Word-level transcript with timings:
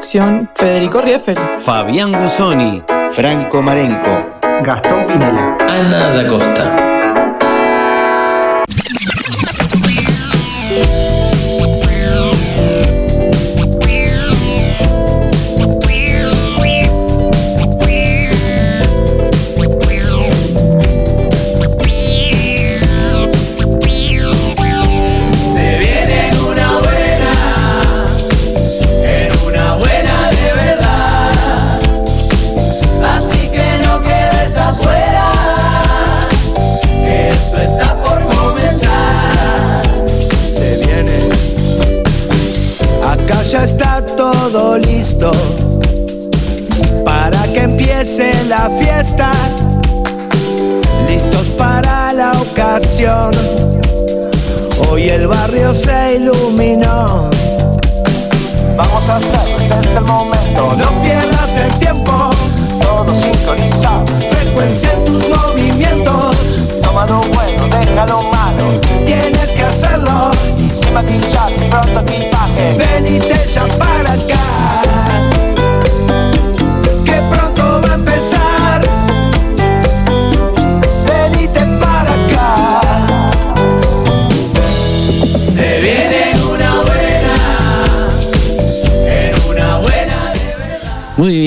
producción, 0.00 0.48
Federico 0.54 1.00
Rieffel. 1.02 1.36
Fabián 1.58 2.12
Gusoni. 2.12 2.82
Franco 3.10 3.60
Marenco. 3.60 4.38
Gastón 4.62 5.06
Pinela. 5.06 5.58
Ana 5.68 6.08
da 6.10 6.26
Costa. 6.26 6.89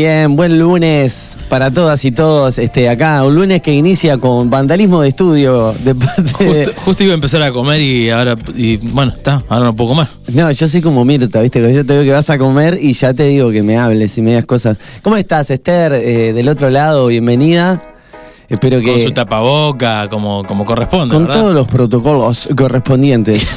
Bien, 0.04 0.36
buen 0.36 0.60
lunes 0.60 1.38
para 1.48 1.72
todas 1.72 2.04
y 2.04 2.12
todos. 2.12 2.58
Este, 2.60 2.90
acá, 2.90 3.24
un 3.24 3.36
lunes 3.36 3.62
que 3.62 3.72
inicia 3.74 4.18
con 4.18 4.50
vandalismo 4.50 5.02
de 5.02 5.08
estudio 5.08 5.74
de 5.82 5.96
parte 5.96 6.24
de- 6.44 6.66
Justo, 6.66 6.82
justo 6.82 7.04
iba 7.06 7.14
a 7.14 7.16
empezar 7.16 7.42
a 7.42 7.54
comer 7.54 7.80
y 7.80 8.10
ahora, 8.10 8.36
y 8.54 8.76
bueno, 8.78 9.14
está, 9.16 9.42
ahora 9.48 9.64
no 9.68 9.76
puedo 9.76 9.92
comer. 9.92 10.08
No, 10.28 10.52
yo 10.52 10.68
soy 10.68 10.82
como 10.82 11.06
Mirta, 11.06 11.42
¿viste? 11.42 11.62
Yo 11.74 11.86
te 11.86 11.94
digo 11.94 12.04
que 12.06 12.12
vas 12.12 12.30
a 12.30 12.38
comer 12.38 12.78
y 12.82 12.92
ya 12.92 13.14
te 13.14 13.24
digo 13.24 13.50
que 13.52 13.64
me 13.64 13.78
hables 13.78 14.18
y 14.18 14.22
me 14.22 14.32
digas 14.32 14.44
cosas. 14.46 14.78
¿Cómo 15.02 15.16
estás, 15.16 15.50
Esther? 15.52 15.94
Eh, 15.94 16.34
del 16.34 16.50
otro 16.50 16.70
lado, 16.70 17.08
bienvenida. 17.08 17.82
Espero 18.54 18.78
Con 18.78 18.86
que 18.86 19.00
su 19.00 19.12
tapaboca, 19.12 20.08
como, 20.10 20.44
como 20.44 20.64
corresponde, 20.64 21.14
con 21.16 21.26
¿verdad? 21.26 21.42
todos 21.42 21.54
los 21.56 21.68
protocolos 21.68 22.48
correspondientes. 22.56 23.48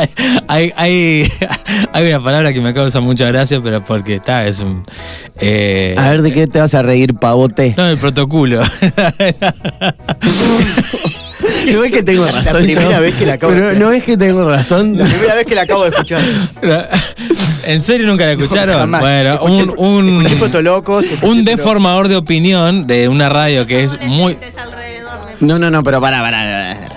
hay, 0.48 0.72
hay, 0.76 1.28
hay 1.92 2.08
una 2.08 2.20
palabra 2.22 2.52
que 2.52 2.60
me 2.60 2.72
causa 2.72 3.00
mucha 3.00 3.26
gracia, 3.26 3.60
pero 3.62 3.84
porque 3.84 4.16
está, 4.16 4.46
es 4.46 4.60
un. 4.60 4.82
eh, 5.40 5.94
A 5.98 6.10
ver, 6.10 6.22
¿de 6.22 6.32
qué 6.32 6.46
te 6.46 6.60
vas 6.60 6.74
a 6.74 6.82
reír, 6.82 7.14
pavote? 7.14 7.74
No, 7.76 7.88
el 7.88 7.98
protocolo. 7.98 8.62
¿No 11.72 11.80
ves 11.80 11.92
que 11.92 12.02
tengo 12.02 12.26
razón? 12.26 12.62
primera 12.62 12.90
yo? 12.90 13.00
vez 13.00 13.14
que 13.14 13.26
la 13.26 13.34
acabo 13.34 13.52
de 13.52 13.58
Pero 13.58 13.68
escuchar. 13.70 13.84
¿No 13.86 13.90
ves 13.90 14.04
que 14.04 14.16
tengo 14.16 14.50
razón? 14.50 14.98
La 14.98 15.04
primera 15.04 15.34
vez 15.34 15.46
que 15.46 15.54
la 15.54 15.62
acabo 15.62 15.82
de 15.84 15.90
escuchar. 15.90 16.20
¿En 17.66 17.80
serio 17.80 18.06
nunca 18.06 18.26
la 18.26 18.32
escucharon? 18.32 18.90
Bueno, 18.90 19.34
Escuché- 19.38 19.74
un, 19.76 20.18
un, 20.18 20.26
escuché 20.26 21.26
un 21.26 21.44
deformador 21.44 22.08
de 22.08 22.16
opinión 22.16 22.86
de 22.86 23.08
una 23.08 23.28
radio 23.28 23.66
que 23.66 23.84
es 23.84 23.98
muy. 24.02 24.36
No, 25.40 25.58
no, 25.58 25.70
no, 25.70 25.82
pero 25.82 26.00
pará, 26.00 26.20
pará, 26.20 26.38
pará. 26.38 26.88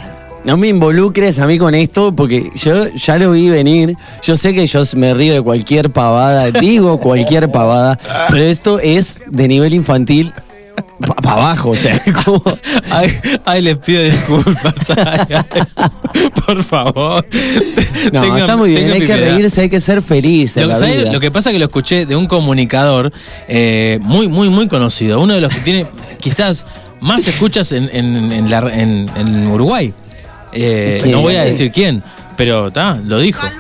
No 0.44 0.56
me 0.56 0.70
involucres 0.70 1.40
a 1.40 1.48
mí 1.48 1.58
con 1.58 1.76
esto 1.76 2.14
porque 2.16 2.50
yo 2.56 2.88
ya 2.96 3.18
lo 3.18 3.32
vi 3.32 3.50
venir. 3.50 3.96
Yo 4.24 4.38
sé 4.38 4.54
que 4.54 4.66
yo 4.66 4.82
me 4.96 5.14
río 5.14 5.34
de 5.34 5.42
cualquier 5.42 5.90
pavada, 5.90 6.52
digo 6.52 7.00
cualquier 7.00 7.52
pavada, 7.52 8.00
pero 8.30 8.44
esto 8.46 8.80
es 8.80 9.20
de 9.28 9.48
nivel 9.50 9.74
infantil 9.74 10.32
para 11.24 11.32
abajo, 11.34 11.70
o 11.72 11.76
sea, 11.76 12.02
como... 12.26 12.42
Ay, 12.92 13.12
ay, 13.46 13.62
les 13.62 13.78
pido 13.78 14.04
disculpas. 14.04 14.74
Ay, 14.98 15.36
ay, 15.36 16.30
por 16.46 16.64
favor. 16.64 17.26
No, 18.14 18.22
Tengan- 18.22 18.40
está 18.40 18.56
muy 18.56 18.70
bien, 18.70 18.92
hay 18.92 19.00
que 19.02 19.06
piedad. 19.08 19.36
reírse, 19.36 19.62
hay 19.62 19.70
que 19.70 19.82
ser 19.82 20.02
feliz 20.02 20.56
en 20.56 20.64
Lo, 20.64 20.70
la 20.70 20.76
¿sabes? 20.78 20.98
vida. 21.02 21.12
Lo 21.12 21.20
que 21.20 21.30
pasa 21.32 21.50
es 21.50 21.54
que 21.56 21.60
lo 21.60 21.66
escuché 21.66 22.06
de 22.06 22.16
un 22.16 22.26
comunicador 22.28 23.12
eh, 23.50 24.00
muy, 24.02 24.28
muy, 24.30 24.50
muy 24.50 24.68
conocido. 24.68 25.20
Uno 25.20 25.34
de 25.34 25.42
los 25.42 25.54
que 25.54 25.60
tiene 25.62 25.86
quizás 26.20 26.66
más 27.02 27.28
escuchas 27.28 27.72
en, 27.74 27.90
en- 27.92 28.32
en 28.32 28.50
la- 28.50 28.60
en- 28.74 29.10
en 29.18 29.48
Uruguay. 29.48 29.94
Eh, 30.54 31.02
no 31.08 31.22
voy 31.22 31.36
a 31.36 31.44
decir 31.44 31.72
quién, 31.72 32.02
pero 32.38 32.68
está, 32.68 32.98
lo 33.04 33.20
dijo. 33.20 33.46
¿Se 33.46 33.54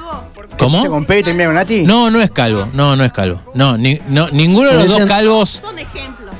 ¿Cómo? 0.57 0.85
con 0.88 1.06
P 1.06 1.19
y 1.19 1.23
termina 1.23 1.45
con 1.47 1.56
Nati? 1.56 1.83
No, 1.83 2.09
no 2.09 2.22
es 2.22 2.31
calvo. 2.31 2.67
No, 2.73 2.95
no 2.95 3.03
es 3.03 3.11
calvo. 3.11 3.41
No, 3.53 3.77
ni- 3.77 4.00
no 4.09 4.29
ninguno 4.29 4.69
de 4.69 4.75
los 4.75 4.88
dos 4.88 5.01
calvos. 5.07 5.61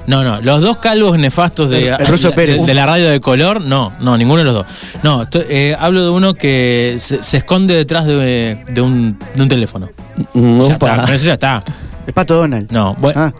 No, 0.08 0.24
no, 0.24 0.42
los 0.42 0.62
dos 0.62 0.78
calvos 0.78 1.18
nefastos 1.20 1.70
de, 1.70 1.90
El- 1.90 2.02
el 2.02 2.08
Ruso 2.08 2.30
de- 2.30 2.36
Pérez. 2.36 2.66
de 2.66 2.74
la 2.74 2.86
radio 2.86 3.10
de 3.10 3.20
color, 3.20 3.62
no, 3.62 3.92
no, 4.00 4.18
ninguno 4.18 4.40
de 4.40 4.46
los 4.46 4.54
dos. 4.54 4.66
No, 5.04 5.24
estoy- 5.24 5.46
eh, 5.50 5.76
hablo 5.78 6.04
de 6.04 6.10
uno 6.10 6.34
que 6.34 6.96
se, 6.98 7.22
se 7.22 7.38
esconde 7.38 7.76
detrás 7.76 8.06
de, 8.06 8.64
de 8.70 8.82
un, 8.82 9.20
de 9.36 9.42
un 9.42 9.50
teléfono. 9.50 9.90
Mm, 10.34 10.62
Ya 10.64 10.74
está, 10.74 11.04
eso 11.14 11.26
ya 11.26 11.34
está. 11.34 11.64
El 12.08 12.14
Pato 12.14 12.36
Donald. 12.36 12.72
No, 12.72 12.96
bueno, 13.00 13.22
Ah. 13.22 13.34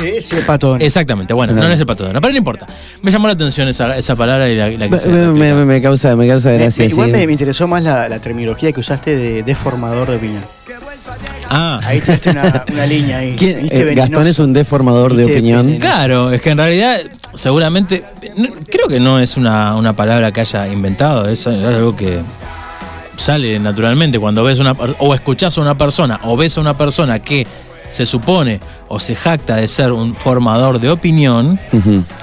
Sí, 0.00 0.20
sí, 0.22 0.36
el 0.36 0.42
Pato 0.44 0.66
Donald. 0.68 0.82
exactamente, 0.82 1.32
bueno, 1.32 1.52
no, 1.52 1.62
es 1.68 1.78
el 1.78 1.86
pato, 1.86 2.12
no, 2.12 2.20
pero 2.20 2.32
no 2.32 2.38
importa. 2.38 2.66
Me 3.02 3.10
llamó 3.12 3.28
la 3.28 3.34
atención 3.34 3.68
esa, 3.68 3.96
esa 3.96 4.16
palabra 4.16 4.48
y 4.48 4.56
la, 4.56 4.68
la 4.68 4.78
Me, 4.88 4.90
quise 4.90 5.08
me- 5.08 5.54
me- 5.54 5.64
me 5.64 5.80
causa, 5.82 6.16
me 6.16 6.26
causa 6.26 6.50
gracia. 6.52 6.84
me- 6.86 6.90
igual 6.90 7.10
sí. 7.10 7.16
me, 7.16 7.26
me 7.26 7.32
interesó 7.32 7.68
más 7.68 7.82
la, 7.84 8.08
la 8.08 8.18
terminología 8.18 8.72
que 8.72 8.80
usaste 8.80 9.14
de 9.16 9.42
deformador 9.44 10.08
de 10.10 10.16
opinión. 10.16 10.42
Ah, 11.52 11.80
Ahí 11.82 12.00
tiraste 12.00 12.30
una, 12.30 12.64
una 12.72 12.86
línea 12.86 13.18
ahí. 13.18 13.34
¿Quién- 13.36 13.62
Viste 13.62 13.90
eh, 13.90 13.94
Gastón 13.94 14.26
es 14.28 14.38
un 14.38 14.52
deformador 14.52 15.14
de 15.14 15.24
opinión. 15.24 15.66
venenoso. 15.66 15.80
Claro, 15.84 16.32
es 16.32 16.40
que 16.40 16.50
en 16.50 16.58
realidad 16.58 17.00
seguramente, 17.34 18.04
no- 18.36 18.48
creo 18.70 18.86
que 18.88 19.00
no 19.00 19.18
es 19.18 19.36
una, 19.36 19.74
una 19.76 19.92
palabra 19.94 20.30
que 20.32 20.40
haya 20.42 20.68
inventado, 20.68 21.28
es 21.28 21.46
algo 21.46 21.96
que 21.96 22.20
sale 23.16 23.58
naturalmente 23.58 24.18
cuando 24.18 24.42
ves 24.44 24.58
una 24.60 24.72
o 24.98 25.14
escuchás 25.14 25.58
a 25.58 25.60
una 25.60 25.76
persona 25.76 26.20
o 26.24 26.36
ves 26.36 26.56
a 26.56 26.60
una 26.60 26.76
persona 26.78 27.18
que 27.18 27.46
se 27.90 28.06
supone 28.06 28.58
o 28.88 28.98
se 28.98 29.14
jacta 29.14 29.56
de 29.56 29.68
ser 29.68 29.92
un 29.92 30.14
formador 30.14 30.80
de 30.80 30.88
opinión 30.90 31.58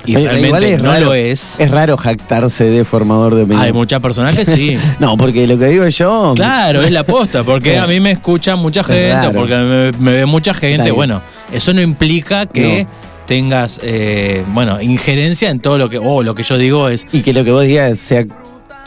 y 0.05 0.15
Oye, 0.15 0.27
realmente 0.27 0.77
no 0.79 0.91
raro- 0.91 1.05
lo 1.05 1.13
es. 1.13 1.55
Es 1.59 1.69
raro 1.69 1.95
jactarse 1.97 2.63
de 2.63 2.83
formador 2.83 3.35
de 3.35 3.43
opinión. 3.43 3.61
Hay 3.63 3.71
muchas 3.73 3.99
personas 4.01 4.33
que 4.35 4.45
sí. 4.45 4.77
No, 4.99 5.15
porque 5.17 5.45
lo 5.45 5.59
que 5.59 5.65
digo 5.67 5.87
yo. 5.87 6.33
Claro, 6.35 6.81
es 6.81 6.91
la 6.91 7.03
posta, 7.03 7.43
porque 7.43 7.77
a 7.77 7.85
mí 7.85 7.99
me 7.99 8.11
escucha 8.11 8.55
mucha 8.55 8.83
gente, 8.83 9.29
porque 9.35 9.55
me, 9.55 9.91
me 9.99 10.11
ve 10.13 10.25
mucha 10.25 10.53
gente. 10.55 10.89
Bueno, 10.91 11.21
eso 11.51 11.71
no 11.73 11.81
implica 11.81 12.45
que 12.47 12.83
No. 12.85 12.89
tengas, 13.27 13.79
eh, 13.83 14.43
bueno, 14.53 14.81
injerencia 14.81 15.49
en 15.49 15.59
todo 15.59 15.77
lo 15.77 15.89
que, 15.89 15.97
oh, 15.99 16.23
lo 16.23 16.33
que 16.33 16.43
yo 16.43 16.57
digo 16.57 16.87
es, 16.89 17.07
Y 17.11 17.21
que 17.21 17.33
lo 17.33 17.43
que 17.43 17.51
vos 17.51 17.63
digas 17.63 17.99
sea 17.99 18.25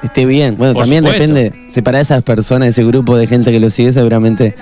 esté 0.03 0.25
bien. 0.27 0.57
Bueno, 0.57 0.75
Por 0.75 0.83
también 0.85 1.05
supuesto. 1.05 1.35
depende. 1.35 1.71
Si 1.73 1.83
para 1.83 2.01
esas 2.01 2.23
personas, 2.23 2.69
ese 2.71 2.85
grupo 2.85 3.17
de 3.17 3.27
gente 3.27 3.51
que 3.53 3.61
lo 3.61 3.71
sigue, 3.71 3.93
seguramente 3.93 4.55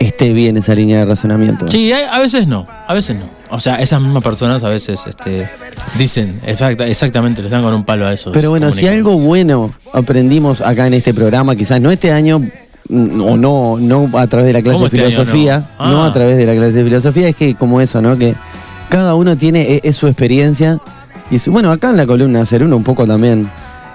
esté 0.00 0.32
bien 0.32 0.56
esa 0.56 0.74
línea 0.74 0.98
de 1.00 1.04
razonamiento. 1.06 1.68
sí, 1.68 1.92
hay- 1.92 2.04
a 2.10 2.18
veces 2.18 2.46
no, 2.46 2.66
a 2.86 2.94
veces 2.94 3.16
no. 3.16 3.24
O 3.50 3.60
sea, 3.60 3.76
esas 3.76 4.00
mismas 4.00 4.22
personas 4.24 4.64
a 4.64 4.68
veces 4.68 5.00
este, 5.06 5.48
dicen, 5.98 6.40
exacta- 6.46 6.86
exactamente, 6.86 7.42
les 7.42 7.50
dan 7.50 7.62
con 7.62 7.72
un 7.74 7.84
palo 7.84 8.06
a 8.06 8.12
esos. 8.12 8.32
Pero 8.32 8.50
bueno, 8.50 8.70
si 8.72 8.86
algo 8.88 9.16
bueno 9.18 9.72
aprendimos 9.92 10.60
acá 10.60 10.86
en 10.86 10.94
este 10.94 11.14
programa, 11.14 11.54
quizás 11.54 11.80
no 11.80 11.90
este 11.90 12.10
año, 12.10 12.40
mm, 12.88 13.20
o 13.20 13.36
no, 13.36 13.76
no 13.78 14.10
a 14.18 14.26
través 14.26 14.46
de 14.48 14.52
la 14.52 14.62
clase 14.62 14.74
¿Cómo 14.78 14.88
de 14.88 14.96
este 14.96 15.06
año 15.06 15.10
filosofía, 15.24 15.68
no? 15.78 15.90
no 15.90 16.04
Ah. 16.04 16.08
a 16.08 16.12
través 16.12 16.36
de 16.36 16.44
la 16.46 16.54
clase 16.54 16.72
de 16.72 16.84
filosofía, 16.84 17.28
es 17.28 17.36
que 17.36 17.54
como 17.54 17.80
eso, 17.80 18.02
¿no? 18.02 18.16
Que 18.18 18.34
cada 18.88 19.14
uno 19.14 19.36
tiene, 19.36 19.62
e- 19.74 19.80
es, 19.84 19.94
su 19.96 20.06
experiencia. 20.08 20.78
Y 21.30 21.38
su- 21.38 21.50
bueno, 21.52 21.70
acá 21.70 21.90
en 21.90 21.96
la 21.96 22.06
columna 22.06 22.40
Hacer 22.40 22.62
Uno 22.64 22.76
un 22.76 22.84
poco 22.84 23.06
también 23.06 23.48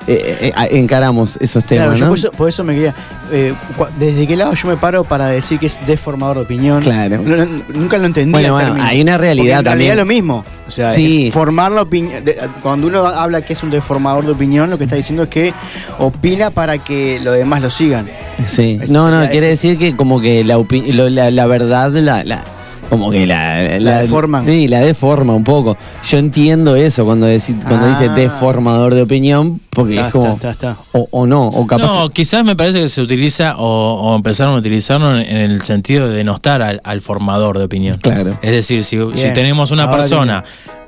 eh, 0.08 0.38
eh, 0.42 0.52
eh, 0.56 0.68
encaramos 0.72 1.38
esos 1.40 1.64
temas, 1.64 1.86
Claro, 1.86 1.98
yo 1.98 2.06
¿no? 2.06 2.10
por 2.12 2.18
eso, 2.18 2.32
por 2.32 2.50
eso 2.50 2.64
me 2.64 2.74
quería. 2.74 2.94
eh, 3.32 3.54
¿Desde 4.00 4.26
qué 4.28 4.36
lado 4.36 4.54
yo 4.54 4.68
me 4.68 4.78
paro 4.78 5.04
para 5.04 5.28
decir 5.28 5.60
que 5.60 5.68
es 5.68 5.80
deformador 5.86 6.38
de 6.38 6.44
opinión? 6.44 6.82
Claro. 6.82 7.22
No, 7.24 7.46
no, 7.46 7.62
nunca 7.74 7.98
lo 7.98 8.06
entendí. 8.08 8.32
Bueno, 8.32 8.54
bueno, 8.54 8.76
hay 8.80 9.02
una 9.02 9.18
realidad 9.18 9.60
en 9.60 9.66
también. 9.66 9.90
realidad 9.90 9.94
es 9.94 9.98
lo 10.00 10.06
mismo. 10.06 10.46
O 10.68 10.72
sea, 10.72 10.94
Sí. 10.94 11.30
formar 11.34 11.72
la 11.72 11.82
opinión. 11.84 12.24
Cuando 12.62 12.88
uno 12.88 13.06
habla 13.06 13.42
que 13.42 13.54
es 13.54 13.62
un 13.64 13.70
deformador 13.72 14.26
de 14.26 14.32
opinión, 14.32 14.70
lo 14.70 14.78
que 14.78 14.86
está 14.86 14.96
diciendo 14.96 15.24
es 15.24 15.30
que 15.30 15.54
opina 16.00 16.50
para 16.50 16.78
que 16.78 17.20
los 17.22 17.36
demás 17.36 17.62
lo 17.62 17.70
sigan. 17.70 18.08
Sí, 18.48 18.80
no, 18.90 19.12
no, 19.12 19.30
quiere 19.30 19.48
decir 19.48 19.78
que 19.78 19.96
como 19.96 20.20
que 20.22 20.44
la 20.44 21.46
verdad, 21.48 21.92
la, 21.92 22.24
la- 22.24 22.44
como 22.92 23.10
que 23.10 23.26
la, 23.26 23.80
La 23.80 24.02
deforman. 24.02 24.46
Sí, 24.46 24.68
la 24.68 24.82
deforma 24.82 25.34
un 25.34 25.44
poco. 25.46 25.78
Yo 26.08 26.18
entiendo 26.18 26.76
eso 26.76 27.06
cuando, 27.06 27.26
deci- 27.28 27.58
cuando 27.64 27.86
Ah. 27.88 27.90
dice 27.90 28.10
deformador 28.10 28.94
de 28.94 29.02
opinión, 29.02 29.62
porque 29.70 29.94
Está, 29.96 30.08
es 30.08 30.12
como, 30.12 30.34
está, 30.34 30.52
está, 30.52 30.72
está. 30.72 30.84
O, 30.92 31.08
o 31.10 31.26
no, 31.26 31.48
o 31.48 31.66
capaz. 31.66 31.86
No, 31.86 32.10
quizás 32.10 32.44
me 32.44 32.56
parece 32.56 32.82
que 32.82 32.90
se 32.90 33.02
utiliza 33.02 33.56
o, 33.58 33.94
o 34.12 34.16
empezaron 34.16 34.56
a 34.56 34.58
utilizarlo 34.58 35.16
en, 35.18 35.22
en 35.22 35.52
el 35.52 35.62
sentido 35.62 36.10
de 36.10 36.18
denostar 36.18 36.62
al, 36.62 36.82
al 36.84 37.00
formador 37.02 37.58
de 37.58 37.64
opinión. 37.64 37.98
Claro. 38.02 38.38
Es 38.42 38.52
decir, 38.52 38.84
si, 38.84 38.98
tenemos 39.34 39.72
una 39.72 39.84
Ahora 39.84 39.98
persona 39.98 40.44
que, 40.44 40.81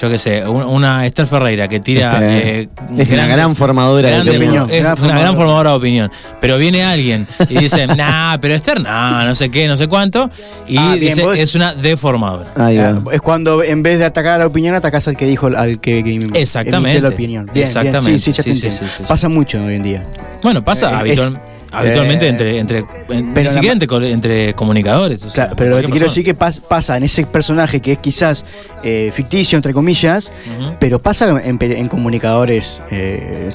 yo 0.00 0.10
qué 0.10 0.18
sé, 0.18 0.46
un- 0.48 0.64
una 0.64 1.06
Esther 1.06 1.26
Ferreira 1.26 1.68
que 1.68 1.80
tira. 1.80 2.08
Este, 2.08 2.60
eh, 2.62 2.68
es 2.98 3.10
una 3.10 3.26
gran 3.26 3.54
formadora 3.54 4.08
de 4.22 4.30
opinión. 4.30 4.68
Es 4.70 4.82
Gran 4.82 5.00
una 5.02 5.18
gran 5.18 5.36
formadora. 5.36 5.70
de 5.70 5.76
opinión. 5.76 6.10
Pero 6.40 6.58
viene 6.58 6.82
alguien 6.82 7.26
y 7.48 7.58
dice, 7.58 7.86
nah, 7.96 8.36
pero 8.40 8.54
Esther, 8.54 8.80
nah, 8.80 9.24
no 9.24 9.34
sé 9.34 9.50
qué, 9.50 9.68
no 9.68 9.76
sé 9.76 9.86
cuánto. 9.88 10.30
Y 10.66 10.76
Ah, 10.76 10.94
bien, 10.94 11.00
dice, 11.00 11.22
vos- 11.22 11.38
es 11.38 11.54
una 11.54 11.74
deformadora. 11.74 12.50
Ahí 12.56 12.76
va. 12.78 12.88
Ah, 12.88 13.02
Es 13.12 13.20
cuando 13.20 13.62
en 13.62 13.82
vez 13.82 13.98
de 13.98 14.04
atacar 14.06 14.34
a 14.34 14.38
la 14.38 14.46
opinión, 14.46 14.74
atacas 14.74 15.06
al 15.08 15.16
que 15.16 15.26
dijo, 15.26 15.46
al 15.46 15.80
que, 15.80 16.02
que 16.02 16.40
Exactamente. 16.40 17.00
la 17.00 17.08
opinión. 17.10 17.48
Bien, 17.52 17.66
Exactamente. 17.66 18.08
Bien, 18.08 18.20
sí, 18.20 18.32
sí, 18.32 18.36
ya 18.38 18.42
Sí, 18.42 18.50
te 18.50 18.54
sí, 18.56 18.66
entiendo. 18.66 18.78
sí, 18.78 18.84
sí, 18.88 18.94
sí. 18.98 19.04
Pasa 19.08 19.28
mucho 19.28 19.62
hoy 19.64 19.74
en 19.74 19.82
día. 19.82 20.02
Bueno, 20.42 20.64
pasa 20.64 20.90
Eh, 20.90 20.94
habitual- 20.94 21.34
es- 21.34 21.53
habitualmente 21.72 22.26
eh, 22.26 22.28
entre, 22.30 22.58
entre, 22.58 22.84
pero 23.08 23.48
ni 23.48 23.50
siquiera 23.54 23.72
entre, 23.72 23.88
co- 23.88 24.00
entre 24.02 24.54
comunicadores. 24.54 25.22
o 25.24 25.30
sea, 25.30 25.44
Claro, 25.46 25.56
pero 25.56 25.70
lo 25.70 25.76
que 25.76 25.82
te 25.82 25.88
cualquier 25.88 25.92
quiero 25.92 26.08
decir 26.10 26.24
que 26.24 26.36
pas- 26.36 26.60
pasa 26.60 26.96
en 26.96 27.02
ese 27.04 27.24
personaje 27.26 27.80
que 27.80 27.92
es 27.92 27.98
quizás 27.98 28.44
eh, 28.82 29.10
ficticio, 29.14 29.56
entre 29.56 29.72
comillas, 29.72 30.32
persona. 30.46 30.76
Pero 30.78 30.98
pasa 31.00 31.40
en, 31.44 31.58
en 31.60 31.88
comunicadores 31.88 32.82
eh, 32.90 33.50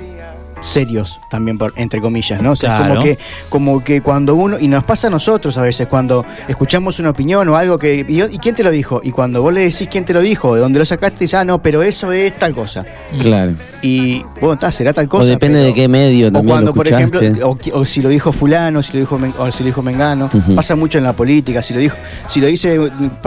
serios 0.61 1.19
también, 1.29 1.57
por, 1.57 1.73
entre 1.77 2.01
comillas, 2.01 2.41
¿no? 2.41 2.51
O 2.51 2.56
sea, 2.56 2.77
Claro. 2.77 2.95
como 2.95 3.03
que, 3.03 3.17
como 3.50 3.83
que 3.83 4.01
cuando 4.01 4.35
uno, 4.35 4.57
y 4.59 4.67
nos 4.67 4.83
pasa 4.83 5.07
a 5.07 5.09
nosotros 5.09 5.57
a 5.57 5.61
veces, 5.61 5.88
cuando 5.88 6.25
escuchamos 6.47 7.00
una 7.00 7.09
opinión 7.11 7.47
o 7.50 7.56
algo 7.56 7.77
que, 7.77 8.06
y, 8.07 8.21
¿y 8.21 8.38
quién 8.39 8.56
te 8.56 8.63
lo 8.63 8.71
dijo? 8.71 9.01
Y 9.03 9.11
cuando 9.11 9.41
vos 9.41 9.53
le 9.53 9.61
decís 9.61 9.88
quién 9.89 10.06
te 10.06 10.13
lo 10.13 10.21
dijo, 10.21 10.56
de 10.56 10.61
dónde 10.61 10.79
lo 10.79 10.85
sacaste, 10.85 11.19
dices, 11.25 11.39
ah, 11.39 11.45
no, 11.45 11.61
pero 11.61 11.81
eso 11.83 12.11
es 12.11 12.38
tal 12.38 12.53
cosa. 12.53 12.85
Claro. 13.19 13.53
Y, 13.81 14.23
bueno, 14.41 14.53
está, 14.53 14.71
será 14.71 14.94
tal 14.94 15.07
cosa. 15.07 15.23
o 15.23 15.27
depende 15.27 15.59
pero- 15.59 15.67
de 15.67 15.73
qué 15.73 15.88
medio 15.88 16.27
o 16.27 16.31
también 16.31 16.51
cuando, 16.53 16.71
lo 16.71 16.75
por 16.75 16.88
ejemplo, 16.88 17.21
o, 17.44 17.57
o 17.79 17.85
si 17.85 18.01
lo 18.01 18.09
dijo 18.09 18.31
fulano, 18.31 18.83
si 18.83 18.94
lo 18.94 19.00
dijo 19.00 19.19
o 19.38 19.51
si 19.51 19.63
lo 19.63 19.67
dijo 19.67 19.81
Mengano, 19.81 20.29
pasa 20.55 20.75
mucho 20.75 20.97
en 20.97 21.03
la 21.05 21.13
política, 21.13 21.63
si 21.63 21.73
lo 21.73 21.79
dijo, 21.79 21.95
si 22.27 22.39
lo 22.41 22.47
dice 22.47 22.79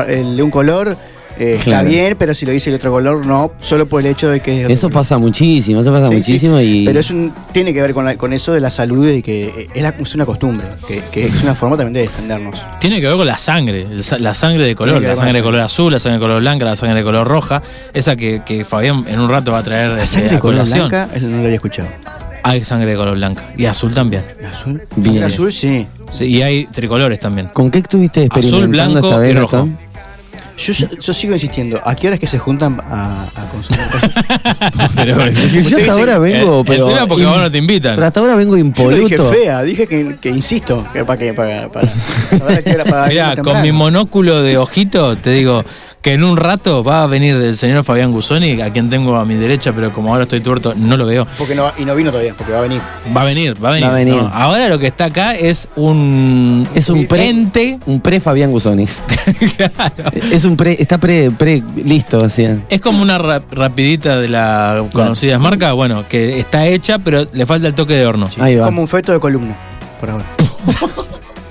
el 0.08 0.36
de 0.36 0.42
un 0.42 0.50
color, 0.50 0.96
eh, 1.38 1.56
está 1.58 1.82
bien, 1.82 2.16
pero 2.18 2.34
si 2.34 2.44
lo 2.46 2.52
dice 2.52 2.70
de 2.70 2.76
otro 2.76 2.90
color, 2.90 3.24
no, 3.26 3.52
solo 3.60 3.86
por 3.86 4.00
el 4.00 4.06
hecho 4.06 4.28
de 4.28 4.40
que 4.40 4.62
es 4.64 4.70
Eso 4.70 4.88
color. 4.88 5.00
pasa 5.02 5.18
muchísimo, 5.18 5.80
eso 5.80 5.92
pasa 5.92 6.08
Sí, 6.08 6.14
muchísimo 6.14 6.58
sí. 6.58 6.82
y... 6.82 6.84
Pero 6.86 7.00
es 7.00 7.10
un, 7.10 7.32
tiene 7.52 7.72
que 7.74 7.80
ver 7.80 7.94
con, 7.94 8.04
la- 8.04 8.16
con 8.16 8.32
eso 8.32 8.52
de 8.52 8.60
la 8.60 8.70
salud 8.70 9.08
y 9.08 9.22
que 9.22 9.44
eh, 9.46 9.68
es, 9.74 9.82
la- 9.82 9.94
es 9.98 10.14
una 10.14 10.26
costumbre, 10.26 10.66
que, 10.86 11.02
que 11.10 11.26
es 11.26 11.42
una 11.42 11.54
forma 11.54 11.76
también 11.76 11.94
de 11.94 12.00
defendernos. 12.02 12.56
Tiene 12.80 13.00
que 13.00 13.06
ver 13.08 13.16
con 13.16 13.26
la 13.26 13.38
sangre, 13.38 13.82
el 13.82 14.04
sa- 14.04 14.18
la 14.18 14.34
sangre 14.34 14.64
de 14.64 14.74
color, 14.74 15.02
la 15.02 15.16
sangre 15.16 15.34
de 15.34 15.42
color 15.42 15.60
azul, 15.60 15.92
la 15.92 15.98
sangre 16.00 16.18
de 16.18 16.24
color 16.24 16.40
blanca, 16.40 16.64
la 16.64 16.76
sangre 16.76 16.98
de 16.98 17.04
color 17.04 17.26
roja, 17.26 17.62
esa 17.94 18.16
que, 18.16 18.42
que 18.44 18.64
Fabián 18.64 19.04
en 19.08 19.20
un 19.20 19.28
rato 19.28 19.52
va 19.52 19.58
a 19.58 19.62
traer 19.62 19.90
La 19.92 20.02
este, 20.02 20.14
sangre 20.14 20.30
a 20.30 20.34
de 20.34 20.38
color 20.40 20.56
colación. 20.64 20.88
blanca, 20.88 21.08
no 21.20 21.36
lo 21.38 21.42
había 21.44 21.54
escuchado. 21.54 21.88
Hay 22.44 22.64
sangre 22.64 22.90
de 22.90 22.96
color 22.96 23.14
blanca 23.14 23.44
y 23.56 23.66
azul 23.66 23.94
también. 23.94 24.24
¿Azul? 24.52 24.82
Bien. 24.96 25.22
¿Azul? 25.22 25.52
Sí. 25.52 25.86
Sí, 26.12 26.24
y 26.24 26.42
hay 26.42 26.64
tricolores 26.66 27.20
también. 27.20 27.46
¿Con 27.52 27.70
qué 27.70 27.78
estuviste 27.78 28.26
Azul, 28.28 28.42
experimentando 28.42 29.00
blanco 29.00 29.06
esta 29.08 29.18
vez, 29.20 29.30
y 29.34 29.38
rojo. 29.38 29.68
Yo, 30.56 30.72
yo 30.72 31.12
sigo 31.14 31.32
insistiendo, 31.32 31.80
¿a 31.84 31.94
qué 31.94 32.08
horas 32.08 32.20
que 32.20 32.26
se 32.26 32.38
juntan 32.38 32.80
a, 32.80 33.24
a 33.24 33.48
consumir 33.50 33.82
cosas? 33.90 34.10
Pero, 34.94 35.30
yo 35.30 35.78
hasta 35.78 35.92
ahora 35.92 36.18
vengo, 36.18 36.60
el, 36.60 36.66
pero... 36.66 36.90
el 36.90 37.08
porque 37.08 37.24
vos 37.24 37.38
no 37.38 37.50
te 37.50 37.58
invitan. 37.58 37.94
Pero 37.94 38.06
hasta 38.06 38.20
ahora 38.20 38.34
vengo 38.34 38.56
Yo 38.56 38.64
no 38.64 38.70
dije 38.72 39.14
impoluto. 39.14 39.32
fea, 39.32 39.62
dije 39.62 39.86
que, 39.86 40.16
que 40.20 40.28
insisto, 40.28 40.86
que 40.92 41.04
para 41.04 41.18
que 41.18 41.32
para, 41.34 41.68
para, 41.68 43.08
Mirá, 43.08 43.36
con 43.36 43.62
mi 43.62 43.72
monóculo 43.72 44.42
de 44.42 44.58
ojito 44.58 45.16
te 45.16 45.30
digo 45.30 45.64
que 46.02 46.14
en 46.14 46.24
un 46.24 46.36
rato 46.36 46.82
va 46.82 47.04
a 47.04 47.06
venir 47.06 47.36
el 47.36 47.56
señor 47.56 47.84
Fabián 47.84 48.10
Gusoni, 48.10 48.60
a 48.60 48.70
quien 48.72 48.90
tengo 48.90 49.14
a 49.16 49.24
mi 49.24 49.36
derecha, 49.36 49.72
pero 49.72 49.92
como 49.92 50.10
ahora 50.10 50.24
estoy 50.24 50.40
tuerto, 50.40 50.74
no 50.76 50.96
lo 50.96 51.06
veo. 51.06 51.26
Porque 51.38 51.54
no, 51.54 51.62
va- 51.62 51.74
y 51.78 51.84
no 51.84 51.94
vino 51.94 52.10
todavía, 52.10 52.34
porque 52.36 52.52
va 52.52 52.58
a 52.58 52.62
venir. 52.62 52.80
Va 53.16 53.20
a 53.22 53.24
venir, 53.24 53.64
va 53.64 53.68
a 53.68 53.72
venir. 53.72 53.86
Va 53.88 53.92
a 53.92 53.94
venir. 53.94 54.14
No, 54.16 54.28
ahora 54.34 54.68
lo 54.68 54.80
que 54.80 54.88
está 54.88 55.04
acá 55.04 55.36
es 55.36 55.68
un, 55.76 56.66
Es 56.74 56.88
un 56.90 57.06
pre- 57.06 57.28
ente. 57.30 57.78
Un 57.86 58.00
pre 58.00 58.18
Fabián 58.20 58.50
Gusonis. 58.50 59.00
Claro. 59.56 60.10
Es 60.32 60.44
un 60.44 60.56
pre, 60.56 60.76
está 60.80 60.98
pre, 60.98 61.30
pre 61.30 61.62
listo, 61.76 62.24
así. 62.24 62.46
Es 62.68 62.80
como 62.80 63.00
una 63.00 63.18
ra- 63.18 63.42
rapidita 63.50 64.18
de 64.18 64.28
la 64.28 64.84
conocida 64.92 65.38
marca, 65.38 65.72
bueno, 65.72 66.04
que 66.08 66.38
está 66.40 66.66
hecha, 66.66 66.98
pero 66.98 67.26
le 67.32 67.46
falta 67.46 67.68
el 67.68 67.74
toque 67.74 67.94
de 67.94 68.04
horno. 68.06 68.28
Ahí 68.40 68.56
va. 68.56 68.66
Como 68.66 68.82
un 68.82 68.88
feto 68.88 69.12
de 69.12 69.20
columna, 69.20 69.54
por 70.00 70.10
ahora. 70.10 70.24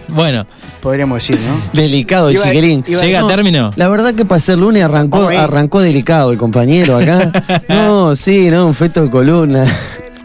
Bueno, 0.09 0.45
Podríamos 0.81 1.19
decir, 1.19 1.39
¿no? 1.48 1.62
Delicado 1.80 2.30
el 2.30 2.36
Iba- 2.36 2.45
chiquilín. 2.45 2.83
iba- 2.88 3.01
¿llega 3.01 3.19
No, 3.22 3.25
a 3.28 3.30
término? 3.30 3.72
La 3.75 3.88
verdad 3.88 4.13
que 4.16 4.25
para 4.25 4.39
ser 4.39 4.57
lunes 4.57 4.83
arrancó, 4.83 5.28
arrancó 5.28 5.80
delicado 5.81 6.31
el 6.31 6.38
compañero 6.38 6.98
acá. 6.98 7.31
No, 7.69 8.16
sí, 8.16 8.50
no, 8.50 8.66
un 8.68 8.74
feto 8.74 9.04
de 9.04 9.10
columna. 9.10 9.66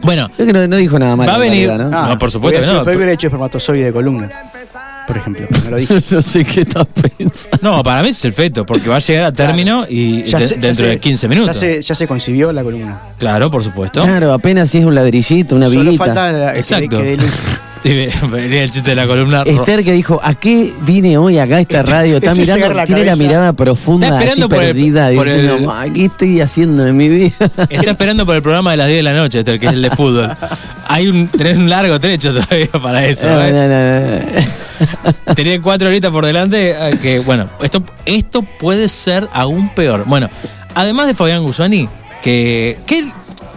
Bueno, 0.02 0.30
Creo 0.34 0.46
que 0.46 0.52
no, 0.52 0.66
no 0.68 0.76
dijo 0.76 0.98
nada 0.98 1.16
más. 1.16 1.28
Va 1.28 1.34
a 1.34 1.38
venir- 1.38 1.70
No, 1.72 2.18
por 2.18 2.30
supuesto 2.30 2.60
que 2.60 2.66
no. 2.66 2.84
Pero 2.84 2.96
hubiera 2.96 3.12
hecho 3.12 3.26
espermatozoide 3.26 3.84
de 3.86 3.92
columna, 3.92 4.28
por 5.06 5.16
ejemplo. 5.16 5.46
No 5.64 5.70
lo 5.70 5.76
dije. 5.76 5.94
no 6.10 6.22
sé 6.22 6.44
qué 6.44 6.60
estás 6.62 6.86
pensando. 6.86 7.58
no, 7.60 7.82
para 7.82 8.02
mí 8.02 8.10
es 8.10 8.24
el 8.24 8.32
feto, 8.32 8.64
porque 8.64 8.88
va 8.88 8.96
a 8.96 9.00
llegar 9.00 9.24
a 9.24 9.32
término 9.32 9.84
y 9.88 10.22
Ya 10.24 10.38
de- 10.38 10.46
se- 10.46 10.54
ya 10.54 10.60
dentro 10.60 10.84
se- 10.86 10.90
de 10.90 11.00
15 11.00 11.28
minutos. 11.28 11.54
Ya 11.56 11.60
se, 11.60 11.82
ya 11.82 11.94
se 11.94 12.06
concibió 12.06 12.52
la 12.52 12.62
columna. 12.62 12.98
Claro, 13.18 13.50
por 13.50 13.62
supuesto. 13.64 14.02
Claro, 14.02 14.32
apenas 14.32 14.70
si 14.70 14.78
es 14.78 14.84
un 14.84 14.94
ladrillito, 14.94 15.56
una 15.56 15.68
Solo 15.68 15.92
falta 15.94 16.32
la- 16.32 16.52
que, 16.54 16.58
Exacto. 16.60 16.98
que 16.98 17.16
luz. 17.16 17.26
Y 17.86 18.26
venía 18.32 18.64
el 18.64 18.70
chiste 18.70 18.90
de 18.90 18.96
la 18.96 19.06
columna. 19.06 19.42
Esther 19.46 19.84
que 19.84 19.92
dijo, 19.92 20.20
¿a 20.22 20.34
qué 20.34 20.72
vine 20.82 21.16
hoy 21.18 21.38
acá 21.38 21.56
a 21.56 21.60
esta 21.60 21.82
radio? 21.82 22.16
Está 22.18 22.34
mirando, 22.34 22.72
la 22.72 22.84
tiene 22.84 23.04
la 23.04 23.14
mirada 23.16 23.52
profunda, 23.52 24.06
Está 24.08 24.18
así 24.18 24.24
esperando 24.26 24.48
por 24.48 24.62
el- 24.64 24.68
perdida, 24.70 25.10
por 25.14 25.28
el- 25.28 25.42
diciendo, 25.42 25.70
"Ah, 25.72 25.84
¿qué 25.94 26.04
estoy 26.06 26.40
haciendo 26.40 26.86
en 26.86 26.96
mi 26.96 27.08
vida? 27.08 27.32
Está 27.70 27.90
esperando 27.92 28.26
por 28.26 28.34
el 28.34 28.42
programa 28.42 28.72
de 28.72 28.76
las 28.78 28.86
10 28.88 28.98
de 28.98 29.02
la 29.04 29.12
noche, 29.12 29.38
Esther, 29.38 29.60
que 29.60 29.66
es 29.66 29.72
el 29.72 29.82
de 29.82 29.90
fútbol. 29.90 30.30
Hay 30.88 31.08
un, 31.08 31.28
tenés 31.28 31.56
un 31.56 31.70
largo 31.70 31.98
trecho 32.00 32.32
todavía 32.34 32.68
para 32.82 33.04
eso. 33.06 33.26
No, 33.28 33.40
¿eh? 33.44 33.52
no, 33.52 33.68
no, 33.68 35.26
no. 35.26 35.34
Tenés 35.34 35.60
cuatro 35.60 35.88
horitas 35.88 36.10
por 36.10 36.24
delante. 36.26 36.70
eh, 36.72 36.98
Que 37.00 37.18
bueno, 37.20 37.48
esto, 37.62 37.82
esto 38.04 38.42
puede 38.42 38.88
ser 38.88 39.28
aún 39.32 39.68
peor. 39.70 40.04
Bueno, 40.06 40.28
además 40.74 41.06
de 41.06 41.14
Fabián 41.14 41.42
Gusoni, 41.42 41.88
que. 42.22 42.78
¿qué, 42.86 43.10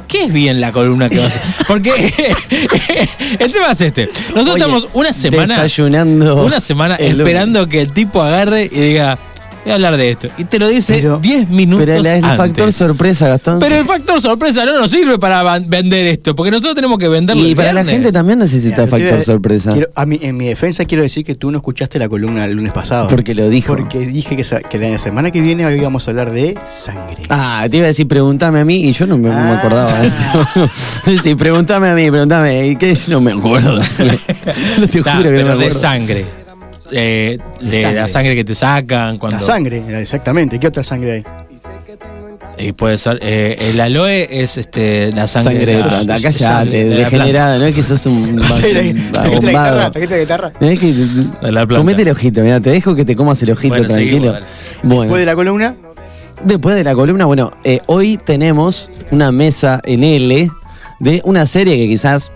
qué 0.10 0.26
es 0.26 0.34
bien 0.34 0.60
la 0.60 0.74
columna 0.74 1.08
que 1.08 1.20
va 1.20 1.24
a 1.24 1.28
hacer? 1.28 1.42
Porque 1.68 1.92
el 3.40 3.52
tema 3.54 3.72
es 3.72 3.82
este. 3.82 4.08
Nosotros 4.08 4.48
Oye, 4.48 4.56
estamos 4.56 4.88
una 4.94 5.14
semana. 5.14 5.62
Desayunando. 5.62 6.44
Una 6.44 6.60
semana 6.60 6.96
esperando 6.96 7.70
que 7.70 7.80
el 7.80 7.94
tipo 7.94 8.22
agarre 8.22 8.66
y 8.70 8.80
diga. 8.80 9.18
Voy 9.64 9.72
a 9.72 9.76
hablar 9.76 9.98
de 9.98 10.12
esto. 10.12 10.30
Y 10.38 10.46
te 10.46 10.58
lo 10.58 10.68
dice 10.68 10.94
Pero- 10.96 11.20
10 11.22 11.50
minutos 11.50 11.86
Pero 11.86 12.00
el 12.00 12.08
antes. 12.08 12.38
factor 12.38 12.74
sorpresa, 12.74 13.28
Gastón. 13.28 13.60
Pero 13.60 13.76
el 13.76 13.86
factor 13.86 14.22
sorpresa 14.22 14.66
no 14.66 14.80
nos 14.80 14.90
sirve 14.92 15.20
para 15.20 15.60
vender 15.60 16.08
esto, 16.08 16.36
porque 16.36 16.50
nosotros 16.52 16.76
tenemos 16.76 16.98
que 16.98 17.08
venderlo. 17.08 17.44
y 17.46 17.50
el 17.52 17.56
para 17.56 17.74
la 17.74 17.84
gente 17.84 18.12
también 18.12 18.40
necesita 18.40 18.78
Yo 18.86 18.88
factor 18.88 19.00
quiero- 19.10 19.24
sorpresa. 19.24 19.74
quiero- 19.74 19.90
a 19.96 20.06
mí, 20.06 20.20
en 20.22 20.38
mi 20.38 20.48
defensa 20.48 20.86
quiero 20.86 21.04
decir 21.04 21.26
que 21.26 21.36
tú 21.36 21.52
no 21.52 21.58
escuchaste 21.58 22.00
la 22.00 22.08
columna 22.10 22.46
el 22.46 22.54
lunes 22.54 22.72
pasado. 22.72 23.08
Porque 23.10 23.36
lo 23.36 23.50
dijo. 23.50 23.76
Porque 23.76 24.00
dije 24.08 24.36
que, 24.38 24.78
la 24.80 25.00
semana 25.00 25.32
que 25.32 25.42
viene 25.42 25.64
íbamos 25.76 26.08
a 26.08 26.12
hablar 26.12 26.32
de 26.32 26.58
sangre. 26.66 27.24
Ah, 27.30 27.68
te 27.70 27.78
iba 27.78 27.86
a 27.86 27.88
decir, 27.90 28.08
pregúntame 28.08 28.60
a 28.62 28.66
mí 28.66 28.86
y 28.86 28.94
yo 28.94 29.06
no 29.08 29.18
me, 29.18 29.30
Ah. 29.30 29.58
acordaba. 29.60 29.92
de 30.00 30.08
esto. 30.08 31.22
sí, 31.24 31.36
pregúntame 31.36 31.90
a 31.90 31.94
mí, 31.96 32.10
pregúntame. 32.10 32.68
¿Y 32.70 32.76
qué? 32.76 32.98
No 33.08 33.20
me 33.22 33.34
acuerdo. 33.34 33.76
no 34.80 34.88
te 34.88 35.02
juro 35.02 35.24
que 35.24 35.30
pero 35.30 35.32
no 35.32 35.32
me 35.32 35.34
de 35.44 35.52
acuerdo. 35.52 35.74
sangre. 35.80 36.26
Eh, 36.92 37.38
de 37.62 37.82
Sangre. 37.82 37.94
la 38.02 38.08
sangre 38.08 38.36
que 38.36 38.44
te 38.44 38.56
sacan 38.56 39.18
cuando 39.18 39.38
La 39.40 39.44
sangre, 39.44 39.84
exactamente. 40.02 40.60
¿Qué 40.60 40.68
otra 40.68 40.84
sangre 40.84 41.12
hay? 41.12 41.24
y 42.62 42.74
puede 42.74 42.98
ser 42.98 43.20
eh, 43.22 43.56
el 43.72 43.80
aloe 43.80 44.28
es 44.30 44.58
este 44.58 45.14
la 45.14 45.28
sangre, 45.28 45.54
Sangre 45.60 45.74
de 45.76 45.80
la- 45.80 45.88
planta, 45.88 46.16
de 46.18 46.22
callate, 46.22 46.84
la 46.90 46.96
degenerado, 46.98 47.60
no 47.60 47.66
es 47.66 47.74
que 47.76 47.84
sos 47.84 48.06
un 48.06 48.36
bombado. 49.32 49.92
De 49.92 51.52
la 51.52 51.66
comete 51.68 52.02
el 52.02 52.10
ojito, 52.10 52.42
mira, 52.42 52.60
te 52.60 52.70
dejo 52.72 52.96
que 52.96 53.06
te 53.06 53.16
comas 53.16 53.42
el 53.44 53.52
ojito 53.52 53.76
Bueno, 53.76 53.88
tranquilo. 53.88 54.10
seguimos, 54.12 54.34
dale. 54.34 54.46
Bueno, 54.84 55.02
Después 55.04 55.20
de 55.22 55.26
la 55.26 55.36
columna, 55.36 55.76
después 56.44 56.76
de 56.76 56.84
la 56.84 56.96
columna, 56.96 57.26
bueno, 57.26 57.52
eh, 57.64 57.80
hoy 57.86 58.18
tenemos 58.18 58.92
una 59.12 59.32
mesa 59.32 59.80
en 59.86 60.04
L 60.04 60.50
de 61.00 61.22
una 61.24 61.46
serie 61.46 61.78
que 61.78 61.88
quizás 61.88 62.30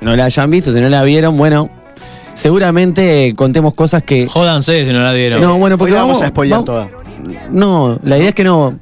no 0.00 0.14
la 0.14 0.26
hayan 0.26 0.50
visto, 0.50 0.72
si 0.72 0.80
no 0.80 0.88
la 0.88 1.02
vieron, 1.02 1.36
bueno, 1.36 1.68
seguramente 2.34 3.28
eh, 3.28 3.34
contemos 3.34 3.74
cosas 3.74 4.02
que. 4.02 4.26
Jódanse 4.26 4.84
si 4.86 4.92
no 4.92 5.00
la 5.00 5.12
dieron. 5.12 5.40
No, 5.40 5.56
bueno, 5.58 5.78
porque 5.78 5.92
Hoy 5.92 5.96
la 5.96 6.02
vamos, 6.02 6.18
vamos 6.18 6.26
a 6.26 6.30
spoilear 6.30 6.60
vamos- 6.64 6.66
toda. 6.66 6.88
No, 7.50 7.98
la 8.02 8.18
idea 8.18 8.28
es 8.30 8.34
que 8.34 8.44
no. 8.44 8.74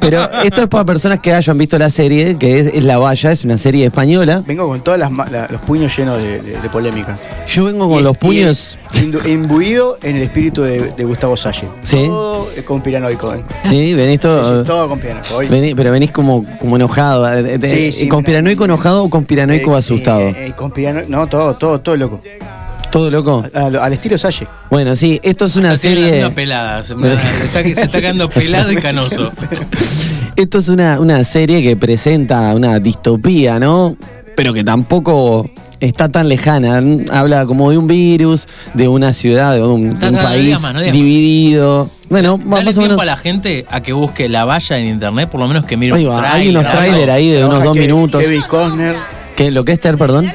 Pero 0.00 0.22
esto 0.44 0.62
es 0.62 0.68
para 0.68 0.84
personas 0.84 1.18
que 1.18 1.32
hayan 1.34 1.58
visto 1.58 1.76
la 1.78 1.90
serie, 1.90 2.36
que 2.38 2.60
es, 2.60 2.66
es 2.68 2.84
La 2.84 2.98
Valla, 2.98 3.32
es 3.32 3.44
una 3.44 3.58
serie 3.58 3.86
española. 3.86 4.44
Vengo 4.46 4.68
con 4.68 4.82
todos 4.82 4.98
los 4.98 5.60
puños 5.62 5.96
llenos 5.96 6.18
de, 6.18 6.40
de- 6.42 6.60
de 6.60 6.68
polémica. 6.68 7.18
Yo 7.48 7.64
vengo 7.64 7.88
con 7.88 7.98
Y- 7.98 8.02
los 8.02 8.14
y 8.14 8.18
puños. 8.18 8.78
indu- 8.92 9.26
imbuido 9.28 9.98
en 10.02 10.16
el 10.16 10.22
espíritu 10.22 10.62
de, 10.62 10.92
de 10.92 11.04
Gustavo 11.04 11.36
Salle. 11.36 11.66
Sí. 11.82 12.04
Todo 12.06 12.46
con 12.64 12.82
piranoico. 12.82 13.34
¿eh? 13.34 13.42
Sí, 13.64 13.94
venís 13.94 14.14
Sí, 14.16 14.18
todo. 14.18 14.60
sí, 14.60 14.66
todo 14.66 14.88
con 14.88 15.00
piranoico. 15.00 15.34
Hoy- 15.36 15.48
vení- 15.48 15.74
pero 15.74 15.90
venís 15.90 16.12
como, 16.12 16.44
como 16.60 16.76
enojado. 16.76 17.26
eh, 17.32 17.58
eh, 17.60 17.68
Sí, 17.68 17.92
sí, 18.00 18.08
¿Conspiranoico 18.08 18.64
enojado 18.64 19.02
o 19.04 19.10
conspiranoico 19.10 19.76
Eh, 19.76 19.82
sí, 19.82 19.94
asustado? 19.94 20.20
eh, 20.20 20.34
eh, 20.48 20.52
con 20.56 20.70
pirano- 20.70 21.02
no, 21.08 21.26
todo, 21.26 21.54
todo, 21.56 21.80
todo 21.80 21.96
loco. 21.96 22.20
¿Todo 22.92 23.10
loco? 23.10 23.42
Al, 23.54 23.74
al 23.76 23.92
estilo 23.94 24.18
Salle. 24.18 24.46
Bueno, 24.70 24.94
sí, 24.94 25.18
esto 25.22 25.46
es 25.46 25.56
una 25.56 25.76
serie. 25.78 26.28
pelada. 26.30 26.84
Se, 26.84 26.94
me- 26.94 27.08
se 27.16 27.44
está, 27.46 27.62
se 27.62 27.70
está 27.86 28.00
quedando 28.02 28.28
pelado 28.28 28.70
y 28.70 28.76
canoso. 28.76 29.32
Esto 30.36 30.58
es 30.58 30.68
una, 30.68 30.98
una 31.00 31.24
serie 31.24 31.62
que 31.62 31.76
presenta 31.76 32.54
una 32.54 32.78
distopía, 32.80 33.58
¿no? 33.58 33.96
Pero 34.34 34.54
que 34.54 34.64
tampoco 34.64 35.48
está 35.78 36.08
tan 36.08 36.28
lejana. 36.28 36.82
Habla 37.10 37.46
como 37.46 37.70
de 37.70 37.78
un 37.78 37.86
virus, 37.86 38.46
de 38.74 38.88
una 38.88 39.12
ciudad, 39.12 39.54
de 39.54 39.62
un, 39.62 39.94
país 39.98 40.58
no 40.60 40.80
dividido. 40.80 41.90
Bueno, 42.08 42.38
Dale 42.38 42.46
más 42.46 42.60
o 42.60 42.64
tiempo 42.64 42.80
menos. 42.80 43.00
a 43.00 43.04
la 43.04 43.16
gente 43.16 43.66
a 43.70 43.80
que 43.82 43.92
busque 43.92 44.28
la 44.28 44.44
valla 44.44 44.78
en 44.78 44.86
internet, 44.86 45.28
por 45.30 45.40
lo 45.40 45.48
menos 45.48 45.64
que 45.64 45.76
mire 45.76 45.92
un 45.92 46.22
hay 46.24 46.48
unos 46.48 46.68
trailers 46.70 47.10
ahí 47.10 47.30
de 47.30 47.44
unos 47.44 47.62
dos 47.62 47.76
minutos. 47.76 48.22
Kevin 48.22 48.42
Costner. 48.42 48.96
¿Qué, 49.36 49.50
¿Lo 49.50 49.64
que 49.64 49.72
es 49.72 49.80
Ter, 49.80 49.96
perdón? 49.96 50.26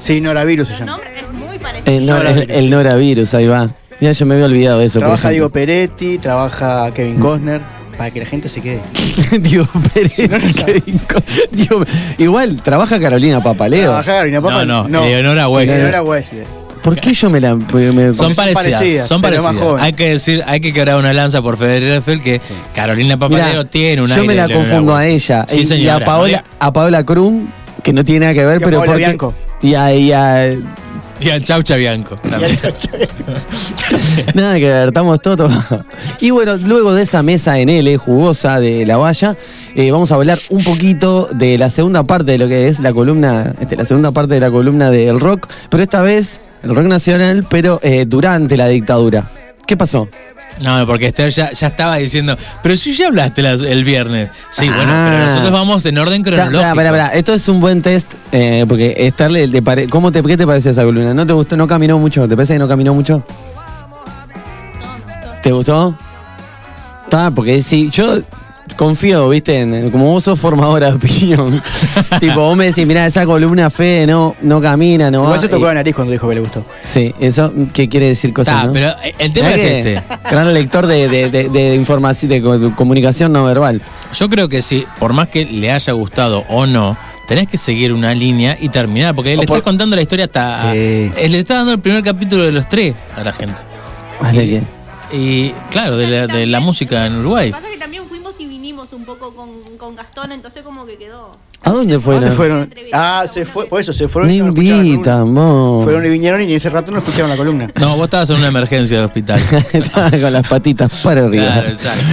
Sí, 0.00 0.20
Noravirus 0.20 0.66
se 0.68 0.74
El 0.74 0.80
llama. 0.80 0.92
nombre 0.92 1.10
es 1.16 1.32
muy 1.48 1.58
parecido. 1.58 1.92
El, 1.96 2.06
nor- 2.08 2.26
el, 2.26 2.50
el 2.50 2.70
Noravirus, 2.70 3.34
ahí 3.34 3.46
va. 3.46 3.68
Ya 4.00 4.12
yo 4.12 4.26
me 4.26 4.34
había 4.34 4.46
olvidado 4.46 4.78
de 4.80 4.86
eso. 4.86 4.98
Trabaja 4.98 5.28
Diego. 5.30 5.50
Peretti, 5.50 6.18
trabaja 6.18 6.90
Kevin 6.92 7.16
Costner. 7.20 7.60
Para 7.98 8.10
que 8.10 8.20
la 8.20 8.24
gente 8.26 8.48
se 8.48 8.62
quede. 8.62 8.80
Diego 9.40 9.68
Peretti, 9.92 10.26
no. 10.26 10.38
Kevin 10.64 10.98
Co- 11.06 11.22
Diego- 11.52 11.84
Igual, 12.16 12.62
trabaja 12.62 12.98
Carolina 12.98 13.42
Papaleo. 13.42 13.82
Trabaja 13.90 14.12
Carolina 14.12 14.40
Papa. 14.40 14.64
No, 14.64 14.88
no, 14.88 15.04
Eleonora 15.04 15.48
Weissler. 15.48 15.80
Eleonora 15.80 16.02
Weissler. 16.02 16.46
¿Por 16.82 16.98
qué 16.98 17.12
yo 17.12 17.28
me 17.28 17.42
la.? 17.42 17.56
me- 17.56 18.14
Son 18.14 18.14
son 18.14 18.34
parecidas, 18.34 18.54
parecidas, 18.78 19.06
son 19.06 19.20
pero 19.20 19.36
más 19.36 19.44
parecidas. 19.44 19.68
jóvenes. 19.68 19.84
Hay 19.86 19.92
que 19.92 20.08
decir, 20.08 20.42
hay 20.46 20.60
que 20.62 20.72
quebrar 20.72 20.96
una 20.96 21.12
lanza 21.12 21.42
por 21.42 21.58
Federer 21.58 22.02
que 22.22 22.40
Carolina 22.74 23.18
Papaleo 23.18 23.66
tiene 23.66 24.00
un 24.00 24.08
yo 24.08 24.24
me 24.24 24.34
la 24.34 24.48
confundo 24.48 24.96
a 24.96 25.04
ella. 25.06 25.44
Sí, 25.46 25.58
y, 25.58 25.60
y 25.60 25.66
señora. 25.66 25.96
a 25.96 26.04
Paola, 26.06 26.42
a 26.58 26.72
Paola 26.72 27.04
Krum, 27.04 27.48
que 27.82 27.92
no 27.92 28.02
tiene 28.02 28.20
nada 28.20 28.32
que 28.32 28.46
ver, 28.46 28.60
Y 28.60 28.62
a 28.62 28.64
pero 28.64 28.76
Paola 28.78 28.92
porque- 28.92 29.04
Bianco. 29.04 29.34
Y 29.62 29.74
a, 29.74 29.94
y 29.94 30.12
a- 30.12 30.52
Y 31.20 31.28
al 31.30 31.44
Chaucha 31.44 31.76
Bianco. 31.76 32.16
también. 32.16 32.58
Nada 34.34 34.54
que 34.58 34.68
ver, 34.68 34.88
estamos 34.88 35.20
todos. 35.20 35.52
Y 36.20 36.30
bueno, 36.30 36.56
luego 36.56 36.94
de 36.94 37.02
esa 37.02 37.22
mesa 37.22 37.58
en 37.58 37.68
L 37.68 37.96
jugosa 37.98 38.58
de 38.60 38.86
la 38.86 38.96
valla, 38.96 39.36
eh, 39.74 39.90
vamos 39.90 40.10
a 40.12 40.14
hablar 40.14 40.38
un 40.48 40.62
poquito 40.64 41.28
de 41.32 41.58
la 41.58 41.68
segunda 41.70 42.02
parte 42.04 42.32
de 42.32 42.38
lo 42.38 42.48
que 42.48 42.68
es 42.68 42.80
la 42.80 42.92
columna, 42.92 43.52
este, 43.60 43.76
la 43.76 43.84
segunda 43.84 44.12
parte 44.12 44.34
de 44.34 44.40
la 44.40 44.50
columna 44.50 44.90
del 44.90 45.20
rock, 45.20 45.46
pero 45.68 45.82
esta 45.82 46.00
vez 46.02 46.40
el 46.62 46.74
rock 46.74 46.86
nacional, 46.86 47.46
pero 47.48 47.80
eh, 47.82 48.04
durante 48.06 48.56
la 48.56 48.66
dictadura. 48.68 49.30
¿Qué 49.66 49.76
pasó? 49.76 50.08
No, 50.62 50.86
porque 50.86 51.06
Esther 51.06 51.30
ya, 51.30 51.52
ya 51.52 51.68
estaba 51.68 51.96
diciendo, 51.96 52.36
pero 52.62 52.76
si 52.76 52.94
ya 52.94 53.06
hablaste 53.08 53.40
las- 53.42 53.62
el 53.62 53.82
viernes. 53.82 54.28
Sí, 54.50 54.68
bueno, 54.68 54.84
Ah. 54.92 55.08
pero 55.10 55.24
nosotros 55.26 55.52
vamos 55.52 55.86
en 55.86 55.96
orden 55.98 56.22
cronológico. 56.22 56.58
pará, 56.60 56.74
pará, 56.74 56.90
pará. 56.90 57.06
Esto 57.14 57.32
es 57.32 57.48
un 57.48 57.60
buen 57.60 57.80
test, 57.80 58.12
eh, 58.32 58.66
porque 58.68 58.94
Esther, 58.98 59.30
le, 59.30 59.46
le 59.46 59.62
pare- 59.62 59.88
¿cómo 59.88 60.12
te, 60.12 60.22
¿qué 60.22 60.36
te 60.36 60.46
parece 60.46 60.70
esa 60.70 60.84
columna? 60.84 61.14
¿No 61.14 61.26
te 61.26 61.32
gustó? 61.32 61.56
¿No 61.56 61.66
caminó 61.66 61.98
mucho? 61.98 62.28
¿Te 62.28 62.36
parece 62.36 62.52
que 62.54 62.58
no 62.58 62.68
caminó 62.68 62.92
mucho? 62.94 63.24
¿Te 65.42 65.52
gustó? 65.52 65.94
Está, 67.04 67.30
porque 67.30 67.62
si 67.62 67.88
yo 67.90 68.18
confío, 68.84 69.28
viste, 69.28 69.60
en, 69.60 69.90
como 69.90 70.06
vos 70.06 70.24
sos 70.24 70.40
formadora 70.40 70.88
de 70.90 70.94
opinión. 70.96 71.62
tipo, 72.18 72.36
vos 72.40 72.56
me 72.56 72.64
decís, 72.64 72.86
mirá, 72.86 73.04
esa 73.04 73.26
columna 73.26 73.68
fe 73.68 74.06
no, 74.06 74.34
no 74.40 74.58
camina, 74.58 75.10
no 75.10 75.18
Igual 75.18 75.34
va. 75.36 75.40
se 75.40 75.48
tocó 75.48 75.64
Y- 75.64 75.68
la 75.68 75.74
nariz 75.74 75.94
cuando 75.94 76.12
dijo 76.12 76.26
que 76.26 76.34
le 76.34 76.40
gustó. 76.40 76.64
Sí, 76.80 77.14
eso 77.20 77.52
¿qué 77.74 77.90
quiere 77.90 78.06
decir 78.06 78.32
cosas, 78.32 78.66
¿no? 78.66 78.72
pero 78.72 78.94
el 79.18 79.32
tema 79.34 79.50
es 79.50 79.60
que 79.60 79.78
este. 79.80 80.02
Gran 80.30 80.54
lector 80.54 80.86
de, 80.86 81.08
de, 81.10 81.28
de- 81.28 81.48
de 81.50 81.74
información, 81.74 82.30
de 82.30 82.40
co- 82.40 82.74
comunicación 82.74 83.34
no 83.34 83.44
verbal. 83.44 83.82
Yo 84.14 84.30
creo 84.30 84.48
que 84.48 84.62
si, 84.62 84.86
por 84.98 85.12
más 85.12 85.28
que 85.28 85.44
le 85.44 85.70
haya 85.70 85.92
gustado 85.92 86.44
o 86.48 86.64
no, 86.64 86.96
tenés 87.28 87.48
que 87.48 87.58
seguir 87.58 87.92
una 87.92 88.14
línea 88.14 88.56
y 88.58 88.70
terminar, 88.70 89.14
porque 89.14 89.36
le 89.36 89.46
por- 89.46 89.56
estás 89.58 89.62
contando 89.62 89.94
la 89.94 90.00
historia 90.02 90.24
hasta... 90.24 90.72
Sí. 90.72 90.78
eh, 90.78 91.26
Le 91.28 91.38
estás 91.40 91.58
dando 91.58 91.72
el 91.72 91.80
primer 91.80 92.02
capítulo 92.02 92.44
de 92.44 92.52
los 92.52 92.66
tres 92.66 92.94
a 93.14 93.22
la 93.22 93.32
gente. 93.34 93.60
Vale, 94.22 94.48
que- 94.48 94.62
Y 95.16 95.50
claro, 95.70 95.96
de 95.98 96.06
la, 96.06 96.26
de 96.26 96.46
la 96.46 96.60
música 96.60 97.04
en 97.04 97.16
Uruguay. 97.18 97.50
Pasa 97.50 97.66
que 97.70 97.78
también 97.78 98.04
fuimos 98.08 98.32
y 98.38 98.46
vinimos 98.46 98.92
un 98.92 98.99
poco 99.14 99.32
con, 99.34 99.48
con 99.76 99.96
Gastón, 99.96 100.32
entonces 100.32 100.62
como 100.62 100.86
que 100.86 100.96
quedó. 100.96 101.32
¿A 101.62 101.70
dónde 101.72 101.96
¿A 101.96 102.00
fueron? 102.00 102.22
¿Dónde 102.22 102.36
fueron? 102.36 102.70
Ah, 102.92 103.24
se 103.30 103.44
fue, 103.44 103.66
por 103.66 103.80
eso 103.80 103.92
se 103.92 104.08
fueron. 104.08 104.28
No 104.28 104.34
y 104.34 104.38
no 104.38 104.46
invitan, 104.48 105.34
vos. 105.34 105.84
Fueron 105.84 106.06
y 106.06 106.08
vinieron 106.08 106.40
y 106.40 106.44
en 106.44 106.50
ese 106.52 106.70
rato 106.70 106.90
no 106.90 106.98
escucharon 106.98 107.28
la 107.28 107.36
columna. 107.36 107.70
No, 107.78 107.96
vos 107.96 108.04
estabas 108.04 108.30
en 108.30 108.36
una 108.36 108.48
emergencia 108.48 108.98
de 108.98 109.04
hospital. 109.04 109.40
Estaba 109.72 110.10
con 110.10 110.32
las 110.32 110.48
patitas 110.48 111.02
para 111.02 111.26
arriba. 111.26 111.44
Claro, 111.44 111.68
exacto. 111.68 112.04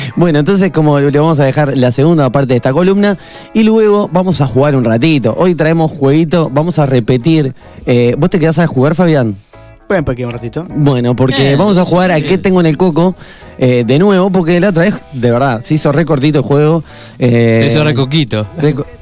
bueno, 0.16 0.38
entonces 0.40 0.70
como 0.70 0.98
le 1.00 1.18
vamos 1.18 1.40
a 1.40 1.44
dejar 1.44 1.76
la 1.78 1.90
segunda 1.92 2.30
parte 2.30 2.48
de 2.48 2.56
esta 2.56 2.72
columna 2.72 3.16
y 3.54 3.62
luego 3.62 4.08
vamos 4.12 4.40
a 4.40 4.46
jugar 4.46 4.76
un 4.76 4.84
ratito. 4.84 5.34
Hoy 5.38 5.54
traemos 5.54 5.90
jueguito, 5.92 6.50
vamos 6.52 6.78
a 6.78 6.86
repetir. 6.86 7.54
Eh, 7.86 8.14
¿Vos 8.18 8.28
te 8.28 8.38
quedás 8.38 8.58
a 8.58 8.66
jugar, 8.66 8.94
Fabián? 8.94 9.36
Pueden 9.88 10.08
aquí 10.08 10.22
un 10.22 10.30
ratito. 10.30 10.64
Bueno, 10.68 11.16
porque 11.16 11.52
Eh, 11.52 11.56
vamos 11.56 11.76
a 11.76 11.84
jugar 11.84 12.12
a 12.12 12.16
sí. 12.16 12.22
qué 12.22 12.38
tengo 12.38 12.60
en 12.60 12.66
el 12.66 12.76
coco 12.76 13.16
eh, 13.62 13.84
de 13.86 13.98
nuevo, 13.98 14.30
porque 14.32 14.58
la 14.58 14.70
otra 14.70 14.84
vez, 14.84 14.94
de 15.12 15.30
verdad, 15.30 15.60
se 15.60 15.74
hizo 15.74 15.92
re 15.92 16.04
cortito 16.06 16.38
el 16.38 16.44
juego. 16.44 16.82
eh, 17.18 17.58
Se 17.60 17.66
hizo 17.66 17.84
recoquito. 17.84 18.46
re 18.58 18.74
co- 18.74 18.86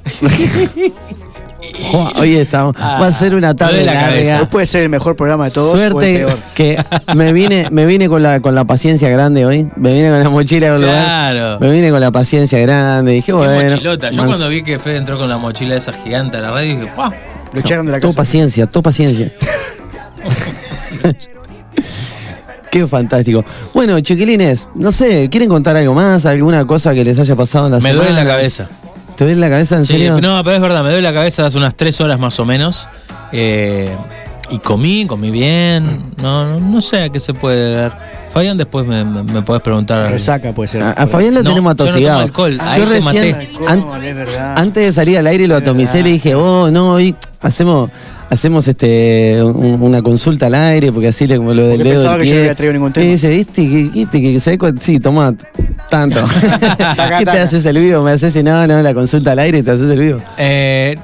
Juá, 1.91 2.13
Hoy 2.17 2.35
estamos. 2.37 2.75
Va 2.77 3.07
a 3.07 3.11
ser 3.13 3.35
una 3.37 3.55
tarde 3.55 3.75
duele 3.75 3.87
la 3.87 3.95
larga. 3.95 4.09
cabeza. 4.11 4.41
Hoy 4.41 4.47
puede 4.47 4.67
ser 4.67 4.83
el 4.83 4.89
mejor 4.89 5.15
programa 5.17 5.45
de 5.45 5.51
todos. 5.53 5.75
o 5.75 5.81
el 5.81 5.91
Suerte 5.93 6.17
peor. 6.19 6.39
que 6.55 6.77
me 7.15 7.33
vine, 7.33 7.69
me 7.71 7.87
vine 7.87 8.09
con 8.09 8.21
la 8.23 8.41
con 8.41 8.55
la 8.55 8.65
paciencia 8.65 9.09
grande 9.11 9.47
hoy. 9.47 9.69
Me 9.77 9.93
vine 9.95 10.11
con 10.11 10.19
la 10.25 10.29
mochila 10.29 10.71
con 10.71 10.79
Claro. 10.83 11.61
Me 11.61 11.71
vine 11.71 11.91
con 11.91 12.01
la 12.01 12.11
paciencia 12.11 12.59
grande. 12.59 13.13
Dije, 13.13 13.27
Qué 13.27 13.33
bueno. 13.33 13.71
mochilota. 13.71 14.11
Yo 14.11 14.25
cuando 14.27 14.49
vi 14.49 14.63
que 14.63 14.79
Fede 14.81 14.97
entró 14.97 15.19
con 15.19 15.29
la 15.29 15.39
mochila 15.39 15.77
esa 15.77 15.93
gigante 15.93 16.39
a 16.39 16.41
la 16.41 16.51
radio, 16.51 16.77
dije, 16.81 16.93
¡pah! 16.97 17.13
Lo 17.53 17.61
echaron 17.61 17.87
de 17.87 17.93
la 17.93 18.01
Todo 18.01 18.11
casa. 18.11 18.23
paciencia, 18.23 18.67
todo 18.67 18.83
paciencia. 18.83 19.31
Qué 22.71 22.87
fantástico. 22.87 23.45
Bueno, 23.73 23.99
chiquilines, 24.01 24.69
no 24.75 24.93
sé, 24.93 25.29
¿quieren 25.31 25.49
contar 25.49 25.77
algo 25.77 25.95
más? 25.95 26.27
¿Alguna 26.27 26.67
cosa 26.67 26.95
que 26.95 27.05
les 27.05 27.19
haya 27.19 27.35
pasado 27.35 27.67
en 27.67 27.73
la 27.73 27.79
Me 27.79 27.91
semana? 27.91 28.09
duele 28.11 28.25
la 28.25 28.27
cabeza. 28.31 28.69
¿Te 29.17 29.25
duele 29.25 29.41
la 29.41 29.49
cabeza 29.49 29.77
en 29.77 29.85
Sí, 29.87 29.95
serio? 29.95 30.21
no, 30.21 30.43
pero 30.45 30.57
es 30.57 30.63
verdad, 30.63 30.83
me 30.83 30.91
duele 30.91 31.03
la 31.03 31.15
cabeza 31.15 31.47
hace 31.47 31.57
unas 31.59 31.75
tres 31.75 32.01
horas 32.01 32.21
más 32.21 32.39
o 32.39 32.45
menos. 32.45 32.89
Eh, 33.33 33.89
y 34.51 34.59
comí, 34.59 35.07
comí 35.07 35.31
bien. 35.31 36.03
No, 36.23 36.45
no, 36.47 36.61
no 36.61 36.81
sé 36.81 37.03
a 37.03 37.09
qué 37.09 37.21
se 37.21 37.35
puede 37.35 37.75
ver. 37.75 37.93
Fabián, 38.33 38.57
después 38.59 38.87
me, 38.87 39.05
me, 39.05 39.23
me 39.23 39.43
podés 39.43 39.63
preguntar. 39.63 40.11
Resaca 40.11 40.53
puede 40.53 40.69
ser. 40.69 40.83
A, 40.83 40.91
a 40.93 41.07
Fabián 41.07 41.35
lo 41.35 41.43
No, 41.43 41.51
tenemos 41.51 41.75
yo 41.77 41.85
no 41.85 41.91
tomo 41.91 41.91
atosigado. 41.93 42.21
alcohol, 42.21 42.59
yo 42.77 42.85
recién, 42.87 43.05
maté. 43.05 43.35
Alcohol, 43.67 44.01
antes 44.57 44.85
de 44.85 44.93
salir 44.93 45.19
al 45.19 45.27
aire 45.27 45.49
lo 45.49 45.57
atomicé 45.57 46.01
y 46.01 46.03
le 46.05 46.11
dije, 46.11 46.35
oh, 46.35 46.71
no, 46.71 46.93
hoy 46.93 47.15
hacemos, 47.41 47.91
hacemos 48.31 48.67
este 48.69 49.43
un- 49.43 49.81
una 49.83 50.03
consulta 50.03 50.47
al 50.47 50.55
aire, 50.55 50.93
porque 50.93 51.09
así 51.09 51.27
le 51.27 51.37
como 51.37 51.55
lo 51.55 51.63
del 51.67 51.79
Porque 51.79 51.85
dedo 51.85 51.95
pensaba 52.03 52.15
del 52.17 52.23
que 52.23 52.29
yo 52.29 52.33
pie. 52.33 52.39
no 52.39 52.43
había 52.45 52.55
traído 52.55 52.73
ningún 52.75 52.93
tema. 52.93 53.07
Y 53.07 53.11
dice, 53.11 53.29
viste, 53.31 53.63
que, 53.69 53.83
viste, 53.93 54.21
que, 54.21 54.41
¿sabés 54.41 54.59
cuánto? 54.59 54.83
Sí, 54.83 55.01
toma 55.01 55.35
tanto. 55.89 56.21
¿Qué 57.19 57.25
te 57.25 57.31
haces 57.39 57.65
el 57.67 57.79
vivo? 57.79 58.03
Me 58.03 58.11
haces 58.13 58.35
y 58.37 58.43
no, 58.43 58.67
no, 58.67 58.83
la 58.83 58.95
consulta 58.95 59.33
al 59.33 59.39
aire 59.39 59.59
y 59.59 59.63
te 59.63 59.71
haces 59.71 59.89
el 59.91 59.99
vivo. 59.99 60.21
Eh, 60.37 60.97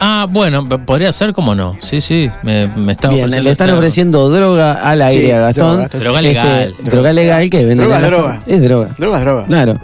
ah, 0.00 0.26
bueno, 0.30 0.66
podría 0.68 1.12
ser 1.12 1.32
como 1.32 1.54
no. 1.54 1.76
Sí, 1.80 2.00
sí, 2.00 2.30
me, 2.42 2.66
me 2.68 2.92
está 2.92 3.08
Bien, 3.08 3.20
ofreciendo 3.24 3.42
le 3.44 3.50
están 3.52 3.70
ofreciendo 3.70 4.30
droga 4.30 4.72
al 4.72 5.02
aire 5.02 5.26
Sí, 5.26 5.30
a 5.32 5.40
Gastón. 5.40 5.70
droga. 5.88 5.88
Droga 5.98 6.22
legal. 6.22 6.74
Este, 6.78 6.90
droga 6.90 7.12
legal 7.12 7.50
que 7.50 7.58
venden 7.64 7.78
Droga 7.88 8.00
droga. 8.02 8.40
Es 8.46 8.62
droga. 8.62 8.88
Droga 8.98 9.18
es 9.18 9.24
droga. 9.24 9.44
Claro. 9.46 9.80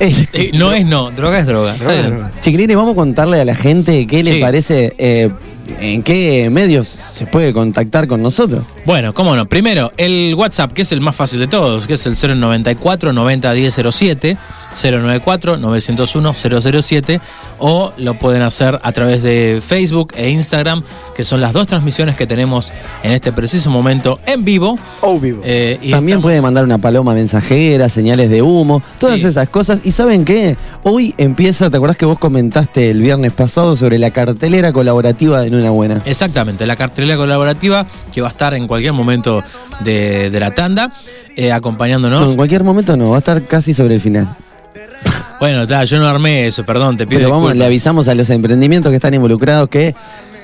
Eh, 0.00 0.50
no 0.54 0.72
es 0.72 0.86
no, 0.86 1.10
droga 1.10 1.38
es 1.40 1.46
droga. 1.46 1.74
Droga 1.74 2.02
droga. 2.02 2.30
Chiquilines, 2.40 2.76
vamos 2.76 2.92
a 2.92 2.96
contarle 2.96 3.40
a 3.40 3.44
la 3.44 3.54
gente 3.54 4.06
qué 4.06 4.22
les 4.22 4.36
Sí. 4.36 4.40
parece, 4.40 4.94
eh, 4.98 5.30
en 5.80 6.02
qué 6.02 6.48
medios 6.50 6.88
se 6.88 7.26
puede 7.26 7.52
contactar 7.52 8.06
con 8.06 8.22
nosotros. 8.22 8.64
Bueno, 8.84 9.14
cómo 9.14 9.36
no. 9.36 9.46
Primero, 9.46 9.92
el 9.96 10.34
WhatsApp, 10.36 10.72
que 10.72 10.82
es 10.82 10.92
el 10.92 11.00
más 11.00 11.16
fácil 11.16 11.40
de 11.40 11.48
todos, 11.48 11.86
que 11.86 11.94
es 11.94 12.06
el 12.06 12.16
094 12.40 13.12
90 13.12 13.52
10 13.52 13.80
07. 13.90 14.36
094-901-007 14.74 17.20
o 17.58 17.92
lo 17.96 18.14
pueden 18.14 18.42
hacer 18.42 18.78
a 18.82 18.92
través 18.92 19.22
de 19.22 19.60
Facebook 19.66 20.12
e 20.16 20.30
Instagram, 20.30 20.82
que 21.16 21.24
son 21.24 21.40
las 21.40 21.52
dos 21.52 21.66
transmisiones 21.66 22.16
que 22.16 22.26
tenemos 22.26 22.72
en 23.02 23.12
este 23.12 23.32
preciso 23.32 23.70
momento 23.70 24.18
en 24.26 24.44
vivo. 24.44 24.78
O 25.00 25.18
vivo. 25.18 25.40
Eh, 25.44 25.78
y 25.82 25.90
También 25.90 26.18
estamos- 26.18 26.22
puede 26.22 26.40
mandar 26.42 26.64
una 26.64 26.78
paloma 26.78 27.14
mensajera, 27.14 27.88
señales 27.88 28.30
de 28.30 28.42
humo, 28.42 28.82
todas 28.98 29.20
Sí. 29.20 29.26
esas 29.26 29.48
cosas. 29.48 29.80
¿Y 29.84 29.92
saben 29.92 30.24
qué? 30.24 30.56
Hoy 30.84 31.14
empieza, 31.18 31.70
¿te 31.70 31.76
acordás 31.76 31.96
que 31.96 32.06
vos 32.06 32.18
comentaste 32.18 32.90
el 32.90 33.00
viernes 33.02 33.32
pasado 33.32 33.74
sobre 33.76 33.98
la 33.98 34.10
cartelera 34.10 34.72
colaborativa 34.72 35.40
de 35.40 35.50
Nuna 35.50 35.70
Buena? 35.70 36.00
Exactamente, 36.04 36.66
la 36.66 36.76
cartelera 36.76 37.16
colaborativa 37.16 37.86
que 38.12 38.20
va 38.20 38.28
a 38.28 38.30
estar 38.30 38.54
en 38.54 38.66
cualquier 38.66 38.92
momento 38.92 39.42
de, 39.80 40.30
de 40.30 40.40
la 40.40 40.52
tanda, 40.52 40.92
eh, 41.36 41.48
No, 41.50 41.54
acompañándonos. 41.56 42.30
en 42.30 42.36
cualquier 42.36 42.64
momento 42.64 42.96
no, 42.96 43.10
va 43.10 43.16
a 43.16 43.20
estar 43.20 43.42
casi 43.44 43.74
sobre 43.74 43.94
el 43.96 44.00
final. 44.00 44.28
Bueno, 45.40 45.66
ta, 45.66 45.84
yo 45.84 45.98
no 45.98 46.08
armé 46.08 46.46
eso, 46.48 46.64
perdón, 46.64 46.96
te 46.96 47.06
pido 47.06 47.18
Pero 47.20 47.30
vamos, 47.30 47.44
disculpas. 47.50 47.58
le 47.58 47.64
avisamos 47.66 48.08
a 48.08 48.14
los 48.14 48.28
emprendimientos 48.30 48.90
que 48.90 48.96
están 48.96 49.14
involucrados 49.14 49.68
que 49.68 49.94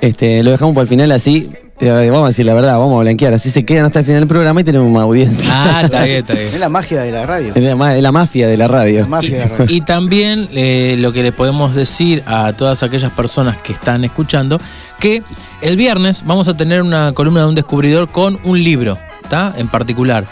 este, 0.01 0.43
lo 0.43 0.51
dejamos 0.53 0.75
para 0.75 0.83
el 0.83 0.89
final 0.89 1.11
así. 1.13 1.51
eh, 1.81 2.09
vamos 2.13 2.27
a 2.27 2.29
decir 2.29 2.47
la 2.47 2.55
verdad, 2.55 2.79
vamos 2.79 2.97
a 2.99 3.01
blanquear. 3.03 3.35
Así 3.35 3.51
se 3.51 3.65
quedan 3.65 3.87
hasta 3.87 3.99
el 4.01 4.05
final 4.05 4.21
del 4.21 4.29
programa 4.29 4.61
y 4.61 4.65
tenemos 4.65 4.89
más 4.93 5.03
audiencia. 5.03 5.45
Ah, 5.51 5.81
está 5.85 6.05
bien, 6.05 6.19
está 6.19 6.35
bien. 6.35 6.47
Es 6.47 6.61
la 6.61 6.69
magia 6.69 7.03
de 7.03 7.11
la 7.11 7.27
radio. 7.27 7.53
Es 7.57 7.63
la, 7.63 7.75
ma- 7.75 7.97
es 7.97 8.03
la 8.03 8.13
mafia 8.13 8.47
de 8.47 8.57
la 8.57 8.69
radio. 8.69 9.01
La 9.01 9.07
mafia 9.07 9.39
de 9.39 9.49
la 9.49 9.57
radio. 9.57 9.75
Y 9.77 9.81
también 9.81 10.49
eh, 10.53 10.95
lo 11.01 11.13
que 11.13 11.23
le 11.25 11.33
podemos 11.33 11.75
decir 11.75 12.23
a 12.27 12.53
todas 12.53 12.85
aquellas 12.85 13.11
personas 13.11 13.57
que 13.57 13.73
están 13.73 14.05
escuchando, 14.05 14.61
que 15.01 15.25
el 15.61 15.77
viernes 15.77 16.23
vamos 16.25 16.47
a 16.47 16.57
tener 16.57 16.83
una 16.83 17.11
columna 17.13 17.41
de 17.41 17.47
un 17.49 17.55
descubridor 17.57 18.09
con 18.09 18.39
un 18.45 18.63
libro, 18.63 18.97
¿está? 19.25 19.53
En 19.57 19.67
particular, 19.67 20.25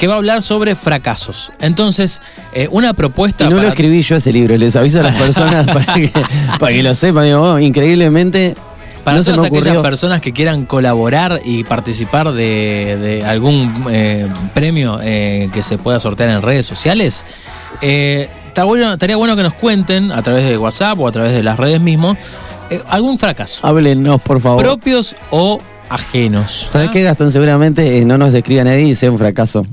que 0.00 0.06
va 0.06 0.14
a 0.14 0.16
hablar 0.16 0.42
sobre 0.42 0.74
fracasos. 0.76 1.52
Entonces, 1.60 2.22
eh, 2.54 2.68
una 2.70 2.94
propuesta... 2.94 3.44
Y 3.44 3.50
no 3.50 3.60
lo 3.60 3.68
escribí 3.68 4.00
yo 4.00 4.16
ese 4.16 4.32
libro, 4.32 4.56
les 4.56 4.74
aviso 4.74 5.00
a 5.00 5.02
las 5.02 5.14
personas 5.14 5.66
para 5.74 5.92
que, 5.92 6.10
para 6.58 6.72
que 6.72 6.82
lo 6.82 6.94
sepan. 6.94 7.24
Digo, 7.26 7.42
oh, 7.42 7.58
increíblemente, 7.58 8.56
Para 9.04 9.18
no 9.18 9.24
todas 9.24 9.44
aquellas 9.44 9.76
personas 9.82 10.22
que 10.22 10.32
quieran 10.32 10.64
colaborar 10.64 11.42
y 11.44 11.64
participar 11.64 12.32
de, 12.32 12.96
de 12.98 13.24
algún 13.26 13.84
eh, 13.90 14.26
premio 14.54 15.00
eh, 15.02 15.50
que 15.52 15.62
se 15.62 15.76
pueda 15.76 16.00
sortear 16.00 16.30
en 16.30 16.40
redes 16.40 16.64
sociales, 16.64 17.22
eh, 17.82 18.30
bueno- 18.64 18.94
estaría 18.94 19.16
bueno 19.16 19.36
que 19.36 19.42
nos 19.42 19.52
cuenten 19.52 20.12
a 20.12 20.22
través 20.22 20.44
de 20.48 20.56
WhatsApp 20.56 20.98
o 20.98 21.08
a 21.08 21.12
través 21.12 21.32
de 21.32 21.42
las 21.42 21.58
redes 21.58 21.82
mismos 21.82 22.16
eh, 22.70 22.82
algún 22.88 23.18
fracaso, 23.18 23.66
Háblenos, 23.66 24.18
por 24.22 24.40
favor. 24.40 24.62
propios 24.62 25.14
o 25.30 25.60
ajenos. 25.90 26.68
¿Sabes 26.72 26.88
¿ah? 26.88 26.90
qué, 26.92 27.02
Gastón? 27.02 27.30
Seguramente 27.30 27.98
eh, 27.98 28.04
no 28.04 28.16
nos 28.16 28.32
describa 28.32 28.64
nadie 28.64 28.82
y 28.88 28.94
sea 28.94 29.10
un 29.10 29.18
fracaso. 29.18 29.66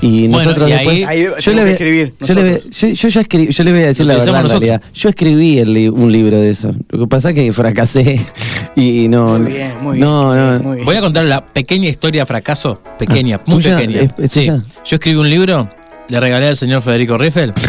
Y 0.00 0.26
Bueno, 0.28 0.38
nosotros 0.44 0.68
y 0.68 0.72
después. 0.72 1.06
ahí- 1.06 1.28
yo, 1.40 1.52
le 1.52 1.56
voy, 1.58 1.64
que 1.64 1.70
escribir. 1.72 2.14
yo, 2.20 2.34
le 2.34 2.40
voy- 2.42 2.50
nosotros. 2.52 2.76
yo- 2.80 2.88
yo 2.88 3.08
ya 3.08 3.20
escribí, 3.20 3.52
yo 3.52 3.64
le 3.64 3.72
voy 3.72 3.80
a 3.82 3.86
decir 3.86 4.04
Lo 4.06 4.12
la 4.12 4.18
verdad 4.18 4.40
en 4.44 4.48
realidad. 4.50 4.82
Yo 4.94 5.08
escribí 5.08 5.58
el 5.58 5.72
li- 5.74 5.88
un 5.88 6.10
libro 6.12 6.38
de 6.40 6.50
eso. 6.50 6.74
Lo 6.90 6.98
que 7.00 7.06
pasa 7.06 7.28
es 7.30 7.34
que 7.36 7.52
fracasé 7.52 8.20
y 8.76 9.08
no. 9.08 9.38
Muy 9.38 9.52
bien, 9.52 9.72
muy 9.80 9.96
bien. 9.96 10.08
no, 10.08 10.34
no. 10.34 10.58
muy 10.60 10.74
bien. 10.76 10.84
Voy 10.86 10.96
a 10.96 11.00
contar 11.00 11.24
la 11.24 11.44
pequeña 11.46 11.88
historia 11.88 12.26
fracaso, 12.26 12.82
pequeña, 12.98 13.36
Ah, 13.36 13.42
muy 13.46 13.62
¿tuya? 13.62 13.76
pequeña. 13.76 14.00
¿Es- 14.02 14.10
es 14.18 14.32
Sí. 14.32 14.40
tuya? 14.46 14.62
Yo 14.84 14.96
escribí 14.96 15.16
un 15.16 15.30
libro, 15.30 15.68
le 16.08 16.20
regalé 16.20 16.48
al 16.48 16.56
señor 16.56 16.82
Federico 16.82 17.16
Riffel. 17.16 17.52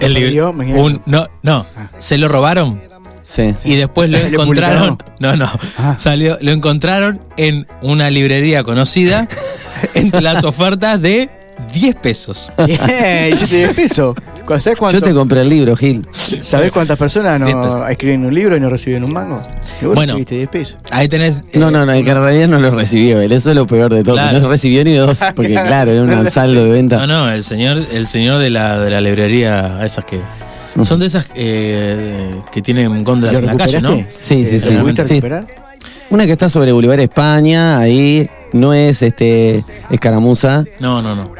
El 0.00 0.12
¿Lo 0.14 0.20
libro. 0.20 0.56
perdió? 0.56 0.80
Un- 0.82 1.02
no, 1.06 1.26
no. 1.42 1.64
Ah. 1.76 1.86
Se 1.98 2.18
lo 2.18 2.28
robaron 2.28 2.80
Sí. 3.28 3.54
y 3.64 3.74
después 3.76 4.08
lo 4.10 4.18
¿Lo 4.30 4.42
encontraron. 4.42 4.98
No, 5.18 5.36
no. 5.36 5.50
Ah. 5.78 5.94
Salió, 5.98 6.38
lo 6.40 6.52
encontraron 6.52 7.20
en 7.36 7.66
una 7.82 8.08
librería 8.10 8.62
conocida 8.62 9.28
entre 9.94 10.20
las 10.20 10.44
ofertas 10.44 11.00
de 11.02 11.28
10 11.72 11.94
pesos. 11.96 12.52
Bien, 12.66 13.30
yo 13.38 13.46
te 13.48 13.56
10 13.56 13.74
pesos. 13.74 14.16
Yo 14.92 15.00
te 15.02 15.12
compré 15.12 15.40
el 15.40 15.48
libro, 15.48 15.74
Gil. 15.74 16.06
¿Sabés 16.12 16.70
cuántas 16.70 16.96
personas 16.96 17.42
10 17.44 17.56
pesos. 17.56 17.80
no 17.80 17.88
escriben 17.88 18.24
un 18.24 18.32
libro 18.32 18.56
y 18.56 18.60
no 18.60 18.70
reciben 18.70 19.02
un 19.02 19.12
mango? 19.12 19.42
Y 19.82 19.86
vos 19.86 19.96
Bueno. 19.96 20.12
recibiste 20.12 20.36
10 20.36 20.48
pesos. 20.48 20.76
Ahí 20.92 21.08
tenés. 21.08 21.38
eh, 21.52 21.58
No, 21.58 21.72
no, 21.72 21.84
no, 21.84 21.92
que 21.92 21.98
en 22.10 22.16
realidad 22.22 22.46
no 22.46 22.60
lo 22.60 22.70
recibió 22.70 23.20
él. 23.20 23.32
Eso 23.32 23.50
es 23.50 23.56
lo 23.56 23.66
peor 23.66 23.92
de 23.92 24.04
todo. 24.04 24.14
Claro. 24.14 24.38
No 24.38 24.48
recibió 24.48 24.84
ni 24.84 24.94
dos, 24.94 25.18
porque 25.34 25.54
claro, 25.66 25.90
era 25.90 26.02
un 26.02 26.30
saldo 26.30 26.64
de 26.64 26.70
venta. 26.70 26.98
No, 26.98 27.06
no, 27.08 27.30
el 27.32 27.42
señor, 27.42 27.84
el 27.92 28.06
señor 28.06 28.38
de 28.40 28.50
la, 28.50 28.78
de 28.78 28.88
la 28.90 29.00
librería, 29.00 29.80
esas 29.84 30.04
que. 30.04 30.20
Son 30.84 30.98
de 31.00 31.06
esas 31.06 31.26
eh, 31.34 32.40
que 32.52 32.60
tienen 32.62 33.02
góndolas 33.04 33.34
¿Lo 33.34 33.40
en 33.40 33.46
la 33.46 33.54
calle, 33.56 33.80
¿no? 33.80 33.90
Sí, 34.20 34.44
sí, 34.44 34.56
Eh, 34.56 34.60
sí. 34.60 34.74
¿Lo 34.74 35.06
Sí. 35.06 35.22
Una 36.08 36.24
que 36.26 36.32
está 36.32 36.48
sobre 36.48 36.70
Boulevard 36.72 37.00
España, 37.00 37.78
ahí 37.78 38.28
no 38.52 38.72
es 38.72 39.02
este 39.02 39.64
escaramuza. 39.90 40.64
No, 40.80 41.02
no, 41.02 41.16
no. 41.16 41.30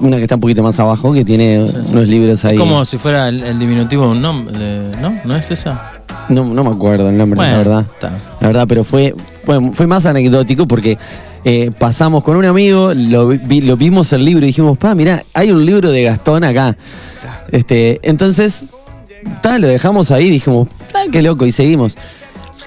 Una 0.00 0.16
que 0.18 0.24
está 0.24 0.34
un 0.34 0.40
poquito 0.42 0.62
más 0.62 0.78
abajo, 0.78 1.12
que 1.14 1.24
tiene 1.24 1.66
Sí, 1.66 1.72
sí. 1.72 1.92
unos 1.92 2.08
libros 2.08 2.44
ahí. 2.44 2.54
Es 2.54 2.60
como 2.60 2.84
si 2.84 2.98
fuera 2.98 3.28
el, 3.28 3.42
el 3.42 3.58
diminutivo 3.58 4.04
de 4.04 4.10
un 4.10 4.20
nombre, 4.20 4.54
¿no? 5.00 5.18
¿No 5.24 5.36
es 5.36 5.50
esa? 5.50 5.92
No, 6.28 6.44
no 6.44 6.62
me 6.64 6.70
acuerdo 6.70 7.08
el 7.08 7.16
nombre, 7.16 7.36
Bueno, 7.36 7.52
la 7.52 7.58
verdad. 7.58 7.86
está. 7.94 8.18
La 8.40 8.46
verdad, 8.48 8.66
pero 8.68 8.84
fue, 8.84 9.14
bueno, 9.46 9.72
fue 9.72 9.86
más 9.86 10.04
anecdótico 10.04 10.66
porque 10.68 10.98
eh, 11.44 11.70
pasamos 11.78 12.22
con 12.22 12.36
un 12.36 12.44
amigo, 12.44 12.92
lo, 12.94 13.28
vi- 13.28 13.62
lo 13.62 13.76
vimos 13.78 14.12
el 14.12 14.24
libro 14.24 14.44
y 14.44 14.48
dijimos, 14.48 14.76
pa, 14.76 14.94
mirá, 14.94 15.24
hay 15.32 15.50
un 15.50 15.64
libro 15.64 15.90
de 15.90 16.02
Gastón 16.04 16.44
acá. 16.44 16.76
Este, 17.50 17.98
entonces, 18.02 18.64
ta, 19.40 19.58
lo 19.58 19.68
dejamos 19.68 20.10
ahí, 20.10 20.30
dijimos, 20.30 20.68
qué 21.12 21.22
loco, 21.22 21.46
y 21.46 21.52
seguimos. 21.52 21.96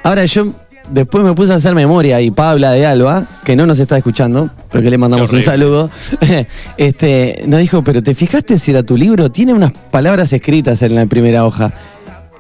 Ahora 0.04 0.26
yo 0.26 0.54
después 0.90 1.24
me 1.24 1.34
puse 1.34 1.54
a 1.54 1.56
hacer 1.56 1.76
memoria 1.76 2.22
y 2.22 2.32
Pabla 2.32 2.72
de 2.72 2.86
Alba, 2.86 3.26
que 3.44 3.56
no 3.56 3.66
nos 3.66 3.80
está 3.80 3.98
escuchando, 3.98 4.50
pero 4.72 4.84
que 4.84 4.90
le 4.90 4.98
mandamos 4.98 5.32
un 5.32 5.42
saludo, 5.42 5.90
este, 6.78 7.44
nos 7.48 7.60
dijo, 7.60 7.84
pero 7.84 8.04
¿te 8.04 8.14
fijaste 8.16 8.60
si 8.60 8.72
era 8.72 8.84
tu 8.84 8.98
libro? 8.98 9.32
Tiene 9.32 9.54
unas 9.54 9.72
palabras 9.92 10.34
escritas 10.34 10.82
en 10.82 10.96
la 10.96 11.06
primera 11.06 11.46
hoja. 11.46 11.72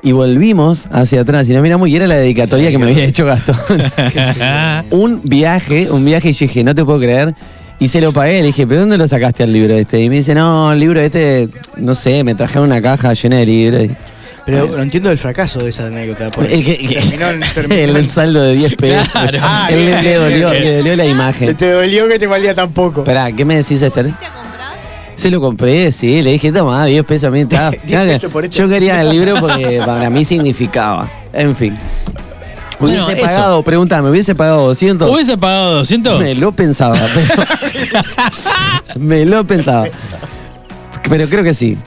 Y 0.05 0.11
volvimos 0.11 0.85
hacia 0.91 1.21
atrás 1.21 1.49
y 1.49 1.53
nos 1.53 1.63
miramos 1.63 1.87
y 1.87 1.95
era 1.95 2.07
la 2.07 2.15
dedicatoria 2.15 2.69
que 2.71 2.77
me 2.77 2.91
había 2.91 3.05
hecho 3.05 3.25
Gastón. 3.25 3.55
un 4.91 5.21
viaje, 5.23 5.89
un 5.89 6.03
viaje 6.03 6.31
y 6.31 6.33
yo 6.33 6.45
dije, 6.45 6.61
no 6.61 6.75
te 6.75 6.83
puedo 6.83 6.99
creer. 6.99 7.33
Y 7.79 7.87
se 7.89 7.99
lo 7.99 8.13
pagué, 8.13 8.39
le 8.41 8.47
dije, 8.47 8.65
¿pero 8.65 8.81
dónde 8.81 8.97
lo 8.97 9.07
sacaste 9.07 9.43
al 9.43 9.51
libro 9.51 9.73
este? 9.75 9.99
Y 9.99 10.09
me 10.09 10.15
dice, 10.15 10.33
no, 10.33 10.71
el 10.71 10.79
libro 10.79 10.99
este, 11.01 11.49
no 11.77 11.93
sé, 11.95 12.23
me 12.23 12.33
trajeron 12.35 12.65
una 12.65 12.81
caja 12.81 13.13
llena 13.13 13.37
de 13.37 13.45
libros. 13.45 13.87
Pero 14.45 14.67
no 14.67 14.83
entiendo 14.83 15.09
el 15.09 15.17
fracaso 15.17 15.59
de 15.63 15.69
esa 15.69 15.87
anécdota. 15.87 16.29
porque 16.31 16.53
El, 16.53 16.65
que- 16.65 16.77
que- 16.77 16.95
terminó 16.95 17.29
en- 17.29 17.39
terminó 17.53 17.81
el, 17.81 17.97
en- 17.97 18.09
saldo 18.09 18.41
de 18.43 18.55
10 18.55 18.75
pesos. 18.75 19.11
Claro. 19.11 19.39
Ah, 19.43 19.67
Él 19.71 19.79
le, 19.79 19.85
bien, 19.91 20.03
le 20.03 20.13
dolió, 20.15 20.49
bien. 20.51 20.63
le 20.63 20.77
dolió 20.77 20.95
la 20.97 21.05
imagen. 21.05 21.55
Te 21.55 21.71
dolió 21.71 22.07
que 22.07 22.19
te 22.19 22.27
valía 22.27 22.53
tan 22.53 22.71
poco. 22.71 23.01
Esperá, 23.01 23.31
¿qué 23.31 23.43
me 23.45 23.55
decís, 23.55 23.81
Esther? 23.81 24.05
¿Fuiste 24.05 24.25
a 24.25 24.29
comprar? 24.29 24.73
Se 25.15 25.29
lo 25.31 25.39
compré, 25.41 25.91
sí, 25.91 26.21
le 26.21 26.31
dije, 26.31 26.51
toma, 26.51 26.85
10 26.85 27.05
pesos 27.05 27.27
a 27.27 27.31
mí. 27.31 27.41
está". 27.41 27.69
10 27.71 27.81
Claro, 27.87 28.11
pesos 28.11 28.31
por 28.31 28.43
esto. 28.45 28.57
Yo 28.57 28.69
quería 28.69 29.01
el 29.01 29.09
libro 29.09 29.35
porque 29.39 29.81
para 29.85 30.09
mí 30.09 30.23
significaba. 30.25 31.09
En 31.33 31.55
fin. 31.55 31.77
Bueno, 32.79 33.05
Hubiese 33.05 33.21
eso. 33.21 33.25
pagado, 33.35 33.63
pregúntame, 33.63 34.09
¿hubiese 34.09 34.35
pagado 34.35 34.67
200? 34.67 35.09
¿Hubiese 35.09 35.37
pagado 35.37 35.75
200? 35.75 36.19
Me 36.19 36.35
lo 36.35 36.51
pensaba, 36.51 36.97
me 38.99 39.25
lo 39.25 39.45
pensaba. 39.45 39.85
Pero 41.09 41.29
creo 41.29 41.43
que 41.43 41.53
sí. 41.53 41.77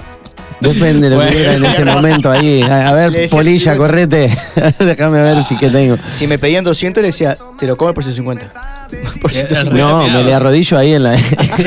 Depende 0.60 1.10
de 1.10 1.16
lo 1.16 1.20
que 1.20 1.26
Bueno. 1.26 1.36
hubiera 1.36 1.54
en 1.56 1.64
ese 1.66 1.84
momento 1.84 2.30
ahí. 2.30 2.62
A, 2.62 2.92
ver, 2.94 3.28
polilla, 3.28 3.72
sí, 3.72 3.78
correte. 3.78 4.30
Déjame 4.78 5.20
ver 5.22 5.44
si 5.44 5.54
que 5.56 5.68
tengo. 5.68 5.98
Si 6.10 6.26
me 6.26 6.38
pedían 6.38 6.64
200, 6.64 7.02
le 7.02 7.08
decía, 7.08 7.36
te 7.58 7.66
lo 7.66 7.76
come 7.76 7.92
por 7.92 8.02
150. 8.04 8.48
Por 9.20 9.32
150. 9.32 9.76
No, 9.76 10.08
me 10.08 10.22
le 10.22 10.32
arrodillo 10.32 10.78
ahí 10.78 10.94
en 10.94 11.02
la. 11.02 11.16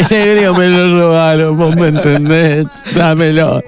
Me 0.10 0.70
lo 0.70 1.02
robaron, 1.02 1.58
vos 1.58 1.76
me 1.76 1.90
entendés. 1.90 2.66
Dámelo. 2.96 3.62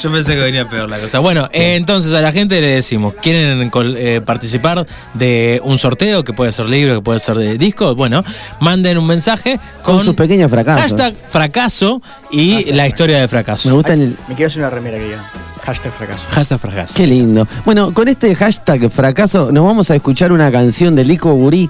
Yo 0.00 0.12
pensé 0.12 0.34
que 0.34 0.40
venía 0.40 0.68
peor 0.68 0.88
la 0.88 0.98
cosa. 0.98 1.18
Bueno, 1.20 1.48
eh, 1.52 1.76
entonces 1.76 2.12
a 2.14 2.20
la 2.20 2.32
gente 2.32 2.60
le 2.60 2.66
decimos, 2.68 3.14
¿quieren 3.20 3.70
eh, 3.96 4.20
participar 4.24 4.86
de 5.14 5.60
un 5.64 5.78
sorteo 5.78 6.22
que 6.24 6.32
puede 6.32 6.52
ser 6.52 6.66
libro, 6.66 6.96
que 6.96 7.02
puede 7.02 7.18
ser 7.18 7.36
de 7.36 7.56
disco? 7.58 7.94
Bueno, 7.94 8.22
manden 8.60 8.98
un 8.98 9.06
mensaje 9.06 9.58
con, 9.82 9.96
Con 9.96 10.04
sus 10.04 10.14
pequeños 10.14 10.50
fracasos. 10.50 10.82
hashtag 10.82 11.14
fracaso 11.28 12.02
y 12.30 12.72
la 12.72 12.86
historia 12.86 13.20
de 13.20 13.28
fracaso. 13.28 13.68
Me 13.68 13.74
gusta 13.74 13.94
el. 13.94 14.16
Me 14.28 14.34
quiero 14.34 14.48
hacer 14.48 14.60
una 14.60 14.70
remera 14.70 14.98
que 14.98 15.04
diga. 15.04 15.24
Hashtag 15.64 15.92
fracaso. 15.92 16.22
Hashtag 16.30 16.58
fracaso. 16.60 16.94
Qué 16.94 17.06
lindo. 17.06 17.48
Bueno, 17.64 17.92
con 17.92 18.06
este 18.08 18.34
hashtag 18.34 18.88
fracaso 18.90 19.50
nos 19.50 19.64
vamos 19.64 19.90
a 19.90 19.96
escuchar 19.96 20.30
una 20.30 20.52
canción 20.52 20.94
de 20.94 21.04
Lico 21.04 21.32
Gurí 21.32 21.68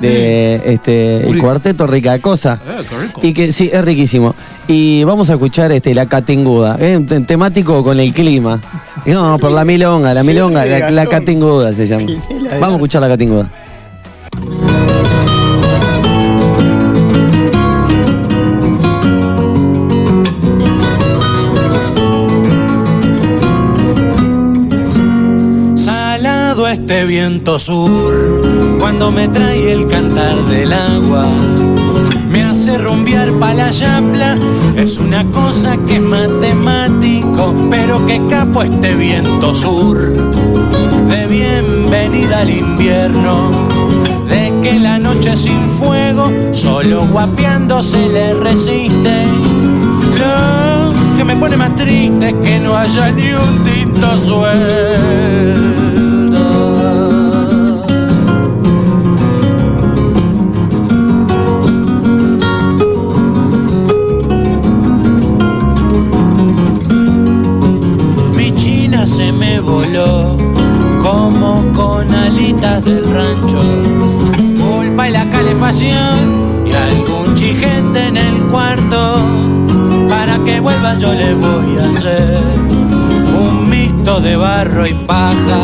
de 0.00 0.60
este 0.66 1.28
el 1.28 1.38
cuarteto 1.40 1.86
Rica 1.86 2.18
Cosa. 2.20 2.60
Eh, 2.66 2.82
qué 2.88 2.96
rico. 2.98 3.20
Y 3.22 3.32
que 3.32 3.52
sí, 3.52 3.70
es 3.72 3.84
riquísimo. 3.84 4.34
Y 4.68 5.04
vamos 5.04 5.30
a 5.30 5.34
escuchar 5.34 5.70
este 5.72 5.94
La 5.94 6.06
Catenguda, 6.06 6.76
eh, 6.80 6.98
te- 7.08 7.20
temático 7.20 7.82
con 7.84 7.98
el 8.00 8.12
clima. 8.12 8.60
No, 9.06 9.38
por 9.38 9.52
la 9.52 9.64
milonga, 9.64 10.12
la 10.14 10.24
milonga, 10.24 10.64
la, 10.64 10.90
la 10.90 11.04
Gastón. 11.04 11.20
Catenguda 11.20 11.72
se 11.72 11.86
llama. 11.86 12.06
Vamos 12.58 12.70
a 12.70 12.72
escuchar 12.72 13.00
la 13.02 13.08
Catenguda. 13.08 13.48
Este 26.76 27.06
viento 27.06 27.58
sur, 27.58 28.12
cuando 28.78 29.10
me 29.10 29.28
trae 29.28 29.72
el 29.72 29.86
cantar 29.88 30.36
del 30.44 30.72
agua, 30.74 31.26
me 32.30 32.42
hace 32.42 32.76
rumbear 32.76 33.32
pa' 33.38 33.54
la 33.54 33.70
yapla. 33.70 34.36
Es 34.76 34.98
una 34.98 35.24
cosa 35.32 35.78
que 35.86 35.94
es 35.96 36.02
matemático, 36.02 37.54
pero 37.70 38.04
que 38.04 38.20
capo 38.28 38.62
este 38.62 38.94
viento 38.94 39.54
sur. 39.54 39.96
De 41.08 41.26
bienvenida 41.26 42.40
al 42.40 42.50
invierno, 42.50 43.50
de 44.28 44.52
que 44.62 44.78
la 44.78 44.98
noche 44.98 45.34
sin 45.34 45.70
fuego, 45.78 46.30
solo 46.52 47.06
guapeando 47.06 47.82
se 47.82 48.06
le 48.06 48.34
resiste. 48.34 49.24
Lo 50.20 51.16
que 51.16 51.24
me 51.24 51.36
pone 51.36 51.56
más 51.56 51.74
triste 51.74 52.28
es 52.28 52.34
que 52.34 52.60
no 52.60 52.76
haya 52.76 53.10
ni 53.12 53.32
un 53.32 53.64
tinto 53.64 54.18
suelto. 54.18 55.85
Y 75.82 76.72
algún 76.72 77.34
chigente 77.34 78.06
en 78.06 78.16
el 78.16 78.36
cuarto. 78.46 79.18
Para 80.08 80.38
que 80.44 80.60
vuelva 80.60 80.96
yo 80.98 81.12
le 81.12 81.34
voy 81.34 81.76
a 81.78 81.88
hacer 81.90 82.42
un 83.38 83.68
mixto 83.68 84.20
de 84.20 84.36
barro 84.36 84.86
y 84.86 84.94
paja. 84.94 85.60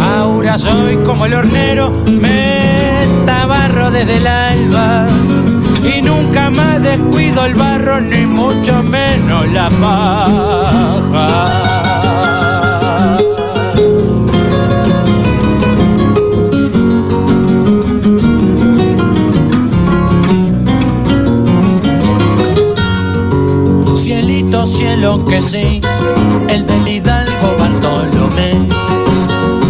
Ahora 0.00 0.56
soy 0.56 0.96
como 1.04 1.26
el 1.26 1.34
hornero, 1.34 1.90
me 2.06 2.52
barro 3.46 3.90
desde 3.90 4.16
el 4.16 4.26
alba. 4.26 5.06
Y 5.84 6.00
nunca 6.00 6.50
más 6.50 6.82
descuido 6.82 7.44
el 7.44 7.54
barro, 7.54 8.00
ni 8.00 8.24
mucho 8.26 8.82
menos 8.82 9.50
la 9.52 9.68
paja. 9.68 11.52
Que 25.12 25.42
sí, 25.42 25.80
el 26.48 26.64
del 26.66 26.88
Hidalgo 26.88 27.56
Bartolomé. 27.58 28.66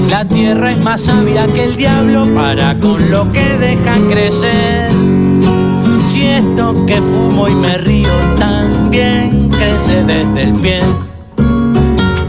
La 0.08 0.24
tierra 0.24 0.70
es 0.70 0.78
más 0.78 1.00
sabia 1.00 1.48
que 1.48 1.64
el 1.64 1.76
diablo 1.76 2.32
para 2.32 2.78
con 2.78 3.10
lo 3.10 3.30
que 3.32 3.58
deja 3.58 3.96
crecer. 4.08 4.90
Si 6.06 6.26
esto 6.26 6.86
que 6.86 6.94
fumo 6.96 7.48
y 7.48 7.54
me 7.56 7.76
río 7.76 8.08
también 8.38 9.50
crece 9.50 10.04
desde 10.04 10.42
el 10.44 10.52
pie. 10.54 10.80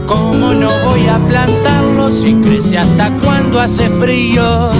¿Cómo 0.08 0.52
no 0.52 0.70
voy 0.84 1.06
a 1.06 1.18
plantarlo 1.18 2.10
si 2.10 2.34
crece 2.34 2.78
hasta 2.78 3.10
cuando 3.22 3.60
hace 3.60 3.88
frío? 3.90 4.72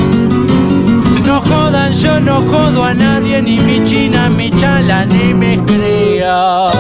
Jodan, 1.49 1.93
yo 1.93 2.21
no 2.21 2.41
jodo 2.43 2.85
a 2.85 2.95
nadie, 2.95 3.43
ni 3.43 3.59
mi 3.59 3.85
china, 3.85 4.29
mi 4.29 4.51
chala, 4.51 5.05
ni 5.05 5.35
mis 5.35 5.59
críos. 5.63 6.75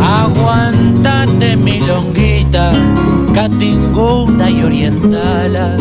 Aguantate 0.00 1.56
mi 1.56 1.80
longuita, 1.80 2.72
catinguda 3.34 4.50
y 4.50 4.62
orientala, 4.62 5.76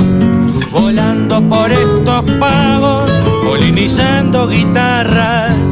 volando 0.72 1.42
por 1.42 1.72
estos 1.72 2.24
pagos, 2.40 3.12
polinizando 3.44 4.48
guitarras. 4.48 5.71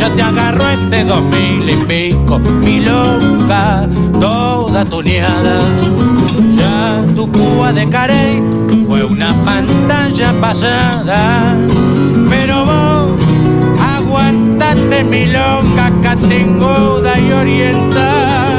Yo 0.00 0.10
te 0.12 0.22
agarro 0.22 0.66
este 0.70 1.04
dos 1.04 1.22
mil 1.24 1.68
y 1.68 1.76
pico, 1.84 2.38
mi 2.38 2.80
longa, 2.80 3.86
toda 4.18 4.82
tuneada. 4.82 5.60
Ya 6.56 7.04
tu 7.14 7.30
púa 7.30 7.70
de 7.74 7.86
carey 7.86 8.42
fue 8.86 9.04
una 9.04 9.34
pantalla 9.42 10.32
pasada, 10.40 11.54
pero 12.30 12.64
vos 12.64 13.20
aguantate 13.94 15.04
mi 15.04 15.26
longa, 15.26 15.92
catinguda 16.02 17.20
y 17.20 17.32
orientala. 17.32 18.49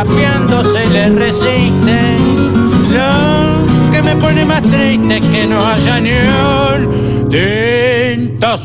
Solo 0.00 0.14
guapeando 0.14 0.62
se 0.62 0.86
le 0.88 1.08
resiste. 1.10 2.16
Lo 2.90 3.90
que 3.90 4.02
me 4.02 4.16
pone 4.16 4.44
más 4.44 4.62
triste 4.62 5.20
que 5.20 5.46
no 5.46 5.64
haya 5.64 6.00
ni 6.00 6.12
un 6.12 7.28
tinta 7.28 8.56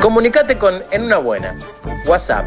Comunicate 0.00 0.58
con 0.58 0.82
En 0.90 1.04
Una 1.04 1.18
Buena. 1.18 1.54
WhatsApp 2.06 2.46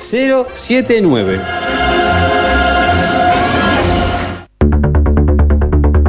079. 0.00 1.38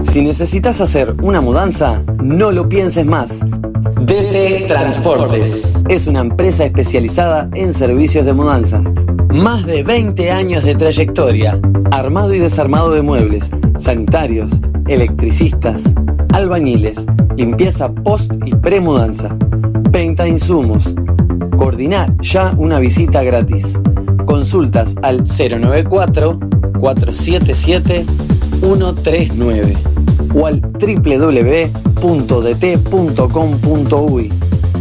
Si 0.10 0.22
necesitas 0.22 0.80
hacer 0.80 1.14
una 1.22 1.42
mudanza, 1.42 2.02
no 2.24 2.52
lo 2.52 2.70
pienses 2.70 3.06
más. 3.06 3.42
DT 3.42 4.66
Transportes 4.68 5.84
es 5.90 6.08
una 6.08 6.22
empresa 6.22 6.64
especializada 6.64 7.50
en 7.54 7.74
servicios 7.74 8.26
de 8.26 8.32
mudanzas. 8.32 8.88
Más 9.34 9.66
de 9.66 9.84
20 9.84 10.32
años 10.32 10.64
de 10.64 10.76
trayectoria. 10.76 11.60
Armado 11.92 12.34
y 12.34 12.40
desarmado 12.40 12.92
de 12.92 13.02
muebles, 13.02 13.50
sanitarios, 13.78 14.54
electricistas, 14.88 15.84
albañiles, 16.34 17.06
limpieza 17.36 17.92
post 17.92 18.32
y 18.46 18.56
premudanza, 18.56 19.36
venta 19.92 20.24
de 20.24 20.30
insumos. 20.30 20.96
Coordina 21.62 22.12
ya 22.22 22.56
una 22.58 22.80
visita 22.80 23.22
gratis. 23.22 23.78
Consultas 24.26 24.96
al 25.04 25.26
094 25.26 26.40
477 26.80 28.04
139 28.62 29.78
o 30.34 30.48
al 30.48 30.60
www.dt.com.uy. 30.60 31.64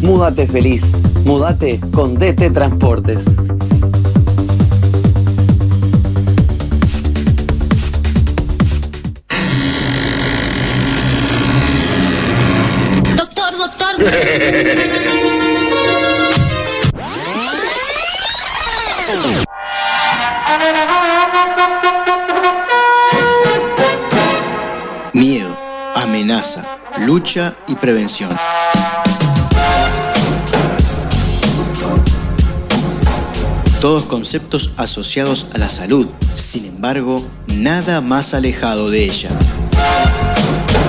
Múdate 0.00 0.46
feliz. 0.46 0.96
Múdate 1.26 1.78
con 1.92 2.14
DT 2.14 2.50
Transportes. 2.54 3.26
Doctor, 13.14 13.52
doctor. 13.58 13.96
lucha 27.10 27.56
y 27.66 27.74
prevención. 27.74 28.30
Todos 33.80 34.04
conceptos 34.04 34.74
asociados 34.76 35.48
a 35.52 35.58
la 35.58 35.68
salud, 35.68 36.06
sin 36.36 36.66
embargo, 36.66 37.26
nada 37.48 38.00
más 38.00 38.32
alejado 38.32 38.90
de 38.90 39.06
ella. 39.06 39.30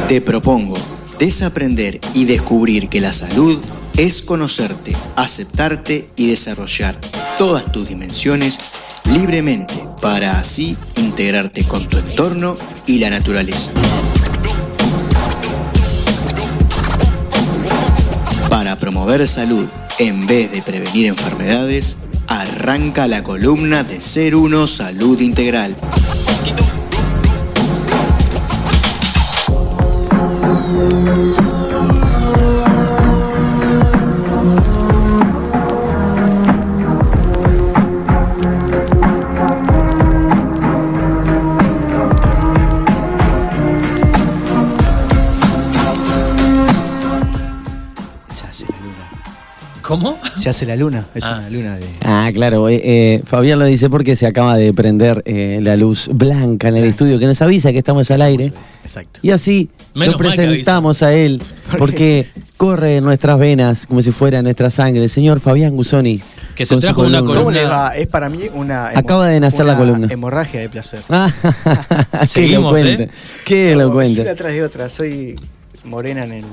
Te 0.08 0.22
propongo 0.22 0.78
desaprender 1.18 2.00
y 2.14 2.26
descubrir 2.26 2.88
que 2.88 3.02
la 3.02 3.14
salud 3.14 3.60
es 3.98 4.22
conocerte, 4.22 4.96
aceptarte 5.16 6.12
y 6.16 6.28
desarrollar 6.28 6.96
todas 7.40 7.72
tus 7.72 7.90
dimensiones 7.90 8.60
libremente 9.06 9.74
para 10.00 10.40
así 10.40 10.78
integrarte 10.98 11.64
con 11.64 11.88
tu 11.88 11.98
entorno 11.98 12.58
y 12.86 13.00
la 13.00 13.10
naturaleza. 13.10 13.72
Promover 19.02 19.28
salud 19.28 19.68
en 19.98 20.28
vez 20.28 20.52
de 20.52 20.62
prevenir 20.62 21.08
enfermedades, 21.08 21.98
arranca 22.28 23.08
la 23.08 23.24
columna 23.24 23.84
de 23.84 24.00
Ser 24.00 24.36
Uno 24.36 24.68
Salud 24.68 25.20
Integral. 25.22 25.76
Se 50.42 50.50
hace 50.50 50.66
la 50.66 50.76
luna, 50.76 51.06
es 51.14 51.24
Ah. 51.24 51.38
una 51.40 51.50
luna 51.52 51.78
de... 51.78 51.86
Ah, 52.04 52.32
claro. 52.34 52.68
eh, 52.68 52.82
eh, 52.84 53.22
Fabián 53.24 53.60
lo 53.60 53.66
dice 53.66 53.92
porque 53.92 54.16
se 54.16 54.26
acaba 54.26 54.56
de 54.56 54.74
prender 54.74 55.22
eh, 55.26 55.60
la 55.62 55.76
luz 55.76 56.10
blanca 56.12 56.70
en 56.70 56.78
el 56.78 56.86
estudio 56.86 57.20
que 57.20 57.28
nos 57.28 57.40
avisa 57.44 57.72
que 57.72 57.78
estamos 57.78 58.10
al 58.10 58.24
aire. 58.24 58.52
Exacto. 58.84 59.20
Y 59.22 59.30
así 59.30 59.70
Menos 59.94 60.14
lo 60.14 60.18
presentamos 60.18 61.04
a 61.04 61.14
él 61.14 61.42
porque 61.78 62.26
corre 62.58 62.98
en 62.98 63.04
nuestras 63.04 63.38
venas 63.38 63.86
como 63.86 64.02
si 64.02 64.12
fuera 64.12 64.42
nuestra 64.42 64.72
sangre. 64.72 65.04
El 65.04 65.10
señor 65.12 65.40
Fabián 65.42 65.76
Gusoni. 65.76 66.20
Que 66.56 66.66
se 66.66 66.74
con 66.74 66.82
trajo 66.82 67.02
una 67.04 67.20
¿Cómo 67.20 67.34
columna. 67.44 67.64
va? 67.70 67.96
Es 67.96 68.08
para 68.08 68.28
mí 68.28 68.42
una... 68.54 68.88
Acaba 68.90 69.28
de 69.28 69.40
nacer 69.40 69.64
la 69.66 69.74
una 69.74 69.78
columna. 69.80 70.08
Hemorragia 70.10 70.60
de 70.60 70.70
placer. 70.70 71.04
Ah, 71.10 71.32
qué 72.20 72.26
Seguimos, 72.26 72.76
elocuente. 72.80 73.04
¿eh? 73.04 73.10
Qué 73.46 73.74
Una 73.76 73.84
elocuente. 73.84 74.28
atrás 74.30 74.52
de 74.54 74.64
otra. 74.64 74.90
Soy 74.90 75.36
morena 75.86 76.24
en 76.26 76.32
el 76.34 76.46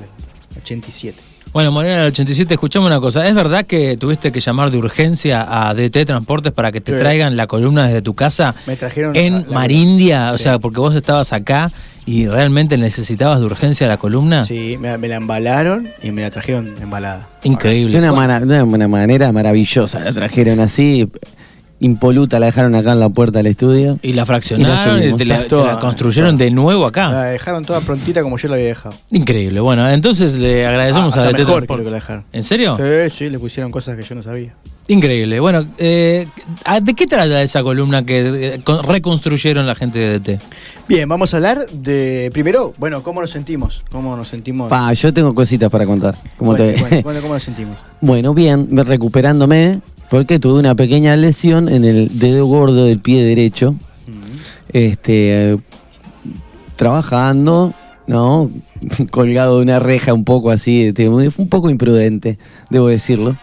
87. 0.61 1.17
Bueno, 1.51 1.71
Morena 1.71 1.97
del 1.97 2.07
87, 2.09 2.53
escuchame 2.53 2.85
una 2.85 2.99
cosa. 2.99 3.27
¿Es 3.27 3.33
verdad 3.33 3.65
que 3.65 3.97
tuviste 3.97 4.31
que 4.31 4.39
llamar 4.39 4.69
de 4.69 4.77
urgencia 4.77 5.47
a 5.49 5.73
DT 5.73 6.05
Transportes 6.05 6.51
para 6.53 6.71
que 6.71 6.79
te 6.79 6.93
Sí. 6.93 6.99
traigan 6.99 7.35
la 7.37 7.47
columna 7.47 7.87
desde 7.87 8.03
tu 8.03 8.13
casa 8.13 8.53
Me 8.67 8.75
trajeron 8.75 9.15
en 9.15 9.33
la- 9.33 9.39
la- 9.41 9.47
Marindia? 9.53 10.31
O 10.33 10.37
Sí. 10.37 10.43
sea, 10.43 10.59
porque 10.59 10.79
vos 10.79 10.93
estabas 10.93 11.33
acá 11.33 11.71
y 12.05 12.27
realmente 12.27 12.77
necesitabas 12.77 13.39
de 13.39 13.47
urgencia 13.47 13.87
la 13.87 13.97
columna. 13.97 14.45
Sí, 14.45 14.77
me, 14.79 14.95
me 14.99 15.07
la 15.07 15.15
embalaron 15.15 15.89
y 16.03 16.11
me 16.11 16.21
la 16.21 16.29
trajeron 16.29 16.75
embalada. 16.81 17.27
Increíble. 17.43 17.99
De 17.99 18.09
una, 18.11 18.39
de 18.41 18.61
una 18.63 18.87
manera 18.87 19.31
maravillosa 19.31 19.99
la 20.01 20.13
trajeron 20.13 20.59
así, 20.59 21.09
impoluta, 21.79 22.39
la 22.39 22.47
dejaron 22.47 22.75
acá 22.75 22.91
en 22.93 22.99
la 22.99 23.09
puerta 23.09 23.39
del 23.39 23.47
estudio. 23.47 23.99
Y 24.01 24.13
la 24.13 24.25
fraccionaron 24.25 24.97
y, 24.97 25.01
subimos. 25.01 25.17
te, 25.19 25.25
la, 25.25 25.35
te 25.37 25.41
la 25.43 25.47
Toda- 25.47 25.79
construyeron 25.79 26.37
de 26.37 26.51
nuevo 26.51 26.85
acá. 26.85 27.09
La 27.09 27.23
dejaron 27.25 27.63
toda 27.65 27.81
prontita 27.81 28.21
como 28.21 28.37
yo 28.37 28.47
la 28.49 28.55
había 28.55 28.67
dejado. 28.67 28.95
Increíble. 29.11 29.59
Bueno, 29.59 29.89
entonces 29.89 30.33
le 30.35 30.65
agradecemos 30.65 31.15
Ah, 31.17 31.21
a 31.21 31.23
DT 31.27 31.37
mejor 31.39 31.45
Transportes. 31.65 31.75
creo 31.75 31.85
que 31.85 31.91
la 31.91 31.95
dejaron. 31.97 32.23
¿En 32.33 32.43
serio? 32.43 32.77
Sí, 32.77 33.15
sí, 33.17 33.29
le 33.29 33.39
pusieron 33.39 33.71
cosas 33.71 33.95
que 33.97 34.03
yo 34.03 34.15
no 34.15 34.23
sabía. 34.23 34.53
Increíble. 34.87 35.39
Bueno, 35.39 35.65
eh, 35.77 36.25
¿de 36.81 36.93
qué 36.95 37.05
trata 37.05 37.43
esa 37.43 37.61
columna 37.61 38.03
que 38.03 38.55
eh, 38.55 38.61
con- 38.63 38.83
reconstruyeron 38.83 39.67
la 39.67 39.75
gente 39.75 39.99
de 39.99 40.19
DT? 40.19 40.41
Bien, 40.87 41.07
vamos 41.07 41.31
a 41.33 41.37
hablar 41.37 41.67
de 41.71 42.31
primero, 42.33 42.73
bueno, 42.79 43.03
cómo 43.03 43.21
nos 43.21 43.29
sentimos, 43.29 43.83
cómo 43.91 44.15
nos 44.17 44.29
sentimos. 44.29 44.67
Pa, 44.67 44.91
yo 44.93 45.13
tengo 45.13 45.35
cositas 45.35 45.69
para 45.69 45.85
contar. 45.85 46.17
¿Cómo 46.37 46.51
bueno, 46.55 46.65
te- 46.73 46.81
bueno, 46.81 47.01
bueno, 47.03 47.21
¿cómo 47.21 47.33
nos 47.35 47.43
sentimos? 47.49 47.77
Bueno, 48.01 48.33
bien, 48.33 48.67
me- 48.71 48.83
recuperándome, 48.83 49.79
porque 50.09 50.39
tuve 50.39 50.59
una 50.59 50.75
pequeña 50.75 51.15
lesión 51.15 51.69
en 51.69 51.85
el 51.85 52.19
dedo 52.19 52.45
gordo 52.45 52.85
del 52.85 52.99
pie 52.99 53.23
derecho. 53.23 53.75
Este, 54.71 55.57
trabajando, 56.75 57.73
¿no? 58.07 58.49
Colgado 59.11 59.57
de 59.57 59.63
una 59.63 59.79
reja 59.79 60.13
un 60.13 60.23
poco 60.25 60.51
así, 60.51 60.85
este, 60.85 61.07
fue 61.07 61.43
un 61.43 61.49
poco 61.49 61.69
imprudente, 61.69 62.37
debo 62.69 62.87
decirlo. 62.87 63.35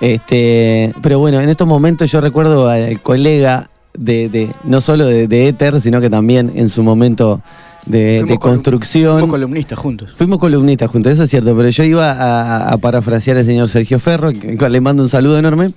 Este, 0.00 0.94
pero 1.02 1.18
bueno, 1.18 1.40
en 1.40 1.48
estos 1.48 1.66
momentos 1.66 2.10
yo 2.10 2.20
recuerdo 2.20 2.68
al 2.68 3.00
colega 3.00 3.68
de, 3.92 4.28
de- 4.28 4.50
no 4.64 4.80
solo 4.80 5.04
de, 5.06 5.26
de 5.28 5.48
Éter, 5.48 5.80
sino 5.80 6.00
que 6.00 6.08
también 6.08 6.52
en 6.54 6.68
su 6.70 6.82
momento 6.82 7.42
de, 7.86 8.24
construcción. 8.40 9.12
Fuimos 9.14 9.30
columnistas 9.30 9.78
juntos. 9.78 10.12
Fuimos 10.14 10.38
columnistas 10.38 10.90
juntos, 10.90 11.12
eso 11.12 11.24
es 11.24 11.30
cierto, 11.30 11.54
pero 11.56 11.68
yo 11.68 11.84
iba 11.84 12.12
a, 12.12 12.70
a 12.72 12.76
parafrasear 12.78 13.36
al 13.38 13.44
señor 13.44 13.68
Sergio 13.68 13.98
Ferro, 13.98 14.30
que 14.32 14.68
le 14.70 14.80
mando 14.80 15.02
un 15.02 15.08
saludo 15.08 15.38
enorme, 15.38 15.72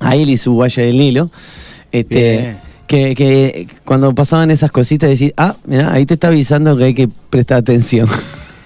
a 0.00 0.16
él 0.16 0.30
y 0.30 0.36
su 0.36 0.56
Valle 0.56 0.82
del 0.82 0.98
Nilo. 0.98 1.30
Este, 1.92 2.56
que, 2.86 3.14
que 3.14 3.68
cuando 3.84 4.14
pasaban 4.14 4.50
esas 4.50 4.72
cositas 4.72 5.10
decís, 5.10 5.32
ah, 5.36 5.54
mira, 5.64 5.92
ahí 5.92 6.06
te 6.06 6.14
está 6.14 6.28
avisando 6.28 6.76
que 6.76 6.84
hay 6.84 6.94
que 6.94 7.08
prestar 7.30 7.58
atención. 7.58 8.08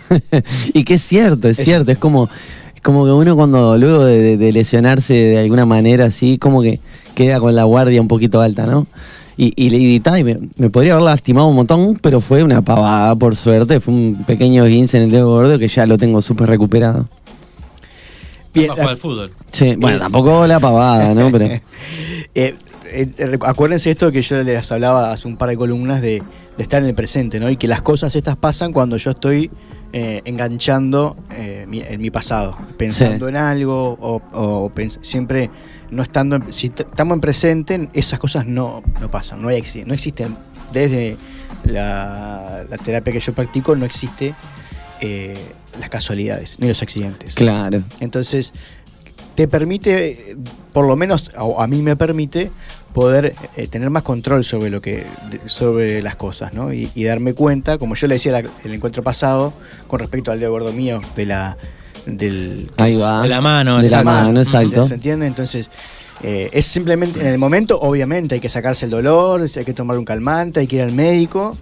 y 0.73 0.85
que 0.85 0.95
es 0.95 1.03
cierto, 1.03 1.49
es 1.49 1.57
cierto, 1.59 1.91
es 1.91 1.99
como, 1.99 2.29
es 2.75 2.81
como 2.81 3.05
que 3.05 3.11
uno 3.13 3.37
cuando 3.37 3.77
luego 3.77 4.05
de, 4.05 4.53
lesionarse 4.53 5.15
de 5.15 5.39
alguna 5.39 5.67
manera 5.67 6.07
así, 6.07 6.39
como 6.39 6.63
que 6.63 6.81
queda 7.15 7.41
con 7.41 7.55
la 7.55 7.65
guardia 7.65 8.01
un 8.01 8.09
poquito 8.09 8.41
alta, 8.41 8.67
¿no? 8.67 8.87
Y, 9.37 9.53
y, 9.57 9.71
le- 9.71 9.79
y, 9.79 9.97
y 9.97 10.25
me, 10.25 10.39
me 10.57 10.71
podría 10.71 10.93
haber 10.93 11.05
lastimado 11.07 11.49
un 11.49 11.57
montón, 11.57 11.99
pero 12.01 12.21
fue 12.21 12.45
una 12.45 12.63
pavada, 12.63 13.17
por 13.17 13.35
suerte. 13.35 13.81
Fue 13.81 13.93
un 13.93 14.25
pequeño 14.27 14.65
guince 14.67 14.97
en 14.99 15.05
el 15.05 15.11
dedo 15.11 15.29
gordo 15.29 15.59
que 15.59 15.67
ya 15.67 15.87
lo 15.87 15.99
tengo 15.99 16.21
súper 16.21 16.49
recuperado. 16.49 17.09
Bien, 18.55 18.69
Para 18.69 18.77
jugar 18.83 18.91
al 18.91 18.97
fútbol. 18.97 19.31
Sí, 19.53 19.75
bueno, 19.77 19.97
Es- 19.97 20.03
tampoco 20.03 20.47
la 20.47 20.61
pavada, 20.61 21.13
¿no? 21.15 21.31
Pero 21.31 21.45
Eh, 22.37 22.55
eh, 22.87 23.09
eh, 23.19 23.39
acuérdense 23.43 23.91
esto 23.91 24.11
que 24.11 24.23
yo 24.23 24.43
les 24.43 24.71
hablaba 24.73 25.13
hace 25.13 25.29
un 25.29 25.37
par 25.37 25.49
de 25.51 25.57
columnas 25.57 26.01
de, 26.03 26.23
de 26.57 26.63
estar 26.63 26.83
en 26.83 26.89
el 26.89 26.95
presente, 26.95 27.39
¿no? 27.41 27.49
Y 27.51 27.57
que 27.57 27.69
las 27.69 27.83
cosas 27.83 28.15
estas 28.17 28.37
pasan 28.37 28.73
cuando 28.73 28.97
yo 28.97 29.11
estoy 29.13 29.51
eh, 29.93 30.23
enganchando 30.25 31.17
mi- 31.69 31.81
en 31.81 32.01
mi 32.01 32.11
pasado, 32.11 32.57
pensando 32.77 33.27
Sí. 33.27 33.31
en 33.31 33.37
algo 33.37 33.97
o, 34.01 34.73
siempre 35.03 35.51
no 35.93 36.03
estando, 36.03 36.37
en- 36.37 36.53
si 36.53 36.67
estamos 36.67 37.15
en 37.15 37.21
presente, 37.21 37.89
esas 37.93 38.19
cosas 38.19 38.47
no, 38.47 38.83
no 39.01 39.09
pasan, 39.11 39.41
no, 39.43 39.49
hay, 39.49 39.63
no 39.87 39.95
existen. 39.95 40.37
Desde 40.73 41.17
la, 41.65 42.65
la 42.69 42.79
terapia 42.79 43.13
que 43.13 43.21
yo 43.21 43.33
practico 43.33 43.77
no 43.77 43.85
existe 43.87 44.35
eh, 45.05 45.35
las 45.81 45.91
casualidades 45.91 46.57
ni 46.59 46.69
los 46.69 46.81
accidentes. 46.83 47.35
Claro. 47.35 47.83
Entonces, 48.01 48.53
te 49.35 49.49
permite, 49.49 50.37
por 50.73 50.87
lo 50.87 50.97
menos 50.97 51.31
a, 51.37 51.63
a 51.65 51.67
mí 51.67 51.83
me 51.83 51.97
permite 51.97 52.51
poder 52.93 53.35
eh, 53.57 53.67
tener 53.67 53.91
más 53.91 54.05
control 54.05 54.45
sobre 54.45 54.71
lo 54.71 54.81
que 54.81 55.05
sobre 55.47 56.01
las 56.01 56.15
cosas, 56.15 56.55
¿no? 56.55 56.73
Y, 56.73 56.89
y 56.95 57.05
darme 57.05 57.35
cuenta, 57.35 57.77
como 57.79 57.97
yo 57.97 58.07
le 58.07 58.15
decía 58.15 58.31
la- 58.33 58.49
el 58.65 58.73
encuentro 58.75 59.03
pasado 59.03 59.53
con 59.89 59.99
respecto 59.99 60.31
al 60.31 60.39
dedo 60.39 60.53
gordo 60.53 60.73
mío 60.73 61.01
de 61.17 61.27
la 61.27 61.57
del 62.07 62.71
Ahí 62.77 62.95
va. 62.97 63.23
De 63.23 63.29
la 63.29 63.41
mano, 63.41 63.83
De 63.83 63.91
la 63.91 64.05
mano, 64.05 64.41
exacto. 64.41 64.85
¿Se 64.87 64.95
entiende? 64.95 65.27
Entonces, 65.27 65.69
eh, 66.23 66.49
es 66.53 66.67
simplemente, 66.67 67.19
en 67.21 67.27
el 67.27 67.39
momento, 67.39 67.81
obviamente, 67.81 68.37
hay 68.37 68.41
que 68.41 68.49
sacarse 68.49 68.85
el 68.85 68.93
dolor, 68.93 69.49
hay 69.57 69.65
que 69.65 69.75
tomar 69.75 69.99
un 69.99 70.05
calmante, 70.05 70.61
hay 70.61 70.67
que 70.69 70.77
ir 70.77 70.83
al 70.83 70.93
médico, 70.93 71.57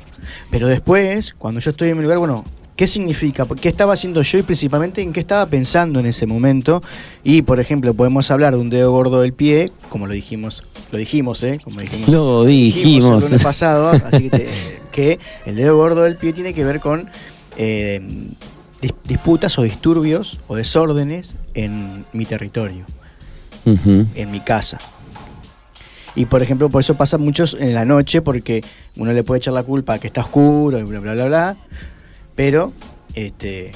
pero 0.50 0.66
después, 0.68 1.34
cuando 1.38 1.60
yo 1.60 1.70
estoy 1.70 1.88
en 1.88 1.96
mi 1.96 2.02
lugar, 2.02 2.18
bueno, 2.18 2.44
¿qué 2.76 2.86
significa? 2.88 3.46
¿Qué 3.60 3.68
estaba 3.68 3.92
haciendo 3.94 4.22
yo 4.22 4.38
y 4.38 4.42
principalmente 4.42 5.02
en 5.02 5.12
qué 5.12 5.20
estaba 5.20 5.46
pensando 5.46 6.00
en 6.00 6.06
ese 6.06 6.26
momento? 6.26 6.82
Y, 7.24 7.42
por 7.42 7.60
ejemplo, 7.60 7.94
podemos 7.94 8.30
hablar 8.30 8.54
de 8.54 8.60
un 8.60 8.70
dedo 8.70 8.90
gordo 8.92 9.20
del 9.20 9.32
pie, 9.32 9.70
como 9.88 10.06
lo 10.06 10.14
dijimos, 10.14 10.64
lo 10.90 10.98
dijimos, 10.98 11.42
¿eh? 11.42 11.60
Como 11.62 11.80
dijimos, 11.80 12.08
Lo 12.08 12.44
dijimos. 12.44 13.22
el 13.24 13.28
lunes 13.30 13.42
pasado, 13.42 13.90
así 13.90 14.28
que, 14.28 14.30
te- 14.30 14.48
que 14.92 15.18
el 15.46 15.56
dedo 15.56 15.76
gordo 15.76 16.02
del 16.02 16.16
pie 16.16 16.32
tiene 16.32 16.54
que 16.54 16.64
ver 16.64 16.80
con 16.80 17.08
eh, 17.56 18.00
dis- 18.80 18.94
disputas 19.04 19.58
o 19.58 19.62
disturbios 19.62 20.38
o 20.48 20.56
desórdenes 20.56 21.34
en 21.54 22.04
mi 22.12 22.24
territorio, 22.26 22.84
en 23.64 24.30
mi 24.30 24.40
casa. 24.40 24.78
Y 26.14 26.26
por 26.26 26.42
ejemplo, 26.42 26.68
por 26.68 26.82
eso 26.82 26.94
pasa 26.94 27.16
muchos 27.16 27.56
en 27.58 27.72
la 27.74 27.84
noche, 27.86 28.20
porque 28.20 28.62
uno 28.96 29.12
le 29.12 29.22
puede 29.22 29.38
echar 29.38 29.54
la 29.54 29.62
culpa 29.62 29.94
a 29.94 29.98
que 29.98 30.08
está 30.08 30.20
oscuro 30.20 30.78
y 30.78 30.82
bla 30.82 31.00
bla 31.00 31.12
bla 31.14 31.26
bla, 31.26 31.56
pero 32.34 32.72
este 33.14 33.72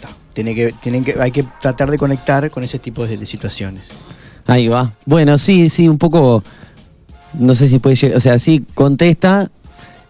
ta, 0.00 0.08
tiene 0.34 0.54
que, 0.54 0.72
tienen 0.82 1.04
que, 1.04 1.16
hay 1.20 1.30
que 1.30 1.44
tratar 1.60 1.90
de 1.90 1.98
conectar 1.98 2.50
con 2.50 2.64
ese 2.64 2.78
tipo 2.78 3.06
de, 3.06 3.16
de 3.16 3.26
situaciones. 3.26 3.84
Ahí 4.46 4.68
va. 4.68 4.92
Bueno, 5.04 5.36
sí, 5.38 5.68
sí, 5.68 5.88
un 5.88 5.98
poco. 5.98 6.42
No 7.34 7.54
sé 7.54 7.68
si 7.68 7.78
puede 7.78 7.96
llegar. 7.96 8.16
O 8.16 8.20
sea, 8.20 8.38
sí, 8.38 8.64
contesta. 8.74 9.50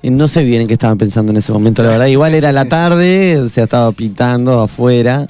eh, 0.03 0.11
No 0.11 0.29
sé 0.29 0.45
bien 0.45 0.63
en 0.63 0.69
qué 0.69 0.75
estaban 0.75 0.97
pensando 0.97 1.33
en 1.33 1.39
ese 1.39 1.53
momento, 1.53 1.83
la 1.83 1.89
verdad. 1.91 2.07
Igual 2.07 2.35
era 2.35 2.53
la 2.53 2.67
tarde, 2.67 3.39
o 3.39 3.49
sea, 3.49 3.65
estaba 3.65 3.91
pintando 3.93 4.61
afuera. 4.61 5.27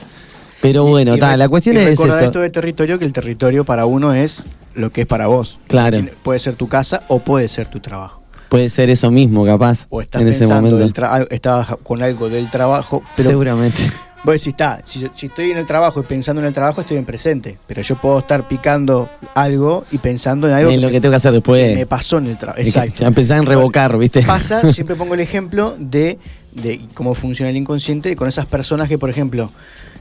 Pero 0.60 0.84
bueno, 0.84 1.16
Y 1.16 1.18
ta, 1.20 1.36
la 1.36 1.48
cuestión 1.48 1.76
y 1.76 1.78
es 1.78 1.84
recordar 1.86 2.16
eso. 2.18 2.24
esto 2.26 2.40
de 2.40 2.50
territorio, 2.50 2.98
que 2.98 3.04
el 3.04 3.12
territorio 3.12 3.64
para 3.64 3.86
uno 3.86 4.12
es 4.12 4.44
lo 4.74 4.90
que 4.92 5.02
es 5.02 5.06
para 5.06 5.26
vos. 5.28 5.58
Claro. 5.68 6.04
Puede 6.22 6.40
ser 6.40 6.56
tu 6.56 6.68
casa 6.68 7.04
o 7.08 7.20
puede 7.20 7.48
ser 7.48 7.68
tu 7.68 7.80
trabajo. 7.80 8.17
Puede 8.48 8.68
ser 8.70 8.90
eso 8.90 9.10
mismo, 9.10 9.44
capaz. 9.44 9.86
O 9.90 10.00
estás 10.00 10.22
en 10.22 10.28
ese 10.28 10.40
pensando, 10.40 10.70
momento. 10.70 10.78
del 10.78 10.94
tra- 10.94 11.26
estabas 11.30 11.68
con 11.82 12.02
algo 12.02 12.28
del 12.28 12.50
trabajo. 12.50 13.02
Pero 13.16 13.30
Seguramente. 13.30 13.82
Vos 14.24 14.32
decís, 14.34 14.48
está, 14.48 14.82
si, 14.84 15.06
si 15.14 15.26
estoy 15.26 15.52
en 15.52 15.58
el 15.58 15.66
trabajo 15.66 16.00
y 16.00 16.02
pensando 16.02 16.40
en 16.42 16.48
el 16.48 16.52
trabajo, 16.52 16.80
estoy 16.80 16.96
en 16.96 17.04
presente. 17.04 17.56
Pero 17.68 17.82
yo 17.82 17.94
puedo 17.96 18.18
estar 18.18 18.48
picando 18.48 19.08
algo 19.34 19.84
y 19.92 19.98
pensando 19.98 20.48
en 20.48 20.54
algo 20.54 20.70
En 20.70 20.80
lo 20.80 20.90
que 20.90 21.00
tengo 21.00 21.12
que 21.12 21.16
hacer 21.16 21.32
después. 21.32 21.74
me 21.76 21.86
pasó 21.86 22.18
en 22.18 22.26
el 22.26 22.36
trabajo. 22.36 22.56
Que 22.60 22.68
Exacto. 22.68 22.94
Ya 23.00 23.06
empezar 23.06 23.38
en 23.38 23.46
revocar, 23.46 23.96
¿viste? 23.96 24.22
Pasa, 24.22 24.72
siempre 24.72 24.96
pongo 24.96 25.14
el 25.14 25.20
ejemplo 25.20 25.76
de, 25.78 26.18
de 26.52 26.80
cómo 26.94 27.14
funciona 27.14 27.50
el 27.50 27.56
inconsciente 27.56 28.16
con 28.16 28.26
esas 28.28 28.46
personas 28.46 28.88
que, 28.88 28.98
por 28.98 29.08
ejemplo, 29.08 29.52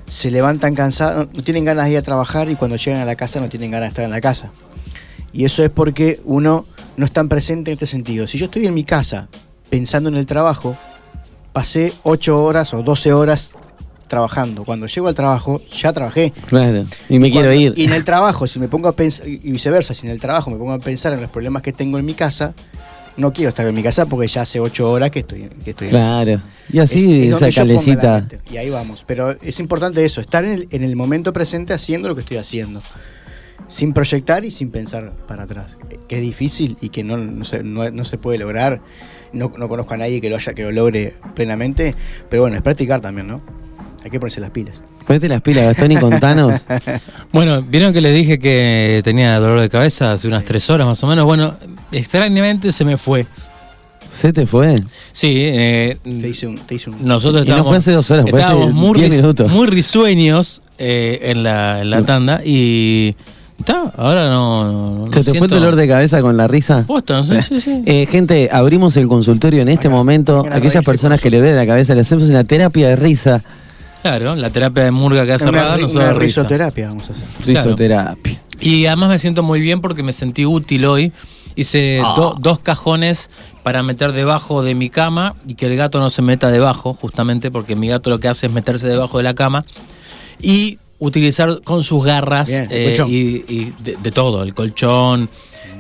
se 0.10 0.32
levantan 0.32 0.74
cansados, 0.74 1.28
no 1.32 1.44
tienen 1.44 1.64
ganas 1.66 1.86
de 1.86 1.92
ir 1.92 1.98
a 1.98 2.02
trabajar 2.02 2.50
y 2.50 2.56
cuando 2.56 2.76
llegan 2.78 3.02
a 3.02 3.06
la 3.06 3.16
casa 3.16 3.40
no 3.40 3.50
tienen 3.50 3.70
ganas 3.72 3.90
de 3.90 3.90
estar 3.90 4.06
en 4.06 4.12
la 4.12 4.22
casa. 4.22 4.50
Y 5.32 5.46
eso 5.46 5.64
es 5.64 5.70
porque 5.70 6.20
uno 6.26 6.66
no 6.98 7.06
está 7.06 7.24
presente 7.24 7.72
en 7.72 7.74
este 7.74 7.88
sentido. 7.88 8.28
Si 8.28 8.38
yo 8.38 8.46
estoy 8.46 8.66
en 8.66 8.74
mi 8.74 8.84
casa 8.84 9.28
pensando 9.70 10.10
en 10.10 10.16
el 10.16 10.26
trabajo, 10.26 10.76
pasé 11.54 11.94
8 12.04 12.44
horas 12.44 12.74
o 12.74 12.84
12 12.84 13.14
horas 13.14 13.52
trabajando. 14.08 14.64
Cuando 14.64 14.88
llego 14.88 15.08
al 15.08 15.16
trabajo, 15.16 15.62
ya 15.76 15.92
trabajé. 15.94 16.32
Claro. 16.48 16.86
Y 17.10 17.20
me 17.20 17.30
quiero 17.32 17.52
ir. 17.54 17.74
Y 17.76 17.86
en 17.86 17.94
el 17.94 18.06
trabajo, 18.06 18.48
si 18.48 18.60
me 18.60 18.68
pongo 18.68 18.88
a 18.88 18.94
pensar, 18.94 19.28
y 19.28 19.38
viceversa, 19.52 19.94
si 19.94 20.06
en 20.08 20.12
el 20.14 20.20
trabajo 20.22 20.50
me 20.50 20.58
pongo 20.58 20.72
a 20.74 20.80
pensar 20.80 21.14
en 21.14 21.22
los 21.22 21.30
problemas 21.30 21.62
que 21.62 21.74
tengo 21.74 21.98
en 22.00 22.06
mi 22.06 22.14
casa, 22.14 22.54
no 23.18 23.34
quiero 23.34 23.50
estar 23.50 23.66
en 23.68 23.74
mi 23.76 23.84
casa 23.84 24.06
porque 24.06 24.28
ya 24.28 24.44
hace 24.44 24.60
ocho 24.60 24.90
horas 24.92 25.10
que 25.12 25.20
estoy, 25.20 25.50
que 25.64 25.72
estoy 25.72 25.88
en 25.88 25.94
casa. 25.94 26.24
Claro. 26.24 26.42
Y 26.72 26.80
así, 26.80 26.98
Es- 27.20 27.24
es 27.26 27.32
donde 27.32 27.50
esa 27.50 27.62
calecita. 27.62 28.28
Y 28.52 28.58
ahí 28.58 28.70
vamos. 28.70 29.04
Pero 29.06 29.32
es 29.42 29.60
importante 29.60 30.06
eso, 30.06 30.22
estar 30.22 30.46
en 30.46 30.52
el, 30.54 30.68
en 30.72 30.84
el 30.84 30.96
momento 30.96 31.34
presente 31.34 31.74
haciendo 31.74 32.08
lo 32.08 32.16
que 32.16 32.22
estoy 32.22 32.38
haciendo. 32.38 32.82
Sin 33.68 33.94
proyectar 33.94 34.46
y 34.46 34.52
sin 34.52 34.70
pensar 34.72 35.12
para 35.28 35.44
atrás. 35.44 35.78
Que 36.08 36.16
es 36.18 36.22
difícil 36.22 36.78
y 36.82 36.90
que 36.90 37.04
no, 37.04 37.18
no, 37.18 37.44
se, 37.46 37.64
no- 37.64 37.90
no 37.92 38.06
se 38.06 38.18
puede 38.18 38.38
lograr. 38.38 38.80
No, 39.34 39.52
no 39.58 39.68
conozco 39.68 39.94
a 39.94 39.98
nadie 39.98 40.22
que 40.22 40.30
lo 40.30 40.38
haya, 40.38 40.54
que 40.54 40.64
lo 40.64 40.72
logre 40.72 41.16
plenamente. 41.36 41.94
Pero 42.30 42.44
bueno, 42.44 42.56
es 42.56 42.62
practicar 42.64 43.02
también, 43.02 43.28
¿no? 43.28 43.42
Hay 44.04 44.10
que 44.12 44.20
ponerse 44.20 44.40
las 44.40 44.52
pilas. 44.52 44.82
Ponete 45.06 45.28
las 45.28 45.42
pilas, 45.42 45.66
Gastón, 45.66 45.92
y 45.92 45.96
contanos. 46.00 46.62
Bueno, 47.34 47.62
¿vieron 47.62 47.92
que 47.94 48.00
les 48.02 48.14
dije 48.16 48.40
que 48.40 49.02
tenía 49.04 49.38
dolor 49.40 49.60
de 49.60 49.70
cabeza 49.70 50.14
hace 50.14 50.28
unas 50.30 50.46
tres 50.46 50.70
horas 50.70 50.88
más 50.88 51.04
o 51.04 51.08
menos? 51.08 51.26
Bueno, 51.26 51.56
extrañamente 51.92 52.72
se 52.72 52.86
me 52.86 52.96
fue. 52.98 53.26
¿Se 54.14 54.32
te 54.34 54.46
fue? 54.48 54.76
Sí, 55.12 55.34
eh, 55.38 55.98
Te 56.04 56.30
hice 56.30 56.48
un, 56.48 56.56
te 56.58 56.76
hice 56.76 56.90
un- 56.90 57.06
nosotros 57.06 57.42
Y 57.46 57.50
no 57.50 57.56
estábamos, 57.58 57.68
fue 57.68 57.78
hace 57.78 57.92
dos 57.92 58.10
horas, 58.12 58.26
fue 58.30 58.42
hace 58.42 58.52
estábamos 58.54 58.74
muy, 58.74 58.98
10 59.00 59.10
ris- 59.12 59.22
minutos. 59.22 59.52
muy 59.52 59.68
risueños 59.68 60.62
eh, 60.80 61.20
en, 61.24 61.44
la, 61.44 61.82
en 61.82 61.90
la 61.90 62.04
tanda 62.04 62.42
y 62.44 63.16
está, 63.60 63.92
ahora 63.98 64.30
no, 64.30 64.72
no- 64.72 65.06
no 65.08 65.12
¿Se 65.12 65.24
te 65.32 65.38
fue 65.38 65.48
el 65.48 65.52
dolor 65.54 65.76
de 65.76 65.88
cabeza 65.88 66.22
con 66.22 66.38
la 66.38 66.48
risa? 66.48 66.84
Posta, 66.88 67.24
sí, 67.24 67.42
sí, 67.42 67.62
sí. 67.62 67.84
Eh, 67.86 68.06
gente, 68.10 68.50
abrimos 68.52 68.96
el 68.98 69.08
consultorio 69.08 69.62
en 69.62 69.70
este 69.70 69.90
momento. 69.90 70.44
vengan 70.44 70.54
a 70.54 70.56
Aquellas 70.58 70.86
personas 70.86 71.22
que 71.22 71.30
le 71.30 71.40
duele 71.40 71.56
la 71.56 71.66
cabeza, 71.68 71.94
le 71.96 72.02
hacemos 72.02 72.24
una 72.30 72.44
terapia 72.44 72.90
de 72.90 72.96
risa. 72.96 73.44
Claro, 74.02 74.36
la 74.36 74.50
terapia 74.52 74.84
de 74.84 74.92
murga 74.92 75.26
que 75.26 75.34
ha 75.34 75.36
Una, 75.36 75.46
cerrado 75.46 75.78
ri- 75.78 75.82
nosotros 75.82 75.96
una 75.96 76.14
de 76.14 76.20
risa. 76.20 76.42
risoterapia 76.42 76.88
vamos 76.90 77.04
a 77.10 77.14
hacer. 77.14 77.26
Claro. 77.44 77.64
Risoterapia. 77.66 78.42
Y 78.60 78.86
además 78.86 79.10
me 79.10 79.20
siento 79.20 79.44
muy 79.44 79.60
bien 79.62 79.82
porque 79.82 80.04
me 80.04 80.14
sentí 80.14 80.46
útil 80.46 80.86
hoy. 80.86 81.12
Hice 81.56 82.02
do- 82.16 82.36
dos 82.40 82.60
cajones 82.60 83.30
para 83.64 83.82
meter 83.82 84.12
debajo 84.14 84.62
de 84.62 84.76
mi 84.76 84.90
cama 84.92 85.34
y 85.48 85.56
que 85.56 85.66
el 85.66 85.76
gato 85.76 86.00
no 86.00 86.10
se 86.12 86.22
meta 86.22 86.50
debajo, 86.52 86.94
justamente 86.94 87.50
porque 87.52 87.76
mi 87.76 87.88
gato 87.88 88.12
lo 88.12 88.20
que 88.20 88.28
hace 88.28 88.46
es 88.46 88.54
meterse 88.54 88.88
debajo 88.88 89.18
de 89.18 89.24
la 89.24 89.34
cama. 89.34 89.66
Y 90.40 90.78
utilizar 91.00 91.62
con 91.64 91.84
sus 91.84 92.04
garras 92.04 92.50
Bien, 92.50 92.68
eh, 92.72 92.98
y, 93.08 93.16
y 93.48 93.74
de, 93.80 93.96
de 94.02 94.12
todo, 94.12 94.44
el 94.44 94.54
colchón, 94.54 95.30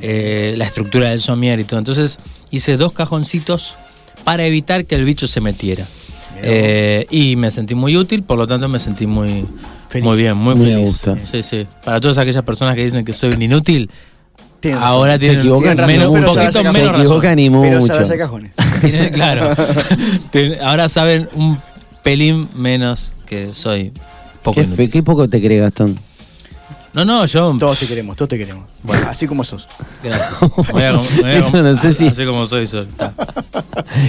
eh, 0.01 0.53
la 0.57 0.65
estructura 0.65 1.09
del 1.09 1.19
somier 1.21 1.59
y 1.59 1.63
todo. 1.63 1.79
Entonces 1.79 2.19
hice 2.51 2.77
dos 2.77 2.93
cajoncitos 2.93 3.75
para 4.23 4.45
evitar 4.45 4.85
que 4.85 4.95
el 4.95 5.05
bicho 5.05 5.27
se 5.27 5.41
metiera. 5.41 5.85
Eh, 6.41 7.07
y 7.09 7.35
me 7.35 7.49
sentí 7.49 7.73
muy 7.73 7.97
útil, 7.97 8.21
por 8.21 8.37
lo 8.37 8.45
tanto 8.45 8.67
me 8.67 8.77
sentí 8.79 9.07
muy, 9.07 9.43
Feliz. 9.89 10.05
muy 10.05 10.17
bien, 10.17 10.37
muy 10.37 10.53
Me 10.53 10.61
feliz. 10.61 10.77
gusta. 10.85 11.17
Sí, 11.23 11.41
sí. 11.41 11.65
Para 11.83 11.99
todas 11.99 12.19
aquellas 12.19 12.43
personas 12.43 12.75
que 12.75 12.83
dicen 12.83 13.03
que 13.03 13.11
soy 13.13 13.31
un 13.33 13.41
inútil, 13.41 13.89
Tienen 14.59 14.79
ahora 14.79 15.17
tienen, 15.17 15.39
equivocan 15.39 15.77
tienen 15.77 15.97
menos- 16.11 16.13
un 16.13 16.23
poquito 16.35 16.61
se 16.61 16.71
menos 16.73 16.89
razón. 16.89 17.01
equivocan 17.01 17.39
y 17.39 17.49
mucho. 17.49 17.87
saberse 17.87 18.17
cajones. 18.19 18.51
Tienen- 18.81 19.09
claro. 19.13 19.55
Ahora 20.63 20.89
saben 20.89 21.27
un 21.33 21.57
pelín 22.03 22.47
menos 22.53 23.13
que 23.25 23.53
soy 23.55 23.91
poco 24.47 24.55
Qué, 24.55 24.61
fe- 24.61 24.67
inútil. 24.67 24.89
qué 24.91 25.03
poco 25.03 25.29
te 25.29 25.41
crees, 25.41 25.61
Gastón. 25.61 25.97
No, 26.93 27.05
no, 27.05 27.25
yo. 27.27 27.55
Todos 27.59 27.79
te 27.79 27.85
queremos, 27.85 28.15
todos 28.15 28.29
te 28.29 28.37
queremos. 28.39 28.65
Bueno, 28.81 29.05
así 29.07 29.27
como 29.27 29.43
sos. 29.43 29.67
Gracias. 30.03 30.39
Voy 30.71 30.81
a- 30.83 30.91
voy 30.93 31.23
a- 31.25 31.33
Eso 31.37 31.61
no 31.61 31.75
sé 31.75 31.93
si- 31.93 32.07
Así 32.07 32.25
como 32.25 32.45
soy. 32.47 32.67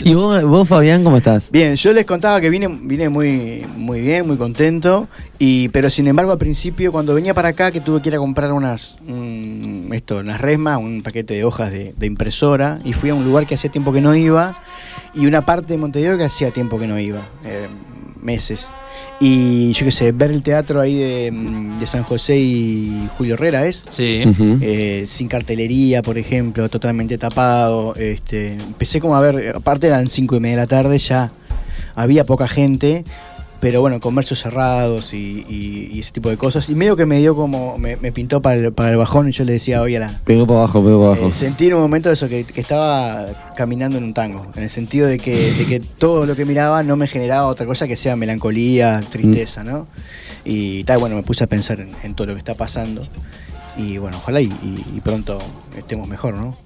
¿Y 0.05 0.15
vos, 0.15 0.43
vos, 0.45 0.67
Fabián, 0.67 1.05
cómo 1.05 1.19
estás? 1.19 1.51
Bien, 1.51 1.77
yo 1.77 1.93
les 1.93 2.07
contaba 2.07 2.41
que 2.41 2.49
vine, 2.49 2.69
vine 2.69 3.09
muy, 3.11 3.67
muy 3.77 4.01
bien, 4.01 4.27
muy 4.27 4.37
contento, 4.39 5.07
y, 5.39 5.69
pero 5.69 5.91
sin 5.91 6.07
embargo 6.09 6.33
al 6.33 6.39
principio 6.39 6.91
cuando 6.91 7.13
venía 7.15 7.35
para 7.35 7.49
acá 7.49 7.71
que 7.71 7.81
tuve 7.83 8.01
que 8.01 8.09
ir 8.09 8.15
a 8.15 8.19
comprar 8.19 8.53
unas, 8.53 8.97
mm, 9.07 9.93
esto, 9.93 10.19
unas 10.19 10.41
resmas, 10.41 10.79
un 10.79 11.03
paquete 11.03 11.35
de 11.35 11.45
hojas 11.45 11.71
de, 11.71 11.95
de 11.97 12.07
impresora, 12.07 12.79
y 12.85 12.93
fui 12.95 13.11
a 13.11 13.15
un 13.15 13.25
lugar 13.25 13.47
que 13.47 13.57
hacía 13.57 13.71
tiempo 13.71 13.93
que 13.93 14.01
no 14.01 14.15
iba, 14.15 14.57
y 15.15 15.27
una 15.27 15.43
parte 15.45 15.73
de 15.75 15.79
Montevideo 15.79 16.17
que 16.17 16.25
hacía 16.25 16.51
tiempo 16.53 16.79
que 16.79 16.87
no 16.87 16.99
iba, 16.99 17.21
eh, 17.45 17.67
meses. 18.23 18.69
Y 19.21 19.73
yo 19.73 19.85
qué 19.85 19.91
sé, 19.91 20.13
ver 20.13 20.31
el 20.31 20.43
teatro 20.43 20.81
ahí 20.81 20.95
de, 20.95 21.31
mm, 21.33 21.79
de 21.79 21.87
San 21.87 22.05
José 22.05 22.39
y 22.39 23.09
Julio 23.17 23.35
Herrera 23.35 23.67
es. 23.67 23.85
Sí. 23.89 24.23
Eh, 24.61 25.05
sin 25.07 25.27
cartelería, 25.27 26.03
por 26.03 26.19
ejemplo, 26.19 26.69
totalmente 26.69 27.19
tapado. 27.19 27.97
Este, 27.97 28.53
empecé 28.55 29.01
como 29.01 29.17
a 29.17 29.21
ver, 29.21 29.57
aparte 29.57 29.89
eran 29.89 30.09
cinco 30.09 30.37
y 30.37 30.41
media 30.41 30.57
de 30.57 30.63
la 30.63 30.67
tarde, 30.69 30.99
ya 30.99 31.33
había 31.97 32.25
poca 32.25 32.47
gente, 32.47 33.05
pero 33.61 33.81
bueno, 33.81 33.99
comercios 34.01 34.41
cerrados 34.41 35.13
y, 35.15 35.45
y- 35.49 35.91
y 35.93 36.01
ese 36.01 36.13
tipo 36.13 36.29
de 36.31 36.37
cosas. 36.37 36.69
Y 36.69 36.75
medio 36.75 36.97
que 36.97 37.07
me 37.07 37.19
dio 37.19 37.35
como, 37.35 37.77
me, 37.79 37.97
me 37.97 38.13
pintó 38.13 38.41
para 38.41 38.57
el, 38.57 38.73
para 38.73 38.91
el 38.91 38.97
bajón 38.97 39.29
y 39.29 39.33
yo 39.33 39.45
le 39.45 39.53
decía 39.55 39.83
hoy 39.83 39.97
a 39.97 40.01
la... 40.01 40.21
Pegó 40.25 40.47
para 40.47 40.61
abajo, 40.61 40.85
pegó 40.85 41.01
para 41.01 41.13
abajo. 41.21 41.29
eh, 41.29 41.35
sentí 41.35 41.67
en 41.67 41.75
un 41.75 41.81
momento 41.81 42.11
eso, 42.13 42.29
que, 42.29 42.45
que 42.45 42.61
estaba 42.61 43.27
caminando 43.57 43.99
en 43.99 44.05
un 44.05 44.15
tango, 44.15 44.47
en 44.55 44.63
el 44.63 44.71
sentido 44.71 45.09
de 45.09 45.19
que, 45.19 45.35
de 45.37 45.67
que 45.67 45.81
todo 45.81 46.25
lo 46.25 46.37
que 46.37 46.45
miraba 46.45 46.83
no 46.83 46.97
me 46.97 47.09
generaba 47.09 47.47
otra 47.49 47.67
cosa 47.67 47.89
que 47.89 47.97
sea 47.97 48.15
melancolía, 48.17 49.01
tristeza, 49.11 49.65
¿no? 49.65 49.87
Y 50.45 50.85
tal, 50.85 50.99
bueno, 50.99 51.17
me 51.17 51.23
puse 51.25 51.43
a 51.45 51.47
pensar 51.47 51.81
en, 51.81 51.91
en 52.05 52.15
todo 52.15 52.29
lo 52.29 52.35
que 52.35 52.39
está 52.39 52.55
pasando. 52.55 53.07
Y 53.77 53.99
bueno, 53.99 54.19
ojalá 54.19 54.41
y 54.41 55.01
pronto 55.05 55.39
estemos 55.77 56.09
mejor, 56.09 56.35
¿no? 56.35 56.57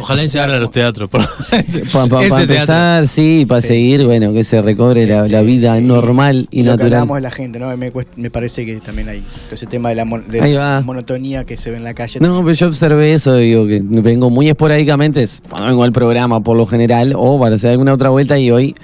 Ojalá 0.00 0.22
y 0.24 0.28
se 0.28 0.38
abran 0.40 0.60
los 0.60 0.70
teatros. 0.70 1.08
por- 1.08 1.22
Para 2.10 2.26
empezar, 2.26 3.06
sí, 3.08 3.46
para 3.48 3.60
seguir, 3.60 4.04
bueno, 4.04 4.32
que 4.32 4.44
se 4.44 4.60
recobre 4.62 5.06
la, 5.06 5.26
la 5.26 5.42
vida 5.42 5.80
normal 5.80 6.48
y 6.50 6.58
lo 6.62 6.72
que 6.72 6.76
natural. 6.84 6.86
hablábamos 6.92 7.16
de 7.16 7.20
la 7.22 7.30
gente, 7.30 7.58
¿no? 7.58 7.76
Me, 7.76 8.30
parece 8.30 8.64
que 8.66 8.76
también 8.76 9.08
hay 9.08 9.22
ese 9.50 9.66
tema 9.66 9.88
de 9.90 9.94
la, 9.94 10.04
mon- 10.04 10.28
de 10.28 10.40
Ahí 10.40 10.52
la 10.52 10.60
va. 10.60 10.80
monotonía 10.82 11.44
que 11.44 11.56
se 11.56 11.70
ve 11.70 11.76
en 11.78 11.84
la 11.84 11.94
calle. 11.94 12.20
No, 12.20 12.40
pero 12.42 12.52
yo 12.52 12.66
observé 12.66 13.12
eso, 13.14 13.36
digo, 13.36 13.66
que 13.66 13.80
vengo 13.82 14.30
muy 14.30 14.48
esporádicamente, 14.48 15.22
es 15.22 15.42
cuando 15.48 15.68
vengo 15.68 15.84
al 15.84 15.92
programa 15.92 16.40
por 16.42 16.56
lo 16.56 16.66
general, 16.66 17.14
o 17.16 17.38
para 17.40 17.56
hacer 17.56 17.70
alguna 17.70 17.94
otra 17.94 18.10
vuelta, 18.10 18.38
y 18.38 18.50
hoy 18.50 18.74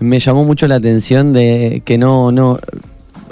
me 0.00 0.18
llamó 0.18 0.44
mucho 0.44 0.66
la 0.68 0.76
atención 0.76 1.32
de 1.32 1.82
que 1.84 1.98
no, 1.98 2.30
no, 2.30 2.58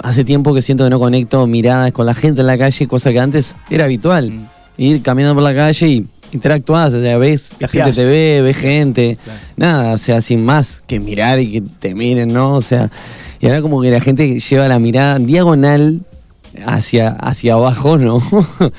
hace 0.01 0.23
tiempo 0.25 0.53
que 0.53 0.61
siento 0.61 0.83
que 0.83 0.89
no 0.89 0.99
conecto 0.99 1.45
miradas 1.47 1.91
con 1.91 2.05
la 2.05 2.13
gente 2.13 2.41
en 2.41 2.47
la 2.47 2.57
calle, 2.57 2.87
cosa 2.87 3.11
que 3.11 3.19
antes 3.19 3.55
era 3.69 3.85
habitual. 3.85 4.31
Mm. 4.31 4.47
Ir 4.79 5.01
caminando 5.01 5.33
por 5.35 5.43
la 5.43 5.55
calle 5.55 5.87
y 5.87 6.05
interactuás, 6.31 6.93
o 6.93 7.01
sea, 7.01 7.17
ves, 7.17 7.51
la 7.59 7.67
gente 7.67 7.91
te 7.93 8.05
ve, 8.05 8.41
ves 8.43 8.57
gente, 8.57 9.17
nada, 9.55 9.93
o 9.93 9.97
sea, 9.97 10.21
sin 10.21 10.43
más 10.45 10.81
que 10.87 10.99
mirar 10.99 11.39
y 11.39 11.51
que 11.51 11.61
te 11.79 11.95
miren, 11.95 12.33
¿no? 12.33 12.53
O 12.55 12.61
sea, 12.61 12.89
y 13.39 13.47
ahora 13.47 13.61
como 13.61 13.81
que 13.81 13.91
la 13.91 14.01
gente 14.01 14.39
lleva 14.39 14.67
la 14.67 14.79
mirada 14.79 15.19
diagonal 15.19 16.01
hacia, 16.65 17.09
hacia 17.09 17.53
abajo, 17.53 17.97
¿no? 17.97 18.21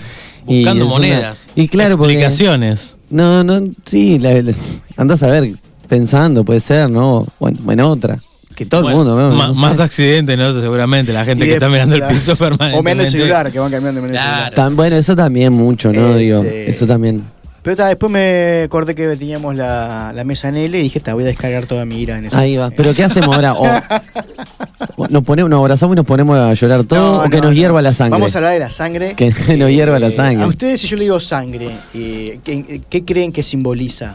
Y 0.51 0.61
Buscando 0.61 0.85
es 0.87 0.91
una- 0.91 0.99
monedas. 0.99 1.47
y 1.55 1.69
claro, 1.69 1.99
porque- 1.99 2.15
Explicaciones. 2.15 2.97
no, 3.11 3.45
no, 3.45 3.69
sí, 3.85 4.19
la, 4.19 4.41
la- 4.41 4.55
andás 4.97 5.23
a 5.23 5.27
ver, 5.27 5.53
pensando, 5.89 6.43
puede 6.43 6.61
ser, 6.61 6.89
¿no? 6.89 7.27
O 7.39 7.49
en, 7.49 7.81
otra. 7.81 8.19
Que 8.55 8.65
todo 8.65 8.81
Bueno, 8.81 9.01
el 9.03 9.07
mundo, 9.09 9.21
¿no? 9.31 9.37
ma- 9.37 9.49
No 9.49 9.55
sé. 9.55 9.61
Más 9.61 9.79
accidentes, 9.79 10.39
¿no? 10.39 10.59
Seguramente. 10.59 11.13
La 11.13 11.27
gente 11.27 11.45
que 11.45 11.53
está 11.53 11.67
de- 11.67 11.73
mirando 11.73 11.97
el 11.97 12.01
claro. 12.01 12.15
piso 12.15 12.35
permanentemente. 12.35 12.79
O 12.79 12.83
mirando 12.83 13.03
el 13.05 13.11
celular, 13.11 13.53
que 13.53 13.59
van 13.59 13.71
cambiando 13.71 14.01
mirando 14.01 14.19
el 14.19 14.27
celular. 14.27 14.55
Tan- 14.55 14.75
bueno, 14.75 14.97
eso 14.97 15.15
también 15.15 15.53
mucho, 15.53 15.93
¿no? 15.93 16.09
Este- 16.13 16.19
Digo, 16.19 16.43
eso 16.45 16.87
también. 16.87 17.23
Pero 17.63 17.77
ta, 17.77 17.89
después 17.89 18.11
me 18.11 18.63
acordé 18.65 18.95
que 18.95 19.17
teníamos 19.17 19.55
la, 19.57 20.13
la 20.15 20.25
mesa 20.25 20.49
en 20.49 20.57
L 20.57 20.79
y 20.79 20.83
dije, 20.83 21.01
ta, 21.01 21.15
voy 21.15 21.25
a 21.25 21.27
descargar 21.27 21.67
toda 21.67 21.85
mi 21.85 22.01
ira 22.01 22.17
en 22.19 22.27
esa. 22.27 22.39
Ahí 22.39 22.57
va. 22.57 22.71
Pero 22.71 22.95
¿qué 22.95 23.05
hacemos 23.05 23.35
ahora? 23.35 23.55
O, 23.55 23.67
nos 25.11 25.25
ponemos, 25.25 25.51
nos 25.51 25.59
abrazamos 25.61 25.95
y 25.95 25.97
nos 25.97 26.07
ponemos 26.07 26.37
a 26.39 26.55
llorar 26.55 26.85
todo 26.85 26.99
No, 26.99 27.25
o 27.25 27.31
que 27.31 27.39
no, 27.39 27.45
nos 27.45 27.51
no. 27.51 27.57
hierva 27.57 27.83
la 27.83 27.93
sangre. 27.93 28.13
Vamos 28.19 28.35
a 28.35 28.39
hablar 28.39 28.53
de 28.55 28.59
la 28.61 28.71
sangre. 28.71 29.15
Que 29.15 29.27
nos 29.59 29.71
hierva 29.71 29.99
la 29.99 30.07
Eh, 30.07 30.11
sangre. 30.13 30.45
A 30.45 30.47
ustedes, 30.47 30.81
si 30.81 30.87
yo 30.87 30.97
le 30.97 31.03
digo 31.05 31.21
sangre, 31.21 31.71
eh, 31.95 32.39
¿qué, 32.45 32.81
qué 32.89 33.05
creen 33.05 33.33
que 33.33 33.43
simboliza 33.43 34.15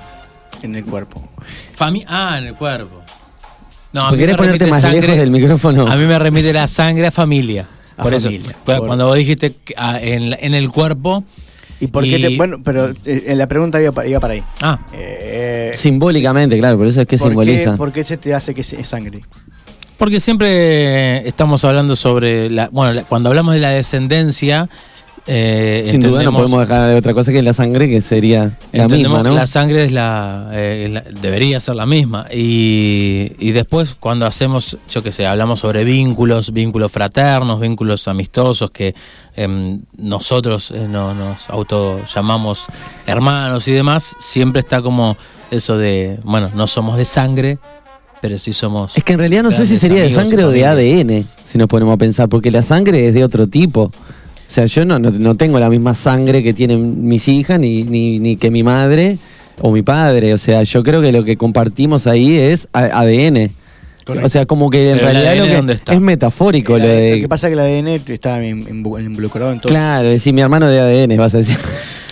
en 0.61 0.75
el 0.75 0.85
cuerpo? 0.85 1.21
Fami- 1.77 2.05
ah, 2.07 2.37
en 2.39 2.45
el 2.45 2.55
cuerpo. 2.55 3.01
No, 3.91 4.05
a 4.05 4.09
¿Por 4.09 4.13
mí 4.17 4.19
querés 4.21 4.33
me 4.33 4.37
ponerte 4.37 4.65
más 4.67 4.81
sangre- 4.81 5.01
lejos 5.01 5.17
del 5.17 5.29
micrófono? 5.31 5.85
A 5.87 5.95
mí 5.95 6.05
me 6.05 6.17
remite 6.17 6.51
la 6.53 6.67
sangre 6.67 7.07
a 7.07 7.11
familia. 7.11 7.67
A 7.97 8.01
por 8.03 8.13
familia, 8.13 8.49
eso. 8.51 8.59
Por- 8.65 8.87
Cuando 8.87 9.05
vos 9.05 9.17
dijiste 9.17 9.53
que, 9.63 9.73
ah, 9.77 9.99
en, 10.01 10.33
en 10.39 10.53
el 10.55 10.69
cuerpo. 10.71 11.23
¿Y 11.83 11.87
por 11.87 12.03
qué 12.03 12.19
te- 12.19 12.37
Bueno, 12.37 12.59
pero 12.63 12.89
eh, 13.05 13.23
en 13.27 13.37
la 13.37 13.47
pregunta 13.47 13.81
iba 13.81 13.91
para, 13.91 14.07
iba 14.07 14.19
para 14.19 14.33
ahí. 14.33 14.43
Ah. 14.61 14.79
Eh, 14.93 15.73
Simbólicamente, 15.75 16.57
claro, 16.59 16.77
por 16.77 16.87
eso 16.87 17.01
es 17.01 17.07
que 17.07 17.17
¿por 17.17 17.27
simboliza. 17.29 17.71
Qué, 17.71 17.77
¿Por 17.77 17.91
qué 17.91 18.03
se 18.03 18.17
te 18.17 18.33
hace 18.33 18.53
que 18.53 18.61
es 18.61 18.75
sangre? 18.87 19.21
Porque 19.97 20.19
siempre 20.19 21.27
estamos 21.27 21.63
hablando 21.65 21.95
sobre 21.95 22.49
la. 22.49 22.69
Bueno, 22.71 22.93
la- 22.93 23.03
cuando 23.03 23.29
hablamos 23.29 23.53
de 23.53 23.59
la 23.61 23.69
descendencia. 23.69 24.69
eh, 25.25 25.85
Sin 25.87 26.01
duda 26.01 26.21
no 26.23 26.33
podemos 26.33 26.59
dejar 26.67 26.89
de 26.89 26.95
otra 26.95 27.13
cosa 27.13 27.31
que 27.31 27.41
la 27.41 27.53
sangre, 27.53 27.87
que 27.87 28.01
sería 28.01 28.57
la 28.73 28.83
Entendemos 28.83 29.19
misma, 29.19 29.23
¿no? 29.23 29.33
La 29.35 29.47
sangre 29.47 29.85
es 29.85 29.91
la, 29.93 30.49
eh, 30.51 30.83
es 30.87 30.91
la- 30.91 31.03
debería 31.21 31.59
ser 31.61 31.75
la 31.75 31.85
misma. 31.85 32.25
Y, 32.33 33.31
y 33.39 33.51
después 33.53 33.95
cuando 33.97 34.25
hacemos, 34.25 34.77
yo 34.89 35.01
qué 35.01 35.11
sé, 35.13 35.25
hablamos 35.25 35.61
sobre 35.61 35.85
vínculos, 35.85 36.51
vínculos 36.51 36.91
fraternos, 36.91 37.61
vínculos 37.61 38.07
amistosos 38.09 38.69
que 38.71 38.93
em, 39.35 39.81
nosotros 39.97 40.71
eh, 40.71 40.87
no, 40.87 41.13
nos 41.13 41.49
auto 41.49 42.03
llamamos 42.05 42.65
hermanos 43.05 43.67
y 43.67 43.71
demás, 43.71 44.15
siempre 44.19 44.59
está 44.59 44.81
como 44.81 45.17
eso 45.51 45.77
de, 45.77 46.19
bueno, 46.23 46.49
no 46.55 46.67
somos 46.67 46.97
de 46.97 47.05
sangre, 47.05 47.57
pero 48.21 48.37
sí 48.37 48.53
somos... 48.53 48.97
Es 48.97 49.03
que 49.03 49.13
en 49.13 49.19
realidad 49.19 49.43
no 49.43 49.51
sé 49.51 49.65
si 49.65 49.77
sería 49.77 50.03
de 50.03 50.11
sangre 50.11 50.43
o 50.45 50.49
de. 50.49 50.65
ADN, 50.65 51.27
si 51.45 51.57
nos 51.57 51.67
ponemos 51.67 51.93
a 51.93 51.97
pensar, 51.97 52.29
porque 52.29 52.51
la 52.51 52.63
sangre 52.63 53.07
es 53.07 53.13
de 53.13 53.23
otro 53.23 53.47
tipo. 53.47 53.81
O 53.81 53.91
sea, 54.47 54.65
yo 54.65 54.85
no, 54.85 54.99
no, 54.99 55.11
no 55.11 55.35
tengo 55.35 55.59
la 55.59 55.69
misma 55.69 55.93
sangre 55.93 56.43
que 56.43 56.53
tienen 56.53 57.07
mis 57.07 57.27
hijas, 57.27 57.59
ni, 57.59 57.83
ni, 57.83 58.19
ni 58.19 58.37
que 58.37 58.49
mi 58.49 58.63
madre 58.63 59.17
o 59.59 59.71
mi 59.71 59.81
padre. 59.81 60.33
O 60.33 60.37
sea, 60.37 60.63
yo 60.63 60.83
creo 60.83 61.01
que 61.01 61.11
lo 61.11 61.23
que 61.23 61.37
compartimos 61.37 62.07
ahí 62.07 62.37
es 62.37 62.67
ADN. 62.71 63.51
Correcto. 64.05 64.25
O 64.25 64.29
sea, 64.29 64.45
como 64.45 64.69
que 64.69 64.91
en 64.91 64.97
Pero 64.97 65.09
realidad 65.11 65.35
lo 65.37 65.45
que 65.45 65.55
¿dónde 65.55 65.73
está? 65.73 65.93
es 65.93 66.01
metafórico 66.01 66.73
lo 66.73 66.79
Lo 66.79 66.87
de... 66.87 67.19
que 67.21 67.29
pasa 67.29 67.47
es 67.47 67.55
que 67.55 67.61
el 67.61 67.87
ADN 67.87 68.11
está 68.11 68.43
involucrado 68.43 69.51
en 69.51 69.59
todo. 69.59 69.69
Claro, 69.71 70.09
decir 70.09 70.33
mi 70.33 70.41
hermano 70.41 70.67
de 70.67 70.79
ADN, 70.79 71.17
vas 71.17 71.35
a 71.35 71.37
decir. 71.39 71.57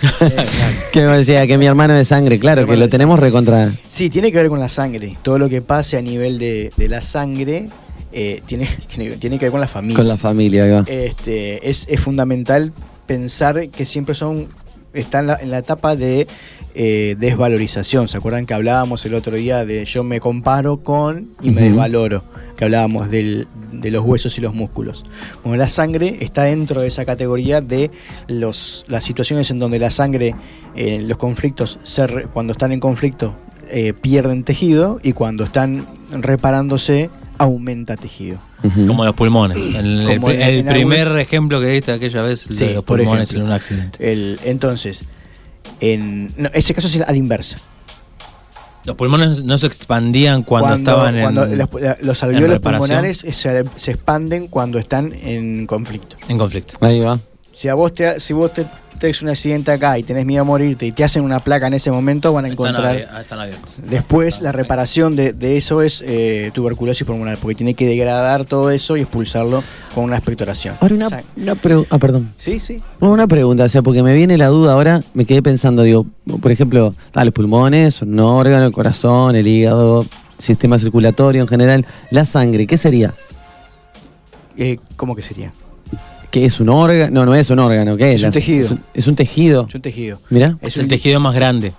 que 0.92 1.00
me 1.06 1.18
decía 1.18 1.46
que 1.46 1.58
mi 1.58 1.66
hermano 1.66 1.94
de 1.94 2.04
sangre, 2.04 2.38
claro, 2.38 2.66
que 2.66 2.76
lo 2.76 2.88
tenemos 2.88 3.18
recontra. 3.20 3.72
Sí, 3.88 4.10
tiene 4.10 4.32
que 4.32 4.38
ver 4.38 4.48
con 4.48 4.58
la 4.58 4.68
sangre. 4.68 5.16
Todo 5.22 5.38
lo 5.38 5.48
que 5.48 5.62
pase 5.62 5.96
a 5.96 6.02
nivel 6.02 6.38
de, 6.38 6.72
de 6.76 6.88
la 6.88 7.02
sangre 7.02 7.68
eh, 8.12 8.42
tiene, 8.46 8.68
tiene, 8.94 9.16
tiene 9.16 9.38
que 9.38 9.46
ver 9.46 9.52
con 9.52 9.60
la 9.60 9.68
familia. 9.68 9.96
Con 9.96 10.08
la 10.08 10.16
familia, 10.16 10.64
ahí 10.64 10.70
va. 10.70 10.84
Este, 10.86 11.68
es, 11.68 11.86
es 11.88 12.00
fundamental 12.00 12.72
pensar 13.06 13.68
que 13.68 13.86
siempre 13.86 14.14
son 14.14 14.48
en 14.94 15.26
la, 15.26 15.36
en 15.36 15.50
la 15.50 15.58
etapa 15.58 15.96
de 15.96 16.26
eh, 16.74 17.16
desvalorización. 17.18 18.08
¿Se 18.08 18.16
acuerdan 18.16 18.46
que 18.46 18.54
hablábamos 18.54 19.04
el 19.06 19.14
otro 19.14 19.36
día 19.36 19.64
de 19.64 19.84
yo 19.84 20.02
me 20.04 20.20
comparo 20.20 20.78
con 20.78 21.28
y 21.42 21.50
me 21.50 21.62
desvaloro? 21.62 22.24
Que 22.56 22.64
hablábamos 22.64 23.10
del- 23.10 23.46
de 23.72 23.90
los 23.90 24.04
huesos 24.04 24.36
y 24.38 24.40
los 24.40 24.54
músculos. 24.54 25.04
Bueno, 25.42 25.56
la 25.58 25.66
sangre 25.68 26.18
está 26.20 26.44
dentro 26.44 26.80
de 26.82 26.88
esa 26.88 27.04
categoría 27.04 27.60
de 27.60 27.90
los, 28.28 28.84
las 28.88 29.02
situaciones 29.04 29.50
en 29.50 29.58
donde 29.58 29.78
la 29.78 29.90
sangre, 29.90 30.34
eh, 30.76 31.02
los 31.06 31.18
conflictos, 31.18 31.78
se 31.82 32.06
re- 32.06 32.26
cuando 32.26 32.52
están 32.52 32.70
en 32.72 32.80
conflicto, 32.80 33.34
eh, 33.70 33.92
pierden 33.94 34.44
tejido 34.44 35.00
y 35.02 35.12
cuando 35.14 35.44
están 35.44 35.86
reparándose, 36.10 37.10
aumenta 37.38 37.96
tejido. 37.96 38.38
Como 38.86 39.04
los 39.04 39.14
pulmones. 39.14 39.58
El, 39.74 40.08
el 40.08 40.64
primer 40.64 41.08
algún- 41.08 41.18
ejemplo 41.18 41.60
que 41.60 41.66
diste 41.66 41.90
aquella 41.90 42.22
vez, 42.22 42.40
Sí, 42.48 42.66
de 42.66 42.74
los 42.74 42.84
pulmones 42.84 43.30
ejemplo. 43.30 43.40
en 43.40 43.46
un 43.46 43.52
accidente. 43.52 44.12
El, 44.12 44.38
entonces, 44.44 45.02
en 45.82 46.32
no, 46.36 46.48
ese 46.54 46.72
caso 46.72 46.88
es 46.88 47.00
a 47.00 47.10
la 47.10 47.16
inversa. 47.16 47.58
Los 48.84 48.96
pulmones 48.96 49.44
no 49.44 49.58
se 49.58 49.66
expandían 49.66 50.42
cuando, 50.42 50.74
estaban 50.74 51.16
en, 51.16 51.34
los, 51.34 51.68
los 52.00 52.22
alveolos 52.22 52.60
pulmonares 52.60 53.18
se, 53.18 53.64
se 53.76 53.90
expanden 53.90 54.48
cuando 54.48 54.78
están 54.78 55.12
en 55.12 55.66
conflicto. 55.66 56.16
En 56.28 56.38
conflicto. 56.38 56.76
Ahí 56.80 56.98
va. 56.98 57.18
Si 57.54 57.68
a 57.68 57.74
vos 57.74 57.94
te, 57.94 58.18
si 58.18 58.32
vos 58.32 58.52
te 58.52 58.66
tenés 59.02 59.20
un 59.20 59.28
accidente 59.30 59.72
acá 59.72 59.98
y 59.98 60.04
tenés 60.04 60.24
miedo 60.24 60.42
a 60.42 60.44
morirte 60.44 60.86
y 60.86 60.92
te 60.92 61.02
hacen 61.02 61.24
una 61.24 61.40
placa 61.40 61.66
en 61.66 61.74
ese 61.74 61.90
momento, 61.90 62.32
van 62.32 62.44
a 62.44 62.48
Están, 62.48 62.66
encontrar. 62.68 63.08
ah, 63.12 63.20
están 63.20 63.40
abiertos. 63.40 63.80
Después, 63.84 64.40
la 64.40 64.52
reparación 64.52 65.16
de, 65.16 65.32
de 65.32 65.56
eso 65.56 65.82
es 65.82 66.02
eh, 66.06 66.52
tuberculosis 66.54 67.04
pulmonar, 67.04 67.36
porque 67.38 67.56
tiene 67.56 67.74
que 67.74 67.84
degradar 67.86 68.44
todo 68.44 68.70
eso 68.70 68.96
y 68.96 69.00
expulsarlo 69.00 69.64
con 69.92 70.04
una 70.04 70.16
expectoración. 70.18 70.76
Ahora 70.80 70.94
una, 70.94 71.06
O 71.06 71.10
sea, 71.10 71.22
una 71.36 71.54
pregu- 71.56 71.86
Ah, 71.90 71.98
perdón. 71.98 72.30
sí, 72.38 72.60
sí. 72.60 72.80
Una 73.00 73.26
pregunta, 73.26 73.64
o 73.64 73.68
sea, 73.68 73.82
porque 73.82 74.04
me 74.04 74.14
viene 74.14 74.38
la 74.38 74.46
duda 74.46 74.74
ahora, 74.74 75.02
me 75.14 75.24
quedé 75.24 75.42
pensando, 75.42 75.82
digo, 75.82 76.06
por 76.40 76.52
ejemplo, 76.52 76.94
ah, 77.14 77.24
los 77.24 77.34
pulmones, 77.34 78.02
un 78.02 78.18
órgano, 78.20 78.64
el 78.66 78.72
corazón, 78.72 79.34
el 79.34 79.48
hígado, 79.48 80.06
sistema 80.38 80.78
circulatorio 80.78 81.42
en 81.42 81.48
general, 81.48 81.86
la 82.12 82.24
sangre, 82.24 82.68
¿qué 82.68 82.78
sería? 82.78 83.14
Eh, 84.56 84.78
¿Cómo 84.96 85.16
que 85.16 85.22
sería? 85.22 85.52
¿Qué 86.32 86.46
es 86.46 86.60
un 86.60 86.70
órgano? 86.70 87.10
No, 87.12 87.26
no 87.26 87.34
es 87.34 87.50
un 87.50 87.58
órgano, 87.58 87.94
¿qué 87.94 88.14
es? 88.14 88.22
Es 88.22 88.24
un 88.24 88.32
tejido. 88.32 88.64
Es 88.64 88.70
un, 88.70 88.80
es 88.94 89.06
un 89.06 89.16
tejido. 89.16 89.66
Es 89.68 89.74
un 89.74 89.82
tejido. 89.82 90.18
Mira. 90.30 90.56
Es 90.62 90.78
el 90.78 90.88
tejido 90.88 91.20
más 91.20 91.34
grande. 91.34 91.74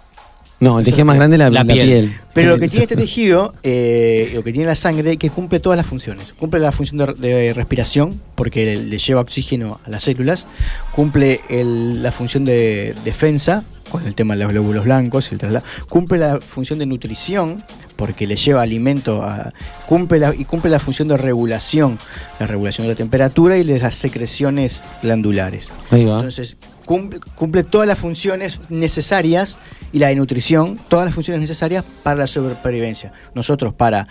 No, 0.60 0.80
el 0.80 0.86
tejido 0.86 1.04
más 1.04 1.18
grande 1.18 1.36
es 1.36 1.40
la, 1.40 1.50
La 1.50 1.64
la 1.66 1.74
piel. 1.74 1.88
piel. 1.88 2.18
Pero 2.34 2.52
lo 2.52 2.60
que 2.60 2.70
tiene 2.70 2.84
este 2.84 2.96
tejido, 2.96 3.54
eh, 3.64 4.32
lo 4.34 4.44
que 4.46 4.54
tiene 4.54 4.66
la 4.68 4.76
sangre, 4.76 5.18
que 5.18 5.30
cumple 5.30 5.60
todas 5.60 5.76
las 5.76 5.86
funciones. 5.86 6.32
Cumple 6.40 6.60
la 6.62 6.72
función 6.72 7.00
de, 7.00 7.14
de 7.28 7.54
respiración, 7.54 8.22
porque 8.36 8.64
le, 8.66 8.76
le 8.86 8.98
lleva 8.98 9.20
oxígeno 9.20 9.82
a 9.86 9.90
las 9.90 10.04
células. 10.04 10.48
Cumple 10.94 11.42
el- 11.50 12.02
la 12.02 12.14
función 12.14 12.46
de 12.46 12.96
defensa, 13.04 13.66
con 13.90 14.08
el 14.08 14.16
tema 14.16 14.36
de 14.36 14.44
los 14.44 14.54
glóbulos 14.54 14.86
blancos. 14.86 15.30
y 15.32 15.34
el 15.36 15.40
traslado. 15.40 15.66
Cumple 15.90 16.20
la 16.20 16.40
función 16.40 16.80
de 16.80 16.86
nutrición, 16.86 17.62
porque 17.98 18.26
le 18.26 18.38
lleva 18.38 18.62
alimento 18.62 19.22
a. 19.22 19.52
Cumple 19.86 20.20
la, 20.20 20.34
y 20.34 20.46
cumple 20.46 20.72
la 20.72 20.80
función 20.80 21.10
de 21.10 21.18
regulación, 21.18 22.00
la 22.40 22.48
regulación 22.48 22.88
de 22.88 22.94
la 22.94 22.98
temperatura 22.98 23.58
y 23.58 23.64
de 23.66 23.80
las 23.80 23.96
secreciones 23.98 24.82
glandulares. 25.04 25.74
Ahí 25.92 26.06
va. 26.06 26.16
Entonces, 26.16 26.56
cumple, 26.86 27.20
cumple 27.36 27.64
todas 27.64 27.86
las 27.88 28.00
funciones 28.00 28.60
necesarias 28.70 29.58
y 29.94 30.00
la 30.00 30.08
de 30.08 30.16
nutrición, 30.16 30.80
todas 30.90 31.06
las 31.06 31.14
funciones 31.14 31.40
necesarias 31.40 31.86
para 32.02 32.18
la 32.18 32.28
supervivencia. 32.28 33.14
Nosotros, 33.36 33.74
para 33.74 34.08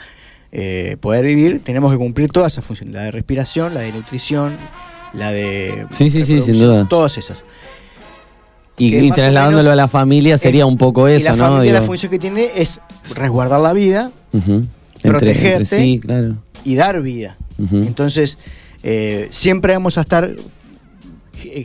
eh, 0.53 0.97
poder 1.01 1.25
vivir, 1.27 1.61
tenemos 1.63 1.91
que 1.93 1.99
cumplir 1.99 2.31
todas 2.31 2.53
esas 2.53 2.65
funciones: 2.65 2.95
la 2.95 3.03
de 3.03 3.11
respiración, 3.11 3.75
la 3.75 3.81
de 3.81 3.93
nutrición, 3.93 4.57
la 5.13 5.33
de. 5.33 5.87
Sí, 5.91 6.09
sí, 6.09 6.25
sí, 6.25 6.41
sin 6.41 6.59
duda. 6.59 6.87
Todas 6.89 7.19
esas. 7.19 7.45
Y, 8.79 8.97
y 8.97 9.11
trasladándolo 9.11 9.65
menos 9.65 9.73
a 9.73 9.77
la 9.77 9.89
familia 9.89 10.39
sería 10.39 10.65
un 10.65 10.79
poco 10.79 11.09
y 11.09 11.13
eso, 11.13 11.31
la 11.31 11.37
¿no? 11.37 11.49
familia, 11.55 11.75
la 11.75 11.83
función 11.83 12.11
que 12.11 12.19
tiene 12.19 12.49
es 12.57 12.81
resguardar 13.15 13.61
la 13.61 13.75
vida 13.75 14.11
entre, 14.33 14.69
protegerte. 15.03 15.63
entre 15.63 15.79
sí, 15.79 16.01
claro. 16.01 16.37
y 16.65 16.75
dar 16.77 17.03
vida. 17.03 17.37
Entonces, 17.59 18.39
eh, 18.83 19.29
siempre 19.31 19.75
vamos 19.75 19.99
a 19.99 20.01
estar 20.01 20.33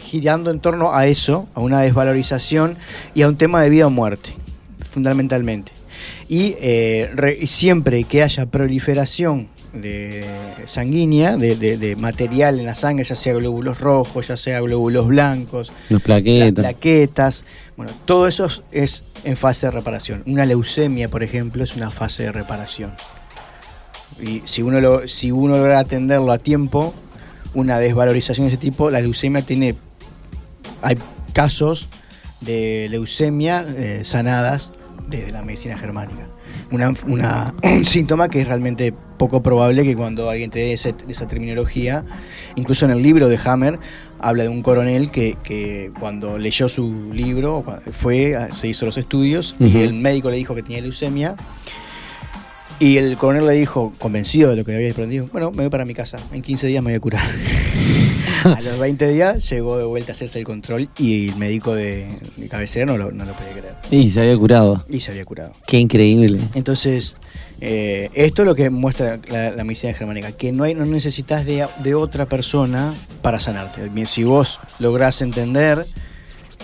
girando 0.02 0.52
en 0.52 0.60
torno 0.60 0.94
a 0.94 1.08
eso, 1.08 1.48
a 1.56 1.60
una 1.62 1.82
desvalorización 1.82 2.78
y 3.16 3.22
a 3.24 3.28
un 3.28 3.38
tema 3.38 3.62
de 3.62 3.70
vida 3.70 3.88
o 3.88 3.90
muerte, 3.90 4.34
fundamentalmente. 4.92 5.72
Y, 6.30 6.56
eh, 6.60 7.10
re- 7.16 7.48
siempre 7.48 8.04
que 8.04 8.22
haya 8.24 8.46
proliferación 8.46 9.48
de 9.74 10.26
sanguínea, 10.66 11.38
de, 11.38 11.56
de- 11.56 11.78
de 11.78 11.96
material 11.96 12.60
en 12.60 12.66
la 12.66 12.76
sangre, 12.76 13.06
ya 13.06 13.16
sea 13.16 13.34
glóbulos 13.34 13.80
rojos, 13.80 14.28
ya 14.28 14.38
sea 14.38 14.60
glóbulos 14.62 15.08
blancos, 15.08 15.72
Los 15.90 16.02
plaquetas. 16.02 16.64
las 16.64 16.74
plaquetas, 16.74 17.44
bueno, 17.76 17.92
todo 18.06 18.28
eso 18.28 18.46
es- 18.46 18.62
es 18.72 19.04
en 19.24 19.38
fase 19.38 19.68
de 19.68 19.72
reparación. 19.72 20.24
Una 20.26 20.46
leucemia, 20.46 21.10
por 21.10 21.24
ejemplo, 21.24 21.64
es 21.64 21.76
una 21.76 21.90
fase 21.92 22.24
de 22.24 22.32
reparación. 22.32 22.92
Y 24.20 24.42
si 24.46 24.62
uno, 24.64 24.80
lo, 24.82 25.08
si 25.08 25.32
uno 25.32 25.58
logra 25.58 25.80
atenderlo 25.80 26.32
a 26.32 26.40
tiempo, 26.40 26.94
una 27.58 27.80
desvalorización 27.80 28.46
de 28.48 28.54
ese 28.54 28.62
tipo, 28.62 28.92
la 28.92 29.02
leucemia 29.02 29.42
tiene. 29.42 29.74
Hay 30.84 30.96
casos 31.34 31.88
de 32.42 32.88
leucemia 32.92 33.66
eh, 33.68 34.02
sanadas 34.04 34.74
desde 35.10 35.32
la 35.32 35.42
medicina 35.42 35.76
germánica. 35.78 36.28
Una, 36.72 36.94
una- 37.08 37.54
un 37.64 37.84
síntoma 37.86 38.30
que 38.30 38.42
es 38.42 38.48
realmente 38.48 38.94
poco 39.18 39.42
probable 39.42 39.84
que 39.84 39.96
cuando 39.96 40.30
alguien 40.30 40.52
te 40.52 40.60
dé 40.60 40.74
esa 40.74 41.28
terminología, 41.28 42.04
incluso 42.56 42.86
en 42.86 42.92
el 42.92 43.02
libro 43.02 43.28
de 43.28 43.40
Hammer, 43.44 43.80
habla 44.20 44.44
de 44.44 44.50
un 44.50 44.62
coronel 44.62 45.10
que, 45.10 45.36
que 45.44 45.92
cuando 46.00 46.38
leyó 46.38 46.70
su 46.70 47.12
libro, 47.14 47.64
fue, 47.92 48.38
se 48.56 48.68
hizo 48.68 48.86
los 48.86 48.98
estudios 48.98 49.56
y 49.60 49.78
el 49.80 49.94
médico 49.94 50.30
le 50.30 50.38
dijo 50.38 50.54
que 50.54 50.62
tenía 50.62 50.82
leucemia. 50.82 51.36
Y 52.80 52.98
el 52.98 53.18
coronel 53.18 53.48
le 53.48 53.54
dijo, 53.54 53.92
convencido 53.98 54.52
de 54.52 54.56
lo 54.58 54.64
que 54.64 54.76
había 54.76 54.92
aprendido, 54.92 55.28
bueno, 55.32 55.50
me 55.52 55.64
voy 55.64 55.70
para 55.70 55.84
mi 55.86 55.96
casa, 55.96 56.18
en 56.32 56.44
15 56.44 56.68
días 56.68 56.84
me 56.84 56.92
voy 56.92 56.98
a 56.98 57.00
curar. 57.00 57.26
a 58.44 58.62
los 58.62 58.78
20 58.78 59.08
días 59.10 59.50
llegó 59.50 59.80
de 59.80 59.86
vuelta 59.86 60.12
a 60.12 60.16
hacerse 60.16 60.38
el 60.38 60.46
control 60.46 60.88
y 61.00 61.30
el 61.30 61.36
médico 61.38 61.74
de, 61.74 62.08
de 62.36 62.48
cabecera 62.48 62.86
no 62.86 62.96
lo, 62.98 63.12
no 63.12 63.26
lo 63.26 63.34
podía 63.34 63.52
creer. 63.52 63.74
Y 63.90 64.10
se 64.10 64.22
había 64.22 64.38
curado. 64.38 64.86
Y 64.90 65.00
se 65.00 65.10
había 65.10 65.26
curado. 65.26 65.54
Qué 65.66 65.80
increíble. 65.80 66.40
Entonces, 66.54 67.18
eh, 67.62 68.10
esto 68.14 68.44
es 68.44 68.46
lo 68.46 68.54
que 68.54 68.70
muestra 68.70 69.20
la, 69.28 69.50
la 69.52 69.64
medicina 69.64 69.94
germánica, 69.94 70.32
que 70.34 70.52
no, 70.52 70.64
hay, 70.64 70.76
no 70.76 70.86
necesitas 70.86 71.48
de, 71.48 71.66
de 71.84 71.96
otra 71.96 72.28
persona 72.28 72.94
para 73.24 73.40
sanarte. 73.40 73.90
Si 74.08 74.24
vos 74.24 74.60
lográs 74.78 75.24
entender, 75.24 75.88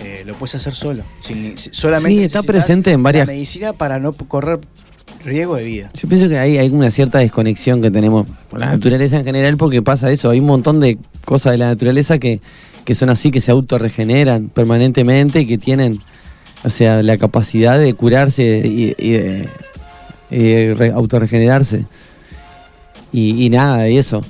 eh, 0.00 0.22
lo 0.24 0.34
puedes 0.36 0.54
hacer 0.54 0.74
solo. 0.74 1.02
Sin- 1.24 1.58
si- 1.58 1.70
solamente 1.72 2.18
Sí, 2.20 2.24
está 2.24 2.44
presente 2.44 2.92
en 2.92 3.02
varias- 3.02 3.26
La 3.26 3.32
medicina 3.32 3.72
para 3.72 3.98
no 3.98 4.12
correr 4.12 4.60
riesgo 5.24 5.56
de 5.56 5.64
vida. 5.64 5.90
Yo 5.94 6.08
pienso 6.08 6.28
que 6.28 6.38
hay, 6.38 6.58
hay 6.58 6.68
una 6.70 6.90
cierta 6.90 7.18
desconexión 7.18 7.82
que 7.82 7.90
tenemos 7.90 8.26
con 8.50 8.60
la 8.60 8.66
naturaleza 8.66 9.16
en 9.16 9.24
general 9.24 9.56
porque 9.56 9.82
pasa 9.82 10.10
eso. 10.10 10.30
Hay 10.30 10.40
un 10.40 10.46
montón 10.46 10.80
de 10.80 10.98
cosas 11.24 11.52
de 11.52 11.58
la 11.58 11.68
naturaleza 11.68 12.18
que, 12.18 12.40
que 12.84 12.94
son 12.94 13.10
así, 13.10 13.30
que 13.30 13.40
se 13.40 13.50
autorregeneran 13.50 14.48
permanentemente 14.48 15.40
y 15.40 15.46
que 15.46 15.58
tienen, 15.58 16.00
o 16.64 16.70
sea, 16.70 17.02
la 17.02 17.16
capacidad 17.16 17.78
de 17.78 17.94
curarse 17.94 18.62
y, 18.64 18.94
y 18.98 19.12
de, 19.12 20.92
autorregenerarse. 20.94 21.84
Y, 23.12 23.44
y 23.44 23.50
nada, 23.50 23.88
y 23.88 23.96
eso. 23.96 24.22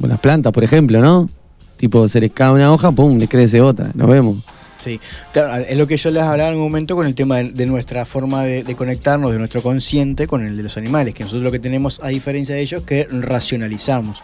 Las 0.00 0.20
plantas, 0.20 0.52
por 0.52 0.62
ejemplo, 0.62 1.00
¿no? 1.00 1.28
Tipo, 1.76 2.08
se 2.08 2.20
les 2.20 2.32
cae 2.32 2.52
una 2.52 2.72
hoja, 2.72 2.92
pum, 2.92 3.18
les 3.18 3.28
crece 3.28 3.60
otra. 3.60 3.90
Nos 3.94 4.08
vemos. 4.08 4.44
Sí, 4.82 5.00
claro, 5.32 5.64
es 5.68 5.76
lo 5.76 5.86
que 5.88 5.96
yo 5.96 6.10
les 6.10 6.22
hablaba 6.22 6.50
en 6.50 6.56
un 6.56 6.62
momento 6.62 6.94
con 6.94 7.04
el 7.06 7.14
tema 7.14 7.38
de, 7.38 7.66
nuestra 7.66 8.06
forma 8.06 8.44
de, 8.44 8.62
conectarnos, 8.76 9.32
de 9.32 9.38
nuestro 9.38 9.60
consciente 9.60 10.28
con 10.28 10.46
el 10.46 10.56
de 10.56 10.62
los 10.62 10.76
animales, 10.76 11.14
que 11.14 11.24
nosotros 11.24 11.42
lo 11.42 11.50
que 11.50 11.58
tenemos, 11.58 12.00
a 12.02 12.08
diferencia 12.08 12.54
de 12.54 12.60
ellos, 12.60 12.82
que 12.84 13.06
racionalizamos. 13.10 14.22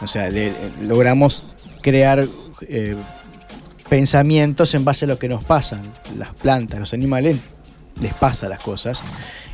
O 0.00 0.06
sea, 0.06 0.30
le- 0.30 0.52
logramos 0.82 1.44
crear 1.82 2.24
eh, 2.62 2.96
pensamientos 3.88 4.74
en 4.74 4.84
base 4.84 5.04
a 5.04 5.08
lo 5.08 5.18
que 5.18 5.28
nos 5.28 5.44
pasan. 5.44 5.82
Las 6.18 6.30
plantas, 6.30 6.78
los 6.78 6.92
animales, 6.92 7.36
les 8.00 8.14
pasa 8.14 8.48
las 8.48 8.60
cosas 8.60 9.02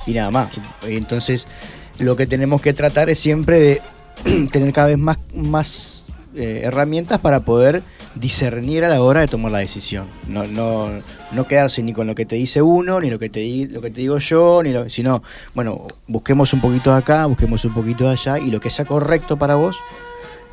y 0.06 0.12
nada 0.12 0.30
más. 0.30 0.50
Entonces, 0.82 1.46
lo 1.98 2.16
que 2.16 2.26
tenemos 2.26 2.60
que 2.62 2.72
tratar 2.72 3.10
es 3.10 3.18
siempre 3.18 3.58
de 3.58 4.46
tener 4.52 4.72
cada 4.72 4.88
vez 4.88 4.98
más, 4.98 5.18
más 5.34 6.04
eh, 6.34 6.62
herramientas 6.64 7.20
para 7.20 7.40
poder 7.40 7.82
discernir 8.14 8.84
a 8.84 8.88
la 8.88 9.02
hora 9.02 9.20
de 9.20 9.28
tomar 9.28 9.52
la 9.52 9.58
decisión. 9.58 10.06
No, 10.28 10.44
no, 10.44 10.88
no 11.32 11.46
quedarse 11.46 11.82
ni 11.82 11.92
con 11.92 12.06
lo 12.06 12.14
que 12.14 12.26
te 12.26 12.36
dice 12.36 12.60
uno, 12.62 13.00
ni 13.00 13.10
lo 13.10 13.18
que 13.18 13.28
te, 13.28 13.68
lo 13.70 13.80
que 13.80 13.90
te 13.90 14.00
digo 14.00 14.18
yo, 14.18 14.62
ni 14.62 14.72
lo, 14.72 14.88
sino, 14.90 15.22
bueno, 15.54 15.86
busquemos 16.06 16.52
un 16.52 16.60
poquito 16.60 16.90
de 16.92 16.98
acá, 16.98 17.26
busquemos 17.26 17.64
un 17.64 17.74
poquito 17.74 18.04
de 18.04 18.10
allá, 18.12 18.38
y 18.38 18.50
lo 18.50 18.60
que 18.60 18.70
sea 18.70 18.84
correcto 18.84 19.36
para 19.36 19.54
vos, 19.54 19.76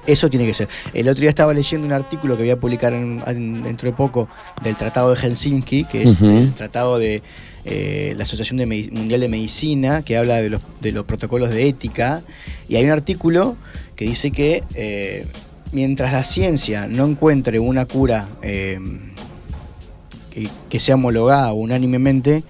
eso 0.07 0.29
tiene 0.29 0.45
que 0.45 0.53
ser. 0.53 0.69
El 0.93 1.07
otro 1.09 1.21
día 1.21 1.29
estaba 1.29 1.53
leyendo 1.53 1.85
un 1.85 1.93
artículo 1.93 2.35
que 2.37 2.43
voy 2.43 2.51
a 2.51 2.59
publicar 2.59 2.93
en- 2.93 3.21
en- 3.27 3.61
dentro 3.63 3.89
de 3.91 3.95
poco 3.95 4.29
del 4.63 4.75
Tratado 4.75 5.13
de 5.13 5.17
Helsinki, 5.21 5.83
que 5.83 6.03
es 6.03 6.21
el 6.21 6.53
tratado 6.53 6.97
de 6.97 7.21
eh, 7.65 8.13
la 8.17 8.23
Asociación 8.23 8.57
de 8.57 8.65
Medi- 8.65 8.89
Mundial 8.91 9.19
de 9.19 9.27
Medicina, 9.27 10.01
que 10.01 10.17
habla 10.17 10.37
de 10.37 10.49
los, 10.49 10.61
de 10.79 10.93
los 10.93 11.03
protocolos 11.05 11.49
de 11.49 11.67
ética, 11.67 12.21
y 12.69 12.77
hay 12.77 12.85
un 12.85 12.91
artículo 12.91 13.57
que 13.97 14.05
dice 14.05 14.31
que 14.31 14.63
eh, 14.75 15.27
mientras 15.71 16.13
la 16.13 16.23
ciencia 16.23 16.87
no 16.87 17.05
encuentre 17.07 17.59
una 17.59 17.85
cura 17.85 18.27
eh, 18.41 18.79
que, 20.31 20.49
que 20.69 20.79
sea 20.79 20.95
homologada 20.95 21.53
unánimemente, 21.53 22.43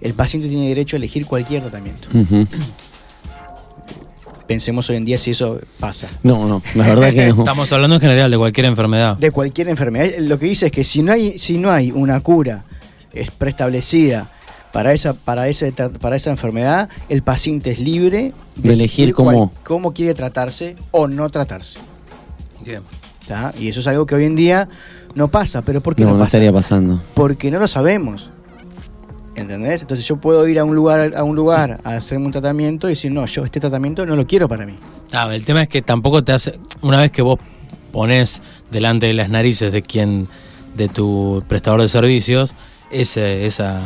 el 0.00 0.14
paciente 0.14 0.48
tiene 0.48 0.68
derecho 0.68 0.96
a 0.96 0.98
elegir 0.98 1.26
cualquier 1.26 1.62
tratamiento. 1.62 2.08
Pensemos 4.46 4.90
hoy 4.90 4.96
en 4.96 5.06
día 5.06 5.16
si 5.16 5.30
eso 5.30 5.58
pasa. 5.80 6.06
No, 6.22 6.46
no, 6.46 6.62
la 6.74 6.86
verdad 6.86 7.10
que 7.14 7.28
no. 7.32 7.38
Estamos 7.38 7.72
hablando 7.72 7.94
en 7.96 8.00
general 8.02 8.30
de 8.30 8.36
cualquier 8.36 8.66
enfermedad. 8.66 9.16
De 9.16 9.30
cualquier 9.30 9.68
enfermedad. 9.68 10.10
Lo 10.18 10.38
que 10.38 10.46
dice 10.46 10.66
es 10.66 10.72
que 10.72 10.84
si 10.84 11.02
no 11.02 11.12
hay, 11.12 11.38
si 11.38 11.56
no 11.56 11.70
hay 11.70 11.90
una 11.90 12.20
cura 12.20 12.64
es 13.14 13.30
preestablecida 13.30 14.30
para 14.70 14.92
esa, 14.92 15.14
para 15.14 15.48
ese 15.48 15.72
para 15.72 16.16
esa 16.16 16.30
enfermedad, 16.30 16.90
el 17.08 17.22
paciente 17.22 17.70
es 17.70 17.78
libre 17.78 18.32
De 18.56 18.72
elegir 18.74 19.14
cómo. 19.14 19.30
cual- 19.32 19.50
cómo 19.64 19.94
quiere 19.94 20.12
tratarse 20.14 20.76
o 20.90 21.08
no 21.08 21.30
tratarse. 21.30 21.78
Bien. 22.64 22.82
¿tá? 23.26 23.52
Y 23.58 23.68
eso 23.68 23.80
es 23.80 23.86
algo 23.86 24.06
que 24.06 24.14
hoy 24.14 24.24
en 24.24 24.36
día 24.36 24.68
no 25.14 25.28
pasa. 25.28 25.62
¿Pero 25.62 25.80
por 25.80 25.94
qué 25.94 26.02
No, 26.02 26.08
no, 26.08 26.14
no 26.14 26.18
pasa? 26.20 26.28
estaría 26.38 26.52
pasando. 26.52 27.00
Porque 27.14 27.50
no 27.50 27.58
lo 27.58 27.68
sabemos. 27.68 28.28
¿Entendés? 29.36 29.82
Entonces 29.82 30.06
yo 30.06 30.16
puedo 30.16 30.46
ir 30.46 30.60
a 30.60 30.64
un 30.64 30.76
lugar 30.76 31.12
a 31.16 31.24
un 31.24 31.34
lugar 31.34 31.80
a 31.82 31.96
hacerme 31.96 32.26
un 32.26 32.32
tratamiento 32.32 32.86
y 32.88 32.90
decir, 32.90 33.10
no, 33.10 33.26
yo 33.26 33.44
este 33.44 33.58
tratamiento 33.58 34.06
no 34.06 34.14
lo 34.14 34.26
quiero 34.26 34.48
para 34.48 34.64
mí. 34.64 34.76
Ah, 35.12 35.28
el 35.34 35.44
tema 35.44 35.62
es 35.62 35.68
que 35.68 35.82
tampoco 35.82 36.22
te 36.22 36.30
hace. 36.32 36.58
Una 36.82 36.98
vez 36.98 37.10
que 37.10 37.20
vos 37.22 37.40
pones 37.90 38.42
delante 38.70 39.06
de 39.06 39.14
las 39.14 39.28
narices 39.30 39.72
de 39.72 39.82
quien, 39.82 40.28
de 40.76 40.88
tu 40.88 41.42
prestador 41.48 41.80
de 41.80 41.88
servicios, 41.88 42.54
ese, 42.92 43.44
esa, 43.44 43.80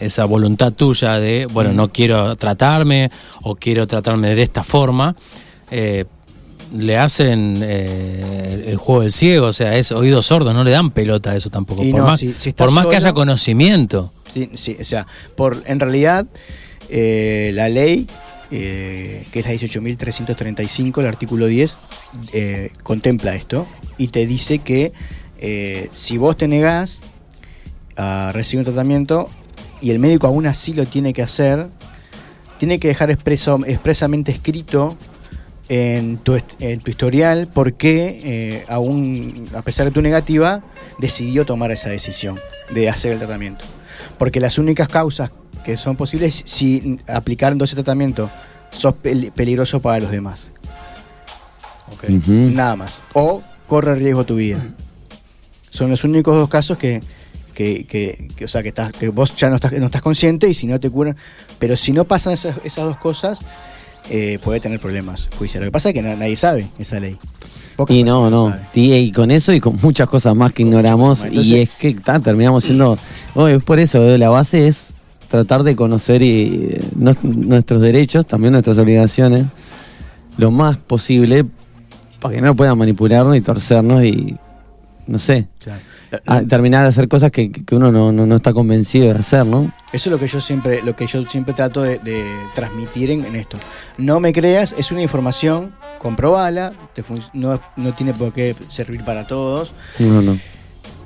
esa 0.00 0.24
voluntad 0.24 0.72
tuya 0.72 1.14
de, 1.20 1.46
bueno, 1.46 1.70
Mm. 1.72 1.76
no 1.76 1.88
quiero 1.88 2.34
tratarme 2.34 3.10
o 3.42 3.54
quiero 3.54 3.86
tratarme 3.86 4.34
de 4.34 4.42
esta 4.42 4.64
forma, 4.64 5.14
eh, 5.70 6.06
le 6.74 6.96
hacen 6.96 7.60
eh, 7.62 8.64
el 8.68 8.76
juego 8.76 9.02
del 9.02 9.12
ciego, 9.12 9.46
o 9.48 9.52
sea, 9.52 9.76
es 9.76 9.92
oídos 9.92 10.26
sordos, 10.26 10.54
no 10.54 10.64
le 10.64 10.70
dan 10.70 10.90
pelota 10.90 11.32
a 11.32 11.36
eso 11.36 11.50
tampoco. 11.50 11.84
Y 11.84 11.90
por 11.90 12.00
no, 12.00 12.06
más, 12.06 12.20
si- 12.20 12.32
si 12.38 12.50
estás 12.50 12.66
por 12.66 12.70
más 12.74 12.86
que 12.86 12.96
haya 12.96 13.12
conocimiento. 13.12 14.12
Sí, 14.32 14.50
sí, 14.54 14.76
o 14.80 14.84
sea, 14.84 15.06
por, 15.36 15.62
en 15.66 15.78
realidad 15.80 16.26
eh, 16.88 17.50
la 17.54 17.68
ley, 17.68 18.06
eh, 18.50 19.24
que 19.32 19.40
es 19.40 19.46
la 19.46 19.52
18.335, 19.52 21.00
el 21.00 21.06
artículo 21.06 21.46
10, 21.46 21.78
eh, 22.32 22.70
contempla 22.82 23.34
esto 23.34 23.66
y 23.98 24.08
te 24.08 24.26
dice 24.26 24.58
que 24.60 24.92
si 25.92 26.18
vos 26.18 26.36
te 26.36 26.46
negás 26.46 27.00
a 27.96 28.30
recibir 28.32 28.60
un 28.60 28.64
tratamiento 28.72 29.28
y 29.80 29.90
el 29.90 29.98
médico 29.98 30.28
aún 30.28 30.46
así 30.46 30.72
lo 30.72 30.86
tiene 30.86 31.12
que 31.12 31.22
hacer, 31.22 31.66
tiene 32.58 32.78
que 32.78 32.86
dejar 32.88 33.10
expreso, 33.10 33.58
expresamente 33.66 34.30
escrito 34.30 34.96
en 35.68 36.18
tu, 36.18 36.34
est- 36.34 36.60
en 36.60 36.80
tu 36.80 36.90
historial 36.90 37.46
por 37.48 37.74
qué, 37.74 38.20
eh, 38.24 38.64
aún 38.68 39.48
a 39.54 39.62
pesar 39.62 39.86
de 39.86 39.92
tu 39.92 40.02
negativa, 40.02 40.62
decidió 40.98 41.46
tomar 41.46 41.70
esa 41.72 41.88
decisión 41.88 42.38
de 42.70 42.88
hacer 42.90 43.12
el 43.12 43.18
tratamiento. 43.18 43.64
Porque 44.18 44.40
las 44.40 44.58
únicas 44.58 44.88
causas 44.88 45.30
que 45.64 45.76
son 45.76 45.96
posibles 45.96 46.42
si 46.44 46.98
aplicando 47.06 47.64
ese 47.64 47.74
tratamiento 47.76 48.28
sos 48.70 48.94
pel- 48.94 49.30
peligroso 49.32 49.80
para 49.80 50.00
los 50.00 50.10
demás. 50.10 50.48
Ujú. 52.08 52.32
Nada 52.32 52.76
más. 52.76 53.00
O 53.12 53.42
corre 53.68 53.94
riesgo 53.94 54.24
tu 54.24 54.36
vida. 54.36 54.58
Son 55.70 55.88
los 55.90 56.04
únicos 56.04 56.34
dos 56.36 56.48
casos 56.48 56.76
que, 56.78 57.00
que, 57.54 57.84
que- 57.86 58.28
que, 58.36 58.44
o 58.44 58.48
sea, 58.48 58.62
que, 58.62 58.68
estás, 58.70 58.92
que 58.92 59.08
vos 59.08 59.34
ya 59.36 59.48
no 59.48 59.56
estás, 59.56 59.72
no 59.72 59.86
estás 59.86 60.02
consciente 60.02 60.48
y 60.48 60.54
si 60.54 60.66
no 60.66 60.78
te 60.80 60.90
curan. 60.90 61.16
Pero 61.58 61.76
si 61.76 61.92
no 61.92 62.04
pasan 62.04 62.32
esas, 62.32 62.56
esas 62.64 62.84
dos 62.84 62.96
cosas, 62.98 63.38
eh, 64.10 64.38
puede 64.42 64.60
tener 64.60 64.78
problemas 64.80 65.28
judiciales. 65.38 65.66
Lo 65.66 65.70
que 65.70 65.72
pasa 65.72 65.88
es 65.90 65.94
que 65.94 66.02
na- 66.02 66.16
nadie 66.16 66.36
sabe 66.36 66.68
esa 66.78 66.98
ley. 67.00 67.16
Pocas 67.76 67.96
Y 67.96 68.02
no, 68.04 68.28
no. 68.28 68.54
Y, 68.74 68.92
y 68.92 69.12
con 69.12 69.30
eso 69.30 69.52
y 69.52 69.60
con 69.60 69.78
muchas 69.82 70.08
cosas 70.08 70.34
más 70.36 70.52
que 70.52 70.62
ignoramos. 70.62 71.24
y 71.30 71.56
es 71.60 71.70
que 71.70 71.94
ta, 71.94 72.20
terminamos 72.20 72.64
siendo. 72.64 72.98
oh, 73.34 73.48
es 73.48 73.62
por 73.62 73.78
eso, 73.78 74.02
eh, 74.08 74.18
la 74.18 74.28
base 74.28 74.66
es 74.68 74.88
tratar 75.28 75.62
de 75.62 75.74
conocer 75.74 76.20
y, 76.22 76.68
eh, 76.72 76.84
nuestros 77.22 77.80
derechos, 77.80 78.26
también 78.26 78.52
nuestras 78.52 78.76
obligaciones, 78.76 79.46
lo 80.36 80.50
más 80.50 80.76
posible 80.76 81.46
para 82.20 82.34
que 82.36 82.40
no 82.42 82.54
puedan 82.54 82.76
manipularnos 82.76 83.34
y 83.36 83.40
torcernos 83.40 84.04
y 84.04 84.36
no 85.06 85.18
sé, 85.18 85.48
Claro. 85.58 85.80
A 86.26 86.42
terminar 86.42 86.82
de 86.82 86.88
hacer 86.88 87.08
cosas 87.08 87.30
que, 87.30 87.50
que 87.50 87.74
uno 87.74 87.90
no, 87.92 88.12
no, 88.12 88.26
no 88.26 88.36
está 88.36 88.52
convencido 88.52 89.12
de 89.12 89.18
hacer, 89.20 89.46
¿no? 89.46 89.72
Eso 89.92 90.08
es 90.08 90.12
lo 90.12 90.18
que 90.18 90.28
yo 90.28 90.40
siempre, 90.40 90.82
lo 90.82 90.94
que 90.96 91.06
yo 91.06 91.24
siempre 91.26 91.54
trato 91.54 91.82
de, 91.82 91.98
de 91.98 92.24
transmitir 92.54 93.10
en, 93.10 93.24
en 93.24 93.36
esto. 93.36 93.58
No 93.98 94.20
me 94.20 94.32
creas, 94.32 94.74
es 94.76 94.90
una 94.92 95.02
información, 95.02 95.72
comprobala, 95.98 96.72
te 96.94 97.02
no, 97.32 97.60
no 97.76 97.94
tiene 97.94 98.12
por 98.14 98.32
qué 98.32 98.54
servir 98.68 99.02
para 99.04 99.26
todos, 99.26 99.72
No, 99.98 100.20
no. 100.22 100.38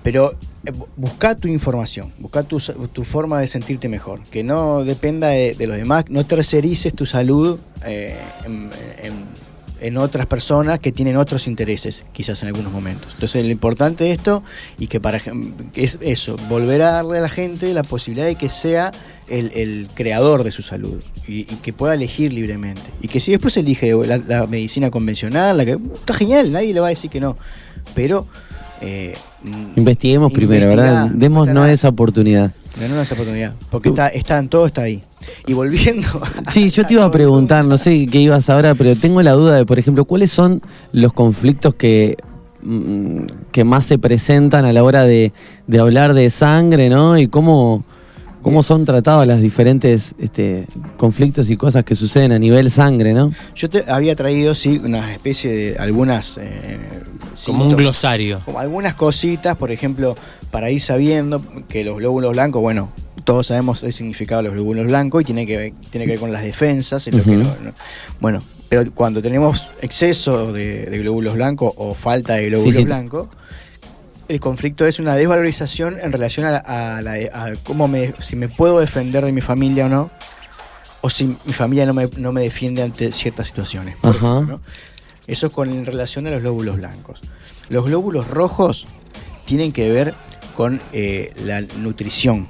pero 0.02 0.34
eh, 0.64 0.72
bu- 0.72 0.86
busca 0.96 1.34
tu 1.34 1.48
información, 1.48 2.12
busca 2.18 2.42
tu, 2.42 2.59
tu 2.92 3.04
forma 3.04 3.40
de 3.40 3.48
sentirte 3.48 3.88
mejor, 3.88 4.20
que 4.30 4.42
no 4.42 4.84
dependa 4.84 5.28
de, 5.28 5.54
de 5.54 5.66
los 5.66 5.76
demás, 5.76 6.04
no 6.09 6.24
tercerices 6.24 6.94
tu 6.94 7.07
salud 7.07 7.59
eh, 7.84 8.16
en, 8.44 8.70
en- 9.02 9.24
en 9.81 9.97
otras 9.97 10.27
personas 10.27 10.79
que 10.79 10.93
tienen 10.93 11.16
otros 11.16 11.47
intereses, 11.47 12.05
quizás 12.12 12.43
en 12.43 12.49
algunos 12.49 12.72
momentos. 12.72 13.09
Entonces 13.14 13.45
lo 13.45 13.51
importante 13.51 14.05
de 14.05 14.12
esto 14.12 14.43
y 14.79 14.87
que 14.87 15.01
para 15.01 15.20
es 15.74 15.99
eso, 16.01 16.37
volver 16.49 16.83
a 16.83 16.93
darle 16.93 17.18
a 17.18 17.22
la 17.22 17.29
gente 17.29 17.72
la 17.74 17.83
posibilidad 17.83 18.27
de 18.27 18.37
que 18.37 18.49
sea 18.49 18.93
el, 19.29 19.53
el 19.55 19.89
creador 19.95 20.45
de 20.45 20.51
su 20.51 20.62
salud 20.62 21.03
y, 21.27 21.41
y 21.41 21.59
que 21.62 21.72
pueda 21.72 21.95
elegir 21.95 22.33
libremente. 22.33 22.83
Y 23.03 23.09
que 23.09 23.20
si 23.20 23.33
después 23.33 23.57
elige 23.57 23.93
la, 24.07 24.18
la 24.18 24.47
medicina 24.47 24.91
convencional, 24.91 25.57
la 25.57 25.64
que 25.64 25.79
está 25.95 26.14
genial, 26.14 26.53
nadie 26.53 26.72
le 26.72 26.81
va 26.81 26.87
a 26.87 26.91
decir 26.91 27.11
que 27.11 27.20
no. 27.20 27.37
Pero 27.95 28.27
eh, 28.81 29.14
Investiguemos 29.77 30.33
primero, 30.33 30.68
¿verdad? 30.68 31.07
Está 31.07 31.72
esa 31.72 31.89
oportunidad. 31.89 32.53
Ganó 32.81 33.01
esa 33.01 33.14
oportunidad. 33.14 33.55
Porque 33.70 33.89
está, 33.89 34.09
están, 34.09 34.49
todo 34.49 34.66
está 34.66 34.83
ahí. 34.83 35.03
Y 35.47 35.55
volviendo. 35.55 36.09
Sí, 36.51 36.70
yo 36.70 36.85
te 36.87 36.95
iba 36.95 37.05
a 37.05 37.11
preguntar, 37.11 37.64
no 37.64 37.77
sé 37.77 38.07
qué 38.07 38.18
ibas 38.18 38.49
ahora, 38.51 38.74
pero 38.74 38.95
tengo 38.97 39.22
la 39.22 39.33
duda 39.33 39.57
de, 39.57 39.66
por 39.66 39.79
ejemplo, 39.79 40.05
¿cuáles 40.05 40.31
son 40.31 40.62
los 40.93 41.12
conflictos 41.12 41.74
que, 41.74 42.16
mm, 42.62 43.24
que 43.51 43.64
más 43.64 43.85
se 43.85 43.99
presentan 43.99 44.64
a 44.64 44.72
la 44.72 44.85
hora 44.85 45.05
de, 45.05 45.33
de 45.66 45.79
hablar 45.79 46.14
de 46.14 46.31
sangre, 46.31 46.89
¿no? 46.89 47.18
Y 47.18 47.29
cómo, 47.29 47.85
cómo 48.47 48.62
son 48.62 48.84
tratados 48.84 49.26
los 49.26 49.40
diferentes 49.40 50.14
este, 50.20 50.66
conflictos 50.97 51.51
y 51.51 51.57
cosas 51.57 51.82
que 51.82 51.97
suceden 51.97 52.30
a 52.30 52.38
nivel 52.38 52.70
sangre, 52.70 53.12
¿no? 53.12 53.32
Yo 53.57 53.68
te 53.68 53.90
había 53.90 54.14
traído, 54.14 54.55
sí, 54.55 54.80
una 54.84 55.12
especie 55.12 55.53
de 55.53 55.76
algunas. 55.78 56.38
eh, 56.38 56.78
Como 57.44 57.64
un 57.64 57.74
glosario. 57.74 58.42
Como 58.44 58.61
algunas 58.61 58.94
cositas, 58.94 59.57
por 59.57 59.72
ejemplo, 59.72 60.16
para 60.53 60.70
ir 60.70 60.80
sabiendo 60.80 61.42
que 61.68 61.82
los 61.82 61.99
glóbulos 61.99 62.30
blancos, 62.34 62.62
bueno, 62.62 62.88
todos 63.24 63.49
sabemos 63.49 63.82
el 63.82 63.92
significado 63.92 64.42
de 64.42 64.49
los 64.49 64.55
glóbulos 64.55 64.86
blancos 64.86 65.22
y 65.22 65.24
tiene 65.24 65.44
que 65.44 65.57
ver, 65.57 65.72
tiene 65.90 66.05
que 66.05 66.12
ver 66.12 66.20
con 66.20 66.30
las 66.30 66.44
defensas. 66.44 67.05
lo 67.09 67.24
que 67.24 67.44
bueno, 68.20 68.44
pero 68.68 68.88
cuando 68.92 69.20
tenemos 69.20 69.66
exceso 69.82 70.53
de, 70.53 70.86
de 70.86 70.99
glóbulos 70.99 71.34
blancos 71.34 71.72
o 71.78 71.94
falta 71.94 72.34
de 72.34 72.47
glóbulos 72.51 72.76
sí. 72.76 72.84
blancos, 72.84 73.26
el 74.29 74.41
conflicto 74.41 74.87
es 74.87 74.99
una 74.99 75.14
desvalorización 75.14 75.99
en 76.01 76.12
relación 76.12 76.47
a, 76.47 76.51
la- 76.51 76.97
a 76.99 77.03
la- 77.03 77.12
a 77.33 77.53
cómo 77.64 77.89
me, 77.89 78.12
si 78.20 78.37
me 78.37 78.49
puedo 78.49 78.81
defender 78.81 79.24
de 79.24 79.33
mi 79.33 79.41
familia 79.41 79.87
o 79.87 79.89
no, 79.89 80.11
o 81.01 81.11
si 81.11 81.37
mi 81.45 81.53
familia 81.53 81.87
no 81.87 81.95
me, 81.95 82.09
no 82.16 82.33
me 82.33 82.43
defiende 82.43 82.83
ante 82.83 83.12
ciertas 83.12 83.47
situaciones. 83.49 83.97
por 83.97 84.16
Ajá. 84.16 84.35
ejemplo. 84.35 84.61
Eso 85.27 85.51
con 85.51 85.70
en 85.70 85.87
relación 85.87 86.27
a 86.27 86.31
los 86.31 86.41
glóbulos 86.41 86.77
blancos. 86.77 87.20
Los 87.68 87.85
glóbulos 87.85 88.29
rojos 88.29 88.87
tienen 89.45 89.72
que 89.72 89.91
ver 89.91 90.14
con 90.57 90.81
eh, 90.93 91.33
la 91.45 91.61
nutrición 91.61 92.49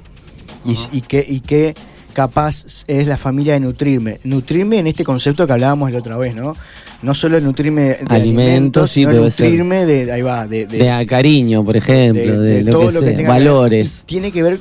y, 0.65 0.77
y 0.91 1.01
qué, 1.01 1.25
y 1.27 1.41
qué 1.41 1.75
capaz 2.13 2.83
es 2.87 3.07
la 3.07 3.17
familia 3.17 3.53
de 3.53 3.59
nutrirme. 3.59 4.19
Nutrirme 4.23 4.77
en 4.79 4.87
este 4.87 5.03
concepto 5.03 5.45
que 5.45 5.53
hablábamos 5.53 5.91
la 5.91 5.99
otra 5.99 6.17
vez, 6.17 6.33
¿no? 6.35 6.55
No 7.01 7.13
solo 7.13 7.39
nutrirme 7.39 7.81
de 7.81 7.97
Alimentos, 8.09 8.15
alimentos, 8.15 8.91
sí, 8.91 9.01
sino 9.01 9.11
nutrirme 9.45 9.85
de, 9.85 10.11
ahí 10.11 10.21
va, 10.23 10.47
de, 10.47 10.65
de- 10.65 10.77
De 10.79 10.91
a 10.91 11.05
cariño, 11.05 11.63
por 11.63 11.77
ejemplo, 11.77 12.41
de, 12.41 12.63
lo 12.63 12.79
que 12.79 12.91
sea, 12.91 12.99
tenga 13.01 13.11
que 13.17 13.17
ver. 13.23 13.27
valores. 13.27 14.03
Tiene 14.07 14.31
que 14.31 14.41
ver 14.43 14.59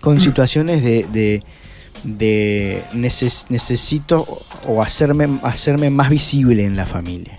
con 0.00 0.20
situaciones 0.20 0.82
de, 0.82 1.06
de, 1.12 1.42
de 2.04 2.82
neces- 2.94 3.46
necesito 3.48 4.26
o 4.66 4.82
hacerme, 4.82 5.28
hacerme 5.42 5.90
más 5.90 6.10
visible 6.10 6.64
en 6.64 6.76
la 6.76 6.86
familia. 6.86 7.38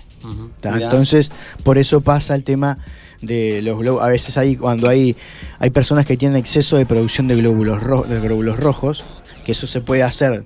Entonces, 0.84 1.30
por 1.62 1.78
eso 1.78 2.00
pasa 2.00 2.34
el 2.34 2.42
tema 2.44 2.78
de 3.22 3.62
los 3.62 3.78
glóbulos. 3.78 4.04
A 4.06 4.10
veces 4.10 4.36
hay, 4.36 4.56
cuando 4.56 4.88
hay, 4.88 5.16
hay 5.58 5.70
personas 5.70 6.06
que 6.06 6.16
tienen 6.16 6.36
exceso 6.36 6.76
de 6.76 6.86
producción 6.86 7.28
de 7.28 7.36
glóbulos, 7.36 7.82
ro- 7.82 8.02
de 8.08 8.20
glóbulos 8.20 8.58
rojos, 8.58 9.04
que 9.44 9.52
eso 9.52 9.66
se 9.66 9.80
puede 9.80 10.02
hacer 10.02 10.44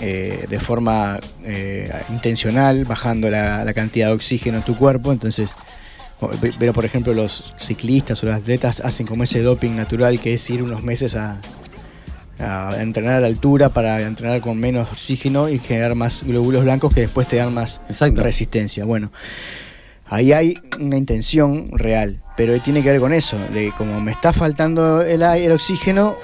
eh, 0.00 0.46
de 0.48 0.60
forma 0.60 1.20
eh, 1.44 1.90
intencional, 2.10 2.84
bajando 2.84 3.30
la, 3.30 3.64
la 3.64 3.72
cantidad 3.72 4.08
de 4.08 4.14
oxígeno 4.14 4.58
en 4.58 4.64
tu 4.64 4.76
cuerpo. 4.76 5.12
Entonces, 5.12 5.50
pero 6.58 6.72
por 6.72 6.84
ejemplo, 6.84 7.14
los 7.14 7.54
ciclistas 7.58 8.22
o 8.22 8.26
los 8.26 8.34
atletas 8.34 8.80
hacen 8.80 9.06
como 9.06 9.24
ese 9.24 9.42
doping 9.42 9.76
natural 9.76 10.18
que 10.20 10.34
es 10.34 10.50
ir 10.50 10.62
unos 10.62 10.82
meses 10.82 11.16
a, 11.16 11.40
a 12.38 12.76
entrenar 12.80 13.14
a 13.14 13.20
la 13.20 13.26
altura 13.26 13.68
para 13.68 14.00
entrenar 14.02 14.40
con 14.40 14.58
menos 14.58 14.90
oxígeno 14.90 15.48
y 15.48 15.58
generar 15.58 15.94
más 15.94 16.24
glóbulos 16.24 16.64
blancos 16.64 16.92
que 16.92 17.02
después 17.02 17.28
te 17.28 17.36
dan 17.36 17.54
más 17.54 17.80
resistencia. 18.14 18.84
Bueno, 18.84 19.10
ahí 20.06 20.32
hay 20.32 20.54
una 20.78 20.96
intención 20.96 21.70
real, 21.72 22.20
pero 22.36 22.60
tiene 22.60 22.82
que 22.82 22.90
ver 22.90 23.00
con 23.00 23.12
eso, 23.12 23.38
de 23.52 23.72
como 23.76 24.00
me 24.00 24.12
está 24.12 24.32
faltando 24.32 25.02
el, 25.02 25.22
el 25.22 25.52
oxígeno, 25.52 26.16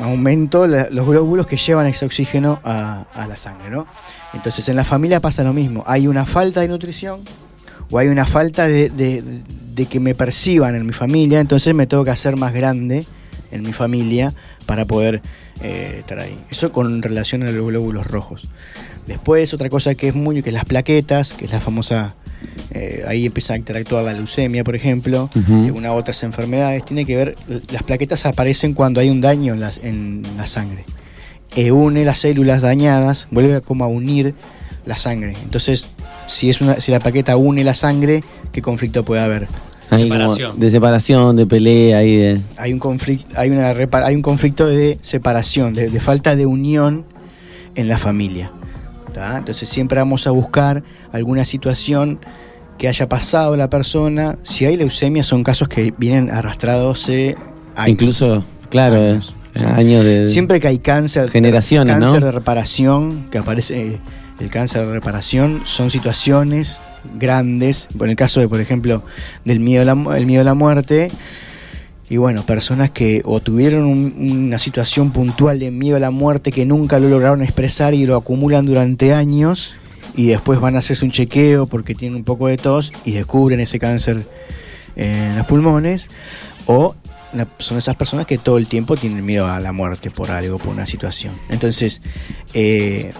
aumento 0.00 0.66
los 0.66 1.06
glóbulos 1.06 1.46
que 1.46 1.56
llevan 1.56 1.86
ese 1.86 2.04
oxígeno 2.04 2.60
a, 2.64 3.04
la 3.28 3.36
sangre, 3.36 3.70
¿no? 3.70 3.86
Entonces 4.32 4.68
en 4.68 4.76
la 4.76 4.84
familia 4.84 5.20
pasa 5.20 5.42
lo 5.42 5.52
mismo, 5.52 5.84
hay 5.86 6.06
una 6.06 6.26
falta 6.26 6.60
de 6.60 6.68
nutrición 6.68 7.20
o 7.90 7.98
hay 7.98 8.08
una 8.08 8.26
falta 8.26 8.68
de 8.68 9.42
que 9.90 10.00
me 10.00 10.14
perciban 10.14 10.76
en 10.76 10.86
mi 10.86 10.92
familia, 10.92 11.40
entonces 11.40 11.74
me 11.74 11.86
tengo 11.86 12.04
que 12.04 12.10
hacer 12.10 12.36
más 12.36 12.52
grande 12.52 13.06
en 13.50 13.62
mi 13.62 13.72
familia 13.72 14.34
para 14.66 14.84
poder 14.84 15.22
eh, 15.62 15.96
estar 16.00 16.18
ahí. 16.18 16.38
Eso 16.50 16.72
con 16.72 17.02
relación 17.02 17.42
a 17.42 17.50
los 17.50 17.66
glóbulos 17.66 18.06
rojos. 18.06 18.48
Después 19.06 19.52
otra 19.54 19.68
cosa 19.68 19.94
que 19.94 20.08
es 20.08 20.14
muy, 20.14 20.42
que 20.42 20.50
es 20.50 20.54
las 20.54 20.64
plaquetas, 20.64 21.32
que 21.32 21.46
es 21.46 21.50
la 21.50 21.60
famosa, 21.60 22.14
eh, 22.72 23.04
ahí 23.06 23.26
empieza 23.26 23.54
a 23.54 23.56
interactuar 23.56 24.04
la 24.04 24.12
leucemia, 24.12 24.64
por 24.64 24.76
ejemplo, 24.76 25.28
una 25.74 25.92
otras 25.92 26.22
enfermedades, 26.22 26.84
tiene 26.84 27.04
que 27.04 27.16
ver, 27.16 27.36
las 27.72 27.82
plaquetas 27.82 28.26
aparecen 28.26 28.74
cuando 28.74 29.00
hay 29.00 29.10
un 29.10 29.20
daño 29.20 29.54
en 29.54 29.60
la, 29.60 29.72
en 29.82 30.22
la 30.36 30.46
sangre. 30.46 30.84
E 31.56 31.72
une 31.72 32.04
las 32.04 32.20
células 32.20 32.62
dañadas, 32.62 33.26
vuelve 33.30 33.56
a 33.56 33.60
como 33.60 33.84
a 33.84 33.88
unir 33.88 34.34
la 34.86 34.96
sangre. 34.96 35.34
Entonces, 35.42 35.86
si 36.28 36.48
es 36.48 36.60
una, 36.60 36.80
si 36.80 36.92
la 36.92 37.00
plaqueta 37.00 37.36
une 37.36 37.64
la 37.64 37.74
sangre, 37.74 38.22
¿qué 38.52 38.62
conflicto 38.62 39.04
puede 39.04 39.22
haber? 39.22 39.48
Ahí 39.90 40.08
como 40.08 40.34
de 40.54 40.70
separación, 40.70 41.34
de 41.34 41.46
pelea 41.46 41.98
de... 41.98 42.40
hay 42.56 42.72
un 42.72 42.78
conflicto, 42.78 43.26
hay 43.36 43.50
una 43.50 43.70
hay 43.70 44.14
un 44.14 44.22
conflicto 44.22 44.68
de 44.68 44.98
separación, 45.02 45.74
de, 45.74 45.90
de 45.90 46.00
falta 46.00 46.36
de 46.36 46.46
unión 46.46 47.04
en 47.74 47.88
la 47.88 47.98
familia. 47.98 48.52
¿tá? 49.12 49.38
Entonces 49.38 49.68
siempre 49.68 49.98
vamos 49.98 50.28
a 50.28 50.30
buscar 50.30 50.84
alguna 51.12 51.44
situación 51.44 52.18
que 52.78 52.88
haya 52.88 53.08
pasado 53.08 53.56
la 53.56 53.68
persona. 53.68 54.36
Si 54.42 54.64
hay 54.64 54.76
leucemia 54.76 55.24
son 55.24 55.44
casos 55.44 55.68
que 55.68 55.92
vienen 55.98 56.30
arrastrados 56.30 57.08
eh, 57.08 57.36
años. 57.76 57.90
Incluso, 57.90 58.44
claro, 58.70 58.96
eh, 58.96 59.20
años 59.74 60.04
de... 60.04 60.26
Siempre 60.26 60.60
que 60.60 60.68
hay 60.68 60.78
cáncer, 60.78 61.30
Generaciones, 61.30 61.96
¿no? 61.98 62.04
cáncer 62.06 62.24
de 62.24 62.32
reparación, 62.32 63.28
que 63.30 63.38
aparece 63.38 63.94
eh, 63.94 63.98
el 64.40 64.48
cáncer 64.48 64.86
de 64.86 64.92
reparación, 64.92 65.62
son 65.64 65.90
situaciones 65.90 66.80
grandes. 67.18 67.88
En 68.00 68.08
el 68.08 68.16
caso 68.16 68.40
de, 68.40 68.48
por 68.48 68.60
ejemplo, 68.60 69.02
del 69.44 69.60
miedo 69.60 69.82
a 69.82 69.94
la, 69.94 70.16
el 70.16 70.24
miedo 70.26 70.40
a 70.40 70.44
la 70.44 70.54
muerte, 70.54 71.10
y 72.08 72.16
bueno, 72.16 72.44
personas 72.44 72.90
que 72.90 73.22
o 73.24 73.40
tuvieron 73.40 73.84
un- 73.84 74.14
una 74.18 74.58
situación 74.58 75.10
puntual 75.12 75.58
de 75.58 75.70
miedo 75.70 75.96
a 75.96 76.00
la 76.00 76.10
muerte 76.10 76.50
que 76.50 76.64
nunca 76.64 76.98
lo 76.98 77.08
lograron 77.08 77.42
expresar 77.42 77.94
y 77.94 78.04
lo 78.06 78.16
acumulan 78.16 78.64
durante 78.66 79.12
años 79.12 79.74
y 80.16 80.26
después 80.26 80.60
van 80.60 80.76
a 80.76 80.80
hacerse 80.80 81.04
un 81.04 81.10
chequeo 81.10 81.66
porque 81.66 81.94
tienen 81.94 82.16
un 82.16 82.24
poco 82.24 82.46
de 82.48 82.56
tos 82.56 82.92
y 83.04 83.12
descubren 83.12 83.60
ese 83.60 83.78
cáncer 83.78 84.26
en 84.96 85.36
los 85.38 85.46
pulmones 85.46 86.08
o 86.66 86.94
son 87.58 87.78
esas 87.78 87.94
personas 87.94 88.26
que 88.26 88.38
todo 88.38 88.58
el 88.58 88.66
tiempo 88.66 88.96
tienen 88.96 89.24
miedo 89.24 89.46
a 89.46 89.60
la 89.60 89.70
muerte 89.72 90.10
por 90.10 90.30
algo, 90.32 90.58
por 90.58 90.68
una 90.68 90.84
situación. 90.86 91.32
Entonces, 91.48 92.00
eh, 92.54 93.12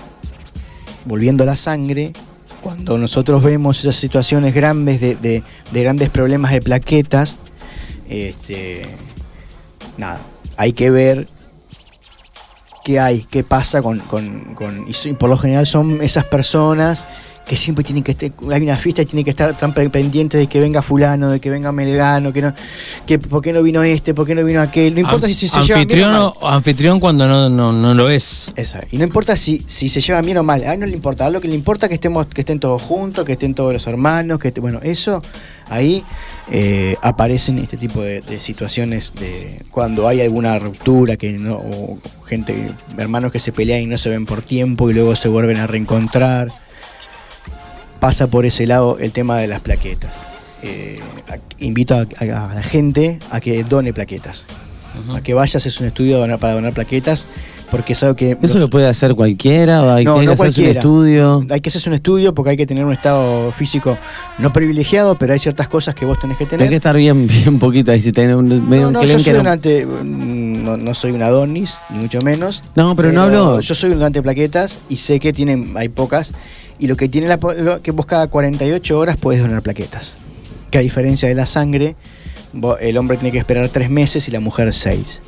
volviendo 1.05 1.45
a 1.45 1.47
la 1.47 1.57
sangre, 1.57 2.13
cuando 2.61 2.99
nosotros 2.99 3.43
vemos 3.43 3.79
esas 3.81 3.97
situaciones 3.97 4.53
grandes 4.53 5.01
de, 5.01 5.15
de- 5.15 5.43
de 5.71 5.83
grandes 5.83 6.11
problemas 6.11 6.51
de 6.51 6.61
plaquetas, 6.61 7.39
este, 8.09 8.83
nada, 9.97 10.19
hay 10.57 10.73
que 10.73 10.91
ver 10.91 11.29
qué 12.85 12.99
hay, 13.01 13.27
qué 13.31 13.45
pasa 13.45 13.83
con, 13.83 13.99
con- 14.01 14.55
con- 14.55 14.87
y, 14.89 15.13
por 15.15 15.31
lo 15.31 15.37
general 15.39 15.67
son 15.67 16.03
esas 16.03 16.25
personas 16.25 17.05
que 17.47 17.57
siempre 17.57 17.83
tienen 17.83 18.05
que 18.05 18.13
estar, 18.13 18.31
hay 18.53 18.63
una 18.63 18.77
fiesta 18.77 19.03
y 19.03 19.07
tienen 19.07 19.25
que 19.25 19.31
estar 19.31 19.59
tan 19.59 19.73
pendientes 19.73 20.39
de 20.39 20.47
que 20.47 20.61
venga 20.61 20.83
fulano, 20.83 21.31
de 21.31 21.41
que 21.41 21.51
venga 21.51 21.73
Melgano, 21.73 22.33
que 22.33 22.43
no, 22.43 22.55
que 23.07 23.19
por 23.19 23.43
qué 23.43 23.53
no 23.53 23.61
vino 23.63 23.83
este, 23.83 24.15
por 24.15 24.25
qué 24.25 24.37
no 24.37 24.45
vino 24.45 24.61
aquel, 24.61 24.95
no 24.95 25.01
importa 25.01 25.27
si 25.27 25.35
se 25.35 25.47
llevan 25.49 25.67
bien 25.67 25.79
anfitrión, 25.79 26.15
o 26.15 26.37
mal. 26.41 26.55
anfitrión 26.55 27.01
cuando 27.01 27.27
no, 27.27 27.51
no, 27.51 27.73
no 27.73 27.93
lo 27.95 28.09
es. 28.09 28.53
Esa. 28.55 28.83
Y 28.93 28.99
no 28.99 29.05
importa 29.05 29.37
si, 29.37 29.65
si 29.67 29.89
se 29.89 30.01
llevan 30.01 30.25
bien 30.25 30.39
o 30.39 30.45
mal, 30.45 30.63
a 30.63 30.75
él 30.75 30.81
no 30.81 30.87
le 30.87 30.93
importa, 30.93 31.27
a 31.27 31.31
lo 31.31 31.41
que 31.41 31.49
le 31.49 31.57
importa 31.57 31.87
es 31.87 31.89
que 31.89 31.97
estemos, 31.97 32.27
que 32.27 32.43
estén 32.43 32.61
todos 32.61 32.81
juntos, 32.83 33.25
que 33.25 33.33
estén 33.33 33.53
todos 33.55 33.73
los 33.73 33.85
hermanos, 33.89 34.39
que 34.39 34.53
bueno, 34.61 34.79
eso 34.85 35.21
ahí 35.69 36.05
eh, 36.51 36.97
aparecen 37.03 37.59
este 37.59 37.77
tipo 37.77 38.03
de, 38.03 38.21
de 38.23 38.41
situaciones 38.41 39.15
de 39.15 39.63
cuando 39.71 40.09
hay 40.09 40.21
alguna 40.21 40.59
ruptura, 40.59 41.17
que 41.17 41.33
no, 41.33 41.55
o 41.57 41.99
gente, 42.27 42.55
hermanos 42.99 43.31
que 43.33 43.39
se 43.39 43.53
pelean 43.53 43.83
y 43.83 43.87
no 43.87 43.99
se 43.99 44.09
ven 44.11 44.27
por 44.27 44.43
tiempo 44.43 44.91
y 44.91 44.95
luego 44.95 45.15
se 45.17 45.29
vuelven 45.29 45.59
a 45.59 45.67
reencontrar. 45.67 46.49
Pasa 48.01 48.29
por 48.29 48.47
ese 48.47 48.67
lado 48.67 48.99
el 48.99 49.13
tema 49.13 49.37
de 49.39 49.47
las 49.47 49.61
plaquetas. 49.61 50.13
Eh, 50.63 50.99
invito 51.59 51.95
a, 51.95 52.01
a- 52.19 52.51
a 52.51 52.55
la 52.55 52.63
gente 52.63 53.19
a 53.31 53.41
que 53.41 53.63
done 53.65 53.93
plaquetas. 53.93 54.47
A 55.15 55.21
que 55.21 55.35
vayas 55.35 55.65
es 55.67 55.81
un 55.81 55.87
estudio 55.87 56.21
para 56.39 56.55
donar 56.55 56.73
plaquetas, 56.73 57.27
porque 57.71 57.93
es 57.93 58.03
algo 58.03 58.17
que... 58.17 58.33
¿Eso 58.33 58.55
los- 58.55 58.61
lo 58.63 58.71
puede 58.71 58.87
hacer 58.87 59.15
cualquiera? 59.15 59.83
¿O 59.83 59.91
hay 59.93 60.05
no, 60.05 60.15
tiene 60.15 60.27
no 60.27 60.33
que 60.37 60.43
hacerse 60.43 60.63
un 60.63 60.67
estudio? 60.69 61.47
Hay 61.51 61.61
que 61.61 61.69
hacerse 61.69 61.89
un 61.89 61.95
estudio 61.95 62.35
porque 62.35 62.51
hay 62.51 62.57
que 62.57 62.67
tener 62.67 62.85
un 62.85 62.93
estado 62.93 63.53
físico 63.53 63.97
no 64.39 64.53
privilegiado, 64.53 65.15
pero 65.17 65.33
hay 65.33 65.39
ciertas 65.39 65.69
cosas 65.69 65.95
que 65.95 66.05
vos 66.05 66.19
tenés 66.21 66.37
que 66.39 66.47
tener. 66.47 66.63
Hay 66.65 66.69
que 66.71 66.77
estar 66.77 66.97
bien, 66.97 67.27
bien 67.29 67.59
poquito 67.59 67.93
ahí 67.93 68.01
si 68.01 68.13
tenés 68.13 68.37
un, 68.37 68.69
medio 68.69 68.91
no, 68.91 69.01
un 69.01 69.07
yo 69.07 69.19
soy 69.19 69.33
no- 69.35 69.41
un 69.41 69.47
ante- 69.47 69.87
mm, 69.87 70.65
no, 70.65 70.77
no 70.77 70.95
soy 70.95 71.13
un 71.13 71.23
Adonis, 71.23 71.75
ni 71.91 71.99
mucho 71.99 72.21
menos. 72.23 72.63
No, 72.77 72.95
pero 72.97 73.13
no 73.13 73.23
hablo- 73.23 73.61
Yo 73.61 73.75
soy 73.75 73.91
un 73.91 74.03
ante 74.03 74.23
plaquetas 74.23 74.79
y 74.89 74.97
sé 74.97 75.21
que 75.21 75.33
tienen, 75.33 75.75
hay 75.77 75.89
pocas. 75.89 76.33
Y 76.79 76.87
lo 76.87 76.97
que 76.97 77.09
tiene 77.09 77.29
la, 77.29 77.37
lo- 77.37 77.83
que 77.83 77.91
vos 77.91 78.07
cada 78.07 78.27
48 78.29 78.99
horas 78.99 79.17
puedes 79.19 79.43
donar 79.43 79.61
plaquetas. 79.63 80.15
Que 80.71 80.79
a 80.79 80.81
diferencia 80.81 81.29
de 81.29 81.35
la 81.35 81.45
sangre, 81.47 81.95
el 82.81 82.97
hombre 82.97 83.17
tiene 83.17 83.31
que 83.33 83.39
esperar 83.39 83.69
tres 83.69 83.91
meses 83.91 84.27
y 84.29 84.31
la 84.31 84.41
mujer 84.41 84.73
seis. 84.73 85.21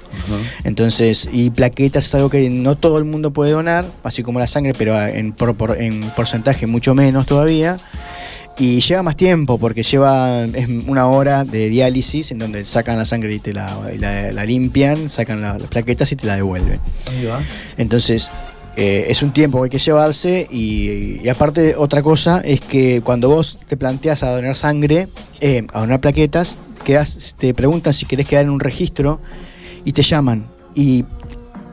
Entonces, 0.65 1.29
y 1.33 1.51
plaquetas 1.51 2.07
es 2.07 2.15
algo 2.15 2.31
que 2.31 2.49
no 2.51 2.77
todo 2.77 2.99
el 2.99 3.05
mundo 3.05 3.31
puede 3.33 3.53
donar, 3.53 3.85
así 4.03 4.23
como 4.23 4.39
la 4.39 4.47
sangre, 4.47 4.73
pero 4.77 5.01
en, 5.07 5.33
por- 5.33 5.55
por- 5.55 5.81
en 5.81 6.01
porcentaje 6.17 6.67
mucho 6.67 6.95
menos 6.95 7.27
todavía. 7.27 7.79
Y 8.59 8.81
lleva 8.83 9.03
más 9.03 9.17
tiempo 9.17 9.57
porque 9.59 9.83
lleva 9.83 10.45
es 10.45 10.69
una 10.87 11.07
hora 11.07 11.43
de 11.45 11.71
diálisis 11.71 12.31
en 12.33 12.39
donde 12.39 12.65
sacan 12.67 12.99
la 12.99 13.07
sangre 13.07 13.33
y 13.35 13.39
te 13.39 13.53
la, 13.55 13.91
y 13.95 13.99
la- 13.99 14.31
la 14.31 14.45
limpian, 14.45 15.09
sacan 15.09 15.41
la- 15.41 15.57
las 15.59 15.69
plaquetas 15.69 16.13
y 16.13 16.17
te 16.17 16.27
la 16.27 16.37
devuelven. 16.37 16.79
Entonces, 17.79 18.31
eh, 18.77 19.07
es 19.09 19.23
un 19.23 19.33
tiempo 19.33 19.59
que 19.59 19.65
hay 19.65 19.71
que 19.71 19.79
llevarse 19.79 20.47
y, 20.51 21.21
y 21.25 21.29
aparte 21.31 21.77
otra 21.77 22.03
cosa 22.03 22.41
es 22.45 22.61
que 22.61 23.01
cuando 23.03 23.29
vos 23.31 23.59
te 23.69 23.77
planteas 23.79 24.23
a 24.23 24.31
donar 24.35 24.55
sangre, 24.57 25.09
eh, 25.41 25.67
a 25.73 25.81
donar 25.81 26.01
plaquetas, 26.01 26.57
quedas, 26.83 27.35
te 27.39 27.55
preguntan 27.55 27.93
si 27.93 28.07
querés 28.07 28.27
quedar 28.27 28.45
en 28.45 28.51
un 28.51 28.61
registro 28.61 29.21
y 29.85 29.93
te 29.93 30.03
llaman. 30.03 30.45
Y 30.75 31.05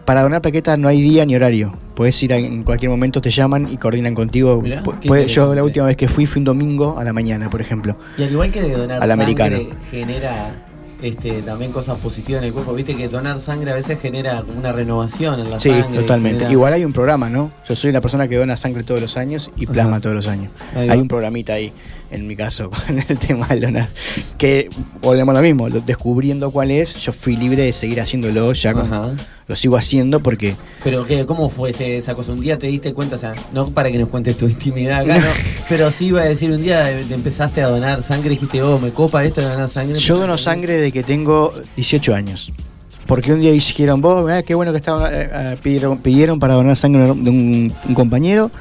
para 0.05 0.23
donar 0.23 0.41
plaquetas 0.41 0.77
no 0.79 0.87
hay 0.87 1.01
día 1.01 1.25
ni 1.25 1.35
horario. 1.35 1.73
Puedes 1.95 2.21
ir 2.23 2.31
a- 2.33 2.37
en 2.37 2.63
cualquier 2.63 2.89
momento, 2.89 3.19
te 3.21 3.29
llaman 3.29 3.67
y 3.71 3.77
coordinan 3.77 4.15
contigo. 4.15 4.61
Mirá, 4.61 4.81
yo 5.27 5.53
la 5.53 5.63
última 5.63 5.85
vez 5.85 5.97
que 5.97 6.07
fui 6.07 6.25
fui 6.25 6.39
un 6.39 6.45
domingo 6.45 6.97
a 6.97 7.03
la 7.03 7.11
mañana, 7.13 7.49
por 7.49 7.59
ejemplo. 7.61 7.95
Y 8.17 8.23
al 8.23 8.31
igual 8.31 8.51
que 8.51 8.61
de 8.61 8.71
donar 8.71 9.01
Al 9.03 9.09
sangre 9.09 9.23
americano. 9.23 9.59
genera 9.91 10.65
este, 11.01 11.41
también 11.43 11.71
cosas 11.71 11.97
positivas 11.99 12.41
en 12.41 12.47
el 12.49 12.53
cuerpo. 12.53 12.73
Viste 12.73 12.93
que 12.95 13.07
donar 13.07 13.39
sangre 13.39 13.71
a 13.71 13.73
veces 13.73 13.99
genera 14.01 14.43
una 14.57 14.73
renovación 14.73 15.39
en 15.39 15.49
la 15.49 15.57
Sí, 15.59 15.69
sangre. 15.69 16.01
totalmente. 16.01 16.39
genera- 16.39 16.51
Igual 16.51 16.73
hay 16.73 16.83
un 16.83 16.91
programa, 16.91 17.29
¿no? 17.29 17.51
Yo 17.69 17.75
soy 17.75 17.91
la 17.93 18.01
persona 18.01 18.27
que 18.27 18.35
dona 18.35 18.57
sangre 18.57 18.83
todos 18.83 18.99
los 19.01 19.15
años 19.15 19.49
y 19.55 19.65
plasma 19.65 19.93
Ajá. 19.93 20.01
todos 20.01 20.15
los 20.17 20.27
años. 20.27 20.51
Hay 20.75 20.99
un 20.99 21.07
programita 21.07 21.53
ahí, 21.53 21.71
en 22.11 22.27
mi 22.27 22.35
caso, 22.35 22.69
con 22.87 22.99
el 22.99 23.17
tema 23.17 23.47
del 23.47 23.61
donar. 23.61 23.89
Que 24.37 24.69
volvemos 25.01 25.33
a 25.33 25.37
lo 25.39 25.43
mismo, 25.43 25.69
lo- 25.69 25.81
descubriendo 25.81 26.51
cuál 26.51 26.71
es, 26.71 26.95
yo 26.95 27.13
fui 27.13 27.35
libre 27.35 27.63
de 27.63 27.73
seguir 27.73 28.01
haciéndolo, 28.01 28.53
ya 28.53 28.73
con- 28.73 29.17
lo 29.47 29.55
sigo 29.55 29.77
haciendo 29.77 30.19
porque 30.19 30.55
Pero 30.83 31.05
¿qué, 31.07 31.25
¿cómo 31.25 31.49
fue 31.49 31.71
esa 31.71 32.13
cosa? 32.13 32.31
Un 32.33 32.39
día 32.41 32.59
te 32.59 32.67
diste 32.67 32.93
cuenta, 32.93 33.15
o 33.15 33.17
sea, 33.19 33.33
no 33.51 33.65
para 33.67 33.91
que 33.91 33.97
nos 33.97 34.09
cuentes 34.09 34.37
tu 34.37 34.47
intimidad 34.49 35.01
acá, 35.01 35.17
no, 35.19 35.27
pero 35.69 35.89
sí 35.91 36.07
iba 36.07 36.21
a 36.21 36.25
decir, 36.25 36.51
un 36.51 36.61
día 36.61 36.83
te 37.07 37.13
empezaste 37.15 37.61
a 37.63 37.67
donar 37.69 38.01
sangre 38.03 38.27
y 38.33 38.35
dijiste, 38.35 38.61
oh, 38.61 38.77
me 38.79 38.91
copa 38.91 39.23
esto 39.25 39.41
de 39.41 39.47
donar 39.47 39.67
sangre. 39.69 39.97
yo 39.99 40.17
dono 40.17 40.37
sangre 40.37 40.73
desde 40.73 40.91
que 40.91 41.03
tengo 41.03 41.53
18 41.75 42.13
años. 42.15 42.51
Porque 43.07 43.33
un 43.33 43.39
día 43.41 43.51
dijeron, 43.51 44.01
vos, 44.01 44.23
mirá, 44.23 44.43
qué 44.43 44.53
bueno 44.53 44.71
que 44.71 44.77
estaba, 44.77 45.11
eh, 45.11 45.27
eh, 45.33 45.57
pidieron, 45.63 45.97
pidieron 45.97 46.37
para 46.39 46.53
donar 46.53 46.75
sangre 46.77 47.05
de 47.05 47.11
un, 47.11 47.73
un 47.87 47.95
compañero. 47.95 48.51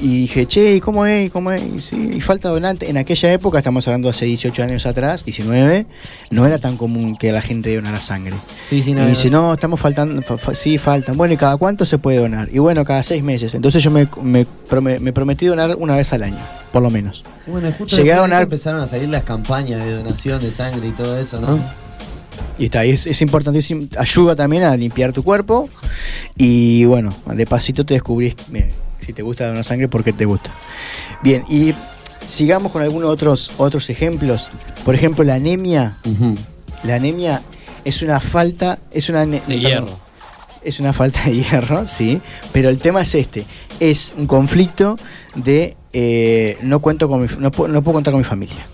Y 0.00 0.20
dije, 0.22 0.46
che, 0.46 0.76
¿y 0.76 0.80
cómo 0.80 1.06
es? 1.06 1.26
¿Y 1.26 1.30
¿Cómo 1.30 1.50
es? 1.50 1.60
Y, 1.60 1.80
sí, 1.80 2.10
y 2.14 2.20
falta 2.20 2.50
donante. 2.50 2.88
En 2.88 2.96
aquella 2.98 3.32
época, 3.32 3.58
estamos 3.58 3.86
hablando 3.88 4.08
hace 4.08 4.26
18 4.26 4.62
años 4.62 4.86
atrás, 4.86 5.24
19, 5.24 5.86
no 6.30 6.46
era 6.46 6.58
tan 6.58 6.76
común 6.76 7.16
que 7.16 7.32
la 7.32 7.42
gente 7.42 7.74
donara 7.74 7.98
sangre. 7.98 8.34
Sí, 8.70 8.80
sí, 8.80 8.94
no, 8.94 9.04
y 9.04 9.08
dice, 9.10 9.28
no, 9.28 9.52
estamos 9.54 9.80
faltando, 9.80 10.22
fa- 10.22 10.38
fa- 10.38 10.54
sí, 10.54 10.78
faltan. 10.78 11.16
Bueno, 11.16 11.34
¿y 11.34 11.36
cada 11.36 11.56
cuánto 11.56 11.84
se 11.84 11.98
puede 11.98 12.18
donar? 12.18 12.48
Y 12.52 12.58
bueno, 12.60 12.84
cada 12.84 13.02
seis 13.02 13.24
meses. 13.24 13.54
Entonces 13.54 13.82
yo 13.82 13.90
me, 13.90 14.06
me, 14.22 14.46
me 15.00 15.12
prometí 15.12 15.46
donar 15.46 15.74
una 15.76 15.96
vez 15.96 16.12
al 16.12 16.22
año, 16.22 16.38
por 16.72 16.80
lo 16.82 16.90
menos. 16.90 17.24
Sí, 17.44 17.50
Bueno, 17.50 17.72
justo 17.76 17.96
Llegué 17.96 18.12
a 18.12 18.18
donar 18.18 18.42
empezaron 18.44 18.80
a 18.80 18.86
salir 18.86 19.08
las 19.08 19.24
campañas 19.24 19.84
de 19.84 19.94
donación 19.94 20.40
de 20.40 20.52
sangre 20.52 20.86
y 20.86 20.92
todo 20.92 21.18
eso, 21.18 21.40
¿no? 21.40 21.58
Y 22.56 22.66
está, 22.66 22.84
es, 22.84 23.04
es 23.08 23.20
importantísimo, 23.20 23.82
ayuda 23.98 24.36
también 24.36 24.62
a 24.62 24.76
limpiar 24.76 25.12
tu 25.12 25.24
cuerpo 25.24 25.68
y 26.36 26.84
bueno, 26.84 27.12
de 27.34 27.46
pasito 27.46 27.84
te 27.84 27.94
descubrís 27.94 28.36
si 29.08 29.14
te 29.14 29.22
gusta 29.22 29.46
donar 29.46 29.64
sangre, 29.64 29.88
porque 29.88 30.12
te 30.12 30.26
gusta. 30.26 30.50
Bien, 31.22 31.42
y 31.48 31.72
sigamos 32.26 32.70
con 32.72 32.82
algunos 32.82 33.08
otros, 33.10 33.50
otros 33.56 33.88
ejemplos. 33.88 34.50
Por 34.84 34.94
ejemplo, 34.94 35.24
la 35.24 35.36
anemia. 35.36 35.96
La 36.84 36.96
anemia 36.96 37.40
es 37.86 38.02
una 38.02 38.20
falta, 38.20 38.78
es 38.90 39.08
una... 39.08 39.24
De 39.24 39.38
perdón, 39.38 39.58
hierro. 39.60 39.98
Es 40.62 40.78
una 40.78 40.92
falta 40.92 41.24
de 41.24 41.36
hierro, 41.36 41.88
sí, 41.88 42.20
pero 42.52 42.68
el 42.68 42.78
tema 42.80 43.00
es 43.00 43.14
este, 43.14 43.46
es 43.80 44.12
un 44.18 44.26
conflicto 44.26 44.96
de 45.34 45.74
eh, 45.94 46.58
no 46.60 46.80
cuento 46.80 47.08
con 47.08 47.22
mi, 47.22 47.28
no, 47.38 47.50
puedo- 47.50 47.72
no 47.72 47.80
puedo 47.82 47.94
contar 47.94 48.12
con 48.12 48.20
mi 48.20 48.24
familia. 48.26 48.66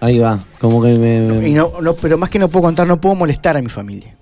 Ahí 0.00 0.18
va, 0.18 0.40
como 0.58 0.82
que 0.82 0.88
me... 0.98 1.20
me- 1.20 1.48
Y 1.48 1.52
no, 1.52 1.74
no, 1.80 1.94
pero 1.94 2.18
más 2.18 2.28
que 2.28 2.40
no 2.40 2.48
puedo 2.48 2.64
contar, 2.64 2.88
no 2.88 3.00
puedo 3.00 3.14
molestar 3.14 3.56
a 3.56 3.62
mi 3.62 3.68
familia. 3.68 4.16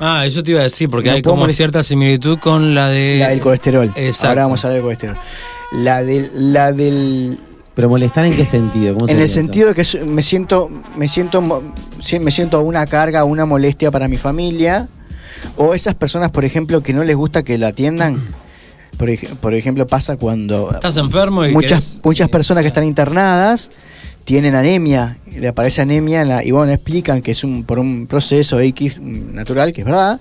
Ah, 0.00 0.24
eso 0.26 0.42
te 0.42 0.52
iba 0.52 0.60
a 0.60 0.64
decir, 0.64 0.88
porque 0.88 1.10
No 1.10 1.14
hay 1.16 1.22
como 1.22 1.46
cierta 1.50 1.82
similitud 1.82 2.38
con 2.38 2.74
la 2.74 2.88
de. 2.88 3.18
La 3.20 3.28
del 3.28 3.40
colesterol. 3.40 3.92
Exacto. 3.94 4.28
Ahora 4.28 4.42
vamos 4.44 4.64
a 4.64 4.68
ver 4.68 4.78
el 4.78 4.82
colesterol. 4.82 5.16
La 5.72 6.02
del, 6.02 6.30
la 6.52 6.72
del 6.72 7.38
Pero 7.74 7.88
molestar 7.88 8.24
en 8.24 8.34
qué 8.34 8.44
sentido? 8.44 8.94
¿Cómo 8.94 9.08
en 9.08 9.18
el 9.18 9.22
eso? 9.24 9.34
sentido 9.34 9.68
de 9.68 9.74
que 9.74 10.04
me 10.04 10.22
siento, 10.22 10.70
me 10.96 11.06
siento, 11.06 11.42
me 12.20 12.30
siento 12.30 12.60
una 12.62 12.86
carga, 12.86 13.24
una 13.24 13.44
molestia 13.44 13.90
para 13.90 14.08
mi 14.08 14.16
familia, 14.16 14.88
o 15.56 15.74
esas 15.74 15.94
personas, 15.94 16.30
por 16.30 16.44
ejemplo, 16.44 16.82
que 16.82 16.92
no 16.92 17.04
les 17.04 17.14
gusta 17.16 17.42
que 17.42 17.58
lo 17.58 17.66
atiendan. 17.66 18.20
Por, 18.96 19.08
ej- 19.10 19.28
por 19.40 19.54
ejemplo, 19.54 19.86
pasa 19.86 20.16
cuando 20.16 20.70
Estás 20.72 20.96
enfermo 20.96 21.44
y 21.46 21.52
muchas, 21.52 21.98
querés- 21.98 22.00
muchas 22.04 22.28
personas 22.28 22.62
que 22.62 22.68
están 22.68 22.84
internadas 22.84 23.70
tienen 24.30 24.54
anemia, 24.54 25.16
le 25.36 25.48
aparece 25.48 25.80
anemia 25.82 26.20
en 26.22 26.28
la- 26.28 26.44
y 26.44 26.52
bueno, 26.52 26.70
explican 26.70 27.20
que 27.20 27.32
es 27.32 27.42
un, 27.42 27.64
por 27.64 27.80
un 27.80 28.06
proceso 28.06 28.60
X 28.60 29.00
natural, 29.00 29.72
que 29.72 29.80
es 29.80 29.84
verdad, 29.84 30.20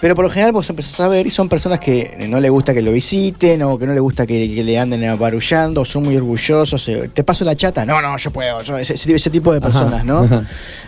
pero 0.00 0.16
por 0.16 0.24
lo 0.24 0.28
general 0.32 0.50
vos 0.50 0.68
empezás 0.68 0.98
a 0.98 1.06
ver 1.06 1.24
y 1.28 1.30
son 1.30 1.48
personas 1.48 1.78
que 1.78 2.26
no 2.28 2.40
le 2.40 2.50
gusta 2.50 2.74
que 2.74 2.82
lo 2.82 2.90
visiten 2.90 3.62
o 3.62 3.78
que 3.78 3.86
no 3.86 3.92
le 3.94 4.00
gusta 4.00 4.26
que, 4.26 4.52
que 4.52 4.64
le 4.64 4.76
anden 4.76 5.04
abarullando, 5.04 5.82
o 5.82 5.84
son 5.84 6.02
muy 6.02 6.16
orgullosos, 6.16 6.88
eh, 6.88 7.10
te 7.14 7.22
paso 7.22 7.44
la 7.44 7.54
chata, 7.54 7.84
no, 7.86 8.02
no, 8.02 8.16
yo 8.16 8.32
puedo, 8.32 8.60
yo- 8.64 8.76
ese, 8.76 8.94
ese 8.94 9.30
tipo 9.30 9.52
de 9.52 9.58
Ajá. 9.58 9.68
personas, 9.68 10.04
¿no? 10.04 10.28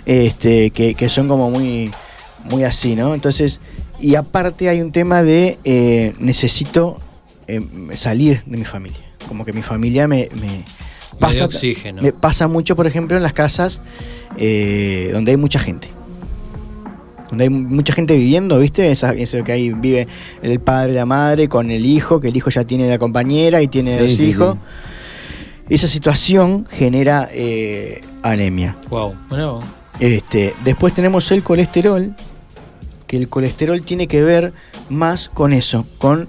este, 0.05 0.71
que, 0.71 0.97
que 0.97 1.09
son 1.09 1.29
como 1.29 1.51
muy, 1.53 1.93
muy 2.43 2.65
así, 2.65 2.97
¿no? 2.97 3.15
Entonces, 3.15 3.61
y 4.01 4.17
aparte 4.17 4.69
hay 4.69 4.81
un 4.81 4.91
tema 4.91 5.23
de 5.23 5.57
eh, 5.63 6.15
necesito 6.19 6.99
eh, 7.47 7.61
salir 7.95 8.43
de 8.45 8.57
mi 8.57 8.65
familia, 8.65 8.99
como 9.29 9.45
que 9.45 9.53
mi 9.53 9.63
familia 9.63 10.09
me, 10.09 10.29
me 10.41 10.65
Dio 11.21 11.45
oxígeno. 11.47 12.03
me 12.03 12.13
pasa 12.13 12.47
mucho, 12.49 12.77
por 12.77 12.87
ejemplo, 12.87 13.17
en 13.17 13.23
las 13.23 13.33
casas 13.33 13.81
eh, 14.37 15.11
donde 15.13 15.31
hay 15.33 15.37
mucha 15.37 15.59
gente. 15.59 15.89
Donde 17.31 17.45
hay 17.45 17.51
mucha 17.51 17.93
gente 17.93 18.17
viviendo, 18.17 18.59
¿viste? 18.59 18.91
Esa- 18.93 19.15
eso 19.15 19.43
que 19.45 19.53
ahí 19.53 19.71
vive 19.71 20.07
el 20.43 20.61
padre, 20.61 20.93
la 20.95 21.07
madre 21.07 21.49
con 21.49 21.71
el 21.71 21.87
hijo, 21.87 22.21
que 22.21 22.29
el 22.29 22.37
hijo 22.37 22.51
ya 22.51 22.65
tiene 22.65 22.89
la 22.89 22.99
compañera 22.99 23.63
y 23.63 23.69
tiene 23.69 23.97
Sí, 23.97 24.03
los 24.03 24.13
sí, 24.13 24.25
hijos. 24.29 24.57
Esa 25.69 25.87
situación 25.89 26.67
genera 26.71 27.29
eh, 27.33 28.03
anemia. 28.23 28.77
Wow. 28.91 29.15
Bueno, 29.31 29.61
Este, 29.99 30.55
después 30.65 30.93
tenemos 30.95 31.31
el 31.33 31.43
colesterol, 31.43 32.15
que 33.07 33.17
el 33.17 33.29
colesterol 33.29 33.81
tiene 33.83 34.07
que 34.07 34.23
ver 34.23 34.53
más 34.91 35.29
con 35.29 35.53
eso, 35.53 35.87
con 35.99 36.29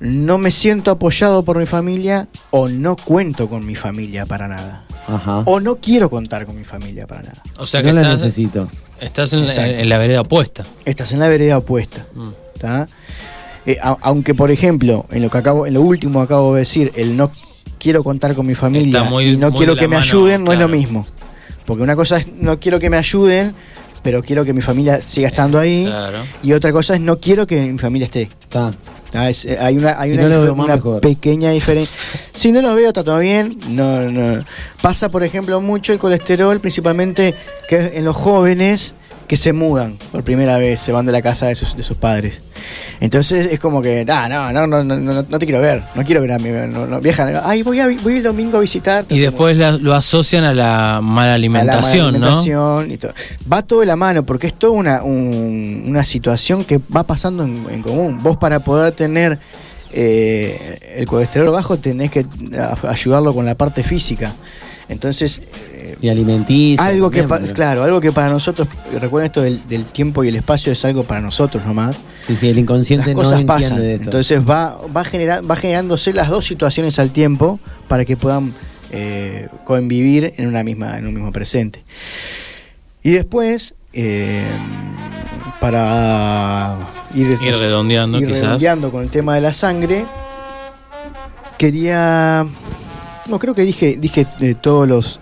no 0.00 0.38
me 0.38 0.50
siento 0.50 0.90
apoyado 0.90 1.42
por 1.42 1.58
mi 1.58 1.66
familia 1.66 2.28
o 2.50 2.68
no 2.68 2.96
cuento 2.96 3.48
con 3.48 3.64
mi 3.66 3.74
familia 3.74 4.26
para 4.26 4.48
nada. 4.48 4.84
Ajá. 5.08 5.38
O 5.46 5.58
no 5.60 5.76
quiero 5.76 6.10
contar 6.10 6.44
con 6.46 6.56
mi 6.56 6.64
familia 6.64 7.06
para 7.06 7.22
nada. 7.22 7.42
o 7.58 7.66
sea 7.66 7.80
no 7.80 7.86
que 7.88 7.92
la 7.94 8.02
estás, 8.02 8.20
necesito. 8.22 8.70
estás 9.00 9.32
en, 9.32 9.46
la- 9.46 9.68
en 9.68 9.88
la 9.88 9.98
vereda 9.98 10.20
opuesta. 10.20 10.64
Estás 10.84 11.12
en 11.12 11.18
la 11.20 11.28
vereda 11.28 11.58
opuesta. 11.58 12.04
Mm. 12.14 12.28
eh, 13.66 13.76
a- 13.82 13.96
aunque 14.02 14.34
por 14.34 14.50
ejemplo, 14.50 15.06
en 15.10 15.22
lo 15.22 15.30
que 15.30 15.38
acabo, 15.38 15.66
en 15.66 15.74
lo 15.74 15.82
último 15.82 16.20
que 16.20 16.24
acabo 16.24 16.54
de 16.54 16.60
decir, 16.60 16.92
el 16.96 17.16
no 17.16 17.30
quiero 17.78 18.02
contar 18.04 18.34
con 18.34 18.46
mi 18.46 18.54
familia 18.54 19.04
muy- 19.04 19.30
y 19.30 19.36
no 19.36 19.52
quiero 19.52 19.74
que 19.74 19.82
la 19.82 19.88
me 19.88 19.94
mano, 19.96 20.04
ayuden, 20.06 20.44
no 20.44 20.52
es 20.52 20.58
lo 20.58 20.68
mismo. 20.68 21.06
Porque 21.64 21.82
una 21.82 21.94
cosa 21.96 22.18
es 22.18 22.28
no 22.32 22.58
quiero 22.58 22.78
que 22.80 22.88
me 22.90 22.96
ayuden, 22.96 23.54
pero 24.02 24.22
quiero 24.22 24.44
que 24.44 24.52
mi 24.52 24.60
familia 24.62 25.00
siga 25.00 25.28
estando 25.28 25.58
ahí. 25.58 25.84
Claro. 25.86 26.18
Y 26.42 26.52
otra 26.52 26.72
cosa 26.72 26.94
es 26.94 27.00
no 27.00 27.18
quiero 27.18 27.46
que 27.46 27.60
mi 27.60 27.78
familia 27.78 28.06
esté. 28.06 28.22
Está. 28.22 28.72
Ah, 29.14 29.30
es- 29.30 29.44
eh, 29.46 29.56
hay 29.60 29.76
una, 29.78 29.98
hay 30.00 30.10
Si 30.12 30.18
una, 30.18 30.28
no 30.28 30.52
una 30.52 31.00
pequeña 31.00 31.50
diferencia. 31.50 31.96
Si 32.34 32.52
no 32.52 32.62
lo 32.62 32.74
veo, 32.74 32.88
está 32.88 33.02
todo 33.02 33.18
bien. 33.18 33.58
No, 33.68 34.02
no. 34.02 34.44
Pasa, 34.80 35.08
por 35.08 35.24
ejemplo, 35.24 35.60
mucho 35.60 35.92
el 35.92 35.98
colesterol, 35.98 36.60
principalmente 36.60 37.34
que 37.68 37.92
en 37.94 38.04
los 38.04 38.14
jóvenes 38.14 38.94
que 39.28 39.36
se 39.36 39.52
mudan 39.52 39.96
por 40.10 40.24
primera 40.24 40.58
vez, 40.58 40.80
se 40.80 40.90
van 40.90 41.06
de 41.06 41.12
la 41.12 41.22
casa 41.22 41.46
de 41.46 41.54
sus, 41.54 41.76
de 41.76 41.82
sus 41.82 41.96
padres. 41.96 42.40
Entonces 43.00 43.52
es 43.52 43.60
como 43.60 43.80
que, 43.80 44.04
ah, 44.08 44.28
no, 44.28 44.52
no, 44.52 44.66
no, 44.66 44.82
no, 44.82 44.96
no, 44.96 45.24
no 45.28 45.38
te 45.38 45.46
quiero 45.46 45.60
ver, 45.60 45.82
no 45.94 46.02
quiero 46.04 46.20
ver 46.22 46.32
a 46.32 46.38
mi 46.38 46.50
no, 46.50 46.86
no, 46.86 47.00
vieja. 47.00 47.42
Ay, 47.44 47.62
voy, 47.62 47.78
a, 47.78 47.86
voy 48.02 48.16
el 48.16 48.22
domingo 48.24 48.56
a 48.58 48.60
visitar. 48.60 49.04
Y 49.08 49.20
después 49.20 49.56
la- 49.56 49.72
lo 49.72 49.94
asocian 49.94 50.42
a 50.44 50.52
la 50.52 51.00
mala 51.02 51.34
alimentación, 51.34 52.16
a 52.16 52.18
la 52.18 52.18
¿no? 52.18 52.38
alimentación 52.40 52.90
y 52.90 52.96
todo. 52.96 53.12
Va 53.52 53.62
todo 53.62 53.80
de 53.80 53.86
la 53.86 53.94
mano 53.96 54.24
porque 54.24 54.48
es 54.48 54.54
toda 54.54 54.72
una, 54.72 55.02
un- 55.04 55.84
una 55.86 56.04
situación 56.04 56.64
que 56.64 56.80
va 56.94 57.04
pasando 57.04 57.44
en, 57.44 57.66
en 57.70 57.82
común. 57.82 58.20
Vos 58.22 58.36
para 58.38 58.58
poder 58.60 58.92
tener 58.92 59.38
eh, 59.92 60.94
el 60.96 61.06
colesterol 61.06 61.50
bajo 61.52 61.76
tenés 61.76 62.10
que 62.10 62.26
ayudarlo 62.88 63.32
con 63.34 63.46
la 63.46 63.54
parte 63.54 63.82
física. 63.84 64.32
Entonces, 64.88 65.42
Y 66.00 66.08
alimenticio. 66.08 66.84
algo 66.84 67.10
que, 67.10 67.22
también, 67.22 67.54
claro, 67.54 67.84
algo 67.84 68.00
que 68.00 68.12
para 68.12 68.30
nosotros, 68.30 68.68
recuerden 69.00 69.26
esto 69.26 69.42
del, 69.42 69.66
del 69.68 69.84
tiempo 69.84 70.24
y 70.24 70.28
el 70.28 70.36
espacio 70.36 70.72
es 70.72 70.84
algo 70.84 71.04
para 71.04 71.20
nosotros 71.20 71.64
nomás. 71.64 71.96
Sí, 72.26 72.36
sí, 72.36 72.48
el 72.48 72.58
inconsciente 72.58 73.06
Las 73.08 73.16
no 73.16 73.22
cosas 73.22 73.40
entiende 73.40 73.62
pasan. 73.64 73.78
de 73.82 73.94
esto. 73.94 74.04
Entonces 74.04 74.40
va, 74.48 74.78
va, 74.96 75.04
genera- 75.04 75.40
va 75.40 75.56
generándose 75.56 76.12
las 76.12 76.28
dos 76.28 76.44
situaciones 76.46 76.98
al 76.98 77.10
tiempo 77.10 77.58
para 77.88 78.04
que 78.04 78.16
puedan 78.16 78.52
eh, 78.92 79.48
convivir 79.64 80.34
en 80.36 80.46
una 80.46 80.62
misma, 80.62 80.98
en 80.98 81.06
un 81.06 81.14
mismo 81.14 81.32
presente. 81.32 81.82
Y 83.02 83.10
después, 83.10 83.74
eh, 83.92 84.44
para 85.60 86.76
ir, 87.14 87.26
Ir 87.42 87.54
redondeando, 87.58 88.18
ir 88.20 88.26
quizás. 88.26 88.42
redondeando 88.42 88.90
con 88.90 89.02
el 89.02 89.10
tema 89.10 89.34
de 89.34 89.40
la 89.40 89.52
sangre, 89.52 90.04
quería, 91.56 92.46
no 93.28 93.38
creo 93.38 93.54
que 93.54 93.62
dije, 93.62 93.96
dije 93.98 94.26
eh, 94.40 94.54
todos 94.60 94.88
los, 94.88 95.20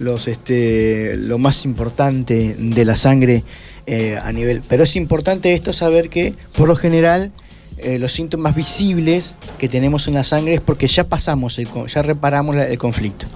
los, 0.00 0.28
este, 0.28 1.16
lo 1.16 1.38
más 1.38 1.64
importante 1.64 2.56
de 2.58 2.84
la 2.84 2.96
sangre 2.96 3.44
eh, 3.86 4.18
a 4.20 4.32
nivel, 4.32 4.62
pero 4.66 4.84
es 4.84 4.96
importante 4.96 5.52
esto 5.54 5.72
saber 5.72 6.08
que 6.08 6.34
por 6.56 6.68
lo 6.68 6.74
general 6.74 7.32
eh, 7.76 7.98
los 7.98 8.12
síntomas 8.12 8.56
visibles 8.56 9.36
que 9.58 9.68
tenemos 9.68 10.08
en 10.08 10.14
la 10.14 10.24
sangre 10.24 10.54
es 10.54 10.60
porque 10.60 10.88
ya 10.88 11.04
pasamos, 11.04 11.58
el, 11.58 11.68
ya 11.86 12.02
reparamos 12.02 12.56
el 12.56 12.78
conflicto, 12.78 13.26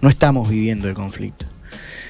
no 0.00 0.08
estamos 0.08 0.48
viviendo 0.48 0.88
el 0.88 0.94
conflicto. 0.94 1.46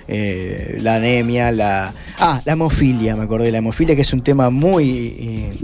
Eh, 0.06 0.78
la 0.82 0.96
anemia, 0.96 1.50
la... 1.50 1.94
Ah, 2.18 2.40
la 2.44 2.52
hemofilia, 2.52 3.16
me 3.16 3.24
acordé, 3.24 3.50
la 3.50 3.58
hemofilia 3.58 3.96
que 3.96 4.02
es 4.02 4.12
un 4.12 4.22
tema 4.22 4.50
muy 4.50 5.58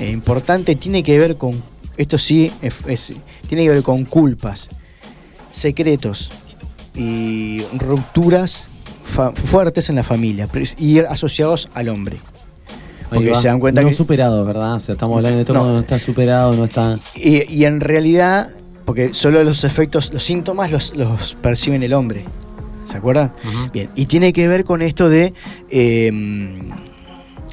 importante, 0.00 0.76
tiene 0.76 1.02
que 1.02 1.18
ver 1.18 1.36
con, 1.36 1.60
esto 1.96 2.18
sí, 2.18 2.52
tiene 3.48 3.64
que 3.64 3.70
ver 3.70 3.82
con 3.82 4.04
culpas, 4.04 4.68
secretos 5.50 6.30
y 6.96 7.62
rupturas 7.78 8.64
fuertes 9.44 9.88
en 9.88 9.96
la 9.96 10.02
familia 10.02 10.48
y 10.78 10.98
asociados 11.00 11.68
al 11.74 11.88
hombre. 11.88 12.16
Porque 13.10 13.34
se 13.36 13.46
dan 13.48 13.60
cuenta 13.60 13.82
no 13.82 13.88
que... 13.88 13.94
superado, 13.94 14.44
¿verdad? 14.44 14.74
O 14.74 14.80
sea, 14.80 14.94
estamos 14.94 15.16
hablando 15.16 15.36
de 15.36 15.42
esto 15.42 15.52
No. 15.52 15.60
cuando 15.60 15.74
no 15.76 15.80
está 15.80 15.98
superado, 15.98 16.56
no 16.56 16.64
está. 16.64 16.98
Y, 17.14 17.48
y 17.54 17.64
en 17.64 17.80
realidad, 17.80 18.50
porque 18.84 19.14
solo 19.14 19.42
los 19.44 19.62
efectos, 19.62 20.12
los 20.12 20.24
síntomas 20.24 20.72
los, 20.72 20.94
los 20.96 21.34
perciben 21.40 21.82
el 21.84 21.92
hombre. 21.92 22.24
¿Se 22.90 22.96
acuerdan? 22.96 23.32
Bien, 23.72 23.90
y 23.94 24.06
tiene 24.06 24.32
que 24.32 24.48
ver 24.48 24.64
con 24.64 24.82
esto 24.82 25.08
de 25.08 25.34
eh, 25.70 26.10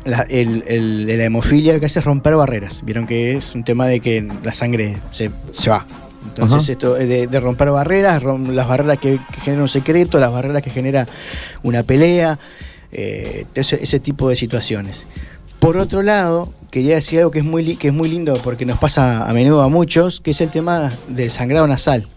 la, 0.05 0.21
el- 0.29 0.63
el- 0.67 1.05
de 1.05 1.17
la 1.17 1.23
hemofilia, 1.25 1.73
lo 1.73 1.79
que 1.79 1.85
hace 1.87 1.99
es 1.99 2.05
romper 2.05 2.35
barreras. 2.35 2.81
Vieron 2.83 3.07
que 3.07 3.35
es 3.35 3.53
un 3.55 3.63
tema 3.63 3.87
de 3.87 3.99
que 3.99 4.27
la 4.43 4.53
sangre 4.53 4.97
se, 5.11 5.31
se 5.53 5.69
va. 5.69 5.85
Entonces, 6.29 6.59
Ajá. 6.63 6.71
esto 6.71 6.93
de, 6.95 7.27
de 7.27 7.39
romper 7.39 7.69
barreras, 7.71 8.21
rom- 8.23 8.47
las 8.53 8.67
barreras 8.67 8.97
que, 8.99 9.19
que 9.33 9.41
generan 9.41 9.63
un 9.63 9.69
secreto, 9.69 10.19
las 10.19 10.31
barreras 10.31 10.61
que 10.63 10.69
genera 10.69 11.07
una 11.63 11.83
pelea, 11.83 12.39
eh, 12.91 13.45
ese, 13.55 13.81
ese 13.83 13.99
tipo 13.99 14.29
de 14.29 14.35
situaciones. 14.35 14.97
Por 15.59 15.77
otro 15.77 16.01
lado, 16.01 16.51
quería 16.71 16.95
decir 16.95 17.19
algo 17.19 17.31
que 17.31 17.39
es 17.39 17.45
muy 17.45 17.63
li- 17.63 17.75
que 17.77 17.87
es 17.89 17.93
muy 17.93 18.09
lindo 18.09 18.33
porque 18.43 18.65
nos 18.65 18.79
pasa 18.79 19.29
a 19.29 19.33
menudo 19.33 19.61
a 19.61 19.69
muchos, 19.69 20.19
que 20.21 20.31
es 20.31 20.41
el 20.41 20.49
tema 20.49 20.91
del 21.07 21.31
sangrado 21.31 21.67
nasal. 21.67 22.07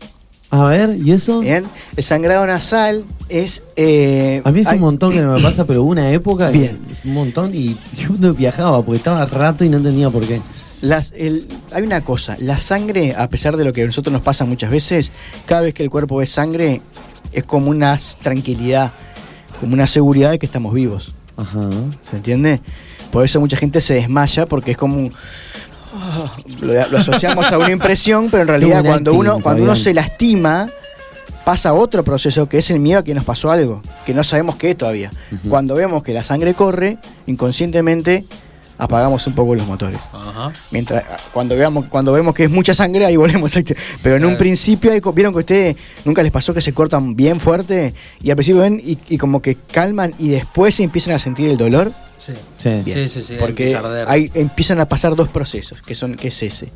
A 0.50 0.64
ver, 0.64 0.96
¿y 1.04 1.11
eso? 1.12 1.40
Bien, 1.40 1.64
el 1.96 2.04
sangrado 2.04 2.46
nasal 2.46 3.04
es. 3.28 3.62
eh, 3.76 4.42
A 4.44 4.52
mí 4.52 4.61
es 4.61 4.68
hay- 4.68 4.76
un 4.76 4.82
montón 4.82 5.12
que 5.12 5.20
no 5.20 5.34
me 5.34 5.40
pasa, 5.42 5.64
pero 5.64 5.82
hubo 5.82 5.90
una 5.90 6.11
época 6.12 6.50
Bien. 6.50 6.78
es 6.90 7.04
un 7.04 7.14
montón 7.14 7.52
y 7.54 7.76
yo 7.96 8.11
no 8.18 8.32
viajaba 8.32 8.80
porque 8.82 8.98
estaba 8.98 9.24
rato 9.26 9.64
y 9.64 9.68
no 9.68 9.78
entendía 9.78 10.09
por 10.11 10.24
qué. 10.26 10.40
Las, 10.87 11.12
el- 11.16 11.47
hay 11.72 11.82
una 11.82 12.03
cosa, 12.03 12.37
la 12.39 12.59
sangre, 12.59 13.14
a 13.16 13.28
pesar 13.28 13.57
de 13.57 13.64
lo 13.64 13.72
que 13.72 13.82
a 13.82 13.87
nosotros 13.87 14.12
nos 14.12 14.22
pasa 14.22 14.45
muchas 14.45 14.70
veces, 14.70 15.11
cada 15.47 15.62
vez 15.62 15.74
que 15.74 15.82
el 15.82 15.91
cuerpo 15.91 16.16
ve 16.16 16.26
sangre, 16.26 16.80
es 17.32 17.45
como 17.45 17.70
una 17.70 17.99
tranquilidad, 18.22 18.93
como 19.61 19.74
una 19.74 19.87
seguridad 19.87 20.30
de 20.30 20.39
que 20.39 20.47
estamos 20.47 20.72
vivos. 20.74 21.14
Ajá. 21.37 21.61
¿Se 22.11 22.16
entiende? 22.18 22.61
Por 23.11 23.24
eso 23.24 23.41
mucha 23.41 23.57
gente 23.57 23.80
se 23.80 23.95
desmaya, 23.95 24.47
porque 24.47 24.72
es 24.72 24.76
como 24.76 24.97
un- 24.97 25.12
ah, 25.95 26.37
lo, 26.61 26.72
lo 26.89 26.99
asociamos 26.99 27.51
a 27.51 27.59
una 27.59 27.72
impresión, 27.72 28.28
pero 28.30 28.43
en 28.43 28.49
realidad 28.55 28.84
cuando 28.84 29.14
uno, 29.14 29.41
cuando 29.43 29.62
uno 29.64 29.74
se 29.76 29.93
lastima, 29.95 30.68
pasa 31.45 31.72
otro 31.74 32.05
proceso 32.05 32.49
que 32.49 32.59
es 32.59 32.70
el 32.70 32.78
miedo 32.80 33.01
a 33.01 33.05
que 33.05 33.14
nos 33.14 33.24
pasó 33.24 33.51
algo, 33.51 33.80
que 34.05 34.14
no 34.14 34.22
sabemos 34.24 34.57
qué 34.57 34.74
todavía. 34.74 35.11
Cuando 35.49 35.74
vemos 35.74 36.03
que 36.03 36.12
la 36.12 36.22
sangre 36.24 36.55
corre, 36.55 36.99
inconscientemente 37.26 38.24
apagamos 38.78 39.26
un 39.26 39.34
poco 39.34 39.54
los 39.54 39.66
motores. 39.66 39.98
Ajá. 40.12 40.52
Mientras 40.70 41.02
cuando 41.32 41.56
veamos 41.56 41.86
cuando 41.86 42.12
vemos 42.12 42.34
que 42.34 42.44
es 42.44 42.50
mucha 42.50 42.74
sangre 42.74 43.06
ahí 43.06 43.16
volvemos 43.16 43.56
a 43.56 43.62
pero 44.02 44.16
en 44.16 44.24
un 44.24 44.36
principio 44.36 44.90
vieron 45.12 45.32
que 45.32 45.38
ustedes 45.40 45.76
nunca 46.04 46.22
les 46.22 46.32
pasó 46.32 46.52
que 46.54 46.60
se 46.60 46.72
cortan 46.72 47.16
bien 47.16 47.40
fuerte 47.40 47.94
y 48.22 48.30
al 48.30 48.36
principio 48.36 48.60
ven 48.62 48.80
y, 48.84 48.98
y 49.08 49.18
como 49.18 49.40
que 49.40 49.56
calman 49.72 50.12
y 50.18 50.28
después 50.28 50.78
empiezan 50.80 51.14
a 51.14 51.18
sentir 51.18 51.50
el 51.50 51.56
dolor 51.56 51.92
Sí. 52.18 52.32
Sí. 52.58 52.70
Bien. 52.84 52.98
Sí, 52.98 53.08
sí, 53.08 53.22
sí, 53.22 53.36
porque 53.38 53.74
a 53.76 54.10
ahí 54.10 54.30
empiezan 54.34 54.80
a 54.80 54.86
pasar 54.88 55.14
dos 55.14 55.28
procesos 55.28 55.80
que 55.82 55.94
son 55.94 56.16
que 56.16 56.28
es 56.28 56.42
ese 56.42 56.68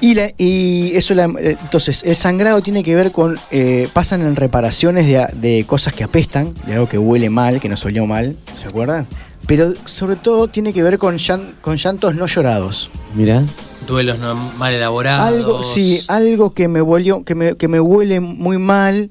y, 0.00 0.14
la- 0.14 0.32
y 0.36 0.92
eso 0.96 1.14
la- 1.14 1.32
eh, 1.40 1.56
entonces 1.62 2.02
el 2.04 2.16
sangrado 2.16 2.60
tiene 2.60 2.82
que 2.82 2.94
ver 2.94 3.12
con 3.12 3.38
eh, 3.50 3.88
pasan 3.92 4.22
en 4.22 4.34
reparaciones 4.36 5.06
de, 5.06 5.18
a- 5.18 5.28
de 5.32 5.64
cosas 5.66 5.92
que 5.94 6.04
apestan 6.04 6.52
de 6.66 6.74
algo 6.74 6.88
que 6.88 6.98
huele 6.98 7.30
mal 7.30 7.60
que 7.60 7.68
nos 7.68 7.84
olió 7.84 8.06
mal 8.06 8.36
se 8.56 8.66
acuerdan 8.68 9.06
pero 9.46 9.72
sobre 9.86 10.16
todo 10.16 10.48
tiene 10.48 10.72
que 10.72 10.82
ver 10.82 10.98
con, 10.98 11.16
llan- 11.18 11.52
con 11.60 11.76
llantos 11.76 12.14
no 12.14 12.26
llorados 12.26 12.90
Mira. 13.14 13.42
Duelos 13.86 14.18
no 14.18 14.34
mal 14.34 14.72
elaborados. 14.72 15.26
algo, 15.28 15.62
sí, 15.62 16.00
algo 16.08 16.54
que 16.54 16.68
me 16.68 16.80
volvió, 16.80 17.22
que 17.22 17.34
me, 17.34 17.56
que 17.56 17.68
me 17.68 17.80
huele 17.80 18.18
muy 18.20 18.56
mal 18.56 19.10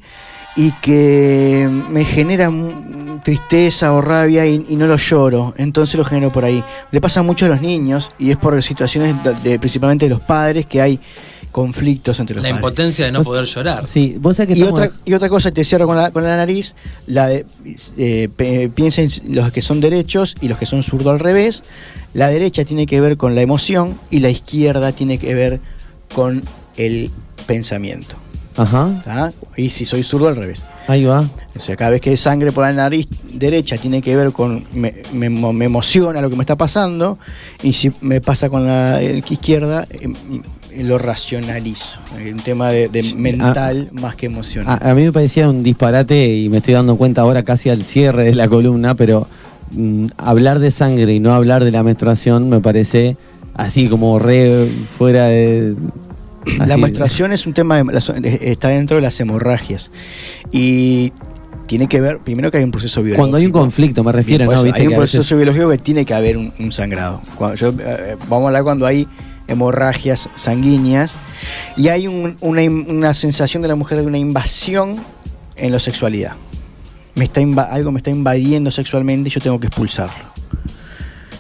y 0.56 0.72
que 0.82 1.70
me 1.90 2.06
genera 2.06 2.52
tristeza 3.24 3.94
o 3.94 4.02
rabia 4.02 4.46
y, 4.46 4.66
y 4.68 4.76
no 4.76 4.88
lo 4.88 4.98
lloro, 4.98 5.54
entonces 5.58 5.96
lo 5.96 6.04
genero 6.06 6.32
por 6.32 6.44
ahí. 6.46 6.64
Le 6.92 7.00
pasa 7.02 7.22
mucho 7.22 7.46
a 7.46 7.50
los 7.50 7.62
niños 7.62 8.12
y 8.20 8.32
es 8.32 8.38
por 8.38 8.62
situaciones 8.64 9.16
de, 9.24 9.34
de- 9.50 9.60
principalmente 9.60 10.06
de 10.06 10.10
los 10.10 10.20
padres 10.22 10.66
que 10.66 10.82
hay 10.82 11.00
conflictos 11.54 12.20
entre 12.20 12.36
los 12.36 12.44
La 12.44 12.50
padres. 12.50 12.60
impotencia 12.62 13.06
de 13.06 13.12
no 13.14 13.20
Vos- 13.20 13.28
poder 13.28 13.46
llorar. 13.46 13.88
Sí, 13.88 14.18
vos 14.20 14.36
sabés 14.36 14.54
que 14.54 14.60
Y 14.60 14.64
estamos- 14.64 14.82
otra, 14.82 14.92
y 15.06 15.14
otra 15.14 15.30
cosa, 15.30 15.52
te 15.52 15.64
cierro 15.64 15.88
con 15.88 15.96
la, 15.96 16.12
con 16.12 16.24
la 16.26 16.36
nariz, 16.36 16.76
la 17.08 17.28
de, 17.28 17.46
eh, 17.98 18.70
piensen 18.76 19.08
los 19.30 19.52
que 19.54 19.62
son 19.62 19.80
derechos 19.80 20.36
y 20.42 20.50
los 20.50 20.58
que 20.58 20.66
son 20.66 20.84
zurdo 20.84 21.12
al 21.12 21.20
revés. 21.20 21.64
La 22.14 22.28
derecha 22.28 22.66
tiene 22.66 22.86
que 22.88 23.00
ver 23.00 23.16
con 23.16 23.36
la 23.36 23.42
emoción 23.42 23.98
y 24.12 24.20
la 24.20 24.30
izquierda 24.30 24.92
tiene 24.92 25.18
que 25.18 25.34
ver 25.34 25.60
con 26.14 26.44
el 26.76 27.10
pensamiento. 27.48 28.16
Ajá. 28.56 29.02
¿tá? 29.04 29.34
Y 29.58 29.72
si 29.72 29.84
soy 29.86 30.04
zurdo 30.04 30.28
al 30.28 30.36
revés. 30.36 30.64
Ahí 30.88 31.06
va. 31.06 31.22
O 31.56 31.60
sea, 31.60 31.76
cada 31.76 31.90
vez 31.92 32.02
que 32.02 32.12
hay 32.12 32.18
sangre 32.18 32.52
por 32.52 32.64
la 32.64 32.72
nariz 32.74 33.08
derecha 33.32 33.78
tiene 33.78 34.02
que 34.02 34.16
ver 34.16 34.32
con. 34.32 34.64
Me, 34.74 34.94
me, 35.12 35.28
emo- 35.30 35.54
me 35.54 35.66
emociona 35.66 36.22
lo 36.22 36.30
que 36.30 36.36
me 36.36 36.44
está 36.44 36.56
pasando. 36.56 37.18
Y 37.64 37.74
si 37.74 37.92
me 38.02 38.22
pasa 38.22 38.50
con 38.50 38.68
la 38.68 39.02
eh, 39.02 39.24
izquierda, 39.28 39.88
eh, 39.90 40.08
lo 40.82 40.98
racionalizo. 40.98 42.00
Un 42.32 42.40
tema 42.40 42.70
de, 42.70 42.90
de 42.90 43.14
mental 43.16 43.90
más 43.94 44.16
que 44.16 44.26
emocional. 44.28 44.80
A, 44.82 44.92
a 44.92 44.94
mí 44.96 45.04
me 45.04 45.12
parecía 45.12 45.50
un 45.50 45.64
disparate 45.64 46.28
y 46.36 46.50
me 46.50 46.58
estoy 46.58 46.74
dando 46.74 46.96
cuenta 46.96 47.22
ahora 47.22 47.44
casi 47.44 47.70
al 47.70 47.84
cierre 47.84 48.24
de 48.26 48.36
la 48.36 48.48
columna, 48.48 48.96
pero 48.96 49.28
mm, 49.72 50.08
hablar 50.18 50.60
de 50.60 50.72
sangre 50.72 51.14
y 51.14 51.20
no 51.20 51.34
hablar 51.34 51.64
de 51.64 51.72
la 51.72 51.84
menstruación 51.84 52.50
me 52.50 52.60
parece 52.62 53.18
así 53.56 53.88
como 53.88 54.18
re 54.20 54.70
fuera 54.98 55.26
de... 55.28 55.76
La 56.66 56.76
menstruación 56.76 57.32
es 57.32 57.46
un 57.46 57.54
tema, 57.54 57.82
de, 57.82 58.40
está 58.42 58.68
dentro 58.70 58.98
de 58.98 59.02
las 59.02 59.18
hemorragias. 59.20 59.92
Y 60.52 61.14
tiene 61.68 61.88
que 61.88 62.02
ver, 62.02 62.20
primero 62.20 62.52
que 62.52 62.58
hay 62.58 62.64
un 62.66 62.72
proceso 62.72 63.02
biológico. 63.02 63.22
Cuando 63.22 63.38
hay 63.38 63.46
un 63.46 63.52
conflicto, 63.54 64.04
me 64.04 64.12
refiero, 64.12 64.44
¿no? 64.46 64.52
eso, 64.52 64.64
Viste 64.64 64.82
hay 64.82 64.88
un 64.88 64.96
proceso 64.96 65.20
veces- 65.20 65.38
biológico 65.38 65.70
que 65.70 65.78
tiene 65.78 66.04
que 66.06 66.14
haber 66.14 66.36
un, 66.38 66.52
un 66.60 66.72
sangrado. 66.74 67.22
Cuando 67.38 67.56
yo, 67.56 67.70
eh, 67.70 68.18
vamos 68.28 68.44
a 68.44 68.48
hablar 68.48 68.64
cuando 68.64 68.86
hay 68.86 69.08
hemorragias 69.48 70.30
sanguíneas 70.36 71.14
y 71.78 71.90
hay 71.90 72.08
un- 72.08 72.38
una, 72.42 72.62
una 72.64 73.14
sensación 73.14 73.62
de 73.62 73.68
la 73.70 73.76
mujer 73.76 74.00
de 74.02 74.08
una 74.08 74.18
invasión 74.18 74.98
en 75.56 75.72
la 75.72 75.80
sexualidad. 75.80 76.34
Me 77.16 77.26
está 77.26 77.42
algo 77.72 77.92
me 77.92 78.00
está 78.00 78.10
invadiendo 78.10 78.72
sexualmente 78.72 79.30
y 79.30 79.32
yo 79.32 79.40
tengo 79.42 79.60
que 79.60 79.68
expulsarlo. 79.68 80.34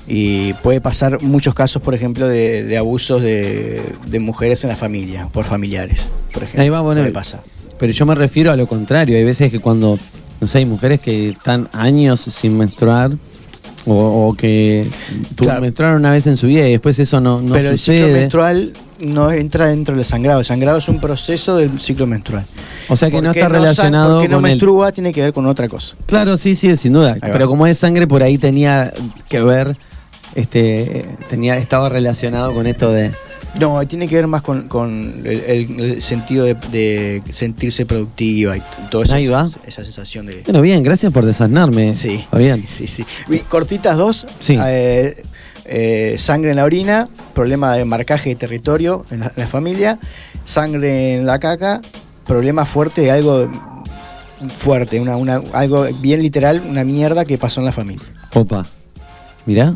Y 0.05 0.51
puede 0.55 0.81
pasar 0.81 1.21
muchos 1.21 1.53
casos, 1.55 1.81
por 1.81 1.95
ejemplo, 1.95 2.27
de, 2.27 2.63
de 2.63 2.77
abusos 2.77 3.21
de, 3.21 3.81
de 4.05 4.19
mujeres 4.19 4.63
en 4.63 4.69
la 4.69 4.75
familia, 4.75 5.29
por 5.31 5.45
familiares. 5.45 6.09
Por 6.33 6.43
ejemplo. 6.43 6.61
Ahí 6.61 6.69
va, 6.69 6.81
bueno, 6.81 7.01
pasar. 7.13 7.41
Pero 7.79 7.93
yo 7.93 8.05
me 8.05 8.13
refiero 8.13 8.51
a 8.51 8.55
lo 8.57 8.67
contrario. 8.67 9.15
Hay 9.17 9.23
veces 9.23 9.49
que 9.49 9.59
cuando, 9.59 9.97
no 10.41 10.47
sé, 10.47 10.57
hay 10.59 10.65
mujeres 10.65 10.99
que 10.99 11.29
están 11.29 11.69
años 11.71 12.19
sin 12.19 12.57
menstruar 12.57 13.11
o, 13.85 14.27
o 14.29 14.33
que 14.35 14.87
tu- 15.35 15.43
Claro. 15.45 15.61
menstruaron 15.61 15.99
una 15.99 16.11
vez 16.11 16.25
en 16.27 16.37
su 16.37 16.47
vida 16.47 16.67
y 16.67 16.71
después 16.71 16.97
eso 16.99 17.19
no, 17.19 17.41
no 17.41 17.53
Pero 17.53 17.69
el 17.71 17.79
ciclo 17.79 18.07
menstrual 18.07 18.73
no 18.99 19.31
entra 19.31 19.67
dentro 19.67 19.95
del 19.95 20.05
sangrado. 20.05 20.39
El 20.39 20.45
sangrado 20.45 20.77
es 20.77 20.87
un 20.87 20.99
proceso 20.99 21.57
del 21.57 21.81
ciclo 21.81 22.07
menstrual. 22.07 22.45
O 22.89 22.95
sea 22.95 23.09
que 23.09 23.17
no 23.17 23.23
¿Por 23.29 23.33
qué 23.33 23.39
está 23.39 23.49
relacionado 23.49 24.15
porque 24.15 24.29
no 24.29 24.37
con 24.37 24.45
el- 24.45 24.51
menstrua 24.51 24.91
tiene 24.91 25.11
que 25.13 25.21
ver 25.21 25.33
con 25.33 25.45
otra 25.45 25.67
cosa. 25.67 25.95
Claro, 26.05 26.37
sí, 26.37 26.55
sí, 26.55 26.75
sin 26.77 26.93
duda. 26.93 27.17
Pero 27.21 27.47
como 27.47 27.67
es 27.67 27.77
sangre, 27.77 28.07
por 28.07 28.23
ahí 28.23 28.37
tenía 28.37 28.93
que 29.29 29.41
ver, 29.41 29.77
este, 30.35 31.05
tenía, 31.29 31.57
estaba 31.57 31.89
relacionado 31.89 32.53
con 32.53 32.67
esto 32.67 32.91
de. 32.91 33.11
No, 33.59 33.85
tiene 33.87 34.07
que 34.07 34.15
ver 34.15 34.25
más 34.27 34.41
con, 34.41 34.67
con 34.67 35.21
el, 35.25 36.01
sentido 36.01 36.45
de, 36.45 36.55
de 36.71 37.21
sentirse 37.31 37.85
productiva 37.85 38.57
y 38.57 38.63
toda 38.89 39.05
esa, 39.05 39.15
Ahí 39.15 39.27
va. 39.27 39.47
esa 39.67 39.83
sensación 39.83 40.25
de... 40.25 40.41
Bueno, 40.43 40.61
bien, 40.61 40.81
gracias 40.81 41.13
por 41.13 41.23
desasnarme. 41.25 41.95
Sí, 41.95 42.25
Fabián. 42.31 42.63
sí, 42.67 42.87
sí. 42.87 43.05
sí. 43.27 43.39
Cortitas 43.47 43.95
dos, 43.95 44.25
Sí. 44.39 44.57
eh, 44.59 45.23
eh, 45.65 46.15
sangre 46.17 46.49
en 46.51 46.57
la 46.57 46.63
orina, 46.63 47.09
problema 47.35 47.75
de 47.77 47.85
marcaje 47.85 48.29
de 48.29 48.35
territorio 48.35 49.05
en 49.11 49.19
la, 49.21 49.27
en 49.27 49.33
la 49.43 49.47
familia, 49.47 49.99
sangre 50.45 51.13
en 51.15 51.25
la 51.27 51.37
caca, 51.39 51.81
problema 52.25 52.65
fuerte, 52.65 53.11
algo 53.11 53.47
fuerte, 54.57 54.99
una, 54.99 55.15
una, 55.15 55.41
algo 55.53 55.85
bien 56.01 56.21
literal, 56.21 56.61
una 56.67 56.83
mierda 56.83 57.23
que 57.23 57.37
pasó 57.37 57.59
en 57.61 57.67
la 57.67 57.71
familia. 57.71 58.05
Opa. 58.33 58.65
Mirá. 59.45 59.75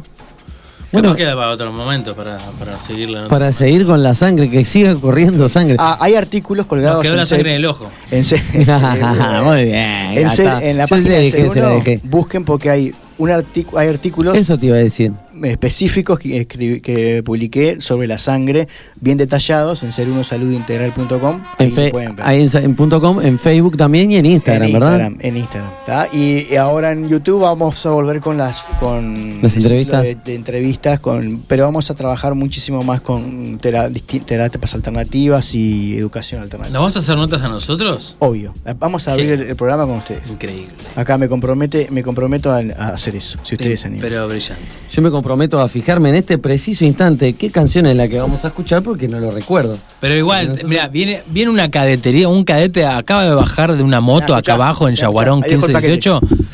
Bueno, 0.91 1.15
queda 1.15 1.35
para 1.35 1.49
otro 1.49 1.71
momento 1.71 2.15
para, 2.15 2.37
para 2.59 2.79
seguir 2.79 3.09
la 3.09 3.23
nota. 3.23 3.29
para 3.29 3.51
seguir 3.51 3.85
con 3.85 4.01
la 4.01 4.13
sangre, 4.13 4.49
que 4.49 4.63
siga 4.63 4.95
corriendo 4.95 5.49
sangre. 5.49 5.75
Ah, 5.79 5.97
hay 5.99 6.15
artículos 6.15 6.65
colgados 6.65 6.97
Nos 6.97 7.03
quedó 7.03 7.15
la 7.15 7.25
sangre 7.25 7.51
en 7.51 7.55
el 7.57 7.65
ojo. 7.65 7.91
En, 8.09 8.23
Muy 9.43 9.63
bien. 9.63 9.77
en, 10.17 10.63
en 10.63 10.77
la 10.77 10.87
página 10.87 11.15
de 11.15 11.99
busquen 12.03 12.45
porque 12.45 12.69
hay 12.69 12.93
un 13.17 13.31
artículo, 13.31 13.79
hay 13.79 13.89
artículos 13.89 14.35
Eso 14.35 14.57
te 14.57 14.67
iba 14.67 14.75
a 14.75 14.79
decir. 14.79 15.11
Específicos 15.43 16.19
que, 16.19 16.41
escribí- 16.47 16.81
que 16.81 17.21
publiqué 17.23 17.81
sobre 17.81 18.07
la 18.07 18.17
sangre, 18.17 18.67
bien 18.99 19.17
detallados 19.17 19.83
en 19.83 19.91
serunosaludintegral.com. 19.91 21.41
En, 21.59 21.65
Ahí 21.67 21.71
fe- 21.71 21.91
pueden 21.91 22.15
ver. 22.15 22.25
ahí 22.25 22.47
en, 22.53 22.75
punto 22.75 22.99
com, 23.01 23.21
en 23.21 23.37
Facebook 23.39 23.77
también 23.77 24.11
y 24.11 24.17
en 24.17 24.25
Instagram, 24.25 24.67
en 24.67 24.73
¿verdad? 24.73 24.91
Instagram, 24.93 25.17
en 25.21 25.37
Instagram. 25.37 25.71
¿tá? 25.85 26.07
Y, 26.13 26.47
y 26.51 26.55
ahora 26.55 26.91
en 26.91 27.09
YouTube 27.09 27.41
vamos 27.41 27.85
a 27.85 27.89
volver 27.89 28.19
con 28.19 28.37
las 28.37 28.63
con 28.79 29.41
Las 29.41 29.55
entrevistas. 29.57 30.03
de, 30.03 30.15
de 30.15 30.35
entrevistas 30.35 30.99
con 30.99 31.41
pero 31.47 31.63
vamos 31.63 31.89
a 31.91 31.95
trabajar 31.95 32.35
muchísimo 32.35 32.81
más 32.83 33.01
con 33.01 33.59
tera- 33.59 33.89
terapias 34.25 34.73
alternativas 34.73 35.53
y 35.53 35.97
educación 35.97 36.41
alternativa. 36.41 36.73
¿Nos 36.79 36.83
vas 36.89 36.95
a 36.97 36.99
hacer 36.99 37.15
notas 37.17 37.41
a 37.41 37.49
nosotros? 37.49 38.15
Obvio. 38.19 38.53
Vamos 38.79 39.07
a 39.07 39.13
abrir 39.13 39.31
el, 39.31 39.41
el 39.43 39.55
programa 39.55 39.85
con 39.85 39.97
ustedes. 39.97 40.29
Increíble. 40.29 40.67
Acá 40.95 41.17
me 41.17 41.27
compromete 41.27 41.87
me 41.91 42.03
comprometo 42.03 42.51
a, 42.51 42.57
a 42.77 42.89
hacer 42.89 43.15
eso, 43.15 43.37
si 43.43 43.55
ustedes 43.55 43.81
se 43.81 43.87
animan. 43.87 44.01
Pero 44.01 44.27
brillante. 44.27 44.65
Yo 44.89 45.01
me 45.01 45.09
comprometo 45.11 45.26
a 45.31 45.67
fijarme 45.67 46.09
en 46.09 46.15
este 46.15 46.37
preciso 46.37 46.85
instante 46.85 47.33
qué 47.33 47.49
canción 47.51 47.85
es 47.85 47.95
la 47.95 48.07
que 48.07 48.19
vamos 48.19 48.45
a 48.45 48.49
escuchar 48.49 48.81
porque 48.81 49.07
no 49.07 49.19
lo 49.19 49.31
recuerdo. 49.31 49.77
Pero 49.99 50.15
igual, 50.15 50.59
mira, 50.67 50.87
viene, 50.87 51.21
viene 51.27 51.51
una 51.51 51.69
cadetería, 51.69 52.29
un 52.29 52.43
cadete 52.43 52.85
acaba 52.85 53.23
de 53.23 53.33
bajar 53.33 53.75
de 53.75 53.83
una 53.83 54.01
moto 54.01 54.35
Ah, 54.35 54.39
acá 54.39 54.53
abajo 54.53 54.87
en 54.87 54.95
Yaguarón 54.95 55.43
ahí 55.43 55.51
dejo 55.51 55.67
el 55.67 55.73
paquete. 55.73 55.91
1518. 55.93 56.47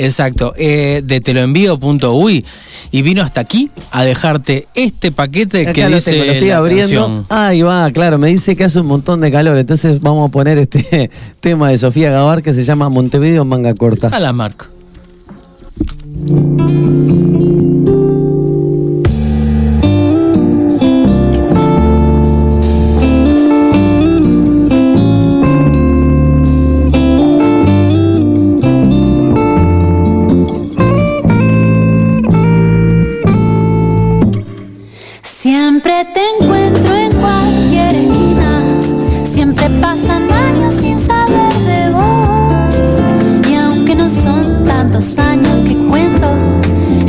Exacto, 0.00 0.52
eh, 0.56 1.02
de 1.04 1.20
teloenvío.uy 1.20 2.44
y 2.92 3.02
vino 3.02 3.22
hasta 3.22 3.40
aquí 3.40 3.68
a 3.90 4.04
dejarte 4.04 4.68
este 4.76 5.10
paquete 5.10 5.72
que 5.72 5.88
lo 5.88 5.96
dice 5.96 6.12
tengo, 6.12 6.24
lo 6.26 6.32
estoy 6.32 6.48
la 6.48 6.56
abriendo. 6.58 7.00
canción. 7.00 7.26
Ahí 7.28 7.62
va, 7.62 7.90
claro, 7.90 8.16
me 8.16 8.28
dice 8.28 8.54
que 8.54 8.62
hace 8.64 8.78
un 8.78 8.86
montón 8.86 9.20
de 9.20 9.32
calor, 9.32 9.58
entonces 9.58 10.00
vamos 10.00 10.28
a 10.28 10.32
poner 10.32 10.56
este 10.58 11.10
tema 11.40 11.70
de 11.70 11.78
Sofía 11.78 12.10
Gavar 12.12 12.42
que 12.42 12.54
se 12.54 12.64
llama 12.64 12.88
Montevideo 12.88 13.42
en 13.42 13.48
manga 13.48 13.74
corta. 13.74 14.08
A 14.08 14.20
la 14.20 14.32
marca. 14.32 14.66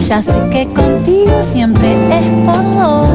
Ya 0.09 0.23
sé 0.23 0.33
que 0.51 0.65
contigo 0.73 1.39
siempre 1.43 1.91
es 2.09 2.31
por 2.43 2.63
dos. 2.79 3.08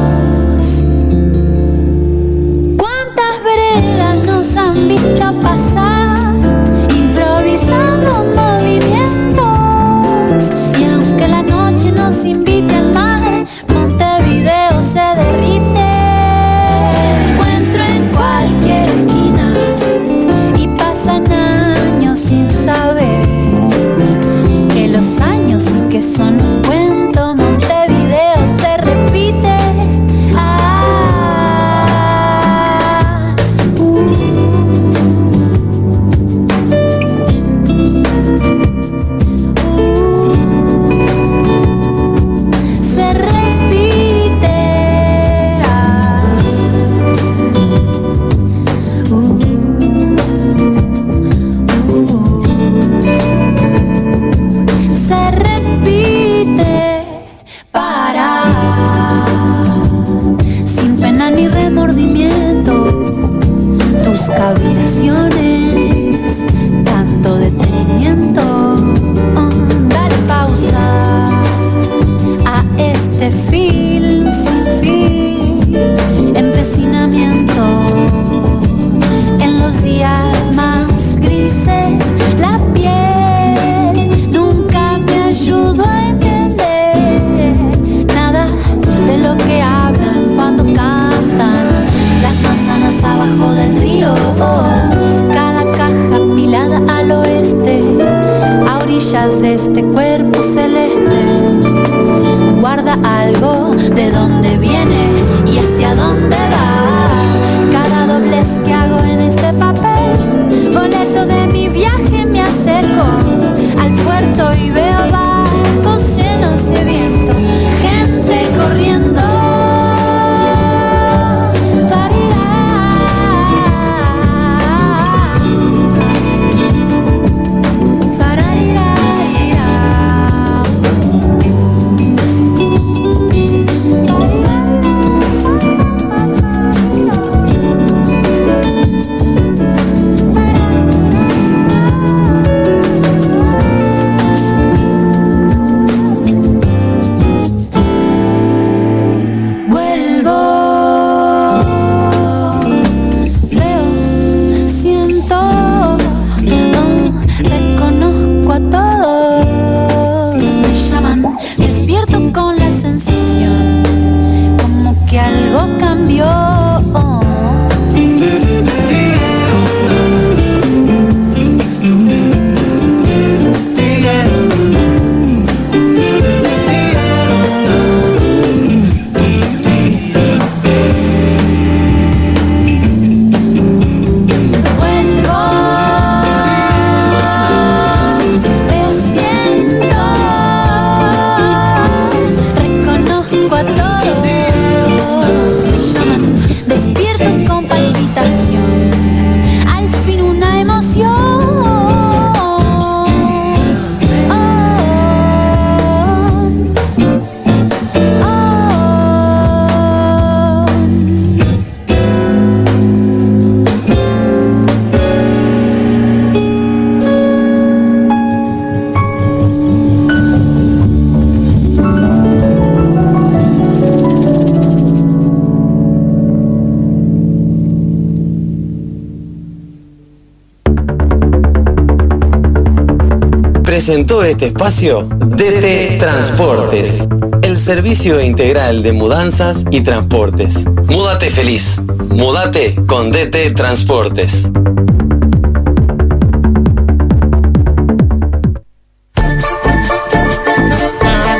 Este 234.34 234.46
espacio 234.46 235.02
DT 235.02 235.96
Transportes, 235.96 237.08
el 237.42 237.56
servicio 237.56 238.20
integral 238.20 238.82
de 238.82 238.92
mudanzas 238.92 239.64
y 239.70 239.82
transportes. 239.82 240.64
Múdate 240.88 241.30
feliz. 241.30 241.80
Múdate 242.08 242.74
con 242.88 243.12
DT 243.12 243.54
Transportes. 243.54 244.50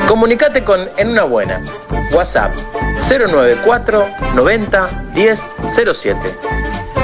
Comunicate 0.07 0.63
con 0.63 0.89
En 0.97 1.09
Una 1.09 1.25
Buena. 1.25 1.65
WhatsApp 2.13 2.55
094 3.09 4.07
90 4.37 5.11
10 5.15 5.55
07. 5.93 6.19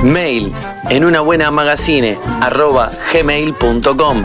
Mail 0.05 0.53
en 0.89 1.05
una 1.05 1.21
buena 1.21 1.51
magazine 1.51 2.17
arroba 2.41 2.93
gmail.com. 3.13 4.25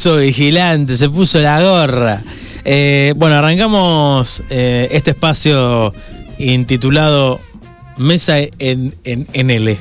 Puso 0.00 0.16
vigilante, 0.16 0.96
se 0.96 1.10
puso 1.10 1.40
la 1.40 1.60
gorra. 1.60 2.22
Eh, 2.64 3.12
bueno, 3.16 3.36
arrancamos 3.36 4.42
eh, 4.48 4.88
este 4.92 5.10
espacio 5.10 5.92
intitulado 6.38 7.38
Mesa 7.98 8.38
en, 8.38 8.94
en, 9.04 9.26
en 9.34 9.50
L, 9.50 9.78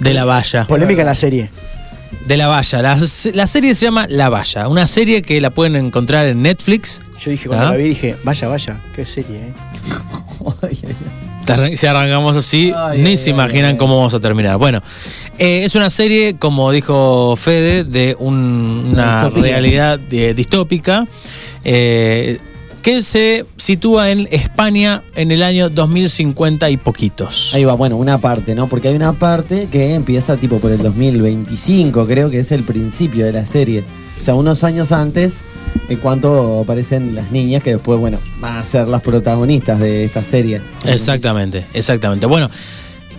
de 0.00 0.14
la 0.14 0.26
valla. 0.26 0.66
Polémica 0.66 1.00
en 1.00 1.06
la 1.06 1.14
serie. 1.14 1.48
De 2.26 2.36
la 2.36 2.48
valla. 2.48 2.82
La, 2.82 2.98
la 3.32 3.46
serie 3.46 3.74
se 3.74 3.86
llama 3.86 4.06
La 4.10 4.28
Valla, 4.28 4.68
una 4.68 4.86
serie 4.86 5.22
que 5.22 5.40
la 5.40 5.48
pueden 5.48 5.76
encontrar 5.76 6.26
en 6.26 6.42
Netflix. 6.42 7.00
Yo 7.24 7.30
dije, 7.30 7.48
cuando 7.48 7.68
¿Ah? 7.68 7.70
la 7.70 7.76
vi, 7.78 7.84
dije, 7.84 8.16
vaya, 8.22 8.48
vaya, 8.48 8.76
qué 8.94 9.06
serie, 9.06 9.38
¿eh? 9.38 9.52
Si 11.76 11.86
arrancamos 11.86 12.36
así, 12.36 12.72
ni 12.96 13.16
se 13.16 13.30
imaginan 13.30 13.76
cómo 13.78 13.96
vamos 13.96 14.14
a 14.14 14.20
terminar. 14.20 14.56
Bueno, 14.58 14.82
eh, 15.38 15.64
es 15.64 15.74
una 15.74 15.90
serie, 15.90 16.36
como 16.38 16.70
dijo 16.72 17.36
Fede, 17.36 17.84
de 17.84 18.16
un- 18.18 18.90
una 18.92 19.24
Distópica. 19.24 19.46
realidad 19.48 20.00
eh, 20.10 20.34
distópica 20.34 21.06
eh, 21.64 22.38
que 22.82 23.00
se 23.00 23.46
sitúa 23.56 24.10
en 24.10 24.28
España 24.30 25.02
en 25.16 25.30
el 25.32 25.42
año 25.42 25.70
2050 25.70 26.68
y 26.68 26.76
poquitos. 26.76 27.52
Ahí 27.54 27.64
va, 27.64 27.72
bueno, 27.74 27.96
una 27.96 28.18
parte, 28.18 28.54
¿no? 28.54 28.66
Porque 28.66 28.88
hay 28.88 28.94
una 28.94 29.14
parte 29.14 29.68
que 29.72 29.94
empieza 29.94 30.36
tipo 30.36 30.58
por 30.58 30.70
el 30.70 30.78
2025, 30.82 32.06
creo 32.06 32.28
que 32.30 32.40
es 32.40 32.52
el 32.52 32.62
principio 32.62 33.24
de 33.24 33.32
la 33.32 33.46
serie. 33.46 33.84
O 34.20 34.24
sea, 34.24 34.34
unos 34.34 34.64
años 34.64 34.92
antes, 34.92 35.40
en 35.88 35.96
cuanto 35.98 36.60
aparecen 36.60 37.14
las 37.14 37.30
niñas 37.32 37.62
que 37.62 37.70
después, 37.72 37.98
bueno, 37.98 38.18
van 38.38 38.58
a 38.58 38.62
ser 38.62 38.86
las 38.86 39.00
protagonistas 39.00 39.80
de 39.80 40.04
esta 40.04 40.22
serie. 40.22 40.60
Exactamente, 40.84 41.64
exactamente. 41.72 42.26
Bueno, 42.26 42.50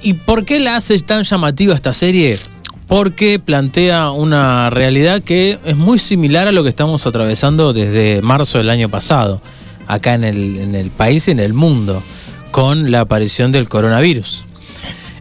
¿y 0.02 0.14
por 0.14 0.46
qué 0.46 0.60
la 0.60 0.76
hace 0.76 0.98
tan 1.00 1.24
llamativa 1.24 1.74
esta 1.76 1.94
serie? 1.94 2.40
Porque 2.88 3.40
plantea 3.40 4.12
una 4.12 4.70
realidad 4.70 5.22
que 5.24 5.58
es 5.66 5.76
muy 5.76 5.98
similar 5.98 6.48
a 6.48 6.52
lo 6.52 6.62
que 6.64 6.70
estamos 6.70 7.06
atravesando 7.08 7.74
desde 7.74 8.22
marzo 8.22 8.60
del 8.60 8.70
año 8.70 8.90
pasado, 8.90 9.42
acá 9.88 10.14
en 10.14 10.24
el, 10.24 10.58
en 10.60 10.76
el 10.76 10.92
país 10.92 11.28
y 11.28 11.32
en 11.32 11.40
el 11.40 11.54
mundo, 11.54 12.04
con 12.52 12.92
la 12.92 13.02
aparición 13.02 13.52
del 13.52 13.68
coronavirus. 13.68 14.46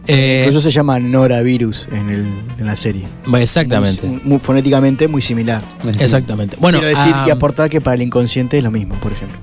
Eh, 0.07 0.43
Incluso 0.45 0.61
se 0.69 0.71
llama 0.71 0.99
Noravirus 0.99 1.87
en, 1.91 2.09
el, 2.11 2.25
en 2.59 2.65
la 2.67 2.75
serie. 2.75 3.07
Exactamente. 3.39 4.05
Muy, 4.05 4.21
muy- 4.23 4.39
fonéticamente 4.39 5.07
muy 5.07 5.23
similar. 5.23 5.63
Exactamente. 5.99 6.57
Bueno, 6.59 6.77
Quiero 6.77 6.95
decir 6.95 7.11
ah, 7.15 7.25
y 7.27 7.31
aportar 7.31 7.71
que 7.71 7.81
para 7.81 7.95
el 7.95 8.03
inconsciente 8.03 8.59
es 8.59 8.63
lo 8.63 8.69
mismo, 8.69 8.93
por 8.95 9.11
ejemplo. 9.11 9.39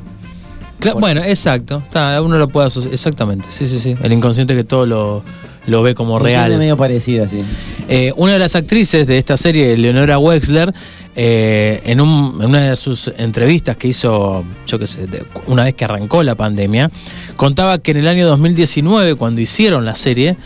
Bueno, 0.98 1.22
exacto. 1.24 1.82
O 1.86 1.90
sea, 1.90 2.20
uno 2.22 2.38
lo 2.38 2.48
puede 2.48 2.66
asociar. 2.66 2.92
Exactamente. 2.94 3.48
Sí, 3.50 3.66
sí, 3.66 3.78
sí. 3.78 3.94
El 4.02 4.12
inconsciente 4.12 4.54
que 4.54 4.64
todo 4.64 4.86
lo, 4.86 5.22
lo 5.66 5.82
ve 5.82 5.94
como 5.94 6.18
real. 6.18 6.56
medio 6.58 6.76
parecido 6.76 7.24
así. 7.24 7.40
Eh, 7.88 8.12
una 8.16 8.32
de 8.34 8.38
las 8.38 8.56
actrices 8.56 9.06
de 9.06 9.18
esta 9.18 9.36
serie, 9.36 9.76
Leonora 9.76 10.18
Wexler, 10.18 10.72
eh, 11.14 11.80
en, 11.84 12.00
un- 12.00 12.38
en 12.40 12.48
una 12.48 12.70
de 12.70 12.76
sus 12.76 13.12
entrevistas 13.18 13.76
que 13.76 13.88
hizo, 13.88 14.44
yo 14.66 14.78
qué 14.78 14.86
sé, 14.86 15.06
de- 15.06 15.22
una 15.46 15.64
vez 15.64 15.74
que 15.74 15.84
arrancó 15.84 16.22
la 16.22 16.34
pandemia, 16.34 16.90
contaba 17.36 17.78
que 17.78 17.90
en 17.90 17.98
el 17.98 18.08
año 18.08 18.26
2019, 18.26 19.14
cuando 19.16 19.40
hicieron 19.40 19.84
la 19.84 19.94
serie, 19.94 20.36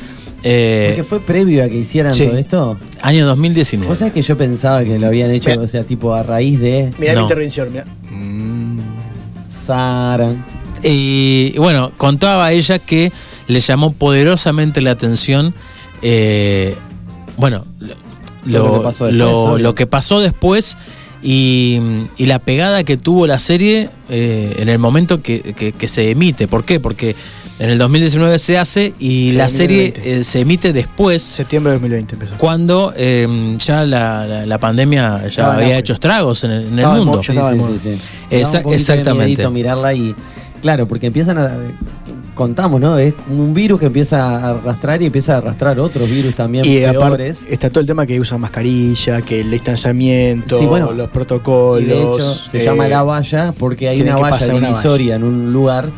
eh, 0.43 0.87
Porque 0.91 1.05
fue 1.05 1.21
previo 1.21 1.65
a 1.65 1.69
que 1.69 1.77
hicieran 1.77 2.15
sí. 2.15 2.27
todo 2.27 2.37
esto. 2.37 2.79
año 3.01 3.27
2019. 3.27 3.89
¿Vos 3.89 3.99
sabés 3.99 4.13
que 4.15 4.23
yo 4.23 4.37
pensaba 4.37 4.83
que 4.85 4.99
lo 4.99 5.07
habían 5.07 5.31
hecho, 5.31 5.51
Mira. 5.51 5.63
o 5.63 5.67
sea, 5.69 5.85
tipo 5.85 6.13
a 6.15 6.23
raíz 6.23 6.59
de 6.61 6.93
Mirá 6.99 7.13
No. 7.15 7.21
mi 7.21 7.25
intervención, 7.27 7.73
mirá. 7.73 7.85
Sara? 7.85 8.96
Y, 10.83 11.53
y 11.55 11.59
bueno, 11.59 11.93
contaba 11.97 12.53
ella 12.53 12.79
que 12.79 13.13
le 13.49 13.61
llamó 13.61 13.93
poderosamente 13.93 14.81
la 14.81 14.91
atención, 14.93 15.55
eh, 16.03 16.77
bueno, 17.37 17.65
lo, 17.81 17.95
Lo 18.45 18.73
que 18.79 18.85
pasó 18.85 19.05
después, 19.07 19.63
lo 19.63 19.75
que 19.75 19.87
pasó 19.87 20.21
después 20.21 20.79
y, 21.23 21.81
y 22.17 22.27
la 22.27 22.39
pegada 22.39 22.85
que 22.85 22.97
tuvo 22.97 23.27
la 23.27 23.39
serie 23.39 23.89
eh, 24.09 24.55
en 24.59 24.69
el 24.69 24.79
momento 24.79 25.23
que, 25.23 25.55
que- 25.55 25.73
que 25.73 25.89
se 25.89 26.11
emite. 26.11 26.47
¿Por 26.47 26.65
qué? 26.65 26.79
Porque 26.79 27.17
en 27.59 27.71
el 27.71 27.79
2019 27.79 28.39
se 28.39 28.59
hace 28.59 28.93
y 28.99 29.31
Sí, 29.31 29.37
la 29.37 29.49
serie 29.49 29.89
2020. 29.93 30.19
eh, 30.21 30.25
se 30.25 30.41
emite 30.41 30.73
después. 30.73 31.23
Septiembre 31.23 31.73
de 31.73 31.77
2020 31.79 32.15
empezó. 32.15 32.37
Cuando 32.37 32.93
eh, 32.97 33.55
ya 33.59 33.85
la, 33.85 34.27
la- 34.27 34.47
la 34.47 34.59
pandemia 34.59 35.27
ya 35.29 35.55
había 35.55 35.79
hecho 35.79 35.95
estragos 35.95 36.45
en 36.45 36.51
el, 36.51 36.67
en 36.67 36.79
el 36.79 36.87
mundo. 36.89 37.23
sí. 37.23 37.33
Esa- 38.31 38.61
un 38.65 38.71
de 38.71 38.77
exactamente. 38.77 39.49
mirarla 39.49 39.95
y. 39.95 40.15
Claro, 40.63 40.87
porque 40.89 41.07
empiezan 41.07 41.39
a. 41.39 41.53
Contamos, 42.35 42.81
¿no? 42.83 42.99
Es 42.99 43.15
un 43.31 43.55
virus 43.55 43.81
que 43.81 43.87
empieza 43.87 44.23
a 44.23 44.51
arrastrar 44.51 45.01
y 45.01 45.07
empieza 45.07 45.35
a 45.35 45.39
arrastrar 45.39 45.79
otros 45.81 46.07
virus 46.11 46.35
también 46.35 46.67
Y 46.67 46.85
aparte 46.85 47.17
peores. 47.17 47.47
está 47.49 47.71
todo 47.71 47.81
el 47.81 47.87
tema 47.87 48.05
que 48.05 48.21
usan 48.21 48.41
mascarilla, 48.43 49.23
que 49.23 49.41
el 49.41 49.51
distanciamiento, 49.51 50.59
Sí, 50.59 50.67
bueno. 50.67 50.93
los 50.93 51.09
protocolos. 51.09 51.83
Y 51.83 51.87
de 51.87 52.03
hecho, 52.03 52.35
se 52.35 52.59
eh, 52.59 52.65
llama 52.65 52.89
la 52.89 53.03
valla 53.03 53.53
porque 53.59 53.89
hay 53.89 54.03
una 54.03 54.17
valla 54.17 54.47
divisoria 54.53 55.15
en 55.17 55.25
un 55.25 55.51
lugar 55.53 55.89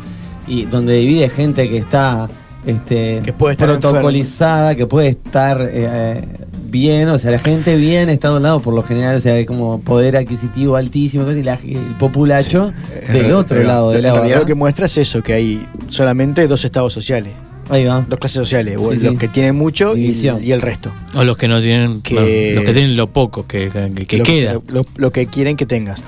y 0.49 0.65
donde 0.65 0.93
divide 0.95 1.29
gente 1.29 1.69
que 1.69 1.77
está 1.77 2.29
este, 2.65 3.21
Que 3.23 3.31
puede 3.31 3.53
estar 3.53 3.69
protocolizada, 3.79 4.75
que 4.75 4.85
puede 4.85 5.07
estar 5.07 5.57
eh, 5.61 6.21
bien, 6.69 7.07
o 7.07 7.17
sea, 7.17 7.31
la 7.31 7.39
gente 7.39 7.77
bien 7.77 8.09
está 8.09 8.29
de 8.29 8.35
un 8.37 8.43
lado 8.43 8.59
por 8.59 8.73
lo 8.73 8.83
general, 8.83 9.15
o 9.15 9.19
sea, 9.21 9.35
hay 9.35 9.45
como 9.45 9.79
poder 9.79 10.17
adquisitivo 10.17 10.75
altísimo, 10.75 11.29
y 11.31 11.41
la- 11.41 11.53
el 11.63 11.95
populacho 11.97 12.73
del 13.11 13.31
otro 13.31 13.55
Pero 13.57 13.67
lado 13.67 13.91
de 13.91 13.97
en 13.99 14.03
la 14.03 14.13
realidad 14.13 14.39
lo 14.41 14.45
que 14.45 14.55
muestra 14.55 14.87
es 14.87 14.97
eso, 14.97 15.23
que 15.23 15.33
hay 15.33 15.65
solamente 15.87 16.47
dos 16.47 16.65
estados 16.65 16.91
sociales. 16.91 17.33
Ahí 17.69 17.85
va. 17.85 18.03
Dos 18.09 18.17
clases 18.19 18.39
sociales, 18.39 18.77
o 18.77 18.91
Sí, 18.93 18.99
los 19.03 19.13
sí. 19.13 19.17
que 19.19 19.27
tienen 19.29 19.55
mucho 19.55 19.95
y, 19.95 20.11
el 20.51 20.61
resto. 20.61 20.91
O 21.15 21.23
los 21.23 21.37
que 21.37 21.47
no 21.47 21.61
tienen, 21.61 22.01
Que- 22.01 22.13
bueno, 22.15 22.55
los 22.55 22.63
que 22.65 22.73
tienen 22.73 22.97
lo 22.97 23.07
poco 23.07 23.45
que, 23.47 23.69
que- 23.69 24.05
que 24.07 24.17
lo, 24.17 24.23
queda. 24.25 24.53
Lo, 24.67 24.85
lo 24.97 25.11
que 25.11 25.27
quieren 25.27 25.55
que 25.55 25.65
tengas. 25.67 26.03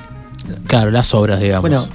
Claro, 0.67 0.89
las 0.91 1.13
obras, 1.13 1.39
digamos. 1.39 1.61
Bueno, 1.69 1.85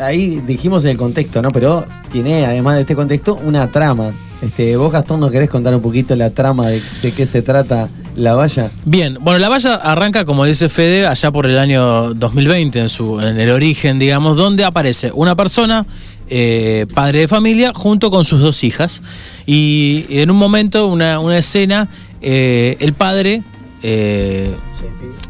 ahí 0.00 0.42
dijimos 0.46 0.84
el 0.84 0.96
contexto, 0.96 1.42
¿no? 1.42 1.50
Pero 1.50 1.84
tiene, 2.10 2.46
además 2.46 2.76
de 2.76 2.80
este 2.82 2.94
contexto, 2.94 3.38
una 3.42 3.70
trama. 3.70 4.12
Este, 4.40 4.76
vos, 4.76 4.92
Gastón, 4.92 5.20
¿nos 5.20 5.30
querés 5.30 5.48
contar 5.48 5.74
un 5.74 5.82
poquito 5.82 6.16
la 6.16 6.30
trama 6.30 6.66
de, 6.68 6.82
de 7.02 7.12
qué 7.12 7.26
se 7.26 7.42
trata 7.42 7.88
la 8.16 8.34
valla? 8.34 8.70
Bien, 8.84 9.16
bueno, 9.20 9.38
la 9.38 9.48
valla 9.48 9.76
arranca, 9.76 10.24
como 10.24 10.44
dice 10.44 10.68
Fede, 10.68 11.06
allá 11.06 11.30
por 11.30 11.46
el 11.46 11.58
año 11.58 12.12
2020, 12.14 12.80
en, 12.80 12.88
su, 12.88 13.20
en 13.20 13.38
el 13.38 13.50
origen, 13.50 13.98
digamos, 13.98 14.36
donde 14.36 14.64
aparece 14.64 15.10
una 15.14 15.36
persona, 15.36 15.86
eh, 16.28 16.86
padre 16.94 17.20
de 17.20 17.28
familia, 17.28 17.72
junto 17.74 18.10
con 18.10 18.24
sus 18.24 18.40
dos 18.40 18.64
hijas. 18.64 19.02
Y 19.46 20.06
en 20.10 20.30
un 20.30 20.36
momento, 20.36 20.88
una, 20.88 21.20
una 21.20 21.38
escena, 21.38 21.88
eh, 22.20 22.76
el 22.80 22.94
padre 22.94 23.42
eh, 23.82 24.54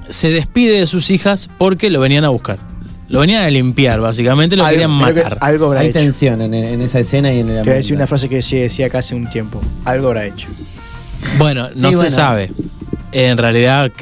se 0.08 0.30
despide 0.30 0.80
de 0.80 0.86
sus 0.86 1.10
hijas 1.10 1.48
porque 1.58 1.90
lo 1.90 2.00
venían 2.00 2.24
a 2.24 2.28
buscar. 2.28 2.71
Lo 3.12 3.20
venían 3.20 3.42
a 3.42 3.50
limpiar, 3.50 4.00
básicamente, 4.00 4.56
lo 4.56 4.64
Algo- 4.64 4.70
querían 4.72 4.90
que 5.14 5.22
matar. 5.22 5.38
algo 5.40 5.66
habrá 5.66 5.80
Hay 5.80 5.88
hecho. 5.88 5.98
tensión 5.98 6.40
en, 6.42 6.54
en 6.54 6.80
esa 6.80 6.98
escena 6.98 7.32
y 7.32 7.40
en 7.40 7.48
el 7.50 7.56
Te 7.58 7.62
voy 7.64 7.72
a 7.72 7.74
decir 7.76 7.94
una 7.94 8.06
frase 8.06 8.28
que 8.28 8.36
decía, 8.36 8.62
decía 8.62 8.86
acá 8.86 8.98
hace 8.98 9.14
un 9.14 9.28
tiempo. 9.30 9.60
Algo 9.84 10.08
habrá 10.08 10.24
hecho. 10.26 10.48
Bueno, 11.38 11.68
no 11.76 11.88
Sí, 11.88 11.92
se 11.94 11.96
bueno. 11.96 12.10
sabe. 12.10 12.50
En 13.12 13.36
realidad, 13.38 13.92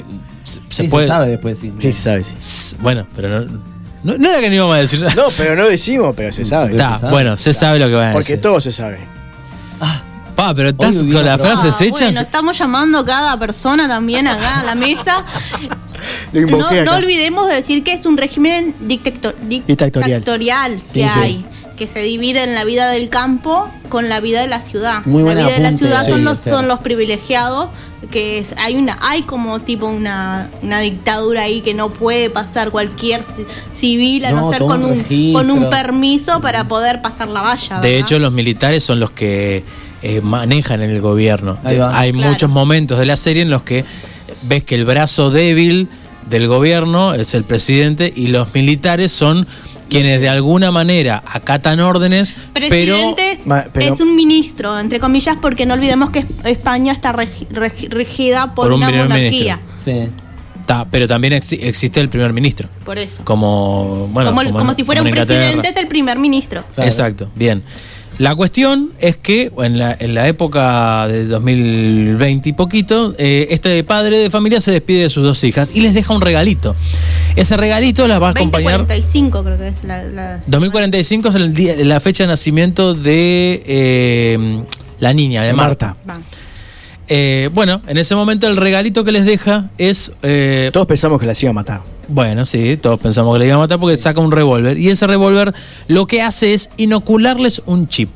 se, 0.44 0.54
Sí, 0.54 0.60
se 0.70 0.84
puede. 0.84 1.08
sabe 1.08 1.28
después, 1.28 1.58
sí. 1.58 1.72
Sí, 1.78 1.92
se 1.92 2.02
sabe, 2.02 2.24
sí. 2.24 2.76
Bueno, 2.80 3.06
pero 3.16 3.28
no, 3.40 3.60
no, 4.04 4.16
no 4.16 4.30
era 4.30 4.40
que 4.40 4.48
no 4.48 4.54
íbamos 4.54 4.76
a 4.76 4.78
decir 4.78 5.00
nada. 5.00 5.14
No, 5.16 5.24
pero 5.36 5.56
no 5.56 5.68
decimos, 5.68 6.14
pero 6.16 6.32
se 6.32 6.44
sabe. 6.44 6.76
Ta, 6.76 6.98
bueno, 7.10 7.36
se 7.36 7.52
sabe 7.52 7.78
lo 7.80 7.88
que 7.88 7.94
van 7.94 8.10
a 8.10 8.12
Porque 8.12 8.28
decir. 8.34 8.40
todo 8.40 8.60
se 8.60 8.70
sabe. 8.72 8.98
Pa, 10.40 10.54
pero 10.54 10.70
estás 10.70 10.96
con 10.96 11.24
las 11.24 11.38
frases 11.40 11.74
Ah, 11.78 11.84
hechas. 11.84 12.00
Bueno, 12.00 12.20
estamos 12.20 12.58
llamando 12.58 12.98
a 13.00 13.04
cada 13.04 13.38
persona 13.38 13.86
también 13.86 14.26
acá 14.26 14.60
a 14.60 14.64
la 14.64 14.74
mesa. 14.74 15.24
No, 16.32 16.94
olvidemos 16.96 17.46
de 17.48 17.56
decir 17.56 17.82
que 17.84 17.92
es 17.92 18.06
un 18.06 18.16
régimen 18.16 18.74
dictacto- 18.80 19.34
Dictatorial. 19.42 20.80
que 20.82 20.88
sí. 20.92 21.02
hay, 21.02 21.44
que 21.76 21.86
se 21.86 22.00
divide 22.02 22.42
en 22.42 22.54
la 22.54 22.64
vida 22.64 22.88
del 22.88 23.08
campo 23.10 23.68
con 23.90 24.08
la 24.08 24.20
vida 24.20 24.40
de 24.40 24.46
la 24.46 24.62
ciudad. 24.62 25.04
Muy 25.04 25.22
la 25.24 25.34
vida 25.34 25.52
de 25.52 25.58
la 25.60 25.76
ciudad 25.76 26.04
sí, 26.04 26.10
son 26.12 26.24
los 26.24 26.38
Esther. 26.38 26.52
son 26.54 26.68
los 26.68 26.78
privilegiados, 26.80 27.68
que 28.10 28.38
es, 28.38 28.54
hay 28.56 28.76
una 28.76 28.96
hay 29.02 29.22
como 29.22 29.60
tipo 29.60 29.86
una, 29.86 30.48
una 30.62 30.80
dictadura 30.80 31.42
ahí 31.42 31.60
que 31.60 31.74
no 31.74 31.90
puede 31.90 32.30
pasar 32.30 32.70
cualquier 32.70 33.20
ci- 33.22 33.44
civil 33.74 34.24
a 34.24 34.30
no, 34.30 34.40
No, 34.42 34.50
ser 34.52 34.60
con 34.60 34.84
un 34.84 35.32
con 35.34 35.50
un 35.50 35.68
permiso 35.68 36.40
para 36.40 36.66
poder 36.66 37.02
pasar 37.02 37.28
la 37.28 37.42
valla. 37.42 37.80
De 37.80 37.98
hecho, 37.98 38.18
los 38.18 38.32
militares 38.32 38.82
son 38.82 39.00
los 39.00 39.10
que 39.10 39.64
eh, 40.02 40.20
manejan 40.20 40.82
en 40.82 40.90
el 40.90 41.00
gobierno. 41.00 41.58
Hay 41.64 41.76
Claro. 41.76 42.12
muchos 42.30 42.50
momentos 42.50 42.98
de 42.98 43.06
la 43.06 43.16
serie 43.16 43.42
en 43.42 43.50
los 43.50 43.62
que 43.62 43.84
ves 44.42 44.62
que 44.64 44.74
el 44.74 44.84
brazo 44.84 45.30
débil 45.30 45.88
del 46.28 46.46
gobierno 46.48 47.14
es 47.14 47.34
el 47.34 47.44
presidente 47.44 48.12
y 48.14 48.28
los 48.28 48.54
militares 48.54 49.10
son 49.12 49.46
quienes 49.88 50.20
de 50.20 50.28
alguna 50.28 50.70
manera 50.70 51.20
acatan 51.26 51.80
órdenes, 51.80 52.34
pero 52.54 52.68
Presidente 52.68 53.40
pero- 53.72 53.94
es 53.94 54.00
un 54.00 54.14
ministro, 54.14 54.78
entre 54.78 55.00
comillas, 55.00 55.36
porque 55.42 55.66
no 55.66 55.74
olvidemos 55.74 56.10
que 56.10 56.24
España 56.44 56.92
está 56.92 57.12
regi- 57.12 57.48
regi- 57.48 57.88
regida 57.88 58.54
por, 58.54 58.66
Por 58.66 58.72
un 58.72 58.78
una 58.78 58.86
primer 58.86 59.08
monarquía. 59.08 59.58
Sí. 59.84 60.08
ta, 60.66 60.86
pero 60.88 61.08
también 61.08 61.32
exi- 61.32 61.58
existe 61.60 61.98
el 61.98 62.08
primer 62.08 62.32
ministro. 62.32 62.68
Por 62.84 62.98
eso. 62.98 63.24
Como, 63.24 64.08
bueno, 64.12 64.32
como, 64.32 64.74
si 64.74 64.84
fuera 64.84 65.00
como 65.00 65.10
un 65.10 65.16
presidente, 65.16 65.68
es 65.70 65.76
el 65.76 65.88
primer 65.88 66.16
ministro. 66.20 66.62
Claro. 66.76 66.88
Exacto, 66.88 67.28
bien. 67.34 67.64
La 68.20 68.34
cuestión 68.34 68.90
es 68.98 69.16
que 69.16 69.50
en 69.60 69.78
la, 69.78 69.96
en 69.98 70.12
la 70.12 70.28
época 70.28 71.08
de 71.08 71.24
2020 71.24 72.50
y 72.50 72.52
poquito, 72.52 73.14
eh, 73.16 73.46
este 73.48 73.82
padre 73.82 74.18
de 74.18 74.28
familia 74.28 74.60
se 74.60 74.72
despide 74.72 75.04
de 75.04 75.08
sus 75.10 75.24
dos 75.24 75.42
hijas 75.42 75.70
y 75.72 75.80
les 75.80 75.94
deja 75.94 76.12
un 76.12 76.20
regalito. 76.20 76.76
Ese 77.34 77.56
regalito 77.56 78.06
las 78.06 78.20
va 78.20 78.28
a 78.28 78.30
acompañar. 78.32 78.80
2045 78.80 79.42
creo 79.42 79.56
que 79.56 79.68
es 79.68 79.84
la... 79.84 80.02
la- 80.04 80.42
2045 80.46 81.28
es 81.30 81.34
el 81.34 81.54
día- 81.54 81.76
la 81.78 81.98
fecha 81.98 82.24
de 82.24 82.28
nacimiento 82.28 82.92
de 82.92 83.62
eh, 83.64 84.64
la 84.98 85.14
niña, 85.14 85.42
de 85.42 85.54
Marta. 85.54 85.96
Eh, 87.08 87.48
bueno, 87.54 87.80
en 87.86 87.96
ese 87.96 88.14
momento 88.14 88.46
el 88.48 88.58
regalito 88.58 89.02
que 89.02 89.12
les 89.12 89.24
deja 89.24 89.70
es... 89.78 90.12
eh, 90.22 90.68
Todos 90.74 90.86
pensamos 90.86 91.18
que 91.18 91.26
las 91.26 91.42
iba 91.42 91.50
a 91.50 91.54
matar. 91.54 91.80
Bueno, 92.10 92.44
sí, 92.46 92.76
todos 92.76 93.00
pensamos 93.00 93.34
que 93.34 93.38
le 93.40 93.46
iba 93.46 93.54
a 93.54 93.58
matar 93.58 93.78
porque 93.78 93.96
saca 93.96 94.20
un 94.20 94.32
revólver. 94.32 94.76
Y 94.78 94.88
ese 94.88 95.06
revólver 95.06 95.54
lo 95.88 96.06
que 96.06 96.22
hace 96.22 96.54
es 96.54 96.70
inocularles 96.76 97.62
un 97.66 97.88
chip. 97.88 98.10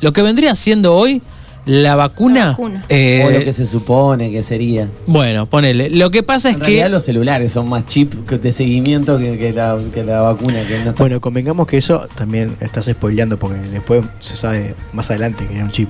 Lo 0.00 0.12
que 0.12 0.22
vendría 0.22 0.54
siendo 0.54 0.94
hoy 0.96 1.22
la 1.66 1.96
vacuna. 1.96 2.40
La 2.40 2.46
vacuna. 2.50 2.84
eh, 2.88 3.24
o 3.26 3.30
lo 3.30 3.44
que 3.44 3.52
se 3.52 3.66
supone 3.66 4.30
que 4.30 4.42
sería. 4.42 4.88
Bueno, 5.06 5.44
ponele. 5.46 5.90
Lo 5.90 6.10
que 6.10 6.22
pasa 6.22 6.48
es 6.48 6.54
En 6.54 6.60
que. 6.60 6.66
realidad 6.66 6.90
los 6.90 7.04
celulares 7.04 7.52
son 7.52 7.68
más 7.68 7.84
chip 7.86 8.26
que- 8.26 8.38
de 8.38 8.52
seguimiento 8.52 9.18
que, 9.18 9.38
que 9.38 9.52
la, 9.52 9.76
que 9.92 10.02
la 10.04 10.22
vacuna. 10.22 10.66
Que 10.66 10.78
no 10.78 10.90
está- 10.90 10.92
Bueno, 11.02 11.20
convengamos 11.20 11.66
que 11.66 11.76
eso 11.78 12.06
también 12.14 12.56
estás 12.60 12.86
spoileando 12.86 13.38
porque 13.38 13.58
después 13.70 14.02
se 14.20 14.34
sabe 14.36 14.74
más 14.92 15.10
adelante 15.10 15.46
que 15.46 15.54
era 15.56 15.64
un 15.64 15.72
chip. 15.72 15.88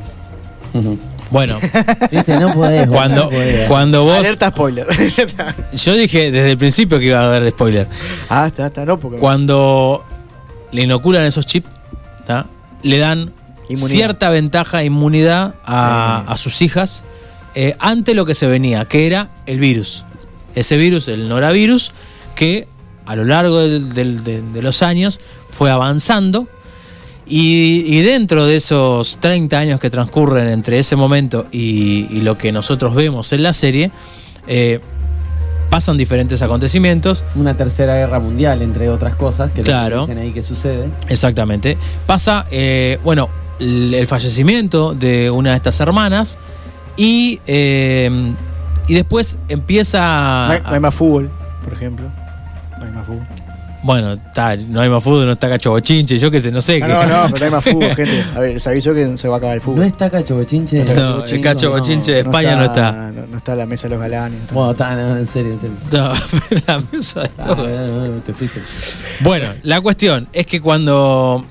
Ujú. 0.74 0.98
Bueno, 1.30 1.58
Viste, 2.10 2.38
no 2.38 2.52
podés. 2.54 2.86
cuando, 2.88 3.24
no 3.24 3.30
podés. 3.30 3.68
cuando 3.68 4.04
vos. 4.04 4.18
Alerta 4.18 4.48
spoiler. 4.50 4.86
Yo 5.74 5.94
dije 5.94 6.30
desde 6.30 6.52
el 6.52 6.58
principio 6.58 6.98
que 6.98 7.06
iba 7.06 7.20
a 7.20 7.26
haber 7.36 7.50
spoiler. 7.50 7.86
ah, 8.30 8.46
está, 8.46 8.66
está, 8.66 8.84
no, 8.84 8.98
porque. 8.98 9.18
Cuando 9.18 10.04
le 10.72 10.82
inoculan 10.82 11.24
esos 11.24 11.44
chips, 11.46 11.68
¿tá? 12.26 12.46
le 12.82 12.98
dan 12.98 13.32
Inmunidad. 13.68 13.88
cierta 13.96 14.30
ventaja, 14.30 14.82
inmunidad 14.84 15.54
a, 15.66 16.24
Eh. 16.26 16.32
a 16.32 16.36
sus 16.36 16.62
hijas 16.62 17.02
eh, 17.54 17.74
ante 17.78 18.14
lo 18.14 18.24
que 18.24 18.34
se 18.34 18.46
venía, 18.46 18.84
que 18.86 19.06
era 19.06 19.28
el 19.46 19.58
virus. 19.58 20.04
Ese 20.54 20.76
virus, 20.76 21.08
el 21.08 21.28
noravirus, 21.28 21.92
que 22.34 22.68
a 23.04 23.16
lo 23.16 23.24
largo 23.24 23.58
del- 23.60 23.92
del- 23.92 24.24
de, 24.24 24.42
de 24.42 24.62
los 24.62 24.82
años 24.82 25.20
fue 25.50 25.70
avanzando 25.70 26.46
y, 27.28 27.84
y 27.86 28.00
dentro 28.02 28.46
de 28.46 28.56
esos 28.56 29.18
30 29.20 29.58
años 29.58 29.80
que 29.80 29.90
transcurren 29.90 30.48
entre 30.48 30.78
ese 30.78 30.96
momento 30.96 31.46
y, 31.52 32.06
y 32.10 32.20
lo 32.22 32.36
que 32.38 32.52
nosotros 32.52 32.94
vemos 32.94 33.32
en 33.32 33.42
la 33.42 33.52
serie, 33.52 33.90
eh, 34.46 34.80
pasan 35.70 35.96
diferentes 35.98 36.40
acontecimientos. 36.42 37.22
Una 37.34 37.54
tercera 37.56 37.94
guerra 37.96 38.18
mundial, 38.20 38.62
entre 38.62 38.88
otras 38.88 39.14
cosas, 39.14 39.50
que 39.50 39.62
Claro. 39.62 40.00
dicen 40.00 40.18
ahí 40.18 40.32
que 40.32 40.42
sucede. 40.42 40.88
Exactamente. 41.08 41.76
Pasa, 42.06 42.46
eh, 42.50 42.98
bueno, 43.04 43.28
el, 43.60 43.92
el 43.92 44.06
fallecimiento 44.06 44.94
de 44.94 45.30
una 45.30 45.50
de 45.50 45.56
estas 45.56 45.78
hermanas 45.80 46.38
y, 46.96 47.40
eh, 47.46 48.32
y 48.88 48.94
después 48.94 49.36
empieza... 49.48 49.98
No 50.46 50.52
hay, 50.54 50.60
no 50.62 50.70
hay 50.74 50.80
más 50.80 50.94
fútbol, 50.94 51.30
por 51.62 51.72
ejemplo. 51.74 52.06
No 52.78 52.84
hay 52.86 52.92
más 52.92 53.06
fútbol. 53.06 53.26
Bueno, 53.82 54.14
está, 54.14 54.56
no 54.56 54.80
hay 54.80 54.88
más 54.88 55.02
fútbol, 55.04 55.26
no 55.26 55.32
está 55.32 55.48
Cacho 55.48 55.70
Bochinche, 55.70 56.18
yo 56.18 56.30
qué 56.30 56.40
sé, 56.40 56.50
no 56.50 56.60
sé. 56.60 56.80
No, 56.80 56.86
qué- 56.86 56.92
no, 56.92 57.06
no, 57.06 57.24
pero 57.32 57.38
no 57.38 57.44
hay 57.44 57.50
más 57.52 57.64
fútbol, 57.64 57.94
gente. 57.94 58.24
A 58.34 58.40
ver, 58.40 58.54
les 58.54 58.66
aviso 58.66 58.92
que 58.94 59.16
se 59.16 59.28
va 59.28 59.34
a 59.36 59.38
acabar 59.38 59.54
el 59.56 59.60
fútbol. 59.60 59.80
¿No 59.80 59.84
está 59.84 60.10
Cacho 60.10 60.36
Bochinche? 60.36 60.84
No, 60.84 61.24
el 61.24 61.40
Cacho 61.40 61.70
Bochinche 61.70 62.12
de 62.12 62.18
España 62.20 62.56
no 62.56 62.64
está. 62.64 62.92
No, 63.14 63.26
no 63.26 63.38
está 63.38 63.54
la 63.54 63.66
mesa 63.66 63.84
de 63.88 63.90
los 63.94 64.00
galanes. 64.00 64.38
no 64.38 64.42
está. 64.44 64.54
Bueno, 64.54 64.70
está, 64.72 64.96
no, 64.96 65.16
en 65.16 65.26
serio, 65.26 65.52
en 65.52 65.58
serio. 65.60 65.76
No, 65.92 66.12
la 66.66 66.82
mesa 66.92 67.22
de- 67.22 67.30
Ah, 67.38 67.54
no, 67.56 68.06
no, 68.08 68.20
te 68.22 68.32
fuiste. 68.34 68.60
Bueno, 69.20 69.54
la 69.62 69.80
cuestión 69.80 70.28
es 70.32 70.46
que 70.46 70.60
cuando 70.60 71.44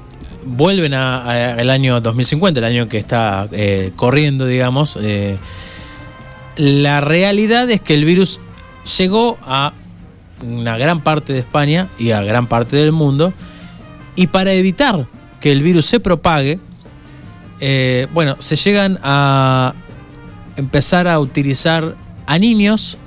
vuelven 0.45 0.93
al 0.93 1.69
año 1.69 1.99
2050, 2.01 2.59
el 2.59 2.65
año 2.65 2.87
que 2.89 2.97
está 2.97 3.47
eh, 3.51 3.91
corriendo, 3.95 4.45
digamos, 4.45 4.97
eh, 5.01 5.37
la 6.57 7.01
realidad 7.01 7.69
es 7.69 7.81
que 7.81 7.93
el 7.93 8.03
virus 8.05 8.39
llegó 8.97 9.37
a 9.43 9.73
una 10.45 10.77
gran 10.77 11.01
parte 11.01 11.33
de 11.33 11.39
España 11.39 11.87
y 11.97 12.11
a 12.11 12.21
gran 12.21 12.47
parte 12.47 12.75
del 12.75 12.91
mundo, 12.91 13.33
y 14.15 14.27
para 14.27 14.53
evitar 14.53 15.07
que 15.39 15.51
el 15.51 15.61
virus 15.63 15.85
se 15.85 15.99
propague, 15.99 16.59
eh, 17.59 18.07
bueno, 18.13 18.35
se 18.39 18.55
llegan 18.55 18.99
a 19.03 19.73
empezar 20.57 21.07
a 21.07 21.19
utilizar 21.19 21.95
a 22.25 22.37
niños 22.39 22.97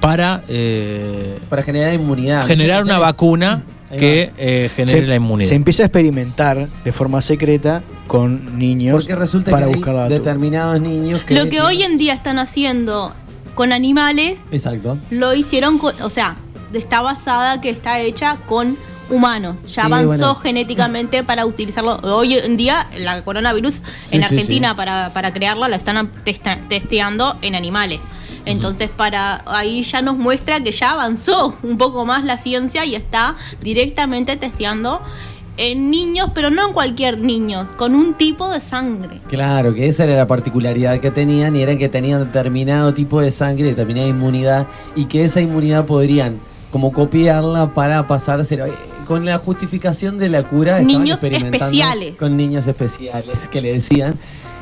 para 0.00 0.42
eh, 0.48 1.38
Para 1.48 1.62
generar 1.62 1.94
inmunidad. 1.94 2.46
generar 2.46 2.82
una 2.84 2.98
vacuna 2.98 3.62
que 3.96 4.32
eh, 4.36 4.70
genere 4.74 5.02
se, 5.02 5.06
la 5.06 5.16
inmunidad. 5.16 5.48
se 5.48 5.54
empieza 5.54 5.82
a 5.84 5.86
experimentar 5.86 6.68
de 6.84 6.92
forma 6.92 7.22
secreta 7.22 7.82
con 8.08 8.58
niños 8.58 8.96
Porque 8.96 9.14
resulta 9.14 9.50
para 9.50 9.66
que 9.68 9.76
buscar 9.76 10.08
determinados 10.08 10.80
niños 10.80 11.22
que. 11.22 11.34
Lo 11.34 11.48
que 11.48 11.60
hoy 11.60 11.82
en 11.82 11.96
día 11.96 12.12
están 12.12 12.38
haciendo 12.38 13.14
con 13.54 13.72
animales, 13.72 14.36
Exacto. 14.50 14.98
lo 15.10 15.32
hicieron 15.34 15.78
con, 15.78 16.00
o 16.02 16.10
sea, 16.10 16.36
está 16.78 17.02
basada 17.02 17.60
que 17.60 17.70
está 17.70 18.00
hecha 18.00 18.38
con 18.46 18.76
humanos. 19.10 19.62
Ya 19.64 19.68
Sí, 19.68 19.80
avanzó 19.80 20.06
bueno. 20.08 20.34
genéticamente 20.36 21.22
para 21.24 21.44
utilizarlo. 21.46 21.96
Hoy 22.02 22.34
en 22.38 22.56
día, 22.56 22.86
la 22.96 23.22
coronavirus 23.22 23.74
Sí, 23.74 23.82
en 24.12 24.20
sí, 24.20 24.24
Argentina. 24.24 24.74
Para, 24.76 25.12
para 25.12 25.32
crearla 25.32 25.68
la 25.68 25.76
están 25.76 26.10
testa- 26.24 26.58
testeando 26.68 27.36
en 27.42 27.54
animales. 27.54 28.00
Entonces, 28.46 28.90
para 28.90 29.42
ahí 29.46 29.82
ya 29.82 30.02
nos 30.02 30.16
muestra 30.16 30.60
que 30.60 30.72
ya 30.72 30.92
avanzó 30.92 31.54
un 31.62 31.78
poco 31.78 32.04
más 32.04 32.24
la 32.24 32.38
ciencia 32.38 32.84
y 32.84 32.94
está 32.94 33.36
directamente 33.62 34.36
testeando 34.36 35.00
en 35.56 35.90
niños, 35.90 36.30
pero 36.34 36.50
no 36.50 36.66
en 36.66 36.72
cualquier 36.74 37.18
niño, 37.18 37.64
con 37.76 37.94
un 37.94 38.14
tipo 38.14 38.50
de 38.50 38.60
sangre. 38.60 39.20
Claro, 39.28 39.72
que 39.74 39.86
esa 39.86 40.04
era 40.04 40.16
la 40.16 40.26
particularidad 40.26 40.98
que 41.00 41.10
tenían 41.10 41.54
y 41.56 41.62
era 41.62 41.76
que 41.78 41.88
tenían 41.88 42.24
determinado 42.24 42.92
tipo 42.92 43.20
de 43.20 43.30
sangre, 43.30 43.64
determinada 43.66 44.08
inmunidad 44.08 44.66
y 44.96 45.04
que 45.04 45.24
esa 45.24 45.40
inmunidad 45.40 45.86
podrían 45.86 46.40
como 46.74 46.92
copiarla 46.92 47.72
para 47.72 48.04
pasársela. 48.08 48.66
Eh, 48.66 48.72
con 49.06 49.24
la 49.24 49.38
justificación 49.38 50.18
de 50.18 50.28
la 50.28 50.42
cura 50.48 50.80
estaban 50.80 50.86
Niños 50.88 51.18
experimentando 51.18 51.66
especiales. 51.66 52.16
Con 52.16 52.36
niños 52.36 52.66
especiales 52.66 53.36
que 53.48 53.60
le 53.60 53.74
decían. 53.74 54.18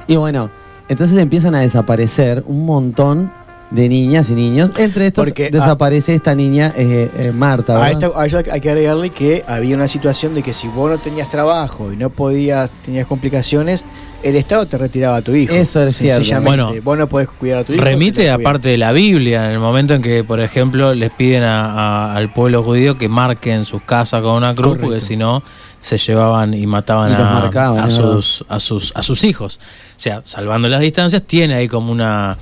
Y 0.06 0.16
bueno, 0.16 0.50
entonces 0.90 1.16
empiezan 1.16 1.54
a 1.54 1.60
desaparecer 1.60 2.44
un 2.46 2.66
montón 2.66 3.32
de 3.70 3.88
niñas 3.88 4.28
y 4.28 4.34
niños. 4.34 4.72
Entre 4.76 5.06
estos 5.06 5.24
Porque, 5.24 5.48
desaparece 5.48 6.14
esta 6.14 6.34
niña 6.34 6.74
eh, 6.76 7.10
eh, 7.16 7.32
Marta. 7.34 7.82
A, 7.82 7.90
esta- 7.90 8.10
a 8.14 8.26
eso 8.26 8.36
hay 8.52 8.60
que 8.60 8.68
agregarle 8.68 9.08
que 9.08 9.42
había 9.48 9.74
una 9.74 9.88
situación 9.88 10.34
de 10.34 10.42
que 10.42 10.52
si 10.52 10.68
vos 10.68 10.90
no 10.90 10.98
tenías 10.98 11.30
trabajo 11.30 11.94
y 11.94 11.96
no 11.96 12.10
podías, 12.10 12.68
tenías 12.84 13.06
complicaciones, 13.06 13.84
el 14.22 14.36
Estado 14.36 14.66
te 14.66 14.78
retiraba 14.78 15.16
a 15.16 15.22
tu 15.22 15.34
hijo. 15.34 15.52
Eso 15.52 15.82
es 15.82 15.96
cierto. 15.96 16.40
Bueno, 16.42 16.72
vos 16.82 16.96
no 16.98 17.08
podés 17.08 17.28
cuidar 17.28 17.58
a 17.58 17.64
tu 17.64 17.72
hijo. 17.72 17.82
Remite 17.82 18.30
aparte 18.30 18.68
de 18.68 18.78
la 18.78 18.92
Biblia, 18.92 19.46
en 19.46 19.52
el 19.52 19.58
momento 19.58 19.94
en 19.94 20.02
que, 20.02 20.22
por 20.24 20.40
ejemplo, 20.40 20.94
les 20.94 21.10
piden 21.10 21.42
a- 21.42 21.64
a- 22.12 22.16
al 22.16 22.32
pueblo 22.32 22.62
judío 22.62 22.96
que 22.98 23.08
marquen 23.08 23.64
sus 23.64 23.82
casas 23.82 24.22
con 24.22 24.34
una 24.34 24.54
cruz, 24.54 24.66
Correcto. 24.68 24.86
porque 24.86 25.00
si 25.00 25.16
no 25.16 25.42
se 25.80 25.98
llevaban 25.98 26.54
y 26.54 26.66
mataban 26.66 27.10
Y 27.10 27.14
a, 27.14 27.18
marcaban, 27.18 27.84
a 27.84 27.88
es 27.88 27.92
sus, 27.94 28.44
a, 28.48 28.58
sus, 28.60 28.92
a 28.94 29.02
sus 29.02 29.24
hijos. 29.24 29.58
O 29.96 30.00
sea, 30.00 30.20
salvando 30.24 30.68
las 30.68 30.80
distancias, 30.80 31.22
tiene 31.24 31.54
ahí 31.54 31.66
como 31.68 31.90
una, 31.90 32.38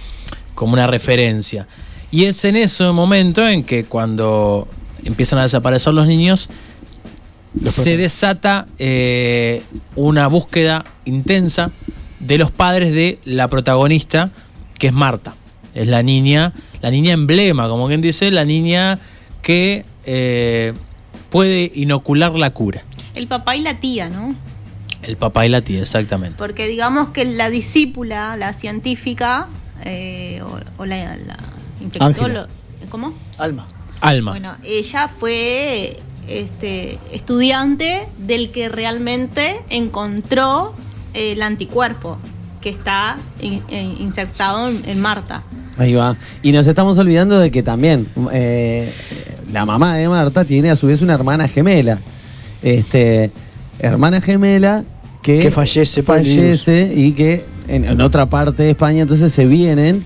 como 0.54 0.74
una 0.74 0.86
referencia. 0.86 1.66
Y 2.10 2.24
es 2.24 2.44
en 2.44 2.56
ese 2.56 2.84
momento 2.90 3.46
en 3.48 3.64
que 3.64 3.84
cuando 3.84 4.68
empiezan 5.04 5.38
a 5.38 5.42
desaparecer 5.42 5.94
los 5.94 6.06
niños, 6.06 6.50
se 7.62 7.96
desata 7.96 8.66
eh, 8.78 9.62
una 9.96 10.26
búsqueda 10.28 10.84
intensa 11.04 11.70
de 12.20 12.38
los 12.38 12.50
padres 12.50 12.92
de 12.92 13.18
la 13.24 13.48
protagonista, 13.48 14.30
que 14.78 14.88
es 14.88 14.92
Marta. 14.92 15.34
Es 15.74 15.88
la 15.88 16.02
niña, 16.02 16.52
la 16.80 16.90
niña 16.90 17.12
emblema, 17.12 17.68
como 17.68 17.86
quien 17.86 18.00
dice, 18.00 18.30
la 18.30 18.44
niña 18.44 18.98
que 19.42 19.84
eh, 20.04 20.74
puede 21.30 21.70
inocular 21.74 22.32
la 22.32 22.50
cura. 22.50 22.82
El 23.14 23.26
papá 23.26 23.56
y 23.56 23.62
la 23.62 23.74
tía, 23.80 24.08
¿no? 24.08 24.34
El 25.02 25.16
papá 25.16 25.46
y 25.46 25.48
la 25.48 25.62
tía, 25.62 25.80
exactamente. 25.80 26.36
Porque 26.36 26.66
digamos 26.66 27.08
que 27.08 27.24
la 27.24 27.50
discípula, 27.50 28.36
la 28.36 28.52
científica, 28.52 29.48
eh, 29.84 30.42
o, 30.42 30.82
o 30.82 30.86
la, 30.86 31.16
la 31.16 31.38
infectóloga, 31.80 32.48
¿cómo? 32.90 33.14
Alma. 33.38 33.66
Alma. 34.00 34.32
Bueno, 34.32 34.56
ella 34.64 35.08
fue 35.08 35.96
este, 36.30 36.98
estudiante 37.12 38.06
del 38.18 38.50
que 38.50 38.68
realmente 38.68 39.56
encontró 39.70 40.74
el 41.14 41.42
anticuerpo 41.42 42.18
que 42.60 42.68
está 42.70 43.16
in- 43.40 43.62
in- 43.70 43.96
insertado 44.00 44.68
en, 44.68 44.82
en 44.88 45.00
Marta. 45.00 45.42
Ahí 45.78 45.94
va. 45.94 46.16
Y 46.42 46.52
nos 46.52 46.66
estamos 46.66 46.98
olvidando 46.98 47.38
de 47.38 47.50
que 47.50 47.62
también 47.62 48.06
eh, 48.32 48.92
la 49.52 49.64
mamá 49.64 49.96
de 49.96 50.08
Marta 50.08 50.44
tiene 50.44 50.70
a 50.70 50.76
su 50.76 50.86
vez 50.88 51.00
una 51.02 51.14
hermana 51.14 51.48
gemela. 51.48 51.98
Este, 52.62 53.30
hermana 53.78 54.20
gemela 54.20 54.84
que, 55.22 55.40
Que 55.40 55.50
fallece 55.50 56.02
fallece 56.02 56.92
y 56.94 57.12
que 57.12 57.44
en, 57.68 57.84
en 57.86 58.00
otra 58.00 58.26
parte 58.26 58.62
de 58.62 58.70
España 58.70 59.02
entonces 59.02 59.32
se 59.32 59.46
vienen 59.46 60.04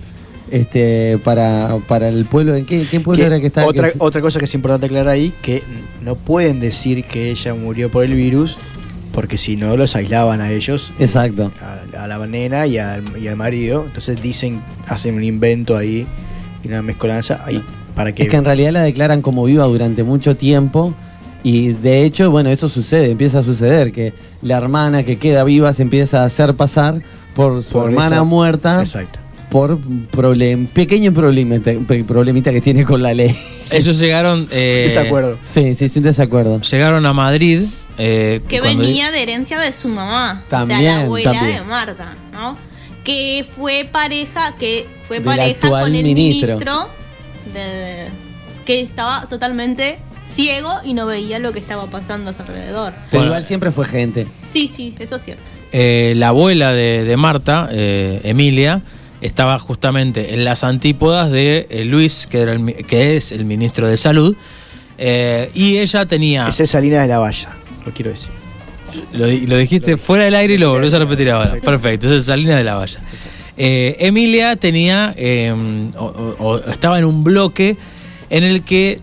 este 0.51 1.19
para, 1.25 1.79
para 1.89 2.09
el 2.09 2.25
pueblo. 2.25 2.55
¿En 2.57 2.65
qué, 2.67 2.87
qué 2.91 3.01
pueblo 3.01 3.21
Que 3.21 3.27
era 3.27 3.41
que 3.41 3.47
estaba? 3.47 3.67
otra, 3.67 3.91
Que- 3.91 3.97
otra 3.99 4.21
cosa 4.21 4.39
que 4.39 4.45
es 4.45 4.55
importante 4.55 4.87
aclarar 4.87 5.09
ahí, 5.09 5.33
que 5.43 5.63
no 6.03 6.17
pueden 6.17 6.61
decir 6.61 7.05
que 7.05 7.31
ella 7.31 7.55
murió 7.55 7.91
por 7.91 8.05
el 8.05 8.15
virus, 8.15 8.57
porque 9.13 9.39
si 9.39 9.57
no 9.57 9.77
los 9.77 9.97
aislaban 9.97 10.41
a 10.41 10.51
ellos. 10.53 10.93
Exacto. 10.99 11.51
A, 11.97 12.03
a 12.05 12.07
la 12.07 12.27
nena 12.27 12.67
y 12.67 12.79
al, 12.79 13.03
y 13.21 13.27
al 13.29 13.37
marido. 13.37 13.85
Entonces 13.87 14.21
dicen, 14.23 14.61
hacen 14.87 15.15
un 15.15 15.25
invento 15.25 15.77
ahí 15.77 16.07
y 16.63 16.69
una 16.69 16.83
mezcolanza 16.83 17.43
ahí 17.45 17.63
para 17.95 18.13
que... 18.13 18.25
Es 18.25 18.29
que 18.29 18.37
en 18.37 18.45
realidad 18.45 18.73
la 18.73 18.83
declaran 18.83 19.23
como 19.23 19.45
viva 19.45 19.65
durante 19.65 20.03
mucho 20.03 20.37
tiempo 20.37 20.93
y 21.43 21.75
de 21.75 22.05
hecho, 22.05 22.31
bueno, 22.31 22.49
eso 22.51 22.69
sucede, 22.69 23.11
empieza 23.11 23.41
a 23.41 23.43
suceder, 23.43 23.93
que 23.93 24.13
la 24.43 24.57
hermana 24.59 25.03
que 25.05 25.19
queda 25.19 25.45
viva 25.45 25.73
se 25.73 25.83
empieza 25.83 26.23
a 26.23 26.25
hacer 26.25 26.55
pasar 26.55 27.03
por 27.35 27.63
su 27.63 27.75
Por 27.75 27.91
hermana 27.91 28.17
esa- 28.17 28.25
muerta 28.25 28.81
Exacto. 28.81 29.19
Por 29.55 29.79
problem, 30.11 30.67
pequeño 30.67 31.13
problemita, 31.13 31.71
problemita 32.09 32.51
que 32.51 32.61
tiene 32.61 32.85
con 32.85 33.01
la 33.01 33.15
ley. 33.15 33.39
Ellos 33.71 34.01
llegaron. 34.01 34.49
eh, 34.51 34.93
Sí, 35.45 35.77
sí, 35.77 35.89
sin 35.89 36.03
desacuerdo. 36.03 36.61
Llegaron 36.61 37.07
a 37.07 37.13
Madrid. 37.13 37.67
eh, 37.97 38.41
Que 38.49 38.59
cuando- 38.59 38.83
venía 38.83 39.13
de 39.13 39.23
herencia 39.23 39.61
de 39.61 39.73
su 39.73 39.89
mamá, 39.89 40.43
o 40.45 40.51
sea, 40.51 40.59
También, 40.59 40.85
la 40.87 41.01
abuela 41.03 41.33
también. 41.35 41.59
de 41.59 41.63
Marta, 41.67 42.17
¿no? 42.33 42.59
Que 43.05 43.47
fue 43.57 43.89
pareja, 43.93 44.57
que 44.59 44.89
fue 45.07 45.19
Del 45.19 45.25
pareja 45.25 45.69
con 45.71 45.95
el 45.95 46.03
ministro. 46.03 46.57
ministro, 46.57 46.89
de- 47.53 48.09
que 48.65 48.81
estaba 48.81 49.27
totalmente 49.29 49.99
ciego 50.29 50.73
y 50.85 50.95
no 50.95 51.07
veía 51.07 51.39
lo 51.39 51.53
que 51.53 51.61
estaba 51.61 51.87
pasando 51.87 52.33
a 52.33 52.35
su 52.35 52.43
alrededor. 52.43 52.93
Pero 52.93 53.07
Bueno. 53.13 53.27
igual 53.27 53.45
siempre 53.45 53.71
fue 53.71 53.85
gente. 53.87 54.27
Sí, 54.53 54.67
sí, 54.67 54.97
eso 54.99 55.15
es 55.15 55.23
cierto. 55.23 55.45
Eh, 55.71 56.15
la 56.17 56.29
abuela 56.29 56.73
de, 56.73 57.05
de 57.05 57.17
Marta, 57.17 57.69
eh, 57.71 58.21
Emilia, 58.25 58.83
estaba 59.25 59.59
justamente 59.59 60.35
en 60.35 60.45
las 60.45 60.65
antípodas 60.65 61.31
de 61.31 61.67
eh, 61.71 61.85
Luis, 61.85 62.27
que, 62.31 62.41
era 62.43 62.53
el 62.53 62.75
que 62.87 63.17
es 63.17 63.33
el 63.33 63.45
ministro 63.45 63.89
de 63.89 63.97
Salud, 63.97 64.37
eh, 64.99 65.51
y 65.55 65.79
ella 65.79 66.07
tenía... 66.07 66.47
Esa 66.49 66.63
es 66.65 66.71
Salina 66.71 67.01
de 67.03 67.09
la 67.09 67.19
Valla, 67.19 67.49
lo 67.85 67.93
quiero 67.93 68.11
decir. 68.11 68.29
Lo, 69.13 69.27
di- 69.27 69.47
lo 69.47 69.57
dijiste 69.57 69.97
fuera 69.97 70.25
del 70.25 70.35
aire 70.35 70.55
y 70.55 70.59
lo 70.59 70.71
volvés 70.71 70.95
a 70.95 70.99
repetir 70.99 71.31
ahora. 71.31 71.57
Perfecto, 71.65 72.07
eso 72.07 72.17
es 72.17 72.27
Salina 72.27 72.55
de 72.57 72.65
la 72.65 72.75
Valla. 72.77 73.01
Eh, 73.57 73.97
Emilia 74.01 74.57
tenía, 74.57 75.15
eh, 75.17 75.53
o- 75.99 76.61
estaba 76.69 76.99
en 76.99 77.05
un 77.05 77.25
bloque 77.25 77.77
en 78.31 78.45
el 78.45 78.63
que, 78.63 79.01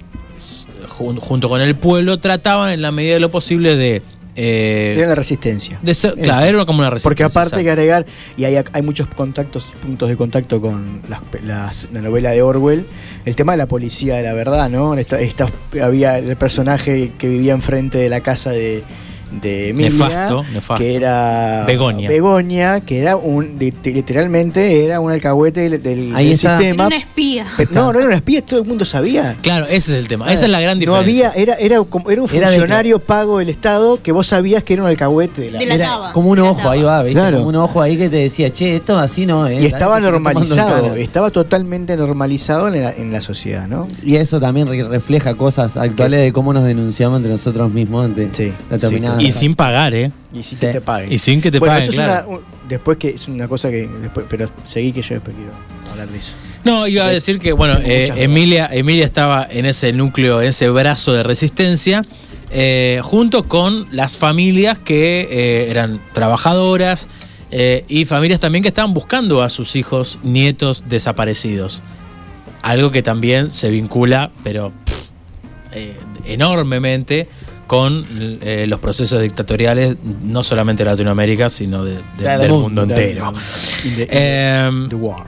junto 1.20 1.50
con 1.50 1.62
el 1.62 1.76
pueblo, 1.76 2.20
trataban 2.20 2.72
en 2.72 2.82
la 2.82 2.92
medida 2.92 3.16
de 3.16 3.20
lo 3.22 3.32
posible 3.32 3.76
de... 3.76 4.02
eh, 4.36 4.96
Era 4.98 5.08
la 5.10 5.16
resistencia. 5.16 5.78
de 5.82 5.94
ser- 5.94 6.14
claro, 6.16 6.46
era 6.46 6.66
como 6.66 6.80
una 6.80 6.90
resistencia. 6.90 7.04
Porque 7.10 7.24
aparte 7.24 7.56
hay 7.58 7.64
que 7.64 7.72
agregar, 7.72 8.06
y 8.38 8.46
hay, 8.46 8.64
hay 8.72 8.82
muchos 8.82 9.08
contactos, 9.10 9.66
puntos 9.82 10.08
de 10.10 10.16
contacto 10.16 10.62
con 10.62 11.02
las, 11.10 11.20
las- 11.44 11.88
la 11.92 12.02
novela 12.02 12.32
de 12.32 12.42
Orwell, 12.42 12.86
el 13.26 13.36
tema 13.36 13.52
de 13.54 13.58
la 13.58 13.66
policía 13.68 14.16
de 14.16 14.24
la 14.24 14.34
verdad, 14.34 14.70
¿no? 14.70 14.96
Esta, 14.96 15.20
esta- 15.20 15.50
había 15.82 16.18
el 16.18 16.36
personaje 16.38 17.12
que 17.18 17.28
vivía 17.28 17.54
enfrente 17.54 17.98
de 17.98 18.10
la 18.10 18.22
casa 18.22 18.52
de, 18.52 18.84
de 19.32 19.70
Emilia, 19.70 19.92
Nefasto, 19.92 20.44
nefasto. 20.52 20.84
que 20.84 20.96
era 20.96 21.64
Begoña. 21.66 22.10
Begoña, 22.10 22.82
que 22.82 23.00
era 23.02 23.16
un, 23.16 23.58
lit- 23.58 23.84
literalmente 23.94 24.84
era 24.86 25.00
un 25.00 25.12
alcahuete 25.12 25.70
del, 25.70 25.82
del- 25.82 26.16
Ahí 26.16 26.26
del 26.26 26.34
está. 26.34 26.58
sistema. 26.58 26.88
Era 26.88 26.96
una 26.96 26.98
espía. 26.98 27.46
Pero 27.58 27.70
no, 27.74 27.94
no 27.94 28.00
era 28.00 28.08
una 28.08 28.16
espía, 28.18 28.42
todo 28.44 28.60
el 28.62 28.68
mundo 28.68 28.86
sabía. 28.86 29.38
Claro, 29.42 29.66
ese 29.68 29.94
es 29.94 30.00
el 30.00 30.08
tema. 30.08 30.32
Esa 30.32 30.46
es 30.46 30.52
la 30.52 30.60
gran 30.60 30.78
No 30.80 30.80
diferencia. 30.98 31.30
había, 31.30 31.42
era, 31.42 31.54
era, 31.56 31.84
como- 31.84 32.10
era 32.12 32.22
un 32.22 32.30
Era 32.30 32.50
de 32.50 32.58
funcionario 32.58 33.00
pago 33.00 33.40
del 33.40 33.50
Estado 33.50 34.00
que 34.02 34.12
vos 34.12 34.28
sabías 34.28 34.64
que 34.64 34.74
era 34.74 34.84
un 34.84 34.90
alcahuete 34.90 35.42
de 35.42 35.52
la, 35.52 35.62
Era 35.62 35.88
como 36.14 36.30
un 36.30 36.40
ojo, 36.40 36.70
ahí 36.70 36.82
va, 36.82 37.02
¿viste? 37.04 37.20
Claro. 37.20 37.38
Como 37.38 37.50
un 37.50 37.56
ojo 37.56 37.82
ahí 37.82 37.98
que 37.98 38.10
te 38.10 38.18
decía, 38.18 38.52
che, 38.52 38.76
esto 38.76 38.98
así 38.98 39.26
no 39.26 39.48
es. 39.48 39.62
Y 39.64 39.66
estaba 39.68 40.00
normalizado, 40.00 40.96
estaba 40.96 41.30
totalmente 41.32 41.96
normalizado 41.98 42.68
en 42.68 42.82
la, 42.82 42.92
en 42.92 43.12
la 43.12 43.22
sociedad, 43.22 43.68
¿no? 43.68 43.88
Y 44.04 44.16
eso 44.18 44.40
también 44.40 44.68
re- 44.68 44.84
refleja 44.88 45.36
cosas 45.36 45.78
actuales 45.78 46.22
de 46.22 46.34
cómo 46.34 46.54
nos 46.54 46.64
denunciamos 46.64 47.18
entre 47.18 47.32
nosotros 47.32 47.72
mismos 47.72 48.06
ante 48.06 48.30
determinadas. 48.70 49.21
Y 49.26 49.32
sin 49.32 49.56
pagar, 49.56 49.94
¿eh? 49.94 50.12
Y 50.34 50.44
sin 50.44 50.58
Sí. 50.58 50.66
que 50.68 50.72
te 50.74 50.82
paguen. 50.82 51.12
Y 51.12 51.18
sin 51.18 51.42
que 51.42 51.52
te 51.52 51.60
Bueno, 51.60 51.74
paguen, 51.76 51.90
eso 51.90 52.02
es 52.02 52.08
una- 52.08 52.26
un- 52.28 52.42
después 52.68 52.98
que 52.98 53.10
es 53.10 53.28
una 53.28 53.48
cosa 53.48 53.70
que 53.70 53.88
después, 54.02 54.26
pero 54.30 54.50
seguí 54.68 54.92
que 54.92 55.02
yo 55.02 55.16
después 55.16 55.36
quiero 55.36 55.52
hablar 55.92 56.08
de 56.10 56.18
eso. 56.18 56.32
No, 56.64 56.86
iba 56.88 57.06
a 57.06 57.10
decir 57.10 57.40
que, 57.40 57.54
bueno, 57.54 57.78
eh, 57.84 58.12
Emilia, 58.18 58.70
Emilia 58.72 59.04
estaba 59.06 59.48
en 59.50 59.66
ese 59.66 59.92
núcleo, 59.94 60.42
en 60.42 60.50
ese 60.50 60.70
brazo 60.70 61.12
de 61.14 61.24
resistencia, 61.24 62.04
eh, 62.52 63.00
junto 63.04 63.48
con 63.48 63.88
las 63.92 64.18
familias 64.18 64.78
que 64.78 65.28
eh, 65.32 65.72
eran 65.72 66.00
trabajadoras 66.14 67.08
eh, 67.50 67.84
y 67.90 68.06
familias 68.06 68.40
también 68.40 68.62
que 68.62 68.68
estaban 68.70 68.94
buscando 68.94 69.42
a 69.42 69.50
sus 69.50 69.76
hijos, 69.76 70.20
nietos 70.24 70.84
desaparecidos. 70.88 71.82
Algo 72.62 72.92
que 72.92 73.02
también 73.04 73.50
se 73.50 73.70
vincula, 73.72 74.30
pero 74.44 74.72
pff, 74.86 75.04
eh, 75.74 75.96
enormemente 76.26 77.28
con 77.72 78.06
eh, 78.42 78.66
los 78.68 78.82
procesos 78.82 79.22
dictatoriales, 79.22 79.96
no 80.26 80.44
solamente 80.44 80.84
de 80.84 80.90
Latinoamérica, 80.90 81.48
sino 81.48 81.86
de- 81.86 81.94
de- 81.94 82.02
Claro, 82.18 82.42
del 82.42 82.52
mundo 82.52 82.82
mundo, 82.82 82.82
entero. 82.84 83.32
In 83.86 83.96
the- 83.96 84.02
in 84.04 84.10
Em, 84.12 84.90
the 84.90 84.96
war. 84.96 85.28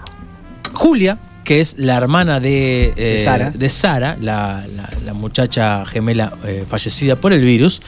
Julia, 0.73 1.17
que 1.45 1.61
es 1.61 1.75
la 1.77 1.95
hermana 1.95 2.41
de, 2.41 2.87
eh, 2.97 3.13
De 3.13 3.19
Sara. 3.23 3.49
de 3.51 3.69
Sara, 3.69 4.17
la, 4.19 4.65
la- 4.75 4.89
la 5.05 5.13
muchacha 5.13 5.85
gemela 5.85 6.33
eh, 6.43 6.65
fallecida 6.67 7.15
por 7.15 7.31
el 7.31 7.45
virus, 7.45 7.81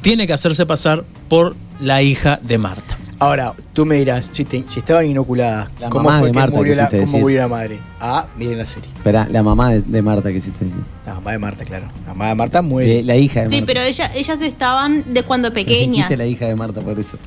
tiene 0.00 0.26
que 0.26 0.32
hacerse 0.32 0.64
pasar 0.64 1.04
por 1.28 1.54
la 1.78 2.00
hija 2.00 2.40
de 2.42 2.56
Marta. 2.56 2.96
Ahora, 3.22 3.52
tú 3.74 3.84
me 3.84 3.96
dirás, 3.96 4.30
si, 4.32 4.46
te- 4.46 4.64
si 4.66 4.78
estaban 4.78 5.04
inoculadas, 5.04 5.68
La 5.78 5.90
¿cómo 5.90 6.04
mamá 6.04 6.18
fue 6.20 6.28
de 6.28 6.32
que 6.32 6.38
Marta 6.38 6.56
murió 6.56 6.74
la, 6.74 6.88
cómo 6.88 7.00
decir. 7.02 7.20
murió 7.20 7.40
la 7.40 7.48
madre? 7.48 7.78
Ah, 8.00 8.26
miren 8.36 8.56
la 8.58 8.64
serie. 8.64 8.88
Espera, 8.96 9.28
la 9.30 9.42
mamá 9.42 9.68
de, 9.72 9.82
de 9.82 10.00
Marta 10.02 10.30
que 10.30 10.36
hiciste 10.38 10.64
decir. 10.64 10.80
La 11.06 11.14
mamá 11.16 11.32
de 11.32 11.38
Marta, 11.38 11.64
claro. 11.66 11.86
La 12.06 12.14
mamá 12.14 12.28
de 12.28 12.34
Marta 12.34 12.62
muere. 12.62 12.94
De- 12.96 13.02
la 13.02 13.16
hija 13.16 13.40
de 13.42 13.50
Sí, 13.50 13.56
Marta. 13.56 13.66
pero 13.66 13.80
ella, 13.82 14.10
ellas 14.14 14.40
estaban 14.40 15.12
de 15.12 15.22
cuando 15.22 15.52
pequeñas. 15.52 15.90
Dijiste 16.08 16.16
la 16.16 16.24
hija 16.26 16.46
de 16.46 16.54
Marta, 16.56 16.80
por 16.80 16.98
eso. 16.98 17.18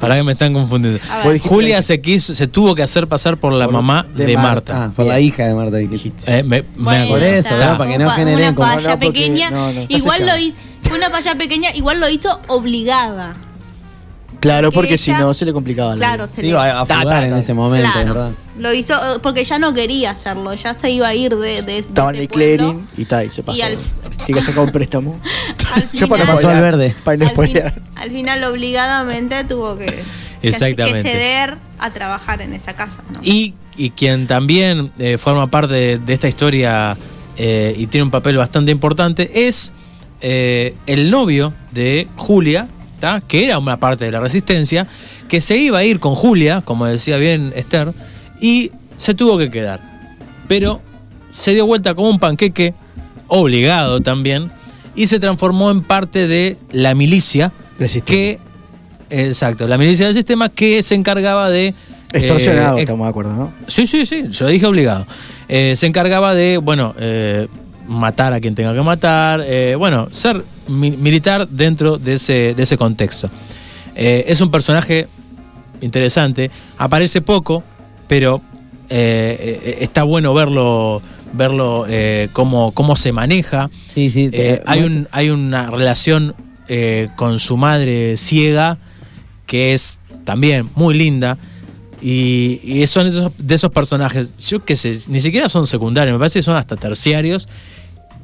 Para 0.00 0.16
que 0.16 0.22
me 0.22 0.32
están 0.32 0.54
confundiendo. 0.54 0.98
Julia 1.42 1.82
se 1.82 2.00
quiso, 2.00 2.34
se 2.34 2.46
tuvo 2.46 2.74
que 2.74 2.82
hacer 2.82 3.06
pasar 3.06 3.36
por 3.36 3.52
la 3.52 3.66
Por- 3.66 3.74
mamá 3.74 4.06
de 4.16 4.24
de, 4.24 4.36
Marta. 4.38 4.72
Marta. 4.72 4.84
Ah, 4.86 4.92
por 4.96 5.04
la 5.04 5.20
hija 5.20 5.46
de 5.46 5.52
Marta 5.52 5.76
dijiste. 5.76 6.38
Eh, 6.38 6.42
me, 6.42 6.62
me 6.62 6.68
Bueno. 6.78 7.08
Por 7.08 7.22
eso. 7.22 7.50
Para 7.58 7.86
que 7.86 7.98
no 7.98 8.08
generen 8.12 8.38
una 8.40 8.54
como- 8.54 8.68
falla 8.68 8.88
no, 8.88 8.98
porque- 8.98 9.06
pequeña. 9.20 9.50
no, 9.50 9.70
no. 9.70 9.84
Igual 9.86 10.24
lo 10.24 10.32
Hace 10.32 10.40
hi- 10.40 10.54
Fue 10.84 10.96
una 10.96 11.10
falla 11.10 11.34
pequeña, 11.34 11.68
igual 11.74 12.00
lo 12.00 12.08
hizo 12.08 12.40
obligada. 12.48 13.34
Claro, 14.40 14.72
Porque 14.72 14.96
si 14.98 15.10
no 15.12 15.34
se 15.34 15.44
le 15.44 15.52
complicaba. 15.52 15.90
la 15.92 15.96
Claro, 15.96 16.26
se 16.28 16.36
Se 16.36 16.42
le- 16.42 16.48
iba 16.48 16.80
a 16.80 16.86
Ta, 16.86 17.00
fugar 17.00 17.20
ta, 17.20 17.26
en 17.28 17.34
ese 17.36 17.52
momento, 17.54 17.90
Claro. 17.92 18.08
¿verdad? 18.14 18.30
Lo 18.58 18.72
hizo 18.74 18.94
porque 19.22 19.44
ya 19.44 19.58
no 19.58 19.72
quería 19.74 20.10
hacerlo, 20.12 20.52
ya 20.54 20.74
se 20.74 20.90
iba 20.90 21.08
a 21.08 21.14
ir 21.14 21.36
de, 21.36 21.62
de, 21.62 21.78
Estaba 21.78 22.10
en 22.10 22.16
el 22.16 22.28
clearing 22.28 22.88
y 22.96 23.04
tal, 23.04 23.26
y 23.26 23.30
se 23.30 23.42
pasó. 23.42 23.56
Y 23.58 23.62
al- 23.62 23.76
Tiene 24.26 24.40
que 24.40 24.46
sacar 24.46 24.64
un 24.64 24.72
préstamo. 24.72 25.20
Al 25.74 25.90
Yo 25.92 26.08
para 26.08 26.22
final- 26.22 26.36
Pasó 26.36 26.48
al 26.48 26.60
verde. 26.60 26.94
Para 27.04 27.16
no 27.18 27.26
al, 27.28 27.48
fin- 27.48 27.62
al 27.96 28.10
final 28.10 28.44
obligadamente 28.44 29.44
tuvo 29.44 29.76
que, 29.78 30.02
Exactamente. 30.42 31.02
ceder 31.02 31.58
a 31.78 31.90
trabajar 31.90 32.40
en 32.42 32.54
esa 32.54 32.74
casa. 32.74 33.02
¿no? 33.12 33.20
Y, 33.22 33.54
y 33.76 33.90
quien 33.90 34.26
también 34.26 34.90
eh, 34.98 35.18
forma 35.18 35.48
parte 35.50 35.74
de, 35.74 35.98
de 35.98 36.12
esta 36.12 36.28
historia 36.28 36.96
eh, 37.36 37.74
y 37.76 37.86
tiene 37.86 38.04
un 38.04 38.10
papel 38.10 38.36
bastante 38.36 38.70
importante 38.72 39.46
es 39.46 39.72
eh, 40.22 40.74
el 40.86 41.10
novio 41.10 41.52
de 41.72 42.08
Julia, 42.16 42.68
¿tá? 43.00 43.20
que 43.26 43.46
era 43.46 43.58
una 43.58 43.78
parte 43.78 44.04
de 44.04 44.10
la 44.12 44.20
resistencia, 44.20 44.86
que 45.28 45.40
se 45.40 45.56
iba 45.56 45.78
a 45.78 45.84
ir 45.84 45.98
con 45.98 46.14
Julia, 46.14 46.60
como 46.60 46.86
decía 46.86 47.16
bien 47.16 47.52
Esther, 47.56 47.92
y 48.40 48.70
se 48.96 49.14
tuvo 49.14 49.38
que 49.38 49.50
quedar. 49.50 49.80
Pero 50.46 50.80
se 51.30 51.52
dio 51.54 51.66
vuelta 51.66 51.94
como 51.94 52.10
un 52.10 52.18
panqueque, 52.18 52.74
obligado 53.26 54.00
también, 54.00 54.50
y 54.94 55.06
se 55.06 55.18
transformó 55.18 55.70
en 55.70 55.82
parte 55.82 56.28
de 56.28 56.56
la 56.70 56.94
milicia 56.94 57.52
que... 58.04 58.38
Exacto, 59.08 59.66
la 59.66 59.76
milicia 59.78 60.06
del 60.06 60.14
sistema 60.14 60.48
que 60.48 60.82
se 60.82 60.94
encargaba 60.94 61.48
de... 61.50 61.74
Extorsionado, 62.12 62.76
eh, 62.76 62.82
ex- 62.82 62.88
estamos 62.90 63.06
de 63.06 63.10
acuerdo, 63.10 63.32
¿no? 63.34 63.52
Sí, 63.66 63.86
sí, 63.86 64.04
sí, 64.06 64.24
yo 64.30 64.46
dije 64.48 64.66
obligado. 64.66 65.06
Eh, 65.48 65.74
se 65.76 65.86
encargaba 65.86 66.34
de, 66.34 66.58
bueno, 66.58 66.94
eh, 66.98 67.46
matar 67.90 68.32
a 68.32 68.40
quien 68.40 68.54
tenga 68.54 68.72
que 68.72 68.80
matar, 68.82 69.42
eh, 69.44 69.74
bueno, 69.76 70.08
ser 70.12 70.44
mi- 70.68 70.92
militar 70.92 71.46
dentro 71.48 71.98
de 71.98 72.14
ese, 72.14 72.54
de 72.56 72.62
ese 72.62 72.76
contexto. 72.78 73.28
Eh, 73.94 74.24
es 74.28 74.40
un 74.40 74.50
personaje 74.50 75.08
interesante, 75.80 76.50
aparece 76.78 77.20
poco, 77.20 77.62
pero 78.08 78.40
eh, 78.88 79.78
está 79.80 80.04
bueno 80.04 80.32
verlo 80.34 81.02
verlo 81.32 81.86
cómo, 82.32 82.72
cómo 82.72 82.96
se 82.96 83.12
maneja. 83.12 83.70
Sí, 83.92 84.10
sí. 84.10 84.30
te- 84.30 84.62
hay, 84.66 84.82
un, 84.82 85.06
hay 85.12 85.30
una 85.30 85.70
relación 85.70 86.34
con 87.16 87.38
su 87.40 87.56
madre 87.56 88.16
ciega 88.16 88.78
que 89.46 89.72
es 89.72 89.98
también 90.24 90.68
muy 90.74 90.94
linda. 90.94 91.36
Y, 92.02 92.60
y 92.64 92.86
son 92.86 93.08
esos, 93.08 93.30
de 93.38 93.54
esos 93.54 93.70
personajes, 93.70 94.34
yo 94.48 94.64
qué 94.64 94.74
sé, 94.74 94.96
ni 95.08 95.20
siquiera 95.20 95.48
son 95.50 95.66
secundarios, 95.66 96.14
me 96.14 96.18
parece 96.18 96.38
que 96.38 96.42
son 96.42 96.56
hasta 96.56 96.74
terciarios. 96.76 97.46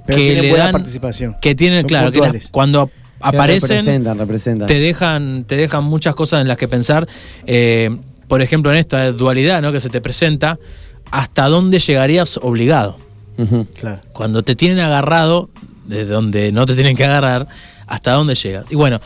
Pero 0.07 0.19
que 0.19 0.35
le 0.43 0.49
buena 0.51 0.65
dan. 0.65 0.73
participación. 0.73 1.37
Que 1.41 1.55
tienen, 1.55 1.81
Son 1.83 1.89
claro, 1.89 2.13
que 2.13 2.21
las- 2.21 2.49
cuando 2.49 2.91
aparecen 3.21 3.69
Representan, 3.79 4.19
representan. 4.19 4.69
te 4.69 4.79
dejan, 4.79 5.45
te 5.45 5.57
dejan 5.57 5.85
muchas 5.85 6.15
cosas 6.15 6.41
en 6.43 6.49
las 6.49 6.57
que 6.57 6.69
pensar. 6.69 7.09
Eh, 7.47 7.97
por 8.29 8.43
ejemplo, 8.43 8.71
en 8.73 8.79
esta 8.79 9.11
dualidad 9.13 9.63
¿no? 9.63 9.73
que 9.73 9.81
se 9.81 9.89
te 9.89 10.01
presenta, 10.01 10.59
¿hasta 11.11 11.49
dónde 11.49 11.79
llegarías 11.79 12.39
obligado? 12.43 12.99
Claro. 13.79 14.01
Cuando 14.13 14.43
te 14.43 14.55
tienen 14.57 14.81
agarrado, 14.81 15.51
de 15.87 16.05
donde 16.05 16.53
no 16.53 16.67
te 16.67 16.75
tienen 16.75 16.97
que 16.97 17.05
agarrar, 17.05 17.47
¿hasta 17.87 18.13
dónde 18.13 18.35
llegas? 18.35 18.65
Y 18.71 18.75
bueno, 18.77 19.01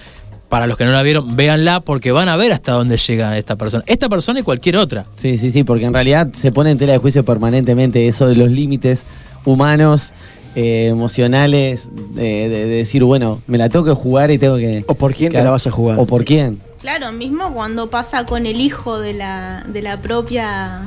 para 0.49 0.67
los 0.67 0.77
que 0.77 0.85
no 0.85 0.93
la 0.93 1.03
vieron, 1.03 1.37
véanla 1.37 1.81
porque 1.81 2.11
van 2.13 2.29
a 2.29 2.37
ver 2.37 2.53
hasta 2.53 2.73
dónde 2.73 2.97
llega 2.97 3.37
esta 3.39 3.57
persona. 3.57 3.85
Esta 3.87 4.09
persona 4.09 4.41
y 4.41 4.43
cualquier 4.43 4.77
otra. 4.79 5.05
Sí, 5.17 5.37
sí, 5.39 5.51
sí, 5.51 5.63
porque 5.65 5.85
en 5.85 5.93
realidad 5.95 6.33
se 6.35 6.51
pone 6.53 6.71
en 6.71 6.79
tela 6.79 6.93
de 6.93 6.99
juicio 6.99 7.25
permanentemente 7.25 8.09
eso 8.09 8.27
de 8.27 8.35
los 8.37 8.51
límites 8.51 9.05
humanos, 9.45 10.13
eh, 10.55 10.89
emocionales, 10.91 11.89
de, 12.15 12.49
de- 12.49 12.67
de 12.67 12.67
decir, 12.67 13.05
bueno, 13.05 13.41
me 13.47 13.59
la 13.59 13.69
tengo 13.69 13.85
que 13.85 13.93
jugar 13.93 14.31
y 14.31 14.39
tengo 14.39 14.57
que... 14.57 14.85
¿O 14.87 14.95
por 14.95 15.15
quién 15.15 15.31
que- 15.33 15.39
te 15.39 15.45
la 15.45 15.51
vas 15.51 15.67
a 15.67 15.71
jugar? 15.71 15.99
¿O 15.99 16.07
por 16.07 16.25
quién? 16.25 16.61
Claro, 16.81 17.13
mismo 17.13 17.53
cuando 17.53 17.91
pasa 17.91 18.25
con 18.27 18.47
el 18.47 18.61
hijo 18.61 18.99
de 19.01 19.13
la, 19.13 19.65
de 19.69 19.83
la 19.83 19.99
propia 20.01 20.83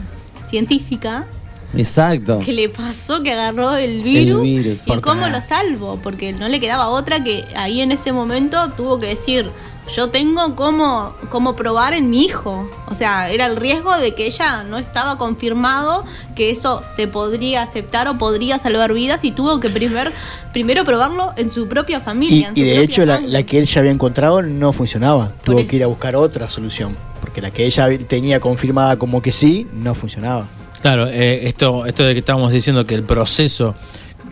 científica, 0.49 1.25
Exacto. 1.75 2.39
que 2.39 2.51
le 2.53 2.69
pasó 2.69 3.23
que 3.23 3.31
agarró 3.31 3.75
el 3.75 4.01
virus, 4.01 4.37
El 4.41 4.43
virus. 4.43 4.87
y 4.87 4.97
cómo 5.01 5.27
lo 5.27 5.41
salvo, 5.41 5.99
porque 6.03 6.33
no 6.33 6.47
le 6.47 6.59
quedaba 6.59 6.89
otra 6.89 7.23
que 7.23 7.43
ahí 7.55 7.81
en 7.81 7.91
ese 7.91 8.11
momento 8.11 8.71
tuvo 8.77 8.99
que 8.99 9.07
decir, 9.07 9.49
yo 9.95 10.09
tengo 10.09 10.55
cómo, 10.55 11.13
cómo 11.29 11.55
probar 11.55 11.93
en 11.93 12.09
mi 12.09 12.23
hijo. 12.23 12.69
O 12.87 12.95
sea, 12.95 13.29
era 13.29 13.45
el 13.45 13.55
riesgo 13.55 13.95
de 13.97 14.15
que 14.15 14.25
ella 14.25 14.63
no 14.63 14.77
estaba 14.77 15.17
confirmado 15.17 16.05
que 16.35 16.49
eso 16.51 16.83
se 16.95 17.07
podría 17.07 17.63
aceptar 17.63 18.07
o 18.07 18.17
podría 18.17 18.59
salvar 18.59 18.93
vidas 18.93 19.19
y 19.23 19.31
tuvo 19.31 19.59
que 19.59 19.69
primer, 19.69 20.13
primero 20.53 20.83
probarlo 20.85 21.33
en 21.37 21.51
su 21.51 21.67
propia 21.67 21.97
Y, 21.97 22.01
familia. 22.01 22.47
en 22.49 22.53
y 22.57 22.61
su 22.61 22.65
de 22.65 22.81
hecho 22.81 23.05
la, 23.05 23.19
la 23.21 23.43
que 23.43 23.59
él 23.59 23.65
ya 23.65 23.79
había 23.79 23.91
encontrado 23.91 24.41
no 24.41 24.73
funcionaba. 24.73 25.31
Tuvo 25.43 25.59
eso. 25.59 25.67
que 25.67 25.75
ir 25.77 25.83
a 25.83 25.87
buscar 25.87 26.15
otra 26.15 26.47
solución. 26.47 26.95
Porque 27.19 27.41
la 27.41 27.51
que 27.51 27.65
ella 27.65 27.87
tenía 28.07 28.39
confirmada 28.39 28.97
como 28.97 29.21
que 29.21 29.31
sí, 29.31 29.67
no 29.73 29.95
funcionaba. 29.95 30.47
Claro, 30.81 31.07
eh, 31.07 31.47
esto, 31.47 31.85
esto 31.85 32.03
de 32.03 32.13
que 32.13 32.19
estábamos 32.19 32.51
diciendo 32.51 32.85
que 32.85 32.93
el 32.95 33.03
proceso 33.03 33.73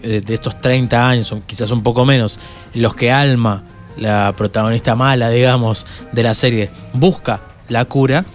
eh, 0.03 0.22
de 0.26 0.34
estos 0.34 0.60
30 0.60 1.07
años, 1.10 1.32
o 1.32 1.41
quizás 1.45 1.72
un 1.72 1.84
poco 1.84 2.03
menos, 2.06 2.40
los 2.73 2.94
que 2.95 3.11
Alma, 3.11 3.64
la 3.97 4.34
protagonista 4.35 4.95
mala, 4.95 5.30
digamos, 5.30 5.85
de 6.11 6.23
la 6.23 6.34
serie, 6.34 6.69
busca 6.93 7.41
la 7.69 7.85
cura, 7.85 8.26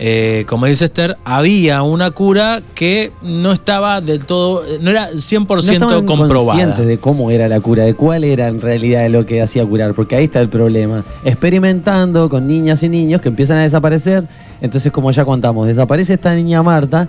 eh, 0.00 0.44
como 0.46 0.66
dice 0.66 0.84
Esther, 0.84 1.16
había 1.24 1.82
una 1.82 2.12
cura 2.12 2.62
que 2.76 3.10
no 3.20 3.50
estaba 3.50 4.00
del 4.00 4.24
todo, 4.24 4.62
no 4.80 4.90
era 4.90 5.10
100% 5.10 5.80
no 5.80 6.06
comprobada. 6.06 6.52
conscientes 6.52 6.86
de 6.86 6.98
cómo 6.98 7.32
era 7.32 7.48
la 7.48 7.60
cura, 7.60 7.82
de 7.82 7.94
cuál 7.94 8.22
era 8.22 8.46
en 8.46 8.60
realidad 8.60 9.08
lo 9.10 9.26
que 9.26 9.42
hacía 9.42 9.66
curar, 9.66 9.94
porque 9.94 10.14
ahí 10.14 10.24
está 10.24 10.40
el 10.40 10.48
problema. 10.48 11.04
Experimentando 11.24 12.28
con 12.28 12.46
niñas 12.46 12.82
y 12.84 12.88
niños 12.88 13.20
que 13.20 13.28
empiezan 13.28 13.58
a 13.58 13.62
desaparecer, 13.62 14.28
entonces 14.60 14.92
como 14.92 15.10
ya 15.10 15.24
contamos, 15.24 15.66
desaparece 15.66 16.14
esta 16.14 16.32
niña 16.32 16.62
Marta 16.62 17.08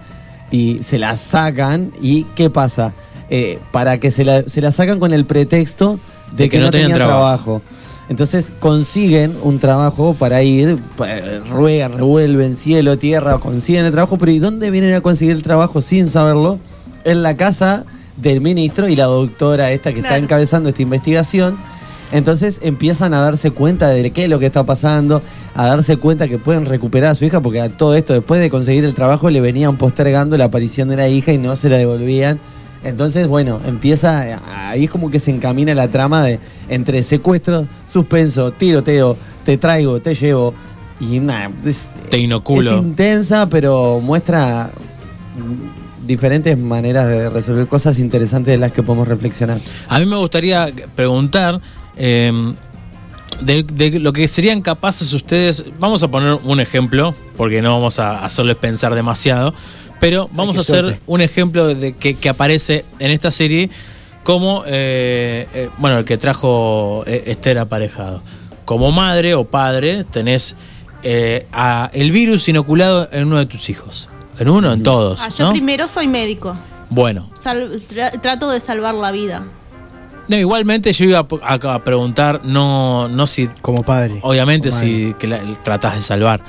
y 0.50 0.80
se 0.82 0.98
la 0.98 1.16
sacan 1.16 1.92
y 2.02 2.24
¿qué 2.36 2.50
pasa? 2.50 2.94
Eh, 3.30 3.60
para 3.72 4.00
que 4.00 4.10
se 4.10 4.26
la, 4.26 4.42
se 4.44 4.62
la 4.62 4.72
sacan 4.72 5.00
con 5.00 5.14
el 5.14 5.26
pretexto 5.26 6.00
de, 6.32 6.50
que, 6.50 6.58
no, 6.58 6.72
tenían 6.72 6.94
trabajo. 6.94 7.62
Entonces 8.10 8.52
consiguen 8.60 9.38
un 9.44 9.60
trabajo 9.60 10.16
para 10.16 10.42
ir, 10.42 10.80
ruegan, 11.50 11.94
revuelven 11.94 12.56
cielo, 12.56 12.98
tierra, 12.98 13.38
consiguen 13.38 13.86
el 13.86 13.92
trabajo, 13.92 14.18
pero 14.18 14.32
¿y 14.32 14.40
dónde 14.40 14.72
vienen 14.72 14.96
a 14.96 15.02
conseguir 15.02 15.36
el 15.36 15.44
trabajo 15.44 15.82
sin 15.82 16.08
saberlo? 16.10 16.58
En 17.04 17.22
la 17.22 17.38
casa 17.38 17.86
del 18.18 18.42
ministro 18.42 18.90
y 18.90 18.96
la 18.96 19.06
doctora 19.06 19.72
esta 19.72 19.94
que 19.94 20.00
está 20.00 20.18
encabezando 20.18 20.70
esta 20.70 20.82
investigación. 20.82 21.58
Entonces 22.12 22.60
empiezan 22.64 23.14
a 23.14 23.22
darse 23.22 23.52
cuenta 23.52 23.90
de 23.90 24.10
qué 24.10 24.24
es 24.24 24.30
lo 24.30 24.40
que 24.40 24.48
está 24.48 24.64
pasando, 24.64 25.22
a 25.54 25.68
darse 25.68 25.98
cuenta 25.98 26.28
que 26.28 26.40
pueden 26.40 26.66
recuperar 26.66 27.12
a 27.12 27.16
su 27.16 27.26
hija, 27.26 27.42
porque 27.42 27.62
a 27.62 27.70
todo 27.70 27.96
esto, 27.96 28.14
después 28.14 28.42
de 28.42 28.50
conseguir 28.50 28.86
el 28.86 28.96
trabajo, 28.96 29.30
le 29.30 29.42
venían 29.42 29.78
postergando 29.78 30.36
la 30.36 30.46
aparición 30.46 30.90
de 30.90 30.96
la 30.96 31.08
hija 31.08 31.32
y 31.32 31.38
no 31.38 31.56
se 31.56 31.70
la 31.70 31.78
devolvían. 31.78 32.40
Entonces, 32.84 33.28
bueno, 33.28 33.60
empieza, 33.66 34.70
ahí 34.70 34.86
es 34.86 34.90
como 34.90 35.12
que 35.12 35.20
se 35.20 35.32
encamina 35.32 35.74
la 35.76 35.90
trama 35.90 36.24
de 36.24 36.40
entre 36.70 37.04
secuestro, 37.04 37.68
suspenso, 37.88 38.52
tiroteo, 38.52 39.18
te 39.44 39.58
traigo, 39.58 40.00
te 40.00 40.16
llevo. 40.16 40.54
Y 41.02 41.20
nada, 41.20 41.52
es, 41.66 41.94
Te 42.10 42.18
inoculo. 42.20 42.78
es 42.80 42.84
intensa, 42.84 43.48
pero 43.50 44.00
muestra 44.02 44.70
diferentes 46.06 46.58
maneras 46.58 47.08
de 47.08 47.30
resolver 47.30 47.68
cosas 47.68 48.00
interesantes 48.00 48.52
de 48.54 48.58
las 48.58 48.72
que 48.72 48.84
podemos 48.84 49.08
reflexionar. 49.08 49.60
A 49.88 50.00
mí 50.00 50.06
me 50.06 50.16
gustaría 50.18 50.70
preguntar 50.96 51.62
eh, 51.96 52.32
de, 53.42 53.64
de 53.64 54.00
lo 54.00 54.12
que 54.12 54.28
serían 54.28 54.62
capaces 54.62 55.14
ustedes. 55.14 55.64
Vamos 55.80 56.02
a 56.04 56.08
poner 56.10 56.40
un 56.44 56.60
ejemplo, 56.60 57.14
porque 57.38 57.62
no 57.62 57.74
vamos 57.74 58.00
a 58.00 58.26
hacerles 58.26 58.56
pensar 58.56 58.96
demasiado, 58.96 59.54
pero 60.00 60.30
vamos 60.32 60.58
a 60.58 60.62
hacer 60.62 60.80
suerte. 60.86 61.02
un 61.08 61.22
ejemplo 61.22 61.68
de 61.74 61.94
que, 61.94 62.16
que 62.16 62.30
aparece 62.30 62.86
en 63.00 63.12
esta 63.12 63.32
serie 63.32 63.70
como, 64.24 64.64
eh, 64.66 65.48
eh, 65.54 65.70
bueno, 65.78 65.98
el 66.00 66.06
que 66.06 66.18
trajo 66.18 67.04
eh, 67.08 67.24
Esther 67.28 67.58
aparejado. 67.60 68.22
Como 68.66 68.92
madre 68.92 69.34
o 69.34 69.46
padre 69.46 70.04
tenés 70.04 70.56
eh, 71.02 71.48
a 71.52 71.90
el 71.94 72.12
virus 72.12 72.48
inoculado 72.50 73.08
en 73.12 73.26
uno 73.26 73.38
de 73.40 73.46
tus 73.46 73.70
hijos. 73.70 74.10
En 74.38 74.50
uno, 74.50 74.72
en 74.74 74.84
todos. 74.84 75.20
Ah, 75.22 75.30
yo 75.36 75.46
¿no? 75.46 75.52
primero 75.52 75.88
soy 75.88 76.08
médico. 76.08 76.56
Bueno, 76.90 77.30
Sal- 77.36 77.72
tra- 77.90 78.20
trato 78.22 78.50
de 78.50 78.60
salvar 78.60 78.96
la 78.96 79.12
vida. 79.12 79.44
No, 80.28 80.38
igualmente 80.38 80.94
yo 80.94 81.06
iba 81.06 81.20
a, 81.42 81.54
a- 81.54 81.74
a 81.76 81.84
preguntar, 81.84 82.42
no, 82.44 83.08
no 83.10 83.26
si. 83.26 83.48
Como 83.62 83.84
padre. 83.84 84.20
Obviamente 84.22 84.70
Como 84.70 84.82
si 84.82 85.16
que 85.20 85.28
la, 85.28 85.40
tratas 85.64 85.96
de 85.96 86.02
salvar. 86.04 86.42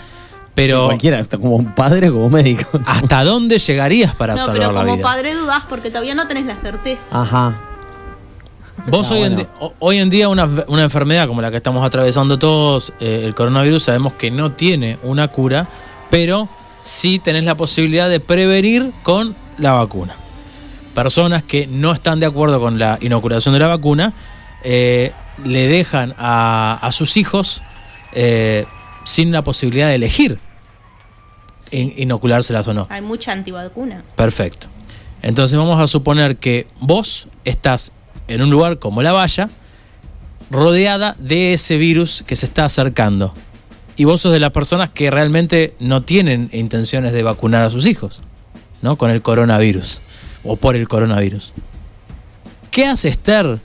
Pero. 0.61 0.87
Cualquiera, 0.87 1.19
hasta 1.19 1.39
como 1.39 1.57
un 1.57 1.75
padre 1.75 2.11
o 2.11 2.15
como 2.15 2.29
médico. 2.29 2.69
¿Hasta 2.85 3.25
dónde 3.25 3.59
llegarías 3.59 4.15
para 4.15 4.35
no, 4.35 4.39
salvar 4.39 4.57
pero 4.59 4.73
la 4.73 4.81
como 4.83 4.97
vida? 4.97 5.03
padre 5.03 5.35
dudás 5.35 5.65
porque 5.67 5.89
todavía 5.89 6.15
no 6.15 6.27
tenés 6.29 6.45
la 6.45 6.57
certeza. 6.57 7.03
Ajá. 7.11 7.59
Vos 8.87 9.11
Ah, 9.11 9.15
bueno. 9.15 9.47
hoy 9.79 9.99
en 9.99 10.11
día 10.11 10.29
una, 10.29 10.49
una 10.67 10.83
enfermedad 10.83 11.27
como 11.29 11.41
la 11.41 11.51
que 11.51 11.57
estamos 11.57 11.83
atravesando 11.87 12.39
todos, 12.39 12.93
eh, 13.01 13.23
el 13.25 13.35
coronavirus, 13.35 13.85
sabemos 13.85 14.13
que 14.15 14.31
no 14.31 14.53
tiene 14.53 14.99
una 15.03 15.29
cura, 15.29 15.67
pero 16.11 16.47
sí 16.83 17.19
tenés 17.19 17.45
la 17.45 17.55
posibilidad 17.55 18.11
de 18.11 18.21
prevenir 18.21 18.93
con 19.03 19.35
la 19.57 19.73
vacuna. 19.73 20.15
Personas 20.95 21.43
que 21.43 21.67
no 21.69 21.93
están 21.93 22.21
de 22.21 22.27
acuerdo 22.27 22.61
con 22.61 22.79
la 22.79 22.99
inoculación 23.01 23.55
de 23.55 23.61
la 23.61 23.69
vacuna, 23.69 24.13
eh, 24.63 25.13
le 25.43 25.69
dejan 25.69 26.15
a, 26.19 26.79
a 26.83 26.93
sus 26.93 27.17
hijos 27.17 27.63
eh, 28.13 28.67
sin 29.05 29.33
la 29.33 29.43
posibilidad 29.43 29.89
de 29.89 29.95
elegir 29.95 30.39
in- 31.73 31.93
inoculárselas 31.97 32.67
o 32.69 32.75
no. 32.75 32.87
Hay 32.91 33.03
mucha 33.03 33.33
antivacuna. 33.33 34.03
Perfecto. 34.17 34.69
Entonces 35.23 35.59
vamos 35.59 35.81
a 35.81 35.87
suponer 35.87 36.37
que 36.37 36.67
vos 36.81 37.29
estás 37.45 37.93
en 38.29 38.43
un 38.43 38.51
lugar 38.51 38.79
como 38.79 39.03
la 39.03 39.13
valla, 39.13 39.51
rodeada 40.51 41.15
de 41.19 41.53
ese 41.53 41.77
virus 41.77 42.25
que 42.27 42.37
se 42.37 42.47
está 42.47 42.65
acercando. 42.65 43.35
Y 43.97 44.05
vos 44.05 44.21
sos 44.23 44.33
de 44.33 44.41
las 44.41 44.51
personas 44.53 44.89
que 44.91 45.11
realmente 45.11 45.75
no 45.79 46.03
tienen 46.03 46.49
intenciones 46.53 47.13
de 47.13 47.23
vacunar 47.23 47.63
a 47.63 47.71
sus 47.71 47.87
hijos, 47.87 48.23
¿no? 48.83 48.97
Con 48.97 49.11
el 49.11 49.21
coronavirus 49.21 50.01
o 50.43 50.57
por 50.57 50.75
el 50.75 50.89
coronavirus. 50.89 51.53
¿Qué 52.71 52.87
hace 52.87 53.09
Esther 53.09 53.59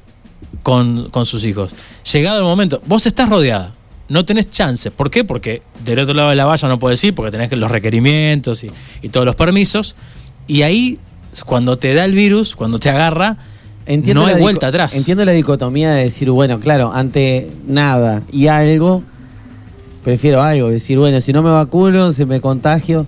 con, 0.61 1.09
con 1.09 1.25
sus 1.25 1.45
hijos? 1.45 1.73
Llegado 2.11 2.39
el 2.39 2.43
momento, 2.43 2.81
vos 2.85 3.05
estás 3.05 3.29
rodeada, 3.29 3.73
no 4.09 4.25
tenés 4.25 4.49
chance. 4.49 4.91
¿Por 4.91 5.09
qué? 5.09 5.23
Porque 5.23 5.61
del 5.83 5.99
otro 5.99 6.13
lado 6.13 6.29
de 6.29 6.35
la 6.35 6.45
valla 6.45 6.67
no 6.67 6.79
puedes 6.79 7.03
ir 7.03 7.15
porque 7.15 7.31
tenés 7.31 7.51
los 7.53 7.71
requerimientos 7.71 8.63
y, 8.63 8.71
y 9.01 9.09
todos 9.09 9.25
los 9.25 9.35
permisos. 9.35 9.95
Y 10.47 10.61
ahí, 10.61 10.99
cuando 11.45 11.77
te 11.77 11.93
da 11.93 12.05
el 12.05 12.13
virus, 12.13 12.55
cuando 12.55 12.79
te 12.79 12.89
agarra, 12.89 13.37
no 13.87 14.27
la 14.27 14.35
hay 14.35 14.41
vuelta 14.41 14.67
atrás. 14.67 14.95
Entiendo 14.95 15.25
la 15.25 15.31
dicotomía 15.31 15.91
de 15.91 16.03
decir, 16.03 16.29
bueno, 16.31 16.59
claro, 16.59 16.91
ante 16.93 17.49
nada 17.67 18.21
y 18.31 18.47
algo, 18.47 19.03
prefiero 20.03 20.41
algo. 20.41 20.69
Decir, 20.69 20.97
bueno, 20.97 21.21
si 21.21 21.33
no 21.33 21.43
me 21.43 21.49
vacuno, 21.49 22.11
si 22.13 22.25
me 22.25 22.41
contagio 22.41 23.05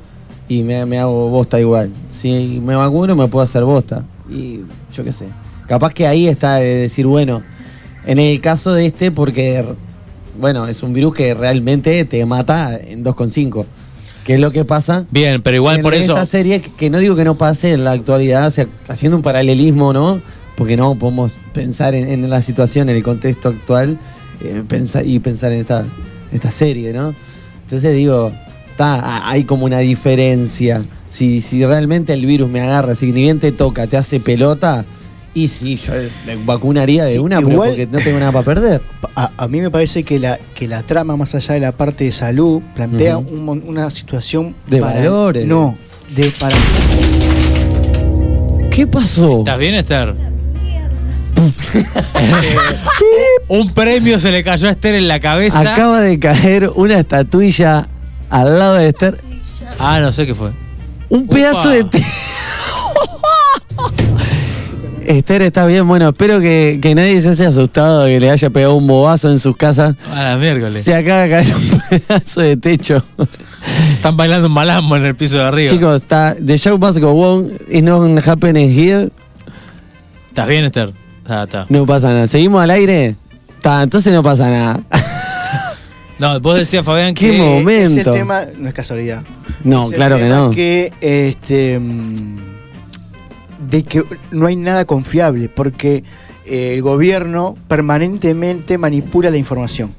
y 0.47 0.63
me, 0.63 0.85
me 0.85 0.99
hago 0.99 1.29
bosta 1.29 1.59
igual. 1.59 1.91
Si 2.09 2.61
me 2.63 2.75
vacuno, 2.75 3.15
me 3.15 3.27
puedo 3.27 3.43
hacer 3.43 3.63
bosta. 3.63 4.03
Y 4.29 4.61
yo 4.93 5.03
qué 5.03 5.13
sé. 5.13 5.25
Capaz 5.67 5.93
que 5.93 6.07
ahí 6.07 6.27
está 6.27 6.55
de 6.55 6.75
decir, 6.75 7.05
bueno, 7.05 7.41
en 8.05 8.19
el 8.19 8.39
caso 8.39 8.73
de 8.73 8.85
este, 8.85 9.11
porque, 9.11 9.65
bueno, 10.39 10.67
es 10.67 10.83
un 10.83 10.93
virus 10.93 11.13
que 11.15 11.33
realmente 11.33 12.03
te 12.05 12.25
mata 12.25 12.77
en 12.79 13.03
2,5. 13.03 13.65
¿Qué 14.23 14.33
es 14.33 14.39
lo 14.39 14.51
que 14.51 14.65
pasa? 14.65 15.05
Bien, 15.09 15.41
pero 15.41 15.55
igual 15.55 15.77
en 15.77 15.81
por 15.83 15.93
eso. 15.93 16.13
esta 16.13 16.25
serie, 16.25 16.61
que- 16.61 16.89
no 16.89 16.99
digo 16.99 17.15
que 17.15 17.23
no 17.23 17.35
pase 17.37 17.71
en 17.71 17.83
la 17.85 17.91
actualidad, 17.91 18.47
o 18.47 18.51
sea, 18.51 18.67
haciendo 18.89 19.15
un 19.15 19.23
paralelismo, 19.23 19.93
¿no? 19.93 20.19
Porque 20.57 20.75
no 20.75 20.95
podemos 20.95 21.33
pensar 21.53 21.95
en, 21.95 22.09
en 22.09 22.29
la 22.29 22.41
situación, 22.41 22.89
en 22.89 22.97
el 22.97 23.03
contexto 23.03 23.49
actual, 23.49 23.97
eh, 24.41 24.63
pensa- 24.67 25.03
y 25.03 25.19
pensar 25.19 25.53
en 25.53 25.61
esta, 25.61 25.85
esta 26.33 26.51
serie, 26.51 26.91
¿no? 26.91 27.13
Entonces 27.63 27.95
digo, 27.95 28.31
está, 28.71 29.29
hay 29.29 29.43
como 29.45 29.65
una 29.65 29.79
diferencia. 29.79 30.83
Si, 31.09 31.39
si 31.41 31.65
realmente 31.65 32.11
el 32.13 32.25
virus 32.25 32.49
me 32.49 32.59
agarra, 32.59 32.95
si 32.95 33.07
ni 33.13 33.21
bien 33.21 33.39
te 33.39 33.51
toca, 33.53 33.87
te 33.87 33.95
hace 33.97 34.19
pelota, 34.19 34.83
y 35.33 35.47
sí, 35.47 35.75
yo 35.75 35.93
me 36.25 36.35
vacunaría 36.45 37.05
de 37.05 37.13
Sí, 37.13 37.19
una, 37.19 37.37
pero 37.37 37.51
igual- 37.51 37.69
porque 37.69 37.87
no 37.87 37.99
tengo 37.99 38.19
nada 38.19 38.31
para 38.31 38.45
perder. 38.45 38.81
A, 39.15 39.31
a 39.37 39.47
mí 39.47 39.61
me 39.61 39.69
parece 39.69 40.03
que 40.03 40.19
la, 40.19 40.39
que 40.55 40.67
la 40.67 40.81
trama, 40.83 41.15
más 41.15 41.35
allá 41.35 41.53
de 41.53 41.59
la 41.59 41.71
parte 41.71 42.05
de 42.05 42.11
salud, 42.11 42.61
plantea 42.75 43.17
un 43.17 43.63
una 43.65 43.89
situación 43.91 44.55
De 44.67 44.79
valores. 44.81 45.47
No, 45.47 45.75
de 46.15 46.31
para. 46.39 46.55
¿Qué 48.71 48.87
pasó? 48.87 49.39
¿Estás 49.39 49.57
bien, 49.59 49.75
Esther? 49.75 50.15
Un 53.47 53.69
premio 53.71 54.19
se 54.19 54.31
le 54.31 54.43
cayó 54.43 54.67
a 54.67 54.71
Esther 54.71 54.95
en 54.95 55.07
la 55.07 55.19
cabeza. 55.19 55.59
Acaba 55.73 56.01
de 56.01 56.19
caer 56.19 56.69
una 56.75 56.99
estatuilla 56.99 57.87
al 58.29 58.59
lado 58.59 58.75
de 58.75 58.89
Esther. 58.89 59.21
Ah, 59.79 59.99
no 60.01 60.11
sé 60.11 60.25
qué 60.25 60.35
fue. 60.35 60.51
Un 61.09 61.27
pedazo 61.27 61.69
de 61.69 61.83
Esther 65.07 65.41
está 65.41 65.65
bien, 65.65 65.87
bueno, 65.87 66.09
espero 66.09 66.39
que, 66.41 66.79
que 66.81 66.93
nadie 66.93 67.19
se 67.21 67.29
haya 67.29 67.47
asustado 67.47 68.05
que 68.05 68.19
le 68.19 68.29
haya 68.29 68.49
pegado 68.49 68.75
un 68.75 68.85
bobazo 68.87 69.31
en 69.31 69.39
sus 69.39 69.55
casas. 69.55 69.95
A 70.13 70.23
la 70.31 70.37
miércoles. 70.37 70.83
Se 70.83 70.93
acaba 70.93 71.21
de 71.23 71.29
caer 71.29 71.47
un 71.55 71.81
pedazo 72.07 72.41
de 72.41 72.57
techo. 72.57 73.03
Están 73.93 74.17
bailando 74.17 74.47
un 74.47 74.53
malambo 74.53 74.97
en 74.97 75.05
el 75.05 75.15
piso 75.15 75.37
de 75.37 75.43
arriba. 75.43 75.71
Chicos, 75.71 76.03
está 76.03 76.35
The 76.35 76.57
show 76.57 76.77
must 76.77 76.99
go 76.99 77.11
on, 77.11 77.51
it's 77.69 77.83
not 77.83 78.27
happening 78.27 78.69
here. 78.69 79.09
¿Estás 80.27 80.47
bien, 80.47 80.65
Esther? 80.65 80.91
Ah, 81.25 81.43
está. 81.43 81.65
No 81.69 81.85
pasa 81.85 82.09
nada. 82.11 82.27
¿Seguimos 82.27 82.61
al 82.61 82.71
aire? 82.71 83.15
Está, 83.55 83.83
entonces 83.83 84.13
no 84.13 84.21
pasa 84.21 84.49
nada. 84.49 84.81
No, 86.19 86.39
vos 86.39 86.57
decías, 86.57 86.83
Fabián, 86.83 87.13
Qué 87.13 87.31
que. 87.31 87.37
momento. 87.37 88.01
Ese 88.01 88.11
tema 88.11 88.45
no 88.57 88.67
es 88.67 88.73
casualidad. 88.73 89.21
No, 89.63 89.87
claro 89.89 90.17
que 90.17 90.25
no. 90.25 90.49
Que, 90.49 90.91
este, 90.99 91.77
mm, 91.77 92.37
de 93.69 93.83
que 93.83 94.03
no 94.31 94.45
hay 94.47 94.55
nada 94.55 94.85
confiable, 94.85 95.49
porque 95.49 96.03
eh, 96.45 96.73
el 96.75 96.81
gobierno 96.81 97.55
permanentemente 97.67 98.77
manipula 98.77 99.29
la 99.29 99.37
información. 99.37 99.91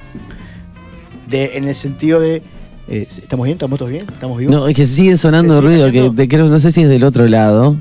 De, 1.29 1.57
en 1.59 1.69
el 1.69 1.75
sentido 1.75 2.21
de. 2.21 2.43
eh, 2.89 3.07
¿Estamos 3.09 3.45
bien? 3.45 3.57
¿Estamos 3.57 3.79
todos 3.79 3.91
bien? 3.91 4.05
¿Estamos 4.11 4.39
vivos? 4.39 4.55
No, 4.55 4.67
es 4.69 4.75
que 4.77 4.87
sigue 4.87 5.17
sonando 5.19 5.55
¿Se 5.55 5.61
sigue 5.61 5.69
ruido, 5.69 5.87
que 5.93 5.99
cayendo? 5.99 6.29
creo, 6.29 6.49
no 6.49 6.59
sé 6.59 6.73
si 6.73 6.83
es 6.83 6.89
del 6.89 7.05
otro 7.05 7.27
lado. 7.29 7.77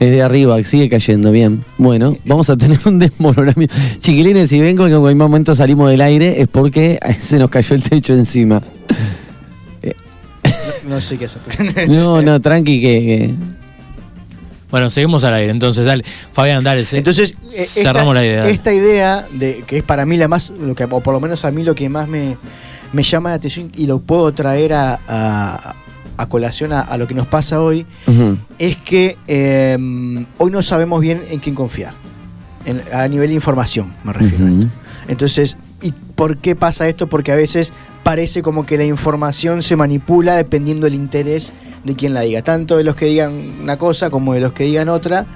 Es 0.00 0.10
de 0.10 0.22
arriba, 0.22 0.60
sigue 0.64 0.88
cayendo, 0.88 1.30
bien. 1.30 1.64
Bueno, 1.78 2.16
vamos 2.24 2.50
a 2.50 2.56
tener 2.56 2.78
un 2.84 2.98
desmoronamiento. 2.98 3.72
Chiquilines, 4.00 4.50
si 4.50 4.58
ven 4.58 4.76
que 4.76 4.82
en 4.82 4.92
algún 4.92 5.16
momento 5.16 5.54
salimos 5.54 5.88
del 5.88 6.00
aire, 6.00 6.40
es 6.42 6.48
porque 6.48 6.98
se 7.20 7.38
nos 7.38 7.48
cayó 7.48 7.76
el 7.76 7.82
techo 7.84 8.12
encima. 8.12 8.60
No 10.88 11.00
sé 11.00 11.16
qué 11.16 11.26
hacer. 11.26 11.88
No, 11.88 12.20
no, 12.22 12.40
tranqui, 12.40 12.80
que. 12.80 12.88
que- 13.00 13.34
Bueno, 14.74 14.90
seguimos 14.90 15.22
al 15.22 15.34
aire, 15.34 15.52
entonces, 15.52 15.86
dale. 15.86 16.04
Fabián, 16.32 16.64
dale. 16.64 16.84
se- 16.84 16.98
Entonces, 16.98 17.32
eh, 17.52 17.64
cerramos 17.64 18.12
esta, 18.12 18.20
la 18.20 18.26
idea. 18.26 18.40
dale. 18.40 18.52
Esta 18.52 18.72
idea, 18.72 19.24
de 19.30 19.62
que 19.68 19.76
es 19.78 19.82
para 19.84 20.04
mí 20.04 20.16
la 20.16 20.26
más, 20.26 20.50
lo 20.50 20.74
que, 20.74 20.82
o 20.82 20.98
por 21.00 21.14
lo 21.14 21.20
menos 21.20 21.44
a 21.44 21.52
mí 21.52 21.62
lo 21.62 21.76
que 21.76 21.88
más 21.88 22.08
me, 22.08 22.36
me 22.92 23.04
llama 23.04 23.28
la 23.28 23.36
atención 23.36 23.70
y 23.76 23.86
lo 23.86 24.00
puedo 24.00 24.34
traer 24.34 24.72
a, 24.72 24.98
a- 25.06 25.74
a 26.16 26.26
colación 26.26 26.72
a, 26.72 26.80
a 26.80 26.98
lo 26.98 27.06
que 27.06 27.14
nos 27.14 27.28
pasa 27.28 27.60
hoy, 27.62 27.86
es 28.58 28.76
que 28.78 29.16
eh, 29.28 29.78
hoy 30.38 30.50
no 30.50 30.60
sabemos 30.64 31.00
bien 31.00 31.22
en 31.30 31.38
quién 31.38 31.54
confiar. 31.54 31.92
En- 32.66 32.82
a 32.92 33.06
nivel 33.06 33.28
de 33.28 33.34
información, 33.36 33.92
me 34.02 34.12
refiero. 34.12 34.44
Ujú. 34.44 34.68
Entonces, 35.06 35.56
¿y 35.82 35.92
por 36.16 36.38
qué 36.38 36.56
pasa 36.56 36.88
esto? 36.88 37.06
Porque 37.06 37.30
a 37.30 37.36
veces 37.36 37.72
parece 38.02 38.42
como 38.42 38.66
que 38.66 38.76
la 38.76 38.84
información 38.84 39.62
se 39.62 39.76
manipula 39.76 40.34
dependiendo 40.34 40.86
del 40.86 40.94
interés 40.94 41.52
de 41.84 41.94
quien 41.94 42.14
la 42.14 42.22
diga. 42.22 42.42
Tanto 42.42 42.76
de 42.76 42.84
los 42.84 42.96
que 42.96 43.06
digan 43.06 43.32
una 43.62 43.76
cosa 43.76 44.10
como 44.10 44.34
de 44.34 44.40
los 44.40 44.52
que 44.52 44.64
digan 44.64 44.88
otra. 44.88 45.26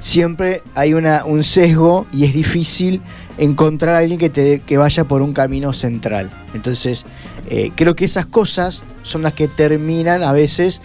Siempre 0.00 0.62
hay 0.74 0.94
una, 0.94 1.24
un 1.24 1.44
sesgo 1.44 2.06
y 2.12 2.24
es 2.24 2.34
difícil 2.34 3.00
encontrar 3.38 3.94
a 3.94 3.98
alguien 3.98 4.18
que, 4.18 4.30
te, 4.30 4.60
que 4.60 4.76
vaya 4.76 5.04
por 5.04 5.22
un 5.22 5.32
camino 5.32 5.72
central. 5.72 6.30
Entonces, 6.54 7.06
eh, 7.48 7.70
creo 7.74 7.96
que 7.96 8.04
esas 8.04 8.26
cosas 8.26 8.82
son 9.02 9.22
las 9.22 9.32
que 9.32 9.48
terminan 9.48 10.22
a 10.22 10.32
veces 10.32 10.82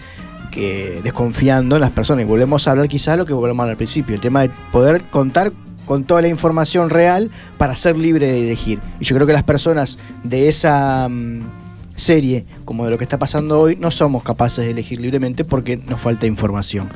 que 0.50 1.00
desconfiando 1.02 1.76
en 1.76 1.80
las 1.82 1.90
personas. 1.90 2.24
Y 2.24 2.28
volvemos 2.28 2.66
a 2.66 2.72
hablar 2.72 2.88
quizás 2.88 3.18
lo 3.18 3.26
que 3.26 3.32
volvemos 3.32 3.68
al 3.68 3.76
principio, 3.76 4.14
el 4.14 4.20
tema 4.20 4.42
de 4.42 4.50
poder 4.72 5.02
contar 5.04 5.52
con 5.84 6.04
toda 6.04 6.20
la 6.20 6.28
información 6.28 6.90
real 6.90 7.30
para 7.56 7.74
ser 7.74 7.96
libre 7.96 8.26
de 8.26 8.44
elegir. 8.44 8.78
Y 9.00 9.04
yo 9.04 9.16
creo 9.16 9.26
que 9.26 9.32
las 9.32 9.42
personas 9.42 9.98
de 10.22 10.48
esa 10.48 11.08
mm, 11.08 11.40
serie, 11.98 12.44
como 12.64 12.84
de 12.84 12.90
lo 12.90 12.98
que 12.98 13.04
está 13.04 13.18
pasando 13.18 13.60
hoy, 13.60 13.76
no 13.76 13.90
somos 13.90 14.22
capaces 14.22 14.64
de 14.64 14.70
elegir 14.70 15.00
libremente 15.00 15.44
porque 15.44 15.76
nos 15.76 16.00
falta 16.00 16.26
información. 16.26 16.88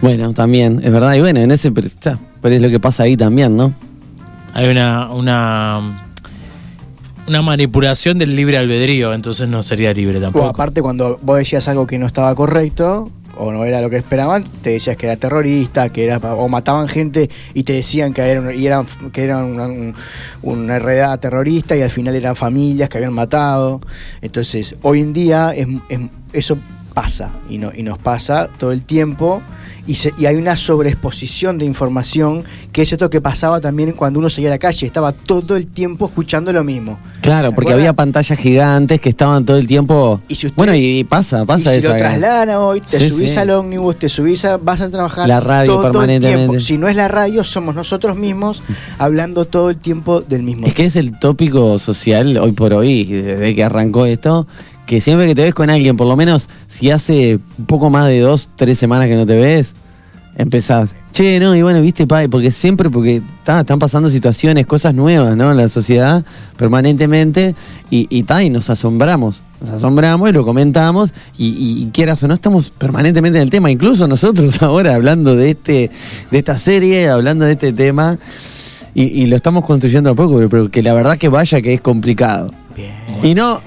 Bueno, 0.00 0.32
también, 0.32 0.80
es 0.82 0.92
verdad. 0.92 1.14
Y 1.14 1.20
bueno, 1.20 1.40
en 1.40 1.50
ese. 1.50 1.70
Pero, 1.72 1.88
ya, 2.00 2.18
pero 2.40 2.54
es 2.54 2.62
lo 2.62 2.70
que 2.70 2.80
pasa 2.80 3.02
ahí 3.02 3.16
también, 3.16 3.56
¿no? 3.56 3.74
Hay 4.54 4.68
una, 4.68 5.10
una. 5.10 6.04
Una 7.26 7.42
manipulación 7.42 8.16
del 8.16 8.34
libre 8.34 8.56
albedrío, 8.56 9.12
entonces 9.12 9.46
no 9.48 9.62
sería 9.62 9.92
libre 9.92 10.16
O 10.16 10.20
tampoco. 10.22 10.46
aparte, 10.46 10.80
cuando 10.80 11.18
vos 11.20 11.36
decías 11.36 11.68
algo 11.68 11.86
que 11.86 11.98
no 11.98 12.06
estaba 12.06 12.34
correcto 12.34 13.10
o 13.38 13.52
no 13.52 13.64
era 13.64 13.80
lo 13.80 13.88
que 13.90 13.96
esperaban, 13.96 14.44
te 14.62 14.70
decías 14.70 14.96
que 14.96 15.06
era 15.06 15.16
terrorista, 15.16 15.90
que 15.90 16.04
era 16.04 16.18
o 16.18 16.48
mataban 16.48 16.88
gente 16.88 17.30
y 17.54 17.62
te 17.62 17.72
decían 17.74 18.12
que 18.12 18.22
eran, 18.22 18.54
y 18.58 18.66
eran 18.66 18.86
que 19.12 19.24
eran 19.24 19.44
una, 19.44 19.66
un- 19.66 19.94
una 20.42 20.78
redada 20.78 21.16
terrorista 21.18 21.76
y 21.76 21.82
al 21.82 21.90
final 21.90 22.14
eran 22.14 22.36
familias 22.36 22.88
que 22.88 22.98
habían 22.98 23.12
matado. 23.14 23.80
Entonces, 24.22 24.74
hoy 24.82 25.00
en 25.00 25.12
día 25.12 25.52
es, 25.56 25.66
es- 25.88 26.00
eso 26.32 26.58
pasa 26.94 27.30
y, 27.48 27.58
no, 27.58 27.70
y 27.74 27.82
nos 27.82 27.98
pasa 27.98 28.48
todo 28.58 28.72
el 28.72 28.82
tiempo. 28.82 29.40
Y, 29.88 29.94
se- 29.94 30.12
y 30.18 30.26
hay 30.26 30.36
una 30.36 30.54
sobreexposición 30.54 31.56
de 31.58 31.64
información 31.64 32.44
que 32.72 32.82
es 32.82 32.92
esto 32.92 33.08
que 33.08 33.20
pasaba 33.22 33.58
también 33.60 33.92
cuando 33.92 34.18
uno 34.20 34.28
salía 34.28 34.50
a 34.50 34.52
la 34.52 34.58
calle, 34.58 34.86
estaba 34.86 35.12
todo 35.12 35.56
el 35.56 35.66
tiempo 35.66 36.06
escuchando 36.06 36.52
lo 36.52 36.62
mismo. 36.62 36.98
Claro, 37.22 37.52
porque 37.52 37.72
había 37.72 37.92
pantallas 37.94 38.38
gigantes 38.38 39.00
que 39.00 39.08
estaban 39.08 39.44
todo 39.46 39.56
el 39.56 39.66
tiempo. 39.66 40.20
Y 40.28 40.34
si 40.34 40.46
usted- 40.48 40.56
bueno, 40.56 40.74
y, 40.74 40.98
y 41.00 41.04
pasa, 41.04 41.44
pasa 41.46 41.70
y 41.70 41.72
si 41.74 41.78
eso. 41.80 41.88
lo 41.88 41.94
acá. 41.94 42.08
trasladan 42.10 42.50
a 42.50 42.60
hoy, 42.60 42.80
te 42.82 42.98
Sí, 42.98 43.10
subís 43.10 43.32
sí. 43.32 43.38
al 43.38 43.50
ómnibus, 43.50 43.98
te 43.98 44.08
subís 44.10 44.44
a, 44.44 44.58
vas 44.58 44.80
a 44.82 44.90
trabajar 44.90 45.26
La 45.26 45.40
radio 45.40 45.72
todo, 45.72 45.76
todo 45.78 45.86
el 45.88 45.92
permanentemente. 45.92 46.48
tiempo. 46.48 46.60
Si 46.60 46.76
no 46.78 46.88
es 46.88 46.94
la 46.96 47.08
radio, 47.08 47.42
somos 47.42 47.74
nosotros 47.74 48.16
mismos 48.16 48.62
hablando 48.98 49.46
todo 49.46 49.70
el 49.70 49.76
tiempo 49.78 50.20
del 50.20 50.42
mismo. 50.42 50.66
Es 50.66 50.74
que 50.74 50.84
es 50.84 50.96
el 50.96 51.18
tópico 51.18 51.78
social 51.78 52.36
hoy 52.36 52.52
por 52.52 52.72
hoy, 52.74 53.04
desde 53.04 53.54
que 53.54 53.64
arrancó 53.64 54.04
esto, 54.06 54.46
que 54.86 55.00
siempre 55.00 55.26
que 55.26 55.34
te 55.34 55.42
ves 55.42 55.54
con 55.54 55.68
alguien, 55.70 55.96
por 55.96 56.06
lo 56.06 56.16
menos 56.16 56.48
si 56.68 56.90
hace 56.90 57.38
poco 57.66 57.90
más 57.90 58.06
de 58.06 58.20
dos, 58.20 58.48
tres 58.56 58.78
semanas 58.78 59.06
que 59.06 59.16
no 59.16 59.26
te 59.26 59.34
ves, 59.36 59.74
empezás, 60.38 60.90
Che, 61.12 61.40
no, 61.40 61.56
y 61.56 61.62
bueno, 61.62 61.80
viste, 61.80 62.06
pa, 62.06 62.20
porque 62.30 62.50
siempre, 62.50 62.90
porque 62.90 63.22
ta, 63.42 63.60
están 63.60 63.78
pasando 63.78 64.08
situaciones, 64.08 64.66
cosas 64.66 64.94
nuevas, 64.94 65.36
¿no? 65.36 65.50
En 65.50 65.56
la 65.56 65.68
sociedad, 65.68 66.24
permanentemente, 66.56 67.54
y, 67.90 68.06
y, 68.10 68.22
ta, 68.22 68.42
y 68.44 68.50
nos 68.50 68.70
asombramos. 68.70 69.42
Nos 69.60 69.70
asombramos 69.70 70.28
y 70.28 70.32
lo 70.32 70.44
comentamos, 70.44 71.12
y, 71.36 71.46
y- 71.48 71.82
y 71.82 71.90
quieras 71.92 72.22
o 72.22 72.28
no, 72.28 72.34
estamos 72.34 72.70
permanentemente 72.70 73.38
en 73.38 73.42
el 73.42 73.50
tema. 73.50 73.70
Incluso 73.70 74.06
nosotros 74.06 74.62
ahora, 74.62 74.94
hablando 74.94 75.34
de 75.34 75.50
este, 75.50 75.90
de 76.30 76.38
esta 76.38 76.56
serie, 76.56 77.08
hablando 77.08 77.44
de 77.46 77.52
este 77.52 77.72
tema, 77.72 78.18
y, 78.94 79.26
lo 79.26 79.36
estamos 79.36 79.64
construyendo 79.64 80.10
a 80.10 80.14
poco, 80.14 80.36
pero, 80.36 80.48
pero 80.48 80.70
que 80.70 80.82
la 80.82 80.92
verdad 80.92 81.18
que 81.18 81.28
vaya 81.28 81.60
que 81.62 81.74
es 81.74 81.80
complicado. 81.80 82.52
Y 83.22 83.34
no, 83.34 83.60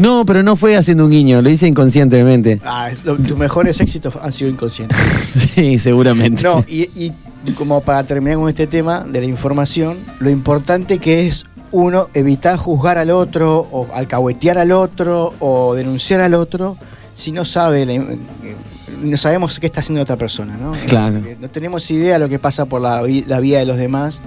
no, 0.00 0.24
pero 0.26 0.42
no 0.42 0.56
fue 0.56 0.76
haciendo 0.76 1.04
un 1.04 1.10
guiño, 1.10 1.42
lo 1.42 1.50
hice 1.50 1.66
inconscientemente. 1.68 2.60
Ah, 2.64 2.90
es- 2.90 3.04
lo- 3.04 3.16
tus 3.16 3.36
mejores 3.36 3.80
éxitos 3.80 4.14
han 4.20 4.32
sido 4.32 4.50
inconscientes. 4.50 4.96
Sí, 5.54 5.78
seguramente. 5.78 6.42
No, 6.42 6.64
y, 6.66 6.88
y 6.96 7.12
como 7.56 7.80
para 7.80 8.02
terminar 8.04 8.36
con 8.38 8.48
este 8.48 8.66
tema 8.66 9.00
de 9.08 9.20
la 9.20 9.26
información, 9.26 9.98
lo 10.18 10.30
importante 10.30 10.98
que 10.98 11.26
es 11.28 11.44
uno 11.72 12.08
evitar 12.14 12.56
juzgar 12.56 12.98
al 12.98 13.10
otro 13.10 13.66
o 13.70 13.86
alcahuetear 13.94 14.58
al 14.58 14.72
otro 14.72 15.34
o 15.38 15.74
denunciar 15.74 16.20
al 16.20 16.34
otro 16.34 16.76
si 17.14 17.30
no 17.32 17.44
sabe 17.44 17.86
la- 17.86 17.94
eh, 17.94 18.18
no 19.04 19.16
sabemos 19.16 19.58
qué 19.58 19.66
está 19.66 19.80
haciendo 19.80 20.02
otra 20.02 20.16
persona, 20.16 20.56
¿no? 20.60 20.72
Claro. 20.86 21.18
Eh, 21.18 21.36
No 21.40 21.48
tenemos 21.48 21.90
idea 21.90 22.14
de 22.14 22.18
lo 22.18 22.28
que 22.28 22.38
pasa 22.38 22.64
por 22.66 22.80
la, 22.82 23.02
vi- 23.02 23.24
la 23.26 23.38
vida 23.40 23.58
de 23.60 23.64
los 23.66 23.76
demás 23.76 24.18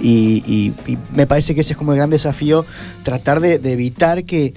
y, 0.00 0.42
y- 0.46 0.72
y 0.90 0.96
me 1.14 1.26
parece 1.26 1.54
que 1.54 1.60
ese 1.62 1.72
es 1.72 1.76
como 1.76 1.92
el 1.92 1.98
gran 1.98 2.10
desafío, 2.10 2.64
tratar 3.02 3.40
de, 3.40 3.58
de 3.58 3.72
evitar 3.72 4.24
que, 4.24 4.54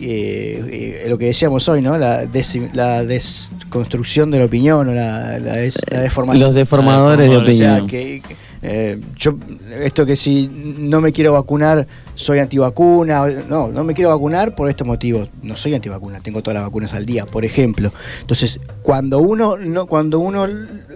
eh, 0.00 1.04
lo 1.08 1.18
que 1.18 1.26
decíamos 1.26 1.68
hoy, 1.68 1.80
¿no? 1.82 1.96
La, 1.98 2.26
des- 2.26 2.58
la 2.72 3.04
desconstrucción 3.04 4.30
de 4.30 4.38
la 4.38 4.44
opinión 4.46 4.88
o 4.88 4.94
la, 4.94 5.38
la 5.38 5.56
des- 5.56 5.78
la 5.90 6.00
deformación. 6.00 6.46
Los 6.46 6.54
deformadores 6.54 7.30
de 7.30 7.36
O 7.36 7.44
sea, 7.46 7.74
opinión. 7.74 7.86
que- 7.86 8.22
que, 8.26 8.36
eh, 8.66 8.98
yo, 9.16 9.34
esto 9.82 10.06
que 10.06 10.16
si 10.16 10.48
no 10.48 11.00
me 11.00 11.12
quiero 11.12 11.34
vacunar, 11.34 11.86
soy 12.14 12.38
antivacuna. 12.38 13.26
No, 13.48 13.68
no 13.68 13.84
me 13.84 13.92
quiero 13.94 14.10
vacunar 14.10 14.54
por 14.54 14.70
estos 14.70 14.86
motivos. 14.86 15.28
No 15.42 15.56
soy 15.56 15.74
antivacuna, 15.74 16.20
tengo 16.20 16.40
todas 16.42 16.54
las 16.54 16.64
vacunas 16.64 16.94
al 16.94 17.04
día, 17.04 17.26
por 17.26 17.44
ejemplo. 17.44 17.92
Entonces, 18.20 18.60
cuando 18.82 19.18
uno, 19.18 19.56
no, 19.58 19.86
cuando 19.86 20.18
uno 20.18 20.46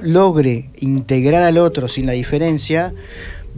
logre 0.03 0.71
integrar 0.79 1.43
al 1.43 1.59
otro 1.59 1.89
sin 1.89 2.07
la 2.07 2.13
diferencia, 2.13 2.93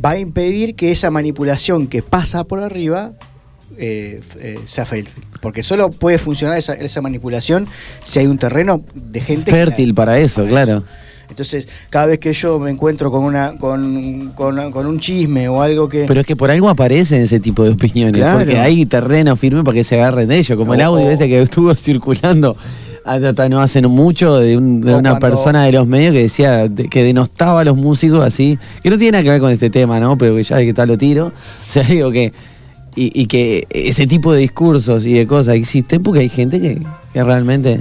va 0.03 0.11
a 0.11 0.19
impedir 0.19 0.75
que 0.75 0.91
esa 0.93 1.11
manipulación 1.11 1.87
que 1.87 2.03
pasa 2.03 2.45
por 2.45 2.61
arriba 2.61 3.13
eh, 3.79 4.21
eh. 4.39 4.59
Porque 5.41 5.63
solo 5.63 5.91
puede 5.91 6.19
funcionar 6.19 6.59
esa, 6.59 6.75
esa 6.75 7.01
manipulación 7.01 7.67
si 8.05 8.19
hay 8.19 8.27
un 8.27 8.39
terreno 8.39 8.83
de 8.95 9.21
gente 9.21 9.45
que 9.45 9.51
Fértil 9.51 9.95
para 9.95 10.19
eso, 10.19 10.45
claro. 10.47 10.85
entonces, 11.29 11.67
cada 11.89 12.07
vez 12.07 12.19
que 12.19 12.33
yo 12.33 12.59
me 12.59 12.71
encuentro 12.71 13.11
con 13.11 13.23
una 13.25 13.57
con, 13.59 14.33
con, 14.35 14.71
con 14.73 14.87
un 14.87 15.01
chisme 15.01 15.49
o 15.49 15.63
algo 15.63 15.89
que... 15.89 16.05
Pero 16.07 16.21
es 16.21 16.27
que 16.27 16.37
por 16.37 16.51
algo 16.51 16.69
aparecen 16.69 17.23
ese 17.23 17.41
tipo 17.41 17.65
de 17.65 17.71
opiniones, 17.71 18.17
Claro. 18.21 18.39
porque 18.41 18.59
hay 18.59 18.85
terreno 18.87 19.37
firme 19.37 19.63
para 19.65 19.75
que 19.77 19.85
se 19.85 19.95
agarren 19.95 20.29
de 20.29 20.39
ello, 20.39 20.57
como 20.57 20.75
el 20.75 20.81
O- 20.81 20.85
audio 20.85 21.07
o- 21.07 21.11
este 21.11 21.29
que 21.29 21.41
estuvo 21.41 21.75
circulando 21.77 22.57
hasta 23.03 23.49
no 23.49 23.61
hace 23.61 23.81
mucho 23.81 24.37
de, 24.39 24.59
un- 24.59 24.83
de 24.83 24.95
una 24.95 25.11
cuando- 25.19 25.21
persona 25.29 25.65
de 25.65 25.73
los 25.73 25.87
medios 25.87 26.13
que 26.13 26.21
decía 26.23 26.69
de- 26.69 26.89
que 26.89 27.03
denostaba 27.03 27.63
a 27.63 27.65
los 27.65 27.77
músicos 27.77 28.23
así, 28.25 28.59
que 28.83 28.91
no 28.91 28.99
tiene 28.99 29.13
nada 29.13 29.25
que 29.25 29.31
ver 29.31 29.41
con 29.41 29.51
este 29.53 29.71
tema, 29.71 29.99
¿no? 29.99 30.19
Pero 30.19 30.37
que 30.37 30.43
ya 30.43 30.57
de 30.57 30.67
que 30.67 30.75
tal 30.75 30.89
lo 30.89 30.99
tiro. 30.99 31.29
O 31.69 31.73
sea, 31.73 31.83
digo 31.85 32.11
que 32.13 32.33
y, 32.97 33.21
y 33.21 33.27
que 33.27 33.67
ese 33.71 34.07
tipo 34.07 34.33
de 34.33 34.41
discursos 34.41 35.07
y 35.07 35.15
de 35.15 35.27
cosas 35.27 35.55
existen 35.55 36.03
porque 36.03 36.21
hay 36.21 36.29
gente 36.29 36.61
que, 36.61 36.81
que 37.13 37.23
realmente 37.25 37.81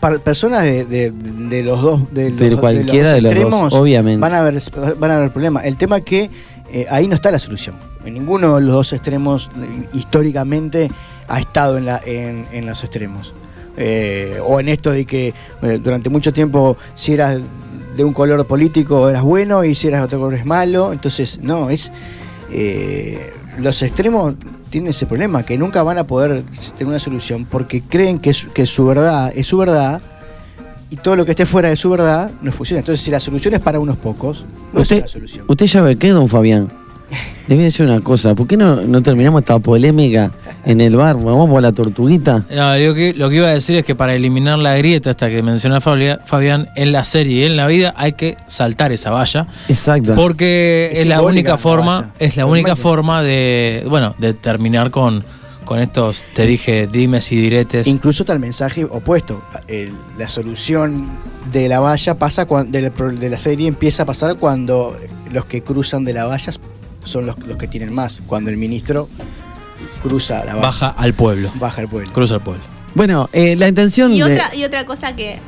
para 0.00 0.18
personas 0.18 0.62
de, 0.64 0.84
de- 0.84 1.10
de 1.12 1.62
los 1.62 1.80
dos 1.80 2.12
de, 2.12 2.30
De 2.30 2.50
los, 2.50 2.60
cualquiera 2.60 3.12
de 3.12 3.22
los 3.22 3.32
dos, 3.34 3.42
extremos, 3.42 3.72
obviamente. 3.74 4.20
van 4.20 4.34
a 4.34 4.40
haber 4.40 4.60
van 4.98 5.10
a 5.10 5.16
haber 5.16 5.30
problemas. 5.32 5.64
El 5.64 5.76
tema 5.78 5.98
es 5.98 6.04
que 6.04 6.30
eh, 6.72 6.86
ahí 6.90 7.08
no 7.08 7.14
está 7.14 7.30
la 7.30 7.38
solución. 7.38 7.76
En 8.04 8.12
ninguno 8.14 8.56
de 8.56 8.60
los 8.62 8.70
dos 8.72 8.92
extremos 8.92 9.50
eh, 9.56 9.86
históricamente 9.96 10.90
ha 11.28 11.40
estado 11.40 11.78
en 11.78 11.86
la 11.86 12.00
en, 12.04 12.44
en 12.52 12.66
los 12.66 12.82
extremos. 12.84 13.32
Eh, 13.76 14.38
o 14.46 14.60
en 14.60 14.68
esto 14.68 14.90
de 14.90 15.04
que 15.06 15.32
eh, 15.62 15.80
durante 15.82 16.08
mucho 16.10 16.32
tiempo 16.32 16.76
si 16.94 17.12
eras 17.14 17.38
de 17.96 18.04
un 18.04 18.12
color 18.12 18.46
político 18.46 19.08
eras 19.08 19.22
bueno 19.22 19.64
y 19.64 19.74
si 19.74 19.88
eras 19.88 20.00
de 20.00 20.04
otro 20.06 20.18
color 20.18 20.34
es 20.34 20.44
malo. 20.44 20.92
Entonces 20.92 21.38
no 21.42 21.70
es 21.70 21.90
eh, 22.52 23.32
los 23.58 23.82
extremos 23.82 24.34
tienen 24.70 24.90
ese 24.90 25.06
problema, 25.06 25.42
que 25.44 25.56
nunca 25.58 25.82
van 25.82 25.98
a 25.98 26.04
poder 26.04 26.42
tener 26.76 26.86
una 26.88 26.98
solución 26.98 27.44
porque 27.44 27.80
creen 27.82 28.18
que, 28.18 28.34
su- 28.34 28.50
que 28.52 28.66
su 28.66 28.84
verdad 28.86 29.32
es 29.34 29.46
su 29.46 29.56
verdad 29.58 30.00
y 30.90 30.96
todo 30.96 31.16
lo 31.16 31.24
que 31.24 31.30
esté 31.32 31.46
fuera 31.46 31.68
de 31.68 31.76
su 31.76 31.88
verdad 31.90 32.30
no 32.42 32.50
funciona. 32.52 32.80
Entonces, 32.80 33.00
si 33.04 33.10
la 33.10 33.20
solución 33.20 33.54
es 33.54 33.60
para 33.60 33.78
unos 33.78 33.96
pocos, 33.96 34.44
no 34.72 34.80
es 34.80 34.84
Usted, 34.90 35.00
la 35.02 35.06
solución. 35.06 35.44
usted 35.48 35.66
ya 35.66 35.82
ve 35.82 35.96
qué, 35.96 36.08
don 36.10 36.28
Fabián. 36.28 36.68
Le 37.46 37.54
voy 37.56 37.64
a 37.64 37.66
decir 37.66 37.84
una 37.84 38.00
cosa, 38.00 38.34
¿por 38.34 38.46
qué 38.46 38.56
no, 38.56 38.76
no 38.82 39.02
terminamos 39.02 39.42
esta 39.42 39.58
polémica 39.58 40.30
en 40.64 40.80
el 40.80 40.96
bar? 40.96 41.16
Vamos 41.16 41.48
por 41.50 41.60
la 41.62 41.72
tortuguita. 41.72 42.44
No, 42.50 42.76
lo 42.78 42.94
que, 42.94 43.12
lo 43.14 43.28
que 43.28 43.36
iba 43.36 43.48
a 43.48 43.52
decir 43.52 43.76
es 43.76 43.84
que 43.84 43.94
para 43.94 44.14
eliminar 44.14 44.58
la 44.58 44.76
grieta 44.76 45.10
hasta 45.10 45.28
que 45.28 45.42
menciona 45.42 45.80
Fabián, 45.80 46.68
en 46.76 46.92
la 46.92 47.04
serie 47.04 47.42
y 47.42 47.44
en 47.44 47.56
la 47.56 47.66
vida 47.66 47.92
hay 47.96 48.12
que 48.12 48.36
saltar 48.46 48.92
esa 48.92 49.10
valla. 49.10 49.46
Exacto. 49.68 50.14
Porque 50.14 50.90
es, 50.92 51.00
Es 51.00 51.06
la 51.06 51.20
única 51.22 51.58
forma, 51.58 52.00
valla. 52.00 52.10
es 52.18 52.36
la 52.36 52.46
única 52.46 52.76
forma 52.76 53.22
de, 53.22 53.84
bueno, 53.90 54.14
de 54.18 54.32
terminar 54.32 54.90
con, 54.90 55.22
con 55.66 55.78
estos, 55.80 56.22
te 56.34 56.46
dije, 56.46 56.86
dimes 56.90 57.30
y 57.32 57.36
diretes. 57.36 57.86
Incluso 57.86 58.22
está 58.22 58.32
el 58.32 58.38
mensaje 58.40 58.84
opuesto. 58.84 59.42
El- 59.68 59.92
la 60.18 60.28
solución 60.28 61.08
de 61.52 61.68
la 61.68 61.80
valla 61.80 62.14
pasa 62.14 62.46
cuando 62.46 62.72
de 62.78 62.82
la, 62.90 62.90
de 63.10 63.28
la 63.30 63.36
serie 63.38 63.68
empieza 63.68 64.04
a 64.04 64.06
pasar 64.06 64.36
cuando 64.36 64.96
los 65.30 65.44
que 65.44 65.62
cruzan 65.62 66.04
de 66.04 66.12
la 66.14 66.24
valla 66.24 66.52
son 67.04 67.26
los, 67.26 67.38
los 67.46 67.58
que 67.58 67.68
tienen 67.68 67.92
más. 67.92 68.20
Cuando 68.26 68.50
el 68.50 68.56
ministro 68.56 69.08
cruza 70.02 70.44
la. 70.44 70.54
Baja 70.56 70.88
al 70.88 71.14
pueblo. 71.14 71.50
Baja 71.56 71.80
al 71.80 71.88
pueblo. 71.88 72.12
Cruza 72.12 72.34
al 72.34 72.42
pueblo. 72.42 72.62
Bueno, 72.94 73.28
eh, 73.32 73.56
la 73.56 73.68
intención 73.68 74.12
Y 74.12 74.18
de... 74.22 74.34
otra, 74.34 74.54
y 74.54 74.64
otra 74.64 74.86
cosa 74.86 75.16
que 75.16 75.40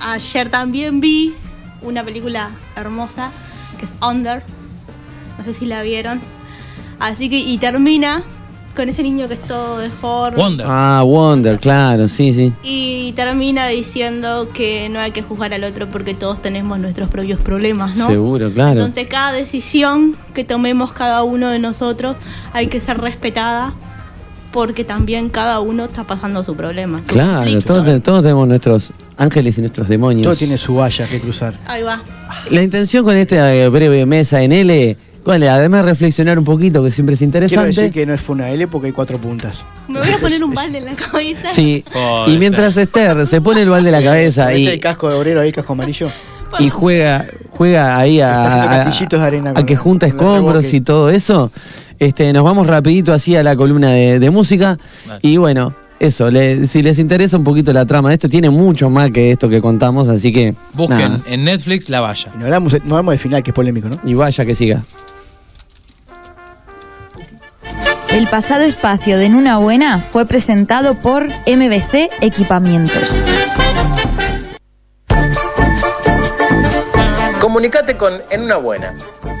ayer 0.00 0.48
también 0.48 1.00
vi, 1.00 1.34
una 1.82 2.04
película 2.04 2.50
hermosa, 2.76 3.32
que 3.78 3.86
es 3.86 3.92
Under. 4.02 4.42
No 5.36 5.44
sé 5.44 5.54
si 5.54 5.66
la 5.66 5.82
vieron. 5.82 6.20
Así 7.00 7.28
que, 7.28 7.38
y 7.38 7.58
termina 7.58 8.22
con 8.78 8.88
ese 8.88 9.02
niño 9.02 9.26
que 9.26 9.34
es 9.34 9.42
todo 9.42 9.78
deforme. 9.78 10.62
Ah, 10.64 11.02
Wonder, 11.04 11.58
claro, 11.58 12.06
sí, 12.06 12.32
sí. 12.32 12.52
Y 12.62 13.12
termina 13.16 13.66
diciendo 13.66 14.50
que 14.54 14.88
no 14.88 15.00
hay 15.00 15.10
que 15.10 15.20
juzgar 15.22 15.52
al 15.52 15.64
otro 15.64 15.88
porque 15.90 16.14
todos 16.14 16.40
tenemos 16.40 16.78
nuestros 16.78 17.08
propios 17.08 17.40
problemas, 17.40 17.96
¿no? 17.96 18.06
Seguro, 18.06 18.52
claro. 18.52 18.78
Entonces 18.80 19.08
cada 19.08 19.32
decisión 19.32 20.14
que 20.32 20.44
tomemos 20.44 20.92
cada 20.92 21.24
uno 21.24 21.50
de 21.50 21.58
nosotros 21.58 22.14
hay 22.52 22.68
que 22.68 22.80
ser 22.80 22.98
respetada 23.00 23.74
porque 24.52 24.84
también 24.84 25.28
cada 25.28 25.58
uno 25.58 25.86
está 25.86 26.04
pasando 26.04 26.44
su 26.44 26.54
problema. 26.54 27.02
Claro, 27.04 27.38
conflicto. 27.40 27.64
todos, 27.74 27.84
te- 27.84 28.00
todos 28.00 28.22
tenemos 28.22 28.46
nuestros 28.46 28.92
ángeles 29.16 29.58
y 29.58 29.60
nuestros 29.60 29.88
demonios. 29.88 30.22
Todo 30.22 30.36
tiene 30.36 30.56
su 30.56 30.74
valla 30.76 31.04
que 31.08 31.20
cruzar. 31.20 31.54
Ahí 31.66 31.82
va. 31.82 32.00
La 32.48 32.62
intención 32.62 33.04
con 33.04 33.16
esta 33.16 33.52
eh, 33.54 33.68
breve 33.68 34.06
mesa 34.06 34.40
en 34.42 34.52
L, 34.52 34.96
¿cuál 35.24 35.42
es? 35.42 35.48
además 35.50 35.84
de 35.84 35.90
reflexionar 35.90 36.38
un 36.38 36.44
poquito, 36.44 36.82
que 36.82 36.90
siempre 36.90 37.14
es 37.14 37.18
Quiero 37.18 37.32
decir 37.34 37.50
interesante. 37.58 37.90
que 37.92 38.06
no 38.06 38.14
es 38.14 38.28
una 38.28 38.50
L 38.50 38.66
porque 38.68 38.88
hay 38.88 38.92
cuatro 38.92 39.18
puntas. 39.18 39.56
Me 39.88 39.98
voy 40.00 40.10
a 40.10 40.18
poner 40.18 40.42
un 40.44 40.54
balde 40.54 40.78
en 40.78 40.84
la 40.86 40.94
cabeza. 40.94 41.48
Sí, 41.50 41.84
y 42.26 42.38
mientras 42.38 42.76
Esther 42.76 43.26
se 43.26 43.40
pone 43.40 43.62
el 43.62 43.68
balde 43.70 43.88
en 43.88 43.92
la 43.96 44.02
cabeza 44.02 44.48
¿Viste 44.48 44.60
y, 44.62 44.66
el 44.74 44.80
casco 44.80 45.08
de 45.08 45.14
obrero 45.16 45.40
ahí, 45.40 45.52
casco 45.52 45.72
amarillo? 45.72 46.08
y 46.58 46.70
juega 46.70 47.26
juega 47.50 47.98
ahí 47.98 48.20
a, 48.22 48.62
a- 48.80 48.84
castillitos 48.84 49.20
de 49.20 49.26
arena 49.26 49.52
a 49.54 49.66
que 49.66 49.76
junta 49.76 50.06
escombros 50.06 50.72
y 50.72 50.80
todo 50.80 51.10
eso, 51.10 51.52
este, 51.98 52.32
nos 52.32 52.42
vamos 52.44 52.66
rapidito 52.66 53.12
así 53.12 53.36
a 53.36 53.42
la 53.42 53.54
columna 53.54 53.90
de, 53.90 54.18
de 54.18 54.30
música 54.30 54.78
y 55.20 55.36
bueno, 55.36 55.74
eso, 56.00 56.30
le- 56.30 56.66
si 56.66 56.80
les 56.82 56.98
interesa 57.00 57.36
un 57.36 57.44
poquito 57.44 57.70
la 57.74 57.84
trama 57.84 58.08
de 58.10 58.14
esto, 58.14 58.28
tiene 58.30 58.48
mucho 58.48 58.88
más 58.88 59.10
que 59.10 59.32
esto 59.32 59.48
que 59.50 59.60
contamos, 59.60 60.08
así 60.08 60.32
que 60.32 60.54
Busquen 60.72 60.98
nada. 60.98 61.20
en 61.26 61.44
Netflix 61.44 61.90
la 61.90 62.00
valla. 62.00 62.30
No 62.38 62.44
hablamos, 62.44 62.72
no 62.84 62.94
hablamos 62.96 63.12
del 63.12 63.18
final, 63.18 63.42
que 63.42 63.50
es 63.50 63.54
polémico, 63.54 63.88
¿no? 63.88 63.98
y 64.08 64.14
vaya 64.14 64.46
que 64.46 64.54
siga. 64.54 64.84
El 68.18 68.26
pasado 68.26 68.64
espacio 68.64 69.16
de 69.16 69.26
En 69.26 69.36
Una 69.36 69.58
Buena 69.58 70.00
fue 70.00 70.26
presentado 70.26 70.96
por 70.96 71.28
MBC 71.28 72.10
Equipamientos. 72.20 73.16
Comunicate 77.40 77.96
con 77.96 78.20
En 78.30 78.42
Una 78.42 78.56
Buena. 78.56 78.92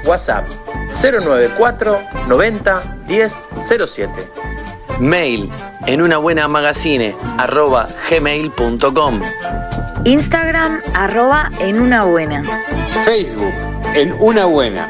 WhatsApp 0.04 0.46
094 0.92 2.00
90 2.28 2.82
10 3.08 3.48
07. 3.84 4.12
Mail 5.00 5.50
en 5.86 6.00
una 6.00 6.18
buena 6.18 6.46
magazine 6.46 7.16
arroba 7.36 7.88
gmail.com. 8.08 9.20
Instagram 10.04 10.82
arroba 10.94 11.50
en 11.58 11.80
una 11.80 12.04
buena. 12.04 12.44
Facebook, 13.04 13.54
en 13.94 14.12
una 14.20 14.44
buena. 14.44 14.88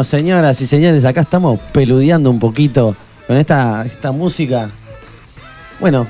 Señoras 0.10 0.60
y 0.62 0.68
señores, 0.68 1.06
acá 1.06 1.22
estamos 1.22 1.60
peludeando 1.72 2.30
un 2.30 2.40
poquito 2.40 2.96
con 3.28 3.38
esta, 3.38 3.86
esta 3.86 4.12
música. 4.12 4.70
Bueno, 5.80 6.08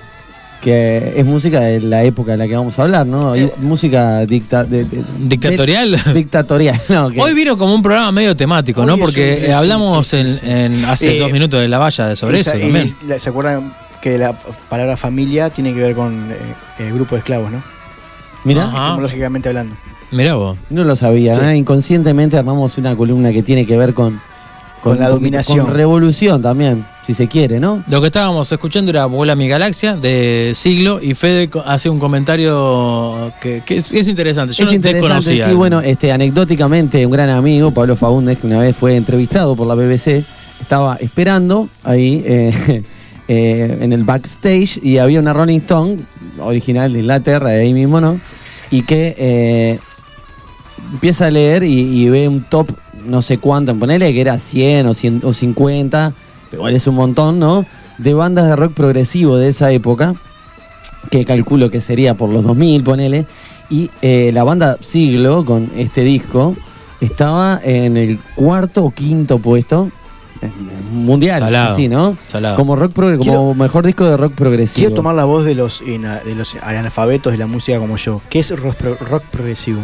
que 0.62 1.14
es 1.16 1.26
música 1.26 1.60
de 1.62 1.80
la 1.82 2.04
época 2.04 2.32
de 2.34 2.38
la 2.38 2.48
que 2.48 2.56
vamos 2.56 2.78
a 2.80 2.82
hablar, 2.84 3.06
¿no? 3.06 3.36
Y 3.36 3.50
música 3.58 4.26
dicta, 4.26 4.64
de- 4.64 4.84
de- 4.86 5.04
¿Dictatorial? 5.20 5.92
de- 6.04 6.14
dictatorial, 6.14 6.80
no. 6.90 7.10
que- 7.12 7.22
Hoy 7.22 7.34
vino 7.34 7.58
como 7.58 7.74
un 7.76 7.82
programa 7.82 8.12
medio 8.12 8.36
temático, 8.36 8.86
¿no? 8.86 8.96
Hoy 8.96 9.00
Porque 9.00 9.46
eh, 9.48 9.54
hablamos 9.54 10.08
sí, 10.08 10.18
sí, 10.22 10.40
en- 10.44 10.50
en, 10.50 10.74
en 10.80 10.86
hace 10.86 11.18
Eh, 11.18 11.20
dos 11.20 11.32
minutos 11.32 11.60
de 11.62 11.68
la 11.68 11.78
valla 11.78 12.16
sobre 12.16 12.38
Y 12.38 12.42
eso 12.42 12.52
también. 12.52 12.94
la- 13.08 13.20
¿Se 13.20 13.30
acuerdan 13.30 13.74
que 14.02 14.18
la 14.18 14.34
palabra 14.70 14.96
familia 14.98 15.50
tiene 15.50 15.74
que 15.74 15.80
ver 15.82 15.94
con 15.96 16.14
eh, 16.32 16.36
eh, 16.80 16.92
grupo 16.94 17.16
de 17.16 17.20
esclavos, 17.20 17.52
no? 17.52 17.62
Mirá. 18.46 18.64
Etimológicamente 18.66 19.50
hablando. 19.50 19.76
Mirá 20.12 20.36
vos. 20.36 20.58
No 20.70 20.84
lo 20.84 20.96
sabía, 20.96 21.36
Sí. 21.36 21.42
¿eh? 21.44 21.56
inconscientemente 21.56 22.38
armamos 22.38 22.78
una 22.78 22.96
columna 22.96 23.32
que 23.32 23.44
tiene 23.44 23.66
que 23.66 23.78
ver 23.78 23.94
con, 23.94 24.20
Con 24.82 25.00
la 25.00 25.10
dominación. 25.10 25.66
Con 25.66 25.76
revolución 25.76 26.42
también, 26.42 26.86
si 27.06 27.14
se 27.14 27.28
quiere, 27.28 27.60
¿no? 27.60 27.84
Lo 27.90 28.02
que 28.02 28.08
estábamos 28.08 28.52
escuchando 28.52 28.90
era 28.92 29.06
Vuela 29.06 29.36
mi 29.36 29.48
galaxia 29.48 29.96
de 29.96 30.54
siglo 30.56 31.00
y 31.02 31.14
Fede 31.14 31.50
hace 31.66 31.90
un 31.90 32.00
comentario 32.00 33.32
que, 33.42 33.62
que 33.66 33.78
es, 33.78 33.92
es 33.92 34.08
interesante. 34.08 34.54
Yo 34.54 34.64
es 34.64 34.70
no 34.70 34.76
interesante, 34.76 35.16
desconocía. 35.16 35.48
sí, 35.48 35.54
bueno, 35.54 35.82
este, 35.82 36.12
anecdóticamente, 36.12 37.06
un 37.06 37.12
gran 37.12 37.30
amigo, 37.30 37.72
Pablo 37.72 37.96
Faúndez, 37.96 38.40
que 38.40 38.48
una 38.48 38.60
vez 38.60 38.76
fue 38.76 38.96
entrevistado 38.96 39.56
por 39.56 39.68
la 39.68 39.76
BBC, 39.76 40.24
estaba 40.60 40.96
esperando 40.96 41.70
ahí 41.84 42.24
eh, 42.26 42.84
eh, 43.28 43.78
en 43.82 43.94
el 43.94 44.04
backstage 44.06 44.80
y 44.82 44.98
había 44.98 45.20
una 45.20 45.34
Rolling 45.34 45.60
Stone, 45.60 45.98
original 46.40 46.94
de 46.94 47.00
Inglaterra, 47.00 47.50
de 47.50 47.62
ahí 47.62 47.74
mismo, 47.74 48.00
¿no? 48.02 48.20
Y 48.72 48.84
que 48.84 49.16
eh, 49.18 49.80
empieza 50.92 51.28
a 51.28 51.32
leer 51.32 51.64
y, 51.64 51.80
y 52.04 52.10
ve 52.10 52.28
un 52.28 52.42
top, 52.42 52.72
no 53.06 53.22
sé 53.22 53.38
cuánto, 53.38 53.76
ponele 53.76 54.14
que 54.14 54.22
era 54.22 54.40
100 54.40 54.88
o, 54.88 54.94
100 54.94 55.22
o 55.24 55.34
50, 55.34 56.14
pero 56.50 56.62
igual 56.62 56.76
es 56.76 56.88
un 56.88 56.96
montón, 56.96 57.40
¿no? 57.40 57.66
De 57.98 58.14
bandas 58.14 58.48
de 58.48 58.56
rock 58.56 58.74
progresivo 58.74 59.38
de 59.38 59.50
esa 59.50 59.72
época 59.72 60.14
que 61.12 61.26
calculo 61.26 61.70
que 61.72 61.82
sería 61.82 62.14
por 62.16 62.30
los 62.30 62.44
2000, 62.44 62.84
ponele. 62.84 63.26
Y 63.70 63.90
eh, 64.02 64.32
la 64.34 64.44
banda 64.44 64.78
Siglo, 64.82 65.46
con 65.46 65.70
este 65.76 66.02
disco, 66.02 66.56
estaba 67.02 67.60
en 67.64 67.98
el 67.98 68.20
cuarto 68.36 68.86
o 68.86 68.92
quinto 68.92 69.38
puesto 69.40 69.90
mundial, 70.92 71.40
Salado, 71.40 71.74
así, 71.74 71.88
¿no? 71.90 72.18
salado. 72.26 72.56
Como, 72.56 72.76
rock 72.76 72.94
como 72.94 73.18
Quiero- 73.20 73.54
mejor 73.54 73.86
disco 73.86 74.06
de 74.06 74.18
rock 74.18 74.34
progresivo. 74.34 74.86
Quiero 74.88 74.96
tomar 74.96 75.16
la 75.16 75.26
voz 75.26 75.46
de 75.46 75.54
los, 75.56 75.82
de 75.86 76.36
los 76.36 76.56
analfabetos 76.62 77.32
de 77.34 77.38
la 77.38 77.46
música 77.48 77.78
como 77.80 77.98
yo. 77.98 78.22
¿Qué 78.30 78.40
es 78.40 78.58
rock 78.58 79.24
progresivo? 79.32 79.82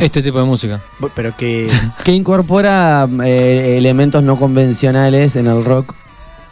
Este 0.00 0.22
tipo 0.22 0.38
de 0.38 0.44
música. 0.44 0.80
Pero 1.14 1.36
que. 1.36 1.66
Que 2.04 2.12
incorpora 2.12 3.08
eh, 3.24 3.76
elementos 3.78 4.22
no 4.22 4.36
convencionales 4.38 5.36
en 5.36 5.46
el 5.46 5.64
rock, 5.64 5.94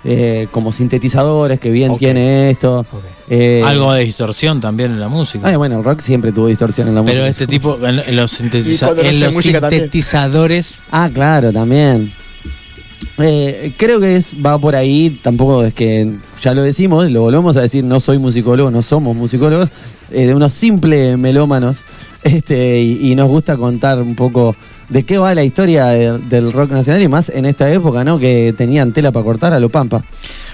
eh, 0.04 0.46
como 0.52 0.70
sintetizadores, 0.72 1.58
que 1.58 1.70
bien 1.70 1.96
tiene 1.96 2.50
esto. 2.50 2.86
eh, 3.28 3.62
Algo 3.66 3.92
de 3.92 4.04
distorsión 4.04 4.60
también 4.60 4.92
en 4.92 5.00
la 5.00 5.08
música. 5.08 5.48
ay, 5.48 5.56
bueno, 5.56 5.78
el 5.78 5.84
rock 5.84 6.00
siempre 6.00 6.32
tuvo 6.32 6.46
distorsión 6.48 6.88
en 6.88 6.94
la 6.94 7.02
Pero 7.02 7.16
música. 7.22 7.28
este 7.28 7.46
tipo, 7.46 7.78
en, 7.84 7.98
en 8.00 8.16
los, 8.16 8.40
sintetiza- 8.40 8.90
en 8.90 9.20
también. 9.20 9.42
sintetizadores. 9.82 10.82
Ah, 10.90 11.10
claro, 11.12 11.52
también. 11.52 12.12
Eh, 13.18 13.72
creo 13.76 14.00
que 14.00 14.16
es, 14.16 14.34
va 14.44 14.58
por 14.58 14.74
ahí, 14.76 15.20
tampoco 15.22 15.64
es 15.64 15.74
que 15.74 16.14
ya 16.40 16.54
lo 16.54 16.62
decimos, 16.62 17.10
lo 17.10 17.22
volvemos 17.22 17.56
a 17.56 17.62
decir, 17.62 17.84
no 17.84 18.00
soy 18.00 18.18
musicólogo, 18.18 18.70
no 18.70 18.82
somos 18.82 19.14
musicólogos, 19.16 19.70
eh, 20.10 20.26
de 20.26 20.34
unos 20.34 20.52
simples 20.52 21.16
melómanos, 21.18 21.78
este, 22.22 22.80
y, 22.80 23.10
y 23.12 23.14
nos 23.14 23.28
gusta 23.28 23.56
contar 23.56 24.00
un 24.02 24.14
poco 24.14 24.56
de 24.88 25.04
qué 25.04 25.18
va 25.18 25.34
la 25.34 25.44
historia 25.44 25.86
de- 25.86 26.18
del 26.18 26.52
rock 26.52 26.70
nacional 26.70 27.02
y 27.02 27.08
más 27.08 27.28
en 27.28 27.44
esta 27.46 27.70
época, 27.72 28.04
¿no? 28.04 28.18
Que 28.18 28.54
tenían 28.56 28.92
tela 28.92 29.12
para 29.12 29.24
cortar 29.24 29.52
a 29.52 29.60
lo 29.60 29.68
pampa. 29.68 30.02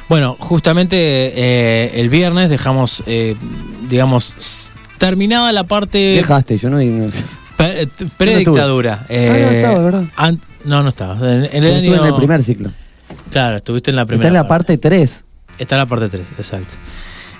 Bueno, 0.08 0.36
justamente 0.38 0.96
eh, 0.98 1.92
el 1.94 2.08
viernes 2.10 2.50
dejamos, 2.50 3.02
digamos, 3.88 4.70
terminada 4.98 5.52
la 5.52 5.64
parte 5.64 5.98
Dejaste, 5.98 6.58
yo 6.58 6.68
no. 6.70 6.78
no- 6.82 7.06
pre- 7.56 7.86
predictadura. 8.18 9.06
estuve. 9.08 9.28
Ah, 9.28 9.38
no 9.38 9.50
estaba, 9.50 9.78
¿verdad? 9.80 10.04
No, 10.64 10.82
no 10.82 10.88
estaba. 10.90 11.14
En, 11.18 11.44
en 11.44 11.64
el 11.64 11.64
Estuve 11.64 11.94
año- 11.96 12.02
en 12.02 12.08
el 12.08 12.14
primer 12.14 12.42
ciclo. 12.42 12.70
Claro, 13.30 13.56
estuviste 13.56 13.90
en 13.90 13.96
la 13.96 14.06
primera. 14.06 14.28
Está 14.28 14.38
en 14.38 14.42
la 14.42 14.48
parte 14.48 14.78
3. 14.78 15.24
Está 15.58 15.74
en 15.76 15.78
la 15.80 15.86
parte 15.86 16.08
3, 16.08 16.32
exacto. 16.38 16.74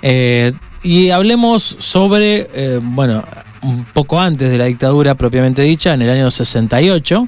Eh, 0.01 0.53
y 0.83 1.09
hablemos 1.09 1.63
sobre, 1.79 2.49
eh, 2.53 2.79
bueno, 2.81 3.23
un 3.61 3.85
poco 3.85 4.19
antes 4.21 4.49
de 4.51 4.57
la 4.57 4.65
dictadura 4.65 5.15
propiamente 5.15 5.61
dicha, 5.63 5.93
en 5.93 6.01
el 6.03 6.09
año 6.09 6.29
68, 6.29 7.27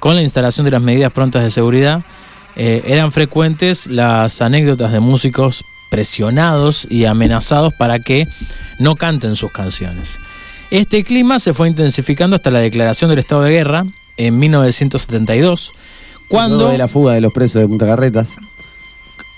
con 0.00 0.16
la 0.16 0.22
instalación 0.22 0.64
de 0.64 0.72
las 0.72 0.82
medidas 0.82 1.12
prontas 1.12 1.42
de 1.44 1.50
seguridad, 1.50 2.02
eh, 2.56 2.82
eran 2.86 3.12
frecuentes 3.12 3.86
las 3.86 4.42
anécdotas 4.42 4.90
de 4.92 5.00
músicos 5.00 5.62
presionados 5.90 6.86
y 6.90 7.04
amenazados 7.04 7.72
para 7.74 7.98
que 8.00 8.26
no 8.80 8.96
canten 8.96 9.36
sus 9.36 9.52
canciones. 9.52 10.18
Este 10.70 11.04
clima 11.04 11.38
se 11.38 11.54
fue 11.54 11.68
intensificando 11.68 12.36
hasta 12.36 12.50
la 12.50 12.58
declaración 12.58 13.08
del 13.10 13.20
estado 13.20 13.42
de 13.42 13.52
guerra 13.52 13.86
en 14.18 14.38
1972, 14.38 15.72
cuando... 16.28 16.56
Luego 16.56 16.72
de 16.72 16.78
la 16.78 16.88
fuga 16.88 17.14
de 17.14 17.20
los 17.20 17.32
presos 17.32 17.62
de 17.62 17.68
Punta 17.68 17.86
Carretas. 17.86 18.36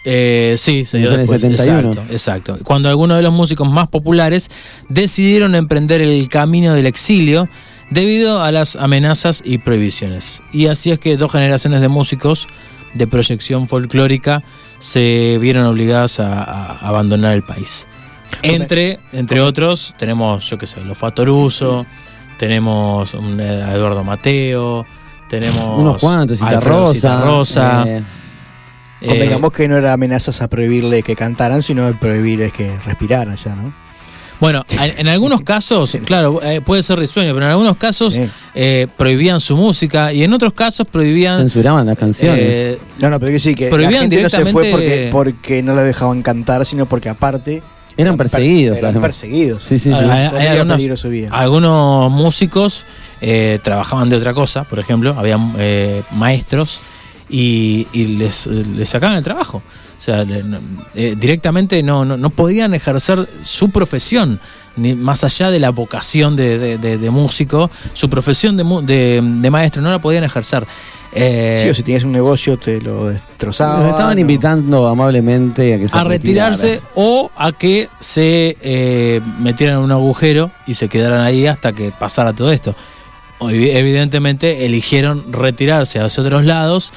Eh, 0.05 0.57
sí, 0.59 0.86
se 0.86 0.98
dio 0.98 1.11
después. 1.11 1.40
71. 1.40 1.90
Exacto, 1.90 2.12
exacto. 2.12 2.59
Cuando 2.65 2.89
algunos 2.89 3.19
de 3.19 3.23
los 3.23 3.32
músicos 3.32 3.70
más 3.70 3.89
populares 3.89 4.51
decidieron 4.89 5.55
emprender 5.55 6.01
el 6.01 6.28
camino 6.28 6.74
del 6.74 6.86
exilio 6.86 7.48
debido 7.90 8.43
a 8.43 8.51
las 8.51 8.77
amenazas 8.77 9.43
y 9.44 9.59
prohibiciones. 9.59 10.43
Y 10.52 10.66
así 10.66 10.90
es 10.90 10.98
que 10.98 11.16
dos 11.16 11.32
generaciones 11.32 11.81
de 11.81 11.89
músicos 11.89 12.47
de 12.94 13.07
proyección 13.07 13.69
folclórica 13.69 14.43
se 14.78 15.39
vieron 15.39 15.66
obligadas 15.66 16.19
a, 16.19 16.43
a 16.43 16.89
abandonar 16.89 17.35
el 17.35 17.43
país. 17.43 17.86
Entre, 18.43 19.01
entre 19.12 19.40
otros, 19.40 19.94
tenemos, 19.98 20.48
yo 20.48 20.57
qué 20.57 20.66
sé, 20.66 20.81
los 20.81 20.97
Fatoruso, 20.97 21.85
tenemos 22.41 23.12
un, 23.12 23.39
eh, 23.39 23.62
a 23.62 23.75
Eduardo 23.75 24.03
Mateo, 24.03 24.87
tenemos 25.29 25.79
Unos 25.79 26.01
cuantos, 26.01 26.39
Cita 26.39 26.59
Rosa, 26.59 26.95
Citarrosa, 26.95 27.85
eh, 27.87 28.03
Convengamos 29.07 29.53
que 29.53 29.69
no 29.69 29.77
era 29.77 29.93
amenazas 29.93 30.41
a 30.41 30.49
prohibirle 30.49 31.03
que 31.03 31.15
cantaran, 31.15 31.62
sino 31.62 31.87
a 31.87 31.93
prohibirles 31.93 32.51
que 32.55 32.75
respiraran 32.87 33.37
ya, 33.37 33.55
¿no? 33.55 33.75
Bueno, 34.41 34.65
en, 34.71 35.01
en 35.01 35.09
algunos 35.09 35.43
casos, 35.43 35.99
claro, 36.07 36.41
eh, 36.43 36.62
puede 36.62 36.83
ser 36.83 36.99
risueño, 36.99 37.35
pero 37.35 37.45
en 37.45 37.53
algunos 37.53 37.77
casos 37.77 38.19
eh, 38.55 38.87
prohibían 38.97 39.39
su 39.39 39.55
música 39.59 40.11
y 40.11 40.23
en 40.25 40.33
otros 40.33 40.55
casos 40.55 40.87
prohibían. 40.89 41.41
Censuraban 41.41 41.85
las 41.85 41.99
canciones. 41.99 42.41
eh, 42.43 42.79
No, 42.99 43.11
no, 43.11 43.21
pero 43.21 43.33
que 43.33 43.41
sí, 43.41 43.55
que 43.55 43.65
la 43.67 43.71
prohibían 43.71 44.03
gente 44.11 44.23
no 44.23 44.29
se 44.31 44.37
fue 44.47 44.53
porque, 44.53 44.67
directamente- 44.71 45.12
porque 45.12 45.62
no 45.62 45.75
la 45.75 45.83
dejaban 45.83 46.23
cantar, 46.23 46.65
sino 46.65 46.87
porque 46.87 47.11
aparte... 47.11 47.62
Eran 48.01 48.16
perseguidos, 48.16 48.78
Eran 48.78 49.01
perseguidos. 49.01 49.62
Sí, 49.64 49.78
sí, 49.78 49.90
sí. 49.93 49.98
hay- 49.98 50.47
algunos, 50.48 50.77
peligro 50.77 50.97
su 50.97 51.09
vida. 51.09 51.28
algunos 51.32 52.10
músicos 52.10 52.85
eh, 53.20 53.59
trabajaban 53.62 54.09
de 54.09 54.16
otra 54.16 54.32
cosa, 54.35 54.64
por 54.64 54.78
ejemplo, 54.78 55.14
había 55.18 55.39
eh, 55.59 56.02
maestros 56.12 56.81
y, 57.28 57.86
y 57.93 58.06
les, 58.06 58.47
les 58.47 58.89
sacaban 58.89 59.16
el 59.16 59.24
trabajo. 59.24 59.62
O 59.98 60.02
sea, 60.02 60.24
le- 60.24 60.43
no- 60.43 60.59
eh, 60.94 61.14
directamente 61.18 61.82
no, 61.82 62.05
no, 62.05 62.16
no 62.16 62.31
podían 62.31 62.72
ejercer 62.74 63.28
su 63.43 63.70
profesión, 63.70 64.40
ni 64.77 64.94
más 64.94 65.24
allá 65.24 65.51
de 65.51 65.59
la 65.59 65.70
vocación 65.70 66.36
de, 66.36 66.59
de- 66.59 66.78
de- 66.78 66.97
de 66.97 67.10
músico, 67.10 67.70
su 67.93 68.09
profesión 68.09 68.56
de, 68.56 68.64
mu- 68.64 68.81
de, 68.81 69.20
de 69.22 69.51
maestro 69.51 69.82
no 69.82 69.90
la 69.90 69.98
podían 69.98 70.24
ejercer. 70.24 70.64
Eh, 71.12 71.62
Sí, 71.65 71.69
o 71.70 71.74
si 71.74 71.82
tenías 71.82 72.05
un 72.05 72.12
negocio 72.12 72.57
te 72.57 72.81
lo 72.81 73.09
destrozaban. 73.09 73.81
Nos 73.82 73.91
estaban 73.91 74.15
¿no? 74.15 74.20
invitando 74.20 74.87
amablemente 74.87 75.74
a 75.74 75.78
que 75.78 75.89
se 75.89 75.99
a 75.99 76.05
retirarse 76.05 76.66
retiraran. 76.74 76.93
o 76.95 77.31
a 77.37 77.53
que 77.53 77.89
se 77.99 78.57
eh, 78.62 79.20
metieran 79.41 79.78
en 79.78 79.82
un 79.82 79.93
agujero 79.93 80.51
y 80.66 80.74
se 80.74 80.89
quedaran 80.89 81.23
ahí 81.23 81.47
hasta 81.47 81.73
que 81.73 81.91
pasara 81.91 82.32
todo 82.32 82.53
esto. 82.53 82.74
Evidentemente 83.41 84.66
eligieron 84.66 85.32
retirarse 85.32 85.99
hacia 85.99 86.23
otros 86.23 86.45
lados, 86.45 86.93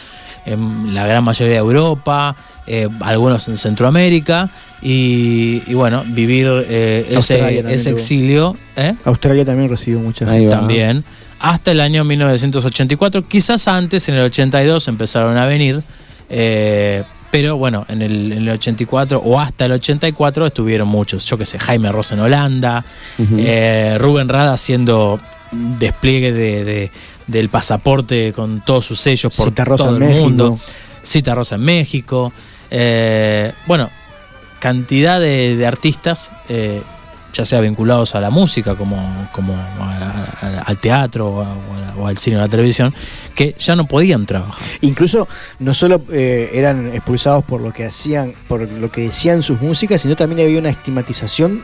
en 0.45 0.93
la 0.93 1.07
gran 1.07 1.23
mayoría 1.23 1.53
de 1.53 1.59
Europa, 1.59 2.35
eh, 2.67 2.89
algunos 2.99 3.47
en 3.47 3.55
Centroamérica, 3.57 4.49
y, 4.81 5.63
y 5.65 5.73
bueno, 5.73 6.03
vivir 6.05 6.47
eh, 6.67 7.13
Australia 7.15 7.61
ese, 7.61 7.73
ese 7.73 7.89
exilio. 7.91 8.57
¿eh? 8.75 8.93
Australia 9.05 9.45
también 9.45 9.69
recibió 9.69 9.99
muchas. 9.99 10.27
También. 10.49 11.05
Hasta 11.43 11.71
el 11.71 11.81
año 11.81 12.03
1984, 12.05 13.27
quizás 13.27 13.67
antes, 13.67 14.07
en 14.07 14.15
el 14.15 14.21
82 14.21 14.87
empezaron 14.87 15.35
a 15.37 15.45
venir, 15.45 15.83
eh, 16.29 17.03
pero 17.31 17.57
bueno, 17.57 17.85
en 17.89 18.01
el, 18.01 18.31
en 18.31 18.37
el 18.43 18.49
84 18.51 19.19
o 19.23 19.39
hasta 19.39 19.65
el 19.65 19.73
84 19.73 20.45
estuvieron 20.45 20.87
muchos, 20.87 21.25
yo 21.25 21.37
qué 21.37 21.43
sé, 21.45 21.59
Jaime 21.59 21.91
Rosa 21.91 22.13
en 22.15 22.21
Holanda, 22.21 22.85
eh, 23.37 23.97
Rubén 23.99 24.29
Rada 24.29 24.53
haciendo 24.53 25.19
despliegue 25.51 26.31
de, 26.31 26.63
de- 26.63 26.91
del 27.27 27.49
pasaporte 27.49 28.31
con 28.33 28.61
todos 28.61 28.85
sus 28.85 28.99
sellos 29.01 29.33
por 29.35 29.49
Cita 29.49 29.65
Rosa 29.65 29.85
todo 29.85 29.97
en 29.97 30.03
el 30.03 30.09
México. 30.09 30.23
mundo, 30.25 30.59
Cita 31.03 31.35
Rosa 31.35 31.55
en 31.55 31.61
México, 31.61 32.31
eh, 32.71 33.51
bueno, 33.67 33.89
cantidad 34.59 35.19
de, 35.19 35.55
de 35.57 35.67
artistas, 35.67 36.31
eh, 36.49 36.81
ya 37.33 37.43
sea 37.45 37.59
vinculados 37.59 38.15
a 38.15 38.21
la 38.21 38.29
música, 38.29 38.75
como, 38.75 39.27
como 39.31 39.53
a- 39.55 40.27
a- 40.41 40.61
al 40.61 40.77
teatro 40.77 41.45
o, 41.99 42.07
al 42.07 42.17
cine 42.17 42.37
o 42.37 42.39
a 42.39 42.43
la 42.43 42.47
televisión, 42.49 42.93
que 43.35 43.55
ya 43.59 43.75
no 43.75 43.85
podían 43.85 44.25
trabajar. 44.25 44.65
Incluso 44.81 45.27
no 45.59 45.73
solo 45.73 46.03
eh, 46.11 46.51
eran 46.53 46.87
expulsados 46.93 47.43
por 47.43 47.59
lo 47.61 47.73
que 47.73 47.85
hacían, 47.85 48.33
por 48.47 48.69
lo 48.69 48.91
que 48.91 49.01
decían 49.01 49.41
sus 49.43 49.61
músicas, 49.61 50.01
sino 50.01 50.15
también 50.15 50.47
había 50.47 50.59
una 50.59 50.69
estigmatización 50.69 51.63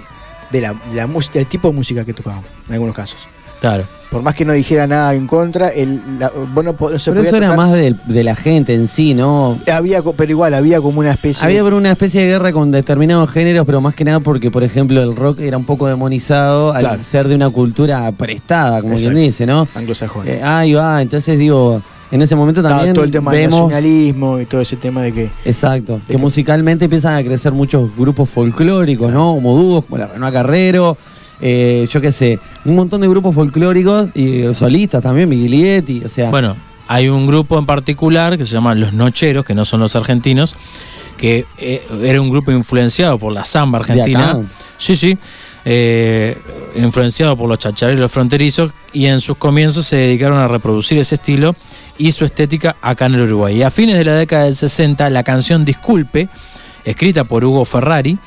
de 0.51 0.61
la, 0.61 0.75
la 0.93 1.07
del 1.33 1.45
tipo 1.47 1.67
de 1.69 1.73
música 1.75 2.03
que 2.03 2.13
tocaban, 2.13 2.41
en 2.67 2.73
algunos 2.73 2.95
casos. 2.95 3.19
Claro. 3.59 3.83
Por 4.09 4.23
más 4.23 4.33
que 4.33 4.43
no 4.43 4.53
dijera 4.53 4.87
nada 4.87 5.13
en 5.13 5.27
contra, 5.27 5.67
el, 5.69 6.01
la, 6.19 6.31
vos 6.55 6.65
no 6.65 6.73
po- 6.73 6.89
no 6.89 6.97
se 6.97 7.11
Pero 7.11 7.19
podía 7.21 7.27
eso 7.27 7.37
era 7.37 7.47
tocar- 7.49 7.57
más 7.57 7.73
de, 7.73 7.95
de 8.07 8.23
la 8.23 8.35
gente 8.35 8.73
en 8.73 8.87
sí, 8.87 9.13
¿no? 9.13 9.59
Había, 9.71 10.01
co- 10.01 10.13
pero 10.13 10.31
igual, 10.31 10.55
había 10.55 10.81
como 10.81 10.99
una 10.99 11.11
especie 11.11 11.45
Había 11.45 11.57
de- 11.57 11.63
por 11.63 11.73
una 11.75 11.91
especie 11.91 12.21
de 12.21 12.27
guerra 12.27 12.51
con 12.51 12.71
determinados 12.71 13.29
géneros, 13.29 13.67
pero 13.67 13.81
más 13.81 13.93
que 13.93 14.03
nada 14.05 14.19
porque, 14.19 14.49
por 14.49 14.63
ejemplo, 14.63 14.99
el 15.03 15.15
rock 15.15 15.41
era 15.41 15.57
un 15.57 15.65
poco 15.65 15.85
demonizado 15.87 16.73
al 16.73 16.79
Claro. 16.81 17.03
ser 17.03 17.27
de 17.27 17.35
una 17.35 17.51
cultura 17.51 18.11
prestada, 18.13 18.81
como 18.81 18.93
Exacto. 18.93 19.11
quien 19.13 19.23
dice, 19.25 19.45
¿no? 19.45 19.67
anglosajón. 19.75 20.27
Eh, 20.27 20.41
ahí 20.43 20.73
va, 20.73 21.03
entonces 21.03 21.37
digo, 21.37 21.79
en 22.11 22.23
ese 22.23 22.35
momento 22.35 22.61
Estaba 22.61 22.77
también 22.77 22.95
todo 22.95 23.05
el 23.05 23.11
tema 23.11 23.31
del 23.31 23.41
vemos... 23.41 23.59
nacionalismo 23.69 24.39
y 24.39 24.45
todo 24.47 24.61
ese 24.61 24.75
tema 24.77 25.03
de 25.03 25.11
que 25.13 25.29
Exacto, 25.45 26.01
que 26.07 26.17
musicalmente 26.17 26.85
empiezan 26.85 27.13
a 27.13 27.23
crecer 27.23 27.51
muchos 27.51 27.95
grupos 27.95 28.27
folclóricos, 28.27 29.11
¿no? 29.13 29.35
Como 29.35 29.55
dúos, 29.55 29.85
como 29.85 29.99
la 29.99 30.07
Renoa 30.07 30.31
Carrero, 30.31 30.97
eh, 31.41 31.87
yo 31.89 32.01
qué 32.01 32.11
sé, 32.11 32.39
un 32.65 32.75
montón 32.75 33.01
de 33.01 33.07
grupos 33.07 33.33
folclóricos 33.35 34.09
y 34.15 34.53
solistas 34.53 35.01
también, 35.01 35.29
Miguelietti, 35.29 36.03
o 36.05 36.09
sea... 36.09 36.29
Bueno, 36.29 36.55
hay 36.87 37.07
un 37.07 37.27
grupo 37.27 37.57
en 37.57 37.65
particular 37.65 38.37
que 38.37 38.45
se 38.45 38.51
llama 38.51 38.73
Los 38.75 38.93
Nocheros, 38.93 39.45
que 39.45 39.53
no 39.53 39.63
son 39.63 39.79
los 39.79 39.95
argentinos, 39.95 40.55
que 41.17 41.45
eh, 41.57 41.85
era 42.03 42.21
un 42.21 42.29
grupo 42.29 42.51
influenciado 42.51 43.19
por 43.19 43.31
la 43.31 43.45
samba 43.45 43.79
argentina. 43.79 44.39
Sí, 44.77 44.95
sí. 44.95 45.17
eh, 45.65 46.37
influenciado 46.75 47.35
por 47.37 47.49
los 47.49 47.59
chachareros 47.59 48.11
fronterizos 48.11 48.71
y 48.93 49.05
en 49.05 49.19
sus 49.21 49.37
comienzos 49.37 49.85
se 49.85 49.97
dedicaron 49.97 50.37
a 50.37 50.47
reproducir 50.47 50.97
ese 50.97 51.15
estilo 51.15 51.55
y 51.97 52.11
su 52.11 52.25
estética 52.25 52.75
acá 52.81 53.05
en 53.05 53.15
el 53.15 53.21
Uruguay. 53.21 53.57
Y 53.57 53.63
a 53.63 53.69
fines 53.69 53.97
de 53.97 54.05
la 54.05 54.15
década 54.15 54.45
del 54.45 54.55
60, 54.55 55.09
la 55.09 55.23
canción 55.23 55.65
Disculpe, 55.65 56.29
escrita 56.85 57.23
por 57.23 57.43
Hugo 57.43 57.65
Ferrari, 57.65 58.17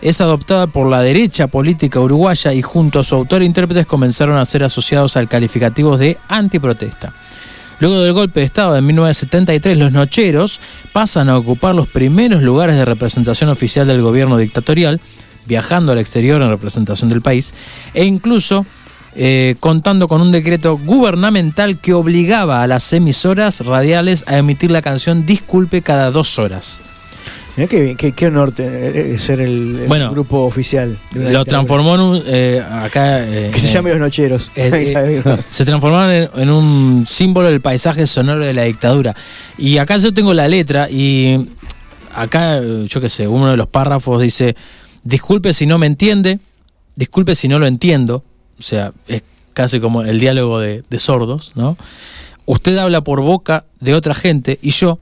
es 0.00 0.20
adoptada 0.20 0.66
por 0.66 0.88
la 0.88 1.02
derecha 1.02 1.48
política 1.48 2.00
uruguaya 2.00 2.52
y 2.52 2.62
junto 2.62 3.00
a 3.00 3.04
su 3.04 3.14
autor 3.14 3.42
e 3.42 3.46
intérpretes 3.46 3.86
comenzaron 3.86 4.36
a 4.36 4.44
ser 4.44 4.64
asociados 4.64 5.16
al 5.16 5.28
calificativo 5.28 5.96
de 5.96 6.18
antiprotesta. 6.28 7.12
Luego 7.80 8.00
del 8.00 8.12
golpe 8.12 8.40
de 8.40 8.46
Estado 8.46 8.74
de 8.74 8.80
1973, 8.80 9.78
los 9.78 9.92
nocheros 9.92 10.60
pasan 10.92 11.28
a 11.28 11.36
ocupar 11.36 11.74
los 11.74 11.86
primeros 11.86 12.42
lugares 12.42 12.76
de 12.76 12.84
representación 12.84 13.50
oficial 13.50 13.86
del 13.86 14.02
gobierno 14.02 14.36
dictatorial, 14.36 15.00
viajando 15.46 15.92
al 15.92 15.98
exterior 15.98 16.42
en 16.42 16.48
representación 16.48 17.08
del 17.08 17.22
país, 17.22 17.54
e 17.94 18.04
incluso 18.04 18.66
eh, 19.14 19.54
contando 19.60 20.08
con 20.08 20.20
un 20.20 20.32
decreto 20.32 20.76
gubernamental 20.76 21.78
que 21.78 21.94
obligaba 21.94 22.62
a 22.62 22.66
las 22.66 22.92
emisoras 22.92 23.64
radiales 23.64 24.24
a 24.26 24.38
emitir 24.38 24.70
la 24.70 24.82
canción 24.82 25.24
Disculpe 25.24 25.82
cada 25.82 26.10
dos 26.10 26.38
horas. 26.38 26.82
Mirá 27.58 27.68
qué, 27.68 27.96
qué, 27.96 28.12
qué 28.12 28.26
honor 28.28 28.52
te- 28.52 29.14
eh, 29.14 29.18
ser 29.18 29.40
el, 29.40 29.80
el 29.80 29.88
Bueno, 29.88 30.12
grupo 30.12 30.44
oficial. 30.44 30.96
de 31.10 31.18
una 31.20 31.30
Lo 31.30 31.44
transformó 31.44 31.96
en 31.96 32.00
un. 32.00 32.22
eh, 32.24 32.62
acá. 32.70 33.26
eh, 33.26 33.50
Que 33.52 33.58
se 33.58 33.66
eh, 33.68 33.72
llame 33.72 33.90
Los 33.90 33.98
Nocheros. 33.98 34.52
eh, 34.54 34.94
eh, 35.24 35.36
se 35.50 35.64
transformaron 35.64 36.10
en, 36.12 36.28
en 36.40 36.50
un 36.50 37.04
símbolo 37.04 37.48
del 37.48 37.60
paisaje 37.60 38.06
sonoro 38.06 38.44
de 38.44 38.54
la 38.54 38.62
dictadura. 38.62 39.16
Y 39.58 39.78
acá 39.78 39.96
yo 39.96 40.14
tengo 40.14 40.32
la 40.34 40.46
letra 40.46 40.88
y 40.88 41.48
acá, 42.14 42.58
eh, 42.58 42.84
yo 42.88 43.00
qué 43.00 43.08
sé, 43.08 43.26
uno 43.26 43.48
de 43.50 43.56
los 43.56 43.66
párrafos 43.66 44.22
dice, 44.22 44.54
disculpe 45.02 45.52
si 45.52 45.66
no 45.66 45.78
me 45.78 45.86
entiende, 45.86 46.38
disculpe 46.94 47.34
si 47.34 47.48
no 47.48 47.58
lo 47.58 47.66
entiendo, 47.66 48.22
o 48.58 48.62
sea, 48.62 48.92
es 49.08 49.22
casi 49.52 49.80
como 49.80 50.02
el 50.02 50.20
diálogo 50.20 50.60
de, 50.60 50.84
de 50.88 50.98
sordos, 51.00 51.50
¿no? 51.56 51.76
Usted 52.46 52.76
habla 52.78 53.02
por 53.02 53.20
boca 53.20 53.64
de 53.80 53.94
otra 53.94 54.14
gente 54.14 54.60
y 54.62 54.70
yo, 54.70 55.00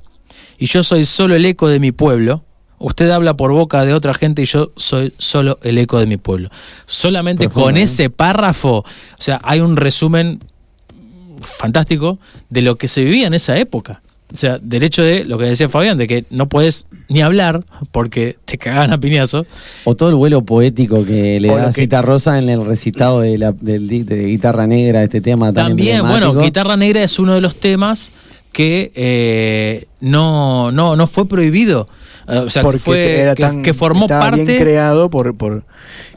y 0.58 0.66
yo 0.66 0.82
soy 0.82 1.04
solo 1.04 1.34
el 1.34 1.44
eco 1.44 1.68
de 1.68 1.80
mi 1.80 1.92
pueblo, 1.92 2.42
Usted 2.78 3.08
habla 3.10 3.34
por 3.36 3.52
boca 3.52 3.84
de 3.84 3.94
otra 3.94 4.12
gente 4.14 4.42
y 4.42 4.44
yo 4.46 4.70
soy 4.76 5.12
solo 5.18 5.58
el 5.62 5.78
eco 5.78 5.98
de 5.98 6.06
mi 6.06 6.16
pueblo. 6.18 6.50
Solamente 6.84 7.44
Profundo, 7.44 7.64
con 7.66 7.76
¿eh? 7.78 7.82
ese 7.82 8.10
párrafo, 8.10 8.78
o 8.78 8.84
sea, 9.18 9.40
hay 9.42 9.60
un 9.60 9.76
resumen 9.76 10.40
fantástico 11.42 12.18
de 12.50 12.62
lo 12.62 12.76
que 12.76 12.88
se 12.88 13.02
vivía 13.04 13.26
en 13.26 13.34
esa 13.34 13.56
época. 13.58 14.00
O 14.32 14.36
sea, 14.36 14.58
del 14.60 14.82
hecho 14.82 15.02
de 15.04 15.24
lo 15.24 15.38
que 15.38 15.44
decía 15.44 15.68
Fabián, 15.68 15.96
de 15.98 16.08
que 16.08 16.24
no 16.30 16.46
puedes 16.48 16.86
ni 17.08 17.22
hablar 17.22 17.62
porque 17.92 18.36
te 18.44 18.58
cagan 18.58 18.92
a 18.92 18.98
piñazo. 18.98 19.46
O 19.84 19.94
todo 19.94 20.08
el 20.08 20.16
vuelo 20.16 20.42
poético 20.42 21.04
que 21.04 21.38
le 21.40 21.48
O 21.50 21.56
da 21.56 21.66
que- 21.66 21.82
Cita 21.82 22.02
Rosa 22.02 22.36
en 22.38 22.48
el 22.48 22.66
recitado 22.66 23.20
de, 23.20 23.38
la, 23.38 23.52
di- 23.52 24.02
de 24.02 24.24
guitarra 24.26 24.66
negra, 24.66 25.04
este 25.04 25.20
tema 25.20 25.52
tan 25.52 25.68
También, 25.68 26.02
bueno, 26.06 26.34
Guitarra 26.34 26.76
Negra 26.76 27.04
es 27.04 27.18
uno 27.20 27.34
de 27.34 27.40
los 27.40 27.54
temas 27.60 28.10
que 28.50 28.90
eh, 28.96 29.86
no, 30.00 30.72
no, 30.72 30.96
no 30.96 31.06
fue 31.06 31.28
prohibido. 31.28 31.88
Eh, 32.28 32.38
O 32.38 32.48
sea, 32.50 32.62
que, 32.62 32.66
Porque 32.66 32.78
fue, 32.78 33.20
era 33.20 33.34
que, 33.34 33.42
tan- 33.42 33.62
que 33.62 33.74
formó 33.74 34.06
bien 34.44 34.46
creado 34.58 35.10
por, 35.10 35.36
por 35.36 35.62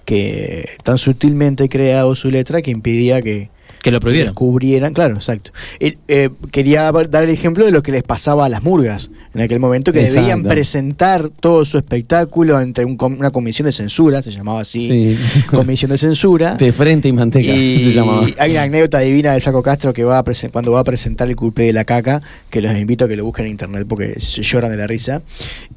que 0.06 0.68
tan 0.84 0.98
sutilmente 0.98 1.70
creado 1.70 2.16
su 2.16 2.32
letra 2.32 2.62
que 2.62 2.72
impedía 2.72 3.22
que 3.22 3.50
Que 3.82 3.92
lo 3.92 4.00
prohibieran. 4.00 4.30
descubrieran, 4.34 4.94
claro, 4.94 5.16
exacto. 5.16 5.52
Eh, 5.80 6.30
quería 6.52 6.92
dar 6.92 7.24
el 7.24 7.30
ejemplo 7.30 7.66
de 7.66 7.72
lo 7.72 7.82
que 7.84 7.92
les 7.92 8.04
pasaba 8.04 8.46
a 8.46 8.50
las 8.50 8.64
murgas 8.64 9.10
en 9.34 9.42
aquel 9.42 9.60
momento, 9.60 9.94
que 9.94 10.00
debían 10.02 10.26
Exacto. 10.40 10.50
presentar 10.50 11.30
todo 11.40 11.64
su 11.64 11.78
espectáculo 11.78 12.60
entre 12.60 12.86
un 12.86 12.98
una 13.00 13.32
comisión 13.32 13.66
de 13.66 13.72
censura, 13.72 14.22
se 14.22 14.32
llamaba 14.32 14.62
así, 14.62 15.16
Sí. 15.28 15.42
comisión 15.50 15.92
de 15.92 15.98
censura. 15.98 16.56
De 16.56 16.72
frente 16.74 17.08
y 17.08 17.14
manteca, 17.14 17.52
Y 17.54 17.80
se 17.80 17.92
llamaba. 17.92 18.28
hay 18.38 18.52
una 18.52 18.64
anécdota 18.64 19.00
divina 19.00 19.32
del 19.34 19.42
Flaco 19.42 19.64
Castro 19.64 19.94
que 19.94 20.04
va 20.04 20.20
a 20.20 20.24
cuando 20.52 20.72
va 20.72 20.80
a 20.82 20.84
presentar 20.84 21.28
el 21.30 21.36
culpe 21.36 21.64
de 21.64 21.74
la 21.74 21.86
caca, 21.86 22.22
que 22.50 22.62
los 22.62 22.76
invito 22.78 23.06
a 23.06 23.08
que 23.08 23.16
lo 23.16 23.24
busquen 23.26 23.46
en 23.46 23.52
internet 23.52 23.86
porque 23.88 24.20
se 24.20 24.42
lloran 24.44 24.72
de 24.72 24.78
la 24.78 24.88
risa. 24.88 25.22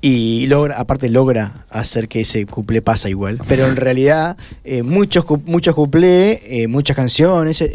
Y 0.01 0.47
logra, 0.49 0.79
aparte 0.79 1.09
logra 1.09 1.65
hacer 1.71 2.09
que 2.09 2.23
ese 2.23 2.45
cuplé 2.47 2.83
pasa 2.83 3.09
igual. 3.09 3.39
Pero 3.49 3.67
en 3.67 3.77
realidad, 3.77 4.37
eh, 4.65 4.83
muchos, 4.83 5.25
muchos 5.45 5.75
cuplés, 5.75 6.41
eh, 6.47 6.67
muchas 6.67 6.97
canciones, 6.97 7.61
eh, 7.61 7.71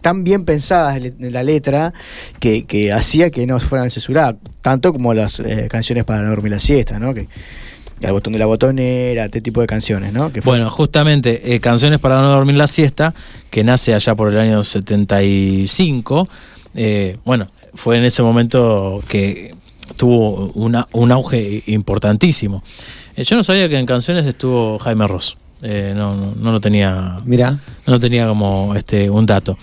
tan 0.00 0.24
bien 0.24 0.44
pensadas 0.44 0.96
en 0.96 1.32
la 1.32 1.42
letra 1.42 1.92
que, 2.40 2.92
hacía 2.92 3.30
que 3.30 3.46
no 3.46 3.60
fueran 3.60 3.90
censuradas, 3.90 4.36
tanto 4.60 4.92
como 4.92 5.14
las 5.14 5.40
eh, 5.40 5.68
canciones 5.70 6.04
para 6.04 6.22
no 6.22 6.30
dormir 6.30 6.52
la 6.52 6.58
siesta, 6.58 6.98
¿no? 6.98 7.14
Que, 7.14 7.28
el 8.00 8.12
botón 8.12 8.32
de 8.32 8.38
la 8.38 8.46
botonera, 8.46 9.26
este 9.26 9.40
tipo 9.40 9.60
de 9.60 9.66
canciones, 9.66 10.12
¿no? 10.12 10.30
Bueno, 10.44 10.68
justamente, 10.70 11.54
eh, 11.54 11.60
Canciones 11.60 11.98
para 11.98 12.20
no 12.20 12.30
dormir 12.30 12.56
la 12.56 12.66
siesta, 12.66 13.14
que 13.50 13.64
nace 13.64 13.94
allá 13.94 14.14
por 14.14 14.32
el 14.32 14.38
año 14.38 14.62
75, 14.62 16.28
eh, 16.74 17.16
bueno, 17.24 17.48
fue 17.74 17.96
en 17.96 18.04
ese 18.04 18.22
momento 18.22 19.02
que 19.08 19.54
tuvo 19.96 20.50
una, 20.54 20.88
un 20.92 21.12
auge 21.12 21.62
importantísimo. 21.66 22.62
Eh, 23.16 23.24
yo 23.24 23.36
no 23.36 23.44
sabía 23.44 23.68
que 23.68 23.78
en 23.78 23.86
Canciones 23.86 24.26
estuvo 24.26 24.78
Jaime 24.78 25.06
Ross. 25.06 25.36
Eh, 25.64 25.92
no, 25.94 26.16
no, 26.16 26.34
no 26.34 26.50
lo 26.50 26.60
tenía 26.60 27.18
Mirá. 27.24 27.56
no 27.86 28.00
tenía 28.00 28.26
como 28.26 28.74
este 28.74 29.08
un 29.08 29.26
dato. 29.26 29.56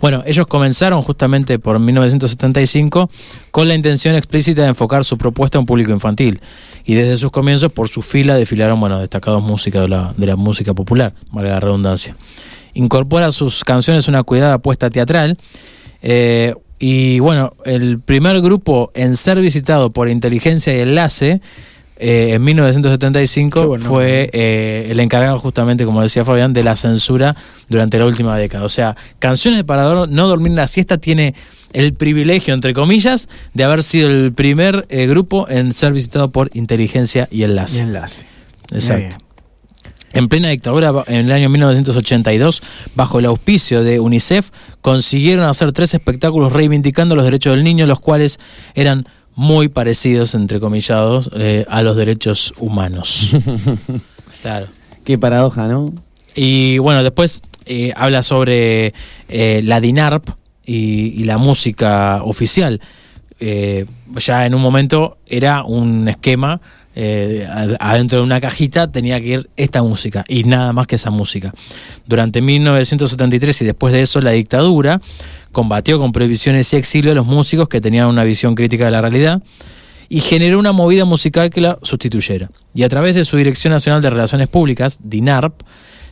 Bueno, 0.00 0.22
ellos 0.24 0.46
comenzaron 0.46 1.02
justamente 1.02 1.58
por 1.58 1.78
1975 1.78 3.10
con 3.50 3.68
la 3.68 3.74
intención 3.74 4.14
explícita 4.14 4.62
de 4.62 4.68
enfocar 4.68 5.04
su 5.04 5.18
propuesta 5.18 5.58
a 5.58 5.60
un 5.60 5.66
público 5.66 5.92
infantil 5.92 6.40
y 6.86 6.94
desde 6.94 7.18
sus 7.18 7.30
comienzos 7.30 7.70
por 7.70 7.90
su 7.90 8.00
fila 8.00 8.34
desfilaron 8.34 8.80
bueno 8.80 8.98
destacados 8.98 9.42
músicos 9.42 9.82
de 9.82 9.88
la, 9.88 10.14
de 10.16 10.26
la 10.26 10.36
música 10.36 10.72
popular, 10.72 11.12
valga 11.30 11.50
la 11.50 11.60
redundancia. 11.60 12.16
Incorpora 12.72 13.26
a 13.26 13.32
sus 13.32 13.62
canciones 13.62 14.08
una 14.08 14.22
cuidada 14.22 14.54
apuesta 14.54 14.88
teatral 14.88 15.36
eh, 16.00 16.54
y 16.78 17.20
bueno, 17.20 17.52
el 17.66 18.00
primer 18.00 18.40
grupo 18.40 18.90
en 18.94 19.16
ser 19.16 19.38
visitado 19.40 19.92
por 19.92 20.08
Inteligencia 20.08 20.74
y 20.74 20.80
Enlace 20.80 21.42
eh, 22.02 22.34
en 22.34 22.42
1975 22.44 23.60
Qué 23.60 23.66
buen 23.66 23.80
nombre. 23.82 23.88
fue 23.88 24.30
eh, 24.32 24.88
el 24.90 25.00
encargado 25.00 25.38
justamente, 25.38 25.84
como 25.84 26.02
decía 26.02 26.24
Fabián, 26.24 26.52
de 26.52 26.62
la 26.62 26.76
censura 26.76 27.36
durante 27.68 27.98
la 27.98 28.06
última 28.06 28.36
década. 28.36 28.64
O 28.64 28.68
sea, 28.68 28.96
Canciones 29.18 29.64
para 29.64 29.84
dor- 29.84 30.08
no 30.08 30.26
dormir 30.28 30.52
la 30.52 30.66
siesta 30.66 30.98
tiene 30.98 31.34
el 31.72 31.94
privilegio, 31.94 32.52
entre 32.54 32.74
comillas, 32.74 33.28
de 33.54 33.64
haber 33.64 33.82
sido 33.82 34.08
el 34.10 34.32
primer 34.32 34.84
eh, 34.90 35.06
grupo 35.06 35.48
en 35.48 35.72
ser 35.72 35.92
visitado 35.92 36.30
por 36.30 36.50
Inteligencia 36.52 37.28
y 37.30 37.44
Enlace. 37.44 37.78
Y 37.78 37.80
enlace. 37.80 38.22
Exacto. 38.72 39.16
En 40.14 40.28
plena 40.28 40.48
dictadura, 40.50 40.92
en 41.06 41.24
el 41.26 41.32
año 41.32 41.48
1982, 41.48 42.62
bajo 42.94 43.18
el 43.18 43.24
auspicio 43.24 43.82
de 43.82 43.98
UNICEF, 43.98 44.50
consiguieron 44.82 45.46
hacer 45.46 45.72
tres 45.72 45.94
espectáculos 45.94 46.52
reivindicando 46.52 47.16
los 47.16 47.24
derechos 47.24 47.54
del 47.54 47.64
niño, 47.64 47.86
los 47.86 48.00
cuales 48.00 48.38
eran 48.74 49.06
muy 49.34 49.68
parecidos, 49.68 50.34
entre 50.34 50.60
comillados, 50.60 51.30
eh, 51.34 51.64
a 51.68 51.82
los 51.82 51.96
derechos 51.96 52.52
humanos. 52.58 53.30
claro. 54.42 54.66
Qué 55.04 55.18
paradoja, 55.18 55.66
¿no? 55.66 55.92
Y 56.34 56.78
bueno, 56.78 57.02
después 57.02 57.42
eh, 57.66 57.92
habla 57.96 58.22
sobre 58.22 58.94
eh, 59.28 59.60
la 59.64 59.80
DINARP 59.80 60.28
y, 60.64 61.20
y 61.20 61.24
la 61.24 61.38
música 61.38 62.22
oficial. 62.22 62.80
Ya 63.40 64.46
en 64.46 64.54
un 64.54 64.62
momento 64.62 65.18
era 65.26 65.64
un 65.64 66.08
esquema, 66.08 66.60
eh, 66.94 67.46
ad- 67.50 67.76
adentro 67.80 68.18
de 68.18 68.24
una 68.24 68.40
cajita 68.40 68.90
tenía 68.90 69.20
que 69.20 69.26
ir 69.26 69.50
esta 69.56 69.82
música 69.82 70.24
y 70.28 70.44
nada 70.44 70.72
más 70.72 70.86
que 70.86 70.96
esa 70.96 71.10
música. 71.10 71.52
Durante 72.06 72.40
1973 72.42 73.62
y 73.62 73.64
después 73.64 73.92
de 73.92 74.02
eso 74.02 74.20
la 74.20 74.32
dictadura 74.32 75.00
combatió 75.52 75.98
con 75.98 76.12
prohibiciones 76.12 76.72
y 76.72 76.76
exilio 76.76 77.12
a 77.12 77.14
los 77.14 77.26
músicos 77.26 77.68
que 77.68 77.80
tenían 77.80 78.06
una 78.08 78.24
visión 78.24 78.54
crítica 78.54 78.86
de 78.86 78.90
la 78.90 79.00
realidad 79.00 79.42
y 80.08 80.20
generó 80.20 80.58
una 80.58 80.72
movida 80.72 81.04
musical 81.06 81.48
que 81.50 81.60
la 81.62 81.78
sustituyera. 81.82 82.50
Y 82.74 82.82
a 82.82 82.88
través 82.88 83.14
de 83.14 83.24
su 83.24 83.36
Dirección 83.38 83.72
Nacional 83.72 84.02
de 84.02 84.10
Relaciones 84.10 84.48
Públicas, 84.48 84.98
DINARP, 85.02 85.54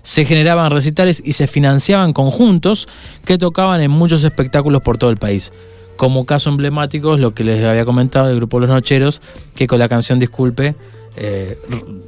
se 0.02 0.24
generaban 0.24 0.70
recitales 0.70 1.22
y 1.22 1.32
se 1.34 1.46
financiaban 1.46 2.14
conjuntos 2.14 2.88
que 3.26 3.36
tocaban 3.36 3.82
en 3.82 3.90
muchos 3.90 4.24
espectáculos 4.24 4.80
por 4.80 4.96
todo 4.96 5.10
el 5.10 5.18
país. 5.18 5.52
Como 6.00 6.24
caso 6.24 6.48
emblemático 6.48 7.12
es 7.12 7.20
lo 7.20 7.34
que 7.34 7.44
les 7.44 7.62
había 7.62 7.84
comentado 7.84 8.30
el 8.30 8.36
grupo 8.36 8.58
Los 8.58 8.70
Nocheros, 8.70 9.20
que 9.54 9.66
con 9.66 9.78
la 9.78 9.86
canción 9.86 10.18
Disculpe 10.18 10.74
eh, 11.18 11.58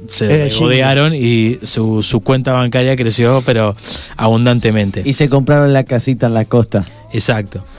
se 0.07 0.25
jingle. 0.27 0.49
regodearon 0.49 1.13
y 1.15 1.59
su, 1.61 2.01
su 2.01 2.21
cuenta 2.21 2.53
bancaria 2.53 2.95
creció, 2.95 3.43
pero 3.45 3.75
abundantemente. 4.17 5.03
Y 5.05 5.13
se 5.13 5.29
compraron 5.29 5.73
la 5.73 5.83
casita 5.83 6.25
en 6.25 6.33
la 6.33 6.45
costa. 6.45 6.85
Exacto. 7.11 7.63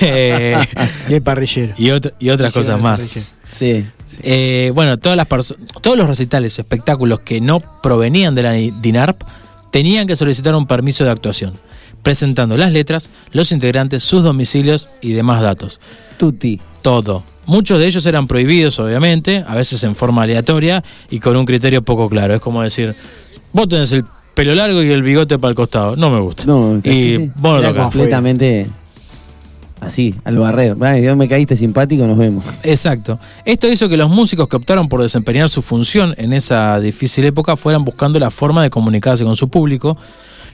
Eh, 0.00 0.56
Y 1.10 1.12
el 1.14 1.20
parrillero. 1.22 1.74
y, 1.76 1.90
otra- 1.90 2.12
y 2.18 2.30
otras 2.30 2.50
cosas 2.54 2.80
más. 2.80 2.98
Sí. 3.44 3.84
Eh, 4.22 4.72
bueno, 4.74 4.96
todas 4.96 5.18
las 5.18 5.26
todos 5.82 5.98
los 5.98 6.08
recitales 6.08 6.58
espectáculos 6.58 7.20
que 7.20 7.42
no 7.42 7.60
provenían 7.82 8.34
de 8.34 8.42
la 8.42 8.52
DINARP 8.52 9.20
tenían 9.70 10.06
que 10.06 10.16
solicitar 10.16 10.54
un 10.54 10.66
permiso 10.66 11.04
de 11.04 11.10
actuación, 11.10 11.52
presentando 12.06 12.56
las 12.56 12.72
letras, 12.72 13.10
los 13.32 13.50
integrantes, 13.50 14.04
sus 14.04 14.22
domicilios 14.22 14.88
y 15.00 15.12
demás 15.12 15.42
datos. 15.42 15.80
Tutti. 16.16 16.60
Todo. 16.80 17.24
Muchos 17.46 17.80
de 17.80 17.88
ellos 17.88 18.06
eran 18.06 18.28
prohibidos, 18.28 18.78
obviamente, 18.78 19.42
a 19.44 19.56
veces 19.56 19.82
en 19.82 19.96
forma 19.96 20.22
aleatoria 20.22 20.84
y 21.10 21.18
con 21.18 21.36
un 21.36 21.44
criterio 21.44 21.82
poco 21.82 22.08
claro. 22.08 22.36
Es 22.36 22.40
como 22.40 22.62
decir, 22.62 22.94
vos 23.52 23.66
tenés 23.66 23.90
el 23.90 24.04
pelo 24.34 24.54
largo 24.54 24.84
y 24.84 24.90
el 24.92 25.02
bigote 25.02 25.36
para 25.40 25.50
el 25.50 25.56
costado. 25.56 25.96
No 25.96 26.10
me 26.10 26.20
gusta. 26.20 26.44
No, 26.46 26.76
y 26.76 26.88
sí, 26.88 27.16
sí. 27.16 27.32
vos 27.34 27.60
no 27.60 27.74
completamente 27.74 28.68
así, 29.80 30.14
al 30.22 30.38
barrer. 30.38 30.76
Yo 31.02 31.16
me 31.16 31.26
caíste 31.26 31.56
simpático, 31.56 32.06
nos 32.06 32.18
vemos. 32.18 32.44
Exacto. 32.62 33.18
Esto 33.44 33.66
hizo 33.66 33.88
que 33.88 33.96
los 33.96 34.10
músicos 34.10 34.48
que 34.48 34.54
optaron 34.54 34.88
por 34.88 35.02
desempeñar 35.02 35.48
su 35.48 35.60
función 35.60 36.14
en 36.18 36.32
esa 36.32 36.78
difícil 36.78 37.24
época 37.24 37.56
fueran 37.56 37.84
buscando 37.84 38.20
la 38.20 38.30
forma 38.30 38.62
de 38.62 38.70
comunicarse 38.70 39.24
con 39.24 39.34
su 39.34 39.48
público, 39.48 39.98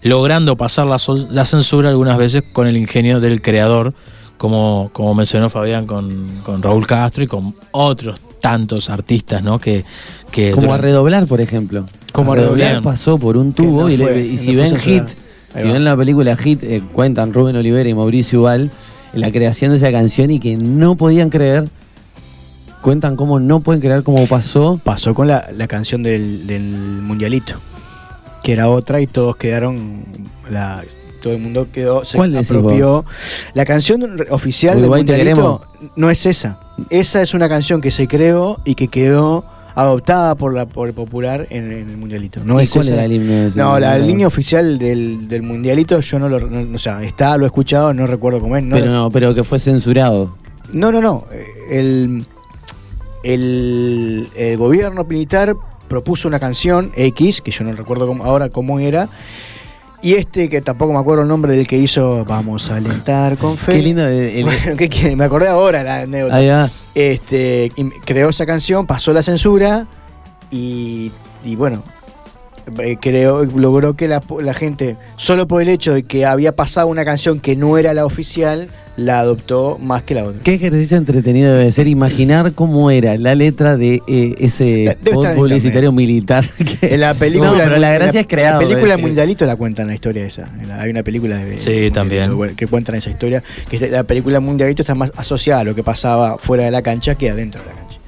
logrando 0.02 0.56
pasar 0.56 0.86
la, 0.86 0.98
sol- 0.98 1.28
la 1.30 1.44
censura 1.44 1.88
algunas 1.88 2.18
veces 2.18 2.42
con 2.52 2.66
el 2.66 2.76
ingenio 2.76 3.20
del 3.20 3.40
creador, 3.42 3.94
como, 4.36 4.90
como 4.92 5.14
mencionó 5.14 5.48
Fabián 5.50 5.86
con, 5.86 6.26
con 6.42 6.62
Raúl 6.62 6.86
Castro 6.86 7.22
y 7.24 7.26
con 7.26 7.54
otros 7.70 8.20
tantos 8.40 8.90
artistas, 8.90 9.42
¿no? 9.42 9.58
Que, 9.60 9.84
que 10.32 10.50
Como 10.50 10.74
a 10.74 10.78
redoblar, 10.78 11.26
por 11.26 11.40
ejemplo. 11.40 11.86
Como 12.12 12.32
a 12.32 12.36
redoblar. 12.36 12.82
pasó 12.82 13.16
por 13.18 13.36
un 13.36 13.52
tubo 13.52 13.88
y, 13.88 13.96
le- 13.96 14.26
y 14.26 14.36
si 14.36 14.52
no 14.52 14.62
ven. 14.62 14.76
Hit, 14.76 15.04
si 15.54 15.68
ven 15.70 15.84
la 15.84 15.96
película 15.96 16.36
Hit, 16.36 16.62
eh, 16.64 16.82
cuentan 16.92 17.32
Rubén 17.32 17.54
Olivera 17.56 17.88
y 17.88 17.94
Mauricio 17.94 18.40
Ubal 18.42 18.70
la 19.12 19.30
creación 19.30 19.70
de 19.72 19.76
esa 19.76 19.92
canción 19.92 20.30
y 20.30 20.40
que 20.40 20.56
no 20.56 20.96
podían 20.96 21.28
creer, 21.28 21.68
cuentan 22.80 23.14
cómo 23.16 23.38
no 23.38 23.60
pueden 23.60 23.80
creer 23.82 24.02
cómo 24.02 24.26
pasó. 24.26 24.80
Pasó 24.82 25.14
con 25.14 25.28
la, 25.28 25.48
la 25.56 25.68
canción 25.68 26.02
del, 26.02 26.46
del 26.46 26.62
Mundialito, 26.62 27.54
que 28.42 28.52
era 28.52 28.68
otra 28.68 29.00
y 29.00 29.06
todos 29.06 29.36
quedaron, 29.36 30.04
la, 30.50 30.82
todo 31.22 31.32
el 31.34 31.38
mundo 31.40 31.68
quedó, 31.72 32.04
se 32.04 32.16
¿Cuál 32.16 32.36
apropió. 32.36 33.04
La 33.54 33.64
canción 33.64 34.20
oficial 34.30 34.74
del 34.74 34.84
Uruguay 34.84 35.00
Mundialito 35.04 35.62
no 35.96 36.10
es 36.10 36.26
esa. 36.26 36.58
Esa 36.90 37.22
es 37.22 37.34
una 37.34 37.48
canción 37.48 37.80
que 37.80 37.90
se 37.90 38.08
creó 38.08 38.58
y 38.64 38.74
que 38.74 38.88
quedó 38.88 39.44
adoptada 39.74 40.34
por 40.34 40.52
la 40.52 40.66
por 40.66 40.88
el 40.88 40.94
popular 40.94 41.46
en, 41.50 41.72
en 41.72 41.88
el 41.88 41.96
Mundialito. 41.96 42.40
No 42.44 42.60
¿Y 42.60 42.64
es 42.64 42.72
cuál 42.72 42.84
esa. 42.84 42.94
era 42.94 43.04
el 43.04 43.12
himno 43.12 43.32
No, 43.54 43.78
la 43.78 43.86
Mundialito? 43.90 44.06
línea 44.06 44.26
oficial 44.26 44.78
del, 44.78 45.28
del 45.28 45.42
Mundialito 45.42 46.00
yo 46.00 46.18
no 46.18 46.28
lo, 46.28 46.40
no- 46.40 46.74
o 46.74 46.78
sea, 46.78 47.02
está, 47.04 47.36
lo 47.38 47.44
he 47.44 47.46
escuchado, 47.46 47.94
no 47.94 48.06
recuerdo 48.06 48.40
cómo 48.40 48.56
es. 48.56 48.64
No, 48.64 48.74
pero 48.74 48.90
no, 48.92 49.10
pero 49.10 49.34
que 49.34 49.44
fue 49.44 49.58
censurado. 49.58 50.36
no, 50.72 50.90
no, 50.92 51.00
no. 51.00 51.24
El, 51.70 52.24
el, 53.22 54.28
el 54.36 54.56
gobierno 54.56 55.04
militar 55.04 55.54
propuso 55.92 56.26
una 56.26 56.40
canción 56.40 56.90
X, 56.96 57.42
que 57.42 57.50
yo 57.50 57.64
no 57.64 57.72
recuerdo 57.72 58.06
cómo- 58.06 58.24
ahora 58.24 58.48
cómo 58.48 58.80
era, 58.80 59.10
y 60.00 60.14
este, 60.14 60.48
que 60.48 60.62
tampoco 60.62 60.94
me 60.94 60.98
acuerdo 60.98 61.20
el 61.22 61.28
nombre 61.28 61.52
del 61.54 61.68
que 61.68 61.76
hizo 61.76 62.24
Vamos 62.24 62.70
a 62.70 62.76
alentar 62.76 63.36
con 63.36 63.58
fe. 63.58 63.72
Qué 63.74 63.82
lindo. 63.82 64.06
el- 64.08 64.14
el- 64.38 64.44
Bueno, 64.44 65.16
me 65.16 65.24
acordé 65.24 65.48
ahora 65.48 65.82
la 65.82 66.00
anécdota. 66.00 66.34
Ahí 66.36 66.48
va. 66.48 66.70
Este, 66.94 67.70
creó 68.06 68.30
esa 68.30 68.46
canción, 68.46 68.86
pasó 68.86 69.12
la 69.12 69.22
censura 69.22 69.86
y, 70.50 71.12
y 71.44 71.56
bueno, 71.56 71.82
eh, 72.78 72.96
creo, 72.98 73.44
logró 73.44 73.94
que 73.94 74.08
la, 74.08 74.22
la 74.40 74.54
gente, 74.54 74.96
solo 75.16 75.46
por 75.46 75.60
el 75.60 75.68
hecho 75.68 75.92
de 75.92 76.04
que 76.04 76.24
había 76.24 76.56
pasado 76.56 76.86
una 76.86 77.04
canción 77.04 77.38
que 77.38 77.54
no 77.54 77.76
era 77.76 77.92
la 77.92 78.06
oficial, 78.06 78.70
la 78.96 79.20
adoptó 79.20 79.78
más 79.80 80.02
que 80.02 80.14
la 80.14 80.24
otra. 80.24 80.40
Qué 80.42 80.54
ejercicio 80.54 80.96
entretenido 80.98 81.52
debe 81.54 81.72
ser 81.72 81.88
imaginar 81.88 82.52
cómo 82.52 82.90
era 82.90 83.16
la 83.16 83.34
letra 83.34 83.76
de 83.78 84.02
eh, 84.06 84.34
ese 84.38 84.98
post 85.12 85.30
publicitario 85.34 85.92
militar. 85.92 86.44
que- 86.80 86.94
En 86.94 87.00
la 87.00 87.14
película, 87.14 87.52
No, 87.52 87.56
pero 87.58 87.78
la 87.78 87.90
gracia 87.92 88.20
es 88.20 88.26
creado. 88.26 88.60
La 88.60 88.68
película 88.68 88.96
de. 88.96 89.02
Mundialito 89.02 89.46
la 89.46 89.56
cuentan 89.56 89.86
la 89.86 89.94
historia 89.94 90.26
esa. 90.26 90.50
La- 90.68 90.80
Hay 90.82 90.90
una 90.90 91.02
película 91.02 91.36
de, 91.38 91.56
Sí, 91.58 91.72
de- 91.72 91.90
también. 91.90 92.38
de- 92.38 92.54
que 92.54 92.66
cuentan 92.66 92.94
esa 92.96 93.08
historia. 93.10 93.42
Que 93.70 93.78
la 93.88 94.02
película 94.04 94.40
Mundialito 94.40 94.82
está 94.82 94.94
más 94.94 95.10
asociada 95.16 95.60
a 95.62 95.64
lo 95.64 95.74
que 95.74 95.82
pasaba 95.82 96.36
fuera 96.38 96.64
de 96.64 96.70
la 96.70 96.82
cancha 96.82 97.14
que 97.14 97.30
adentro 97.30 97.62
de 97.62 97.68
la 97.68 97.74
cancha. 97.74 97.98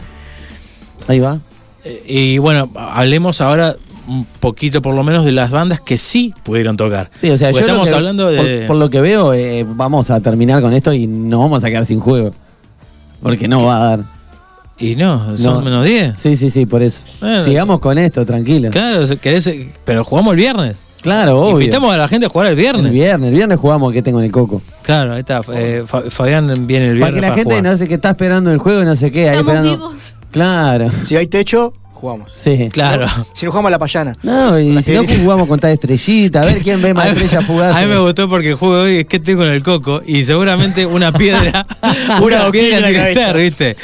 Ahí 1.09 1.19
va. 1.20 1.40
Eh, 1.85 2.02
Y 2.06 2.39
bueno, 2.39 2.70
hablemos 2.77 3.40
ahora 3.40 3.77
un 4.06 4.24
poquito 4.40 4.82
por 4.82 4.94
lo 4.94 5.02
menos 5.05 5.24
de 5.24 5.32
las 5.32 5.51
bandas 5.51 5.81
que 5.81 5.97
sí 5.98 6.35
pudieron 6.43 6.76
tocar. 6.76 7.10
Sí, 7.16 7.31
o 7.31 7.36
sea, 7.36 7.51
yo 7.51 7.60
estamos 7.60 7.89
que- 7.89 7.94
hablando 7.94 8.31
de... 8.31 8.36
Por, 8.60 8.66
por 8.68 8.76
lo 8.76 8.90
que 8.90 9.01
veo, 9.01 9.32
eh, 9.35 9.64
vamos 9.66 10.10
a 10.10 10.20
terminar 10.20 10.60
con 10.62 10.72
esto 10.74 10.93
y 10.93 11.06
nos 11.06 11.40
vamos 11.40 11.64
a 11.64 11.68
quedar 11.68 11.85
sin 11.86 12.01
juego. 12.01 12.32
Porque 13.22 13.48
no 13.48 13.64
va 13.64 13.76
a 13.76 13.85
dar. 13.97 14.01
Y 14.78 14.97
no, 14.97 15.36
son 15.36 15.55
No. 15.56 15.60
menos 15.62 15.85
10. 15.85 16.18
Sí, 16.18 16.36
sí, 16.36 16.51
sí, 16.51 16.66
por 16.66 16.82
eso. 16.82 17.01
Bueno. 17.20 17.44
Sigamos 17.44 17.78
con 17.78 17.97
esto, 17.97 18.26
tranquilo. 18.26 18.70
Claro, 18.70 19.05
querés- 19.05 19.68
pero 19.85 20.05
jugamos 20.05 20.32
el 20.32 20.36
viernes. 20.39 20.76
Claro, 21.01 21.39
obvio. 21.39 21.52
Invitamos 21.60 21.93
a 21.93 21.98
la 21.98 22.09
gente 22.09 22.26
a 22.26 22.28
jugar 22.31 22.48
el 22.48 22.56
viernes. 22.56 22.86
El 22.86 22.90
viernes, 22.93 23.28
el 23.28 23.35
viernes 23.35 23.59
jugamos 23.59 23.93
que 23.93 24.02
tengo 24.02 24.20
en 24.20 24.24
el 24.24 24.32
coco. 24.32 24.62
Claro, 24.82 25.12
ahí 25.14 25.20
está. 25.20 25.43
eh, 25.52 25.82
Fa- 25.86 26.02
Fabián 26.09 26.66
viene 26.66 26.89
el 26.90 26.98
Para 26.98 27.12
viernes. 27.12 27.14
que 27.14 27.20
la 27.20 27.28
para 27.28 27.35
gente 27.36 27.55
jugar. 27.56 27.62
no 27.72 27.76
sé 27.76 27.89
qué 27.89 27.94
está 27.94 28.10
esperando 28.10 28.51
el 28.51 28.59
juego 28.59 28.82
y 28.82 28.85
no 28.86 28.97
sé 28.97 29.12
qué. 29.12 29.28
Ahí 29.28 29.36
Estamos 29.39 29.55
esperando. 29.55 29.89
vivos. 29.89 30.14
Claro. 30.31 30.90
Si 31.06 31.14
hay 31.16 31.26
techo, 31.26 31.74
jugamos. 31.95 32.31
Sí. 32.35 32.69
Claro. 32.73 33.07
Si 33.35 33.45
no 33.47 33.53
jugamos 33.53 33.69
a 33.69 33.73
la 33.73 33.79
payana. 33.79 34.16
No, 34.23 34.59
y 34.59 34.83
si 34.83 34.93
no 34.93 35.05
jugamos 35.07 35.49
con 35.49 35.59
tal 35.61 35.73
estrellita, 35.73 36.43
a 36.43 36.45
ver 36.47 36.59
quién 36.62 36.81
ve 36.83 36.93
más 36.95 37.07
A 37.09 37.11
mí- 37.12 37.16
estrellas 37.16 37.45
fugaces. 37.47 37.77
A 37.77 37.81
mí 37.87 37.93
me 37.93 37.99
gustó 37.99 38.29
porque 38.29 38.51
el 38.51 38.55
juego 38.55 38.77
de 38.77 38.83
hoy 38.83 38.97
es 38.99 39.07
que 39.07 39.19
tengo 39.21 39.45
en 39.45 39.53
el 39.53 39.62
coco 39.62 40.03
y 40.05 40.25
seguramente 40.25 40.85
una 40.87 41.12
piedra, 41.12 41.66
una 42.23 42.51
piedra 42.51 42.77
en 42.79 42.83
la 42.83 43.12
tiene 43.12 43.33
¿viste? 43.43 43.77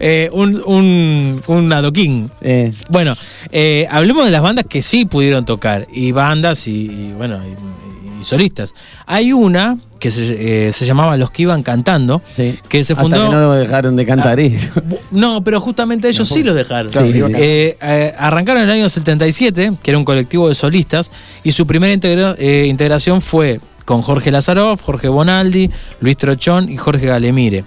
Eh, 0.00 0.28
un, 0.32 0.62
un, 0.66 1.42
un 1.46 1.72
adoquín. 1.72 2.30
Eh, 2.40 2.72
Bueno, 2.88 3.16
eh, 3.52 3.86
hablemos 3.90 4.24
de 4.24 4.30
las 4.30 4.42
bandas 4.42 4.64
que 4.68 4.82
sí 4.82 5.04
pudieron 5.04 5.44
tocar 5.44 5.86
y 5.92 6.12
bandas 6.12 6.66
y, 6.68 6.86
y, 6.86 7.12
bueno 7.16 7.38
y, 7.44 8.20
y 8.20 8.24
solistas. 8.24 8.74
Hay 9.06 9.32
una 9.32 9.78
que 9.98 10.10
se, 10.10 10.66
eh, 10.68 10.72
se 10.72 10.84
llamaba 10.84 11.16
Los 11.16 11.30
que 11.30 11.42
iban 11.42 11.62
cantando, 11.62 12.22
sí. 12.36 12.58
que 12.68 12.84
se 12.84 12.92
Hasta 12.92 13.02
fundó. 13.02 13.28
que 13.28 13.34
no 13.34 13.52
dejaron 13.52 13.96
de 13.96 14.06
cantar 14.06 14.38
eso. 14.40 14.68
No, 15.10 15.42
pero 15.42 15.60
justamente 15.60 16.08
ellos 16.08 16.28
sí 16.28 16.42
los 16.44 16.54
dejaron. 16.54 16.92
Claro, 16.92 17.06
sí, 17.08 17.12
sí. 17.14 17.32
Eh, 17.36 17.76
eh, 17.82 18.14
arrancaron 18.18 18.62
en 18.62 18.68
el 18.68 18.74
año 18.76 18.88
77, 18.88 19.72
que 19.82 19.90
era 19.90 19.98
un 19.98 20.04
colectivo 20.04 20.48
de 20.48 20.54
solistas, 20.54 21.10
y 21.42 21.52
su 21.52 21.66
primera 21.66 21.92
integra- 21.94 22.36
eh, 22.38 22.66
integración 22.68 23.20
fue 23.22 23.60
con 23.84 24.02
Jorge 24.02 24.30
Lazaroff, 24.30 24.82
Jorge 24.82 25.08
Bonaldi, 25.08 25.70
Luis 26.00 26.16
Trochón 26.16 26.68
y 26.70 26.76
Jorge 26.76 27.06
Galemire. 27.06 27.64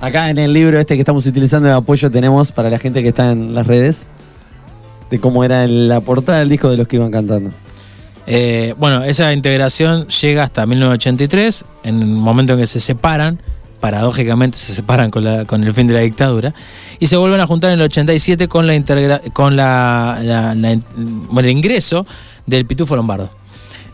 Acá 0.00 0.28
en 0.28 0.36
el 0.38 0.52
libro 0.52 0.78
este 0.78 0.94
que 0.94 1.00
estamos 1.00 1.24
utilizando 1.26 1.68
de 1.68 1.74
apoyo 1.74 2.10
tenemos 2.10 2.52
para 2.52 2.68
la 2.68 2.78
gente 2.78 3.02
que 3.02 3.08
está 3.08 3.32
en 3.32 3.54
las 3.54 3.66
redes 3.66 4.06
de 5.10 5.18
cómo 5.18 5.42
era 5.44 5.66
la 5.66 6.00
portada 6.02 6.40
del 6.40 6.50
disco 6.50 6.68
de 6.70 6.76
los 6.76 6.86
que 6.86 6.96
iban 6.96 7.10
cantando. 7.10 7.50
Eh, 8.26 8.74
bueno, 8.76 9.04
esa 9.04 9.32
integración 9.32 10.08
llega 10.08 10.42
hasta 10.44 10.66
1983, 10.66 11.64
en 11.84 12.00
el 12.02 12.08
momento 12.08 12.54
en 12.54 12.58
que 12.60 12.66
se 12.66 12.80
separan, 12.80 13.40
paradójicamente 13.80 14.58
se 14.58 14.72
separan 14.74 15.10
con, 15.10 15.22
la- 15.24 15.44
con 15.44 15.62
el 15.62 15.72
fin 15.74 15.86
de 15.86 15.94
la 15.94 16.00
dictadura, 16.00 16.52
y 16.98 17.06
se 17.06 17.16
vuelven 17.16 17.40
a 17.40 17.46
juntar 17.46 17.70
en 17.72 17.78
el 17.78 17.84
87 17.84 18.48
con 18.48 18.66
la 18.66 19.20
con 19.32 19.54
la, 19.56 20.18
el 20.22 21.48
ingreso 21.50 22.06
del 22.46 22.64
Pitufo 22.66 22.96
Lombardo. 22.96 23.30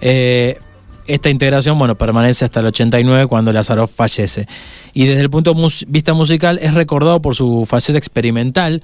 Eh, 0.00 0.58
esta 1.06 1.28
integración, 1.30 1.78
bueno, 1.78 1.96
permanece 1.96 2.44
hasta 2.44 2.60
el 2.60 2.66
89 2.66 3.26
cuando 3.26 3.52
Lazaroff 3.52 3.92
fallece. 3.92 4.46
Y 4.94 5.06
desde 5.06 5.20
el 5.20 5.30
punto 5.30 5.52
de 5.52 5.68
vista 5.88 6.14
musical 6.14 6.60
es 6.62 6.74
recordado 6.74 7.20
por 7.20 7.34
su 7.34 7.64
faceta 7.66 7.98
experimental, 7.98 8.82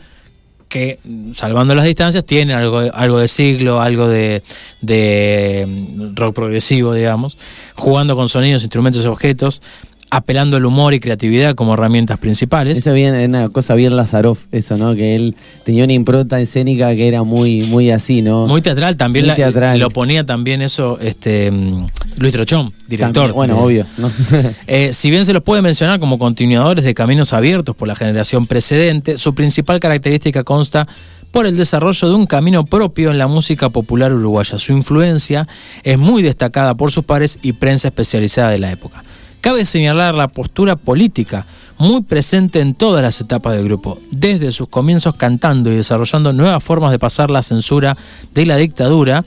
que, 0.69 0.99
salvando 1.35 1.75
las 1.75 1.85
distancias, 1.85 2.25
tiene 2.25 2.55
algo 2.55 2.79
algo 2.93 3.19
de 3.19 3.29
siglo, 3.29 3.81
algo 3.81 4.09
de, 4.09 4.43
de 4.81 5.67
mm, 5.67 6.15
rock 6.15 6.35
progresivo, 6.35 6.95
digamos, 6.95 7.39
jugando 7.75 8.15
con 8.17 8.29
sonidos, 8.29 8.63
instrumentos 8.63 9.05
y 9.05 9.09
objetos, 9.09 9.63
apelando 10.11 10.57
al 10.57 10.65
humor 10.65 10.95
y 10.95 11.01
creatividad 11.01 11.55
como 11.55 11.75
herramientas 11.75 12.19
principales. 12.19 12.79
Eso 12.79 12.93
bien, 12.95 13.15
es 13.15 13.29
una 13.29 13.49
cosa 13.51 13.75
bien 13.75 13.95
Lazaroff, 13.97 14.41
eso, 14.53 14.77
¿no? 14.79 14.95
Que 14.95 15.15
él 15.17 15.37
tenía 15.65 15.85
una 15.85 15.93
impronta 15.93 16.41
escénica 16.41 16.95
que 16.95 17.09
era 17.09 17.25
muy, 17.25 17.65
muy 17.65 17.91
así, 17.91 18.23
¿no? 18.23 18.47
Muy 18.47 18.63
teatral, 18.63 18.97
también 18.97 19.25
Muy 19.25 19.29
la- 19.31 19.37
teatral. 19.37 19.79
lo 19.79 19.91
ponía 19.91 20.25
también 20.25 20.63
eso 20.63 20.99
este 21.01 21.51
mm, 21.51 21.87
Luis 22.17 22.33
Trochón, 22.33 22.73
director. 22.89 23.13
También, 23.33 23.35
bueno, 23.35 23.55
de- 23.57 23.61
obvio, 23.61 23.87
¿no? 23.99 24.11
Eh, 24.67 24.93
si 24.95 25.11
bien 25.11 25.25
se 25.27 25.33
los 25.33 25.43
puede 25.43 25.61
mencionar 25.63 26.01
como 26.01 26.19
continuadores 26.19 26.85
de 26.85 26.95
caminos 26.95 27.33
abiertos 27.33 27.77
por 27.77 27.87
la 27.89 27.95
generación 27.95 28.47
precedente, 28.47 29.19
su 29.19 29.35
principal 29.35 29.79
característica 29.81 30.43
consta 30.45 30.87
por 31.31 31.45
el 31.45 31.57
desarrollo 31.59 32.09
de 32.09 32.15
un 32.15 32.25
camino 32.25 32.65
propio 32.65 33.11
en 33.11 33.19
la 33.19 33.27
música 33.27 33.69
popular 33.69 34.15
uruguaya. 34.15 34.57
Su 34.59 34.73
influencia 34.73 35.47
es 35.83 35.99
muy 35.99 36.23
destacada 36.23 36.75
por 36.75 36.91
sus 36.93 37.05
pares 37.05 37.39
y 37.43 37.53
prensa 37.53 37.89
especializada 37.89 38.51
de 38.51 38.59
la 38.59 38.73
época. 38.73 39.05
Cabe 39.41 39.65
señalar 39.65 40.15
la 40.15 40.29
postura 40.29 40.75
política 40.75 41.47
muy 41.79 42.03
presente 42.03 42.61
en 42.61 42.75
todas 42.75 43.03
las 43.03 43.21
etapas 43.21 43.55
del 43.55 43.65
grupo, 43.65 43.99
desde 44.11 44.51
sus 44.51 44.69
comienzos 44.69 45.15
cantando 45.15 45.71
y 45.71 45.77
desarrollando 45.77 46.33
nuevas 46.33 46.63
formas 46.63 46.91
de 46.91 46.99
pasar 46.99 47.31
la 47.31 47.43
censura 47.43 47.97
de 48.35 48.47
la 48.47 48.57
dictadura, 48.57 49.25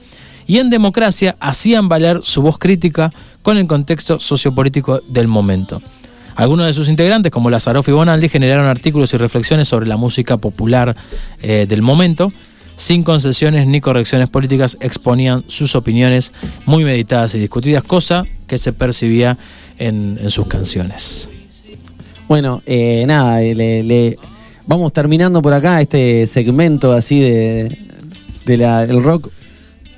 y 0.47 0.59
en 0.59 0.69
democracia 0.69 1.37
hacían 1.39 1.87
valer 1.87 2.19
su 2.23 2.41
voz 2.41 2.57
crítica 2.57 3.13
con 3.41 3.57
el 3.57 3.67
contexto 3.67 4.19
sociopolítico 4.19 5.01
del 5.07 5.29
momento. 5.29 5.81
Algunos 6.35 6.65
de 6.65 6.73
sus 6.73 6.89
integrantes, 6.89 7.31
como 7.31 7.49
Lazaroff 7.49 7.87
y 7.87 7.91
Bonaldi, 7.91 8.27
generaron 8.27 8.65
artículos 8.65 9.13
y 9.13 9.17
reflexiones 9.17 9.69
sobre 9.69 9.87
la 9.87 9.95
música 9.95 10.37
popular 10.37 10.95
eh, 11.41 11.65
del 11.69 11.81
momento. 11.81 12.33
Sin 12.75 13.03
concesiones 13.03 13.67
ni 13.67 13.79
correcciones 13.79 14.27
políticas, 14.27 14.77
exponían 14.81 15.43
sus 15.47 15.75
opiniones 15.75 16.33
muy 16.65 16.83
meditadas 16.83 17.35
y 17.35 17.39
discutidas, 17.39 17.83
cosa 17.83 18.25
que 18.47 18.57
se 18.57 18.73
percibía 18.73 19.37
en, 19.81 20.17
en 20.21 20.29
sus 20.29 20.47
canciones. 20.47 21.29
Bueno, 22.27 22.61
eh, 22.65 23.03
nada, 23.07 23.41
eh, 23.41 23.53
le, 23.55 23.83
le- 23.83 24.17
vamos 24.65 24.93
terminando 24.93 25.41
por 25.41 25.53
acá 25.53 25.81
este 25.81 26.25
segmento 26.27 26.91
así 26.93 27.19
de, 27.19 27.77
de 28.45 28.57
la, 28.57 28.83
el 28.83 29.03
rock 29.03 29.29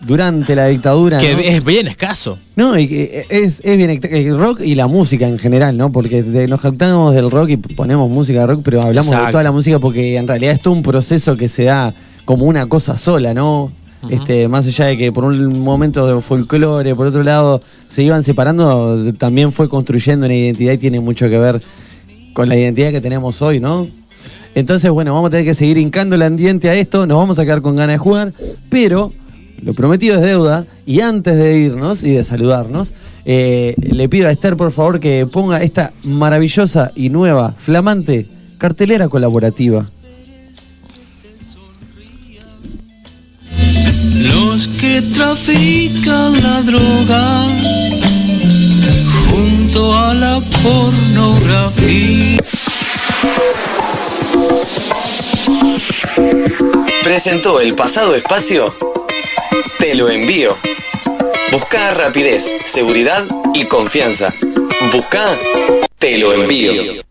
durante 0.05 0.55
la 0.55 0.67
dictadura. 0.67 1.17
Que 1.17 1.33
¿no? 1.33 1.39
es 1.39 1.63
bien 1.63 1.87
escaso. 1.87 2.37
No, 2.55 2.77
y 2.77 2.87
que 2.87 3.25
es, 3.29 3.61
es 3.63 3.77
bien 3.77 3.89
el 4.03 4.37
rock 4.37 4.61
y 4.61 4.75
la 4.75 4.87
música 4.87 5.27
en 5.27 5.37
general, 5.39 5.77
¿no? 5.77 5.91
Porque 5.91 6.23
de- 6.23 6.47
nos 6.47 6.59
jactamos 6.61 7.13
del 7.13 7.29
rock 7.29 7.49
y 7.51 7.57
ponemos 7.57 8.09
música 8.09 8.39
de 8.41 8.47
rock, 8.47 8.61
pero 8.63 8.81
hablamos 8.81 9.11
de 9.11 9.31
toda 9.31 9.43
la 9.43 9.51
música 9.51 9.79
porque 9.79 10.17
en 10.17 10.27
realidad 10.27 10.53
es 10.53 10.61
todo 10.61 10.73
un 10.73 10.81
proceso 10.83 11.37
que 11.37 11.47
se 11.47 11.65
da 11.65 11.93
como 12.25 12.45
una 12.45 12.65
cosa 12.67 12.97
sola, 12.97 13.33
¿no? 13.33 13.71
Este, 14.09 14.47
más 14.47 14.67
allá 14.67 14.85
de 14.85 14.97
que 14.97 15.11
por 15.11 15.23
un 15.23 15.59
momento 15.59 16.05
de 16.07 16.21
folclore, 16.21 16.95
por 16.95 17.07
otro 17.07 17.23
lado 17.23 17.61
se 17.87 18.03
iban 18.03 18.23
separando, 18.23 19.13
también 19.17 19.51
fue 19.51 19.69
construyendo 19.69 20.25
una 20.25 20.35
identidad 20.35 20.73
y 20.73 20.77
tiene 20.77 20.99
mucho 20.99 21.29
que 21.29 21.37
ver 21.37 21.61
con 22.33 22.49
la 22.49 22.57
identidad 22.57 22.91
que 22.91 23.01
tenemos 23.01 23.41
hoy, 23.41 23.59
¿no? 23.59 23.87
Entonces, 24.55 24.91
bueno, 24.91 25.13
vamos 25.13 25.27
a 25.27 25.31
tener 25.31 25.45
que 25.45 25.53
seguir 25.53 25.77
hincando 25.77 26.15
el 26.15 26.21
ambiente 26.21 26.69
a 26.69 26.75
esto, 26.75 27.07
nos 27.07 27.17
vamos 27.17 27.39
a 27.39 27.43
quedar 27.43 27.61
con 27.61 27.75
ganas 27.75 27.95
de 27.95 27.97
jugar, 27.97 28.33
pero 28.69 29.11
lo 29.61 29.73
prometido 29.73 30.15
es 30.15 30.21
deuda 30.21 30.65
y 30.85 30.99
antes 30.99 31.37
de 31.37 31.57
irnos 31.57 32.03
y 32.03 32.11
de 32.11 32.23
saludarnos, 32.23 32.93
eh, 33.25 33.75
le 33.77 34.09
pido 34.09 34.27
a 34.27 34.31
Esther 34.31 34.57
por 34.57 34.71
favor 34.71 34.99
que 34.99 35.25
ponga 35.25 35.63
esta 35.63 35.93
maravillosa 36.03 36.91
y 36.95 37.09
nueva, 37.09 37.53
flamante 37.57 38.27
cartelera 38.57 39.07
colaborativa. 39.09 39.89
Que 44.53 45.01
trafican 45.01 46.43
la 46.43 46.61
droga 46.61 47.47
junto 49.27 49.97
a 49.97 50.13
la 50.13 50.39
pornografía. 50.61 52.37
Presentó 57.03 57.59
el 57.61 57.73
pasado 57.73 58.13
espacio. 58.13 58.75
Te 59.79 59.95
lo 59.95 60.07
envío. 60.07 60.55
Busca 61.51 61.91
rapidez, 61.95 62.55
seguridad 62.63 63.25
y 63.55 63.65
confianza. 63.65 64.35
Busca 64.91 65.35
Te 65.97 66.19
lo 66.19 66.31
envío. 66.31 67.03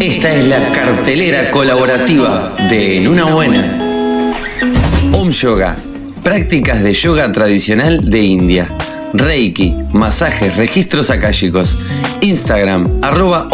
Esta 0.00 0.34
es 0.34 0.48
la 0.48 0.64
cartelera 0.72 1.48
colaborativa 1.50 2.54
de 2.70 2.96
En 2.96 3.08
una 3.08 3.26
buena. 3.26 3.78
Om 5.12 5.28
Yoga, 5.28 5.76
prácticas 6.22 6.82
de 6.82 6.94
yoga 6.94 7.30
tradicional 7.30 8.08
de 8.08 8.20
India. 8.20 8.74
Reiki, 9.12 9.74
masajes, 9.92 10.56
registros 10.56 11.10
akáshicos. 11.10 11.76
Instagram, 12.22 13.00
arroba. 13.02 13.50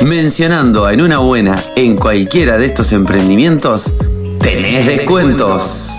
Mencionando 0.03 0.91
en 0.91 1.01
una 1.01 1.21
buena 1.21 1.57
en 1.75 1.97
cualquiera 1.97 2.59
de 2.59 2.67
estos 2.67 2.93
emprendimientos, 2.93 3.91
tenés 4.41 4.85
descuentos. 4.85 5.93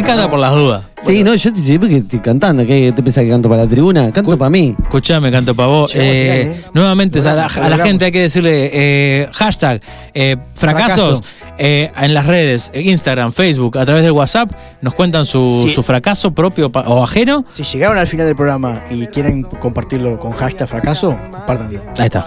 Él 0.00 0.06
canta 0.06 0.30
por 0.30 0.38
las 0.38 0.54
dudas. 0.54 0.82
Sí, 1.02 1.22
no, 1.22 1.34
yo 1.34 1.52
te 1.52 1.60
siempre 1.60 1.88
que 1.90 1.96
estoy 1.98 2.20
cantando. 2.20 2.64
¿Qué 2.64 2.90
te 2.96 3.02
pensás 3.02 3.22
que 3.24 3.28
canto 3.30 3.48
para 3.50 3.64
la 3.64 3.68
tribuna? 3.70 4.10
Canto 4.12 4.38
para 4.38 4.48
mí. 4.48 4.74
Escuchame, 4.82 5.30
canto 5.30 5.54
para 5.54 5.68
vos. 5.68 5.92
Eh, 5.94 6.62
Nuevamente, 6.72 7.18
a 7.20 7.34
la, 7.34 7.44
a 7.46 7.68
la 7.68 7.76
gente 7.78 8.06
hay 8.06 8.12
que 8.12 8.22
decirle 8.22 8.70
eh, 8.72 9.28
hashtag 9.32 9.80
eh, 10.14 10.36
fracasos 10.54 11.22
eh, 11.58 11.90
en 11.98 12.14
las 12.14 12.24
redes, 12.24 12.70
eh, 12.72 12.80
Instagram, 12.80 13.32
Facebook, 13.32 13.76
a 13.76 13.84
través 13.84 14.02
del 14.02 14.12
WhatsApp. 14.12 14.50
Nos 14.80 14.94
cuentan 14.94 15.26
su, 15.26 15.64
Sí. 15.68 15.74
su 15.74 15.82
fracaso 15.82 16.30
propio 16.32 16.70
o 16.72 17.04
ajeno. 17.04 17.44
Si 17.52 17.62
llegaron 17.62 17.98
al 17.98 18.06
final 18.06 18.26
del 18.26 18.36
programa 18.36 18.82
y 18.90 19.06
quieren 19.08 19.42
compartirlo 19.42 20.18
con 20.18 20.32
hashtag 20.32 20.66
fracaso, 20.66 21.14
compártanlo. 21.30 21.78
Ahí 21.98 22.06
está. 22.06 22.26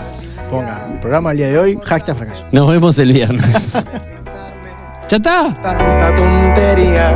Ponga 0.51 0.87
el 0.93 0.99
programa 0.99 1.29
del 1.29 1.37
día 1.39 1.47
de 1.47 1.57
hoy, 1.57 1.79
hashtag 1.83 2.17
fracaso. 2.17 2.41
Nos 2.51 2.69
vemos 2.69 2.99
el 2.99 3.13
viernes. 3.13 3.83
¿Ya? 5.09 5.19
Tanta 5.19 6.15
tontería. 6.15 7.11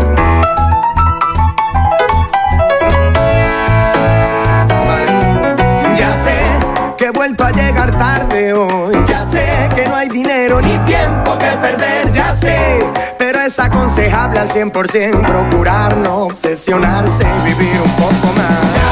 Ya 5.96 6.14
sé 6.16 6.96
que 6.98 7.06
he 7.06 7.12
vuelto 7.12 7.44
a 7.44 7.52
llegar 7.52 7.92
tarde 7.92 8.54
hoy. 8.54 8.96
Ya 9.08 9.26
sé 9.26 9.70
que 9.76 9.88
no 9.88 9.96
hay 9.96 10.10
dinero 10.10 10.62
ni 10.62 10.78
tiempo 10.80 11.38
que 11.38 11.50
perder. 11.62 12.12
Ya 12.12 12.36
sé, 12.36 12.86
pero 13.18 13.40
es 13.40 13.60
aconsejable 13.60 14.40
al 14.40 14.50
100% 14.50 15.26
procurar 15.26 15.98
no 15.98 16.26
obsesionarse 16.26 17.26
y 17.42 17.46
vivir 17.46 17.82
un 17.84 17.92
poco 17.94 18.34
más. 18.36 18.87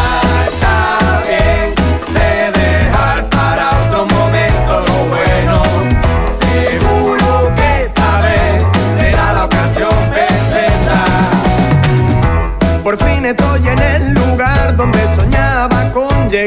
estoy 13.38 13.68
en 13.68 13.80
el 13.80 14.14
lugar 14.14 14.76
donde 14.76 14.99
soñaba 15.16 15.91
con 15.91 16.30
llegar. 16.30 16.45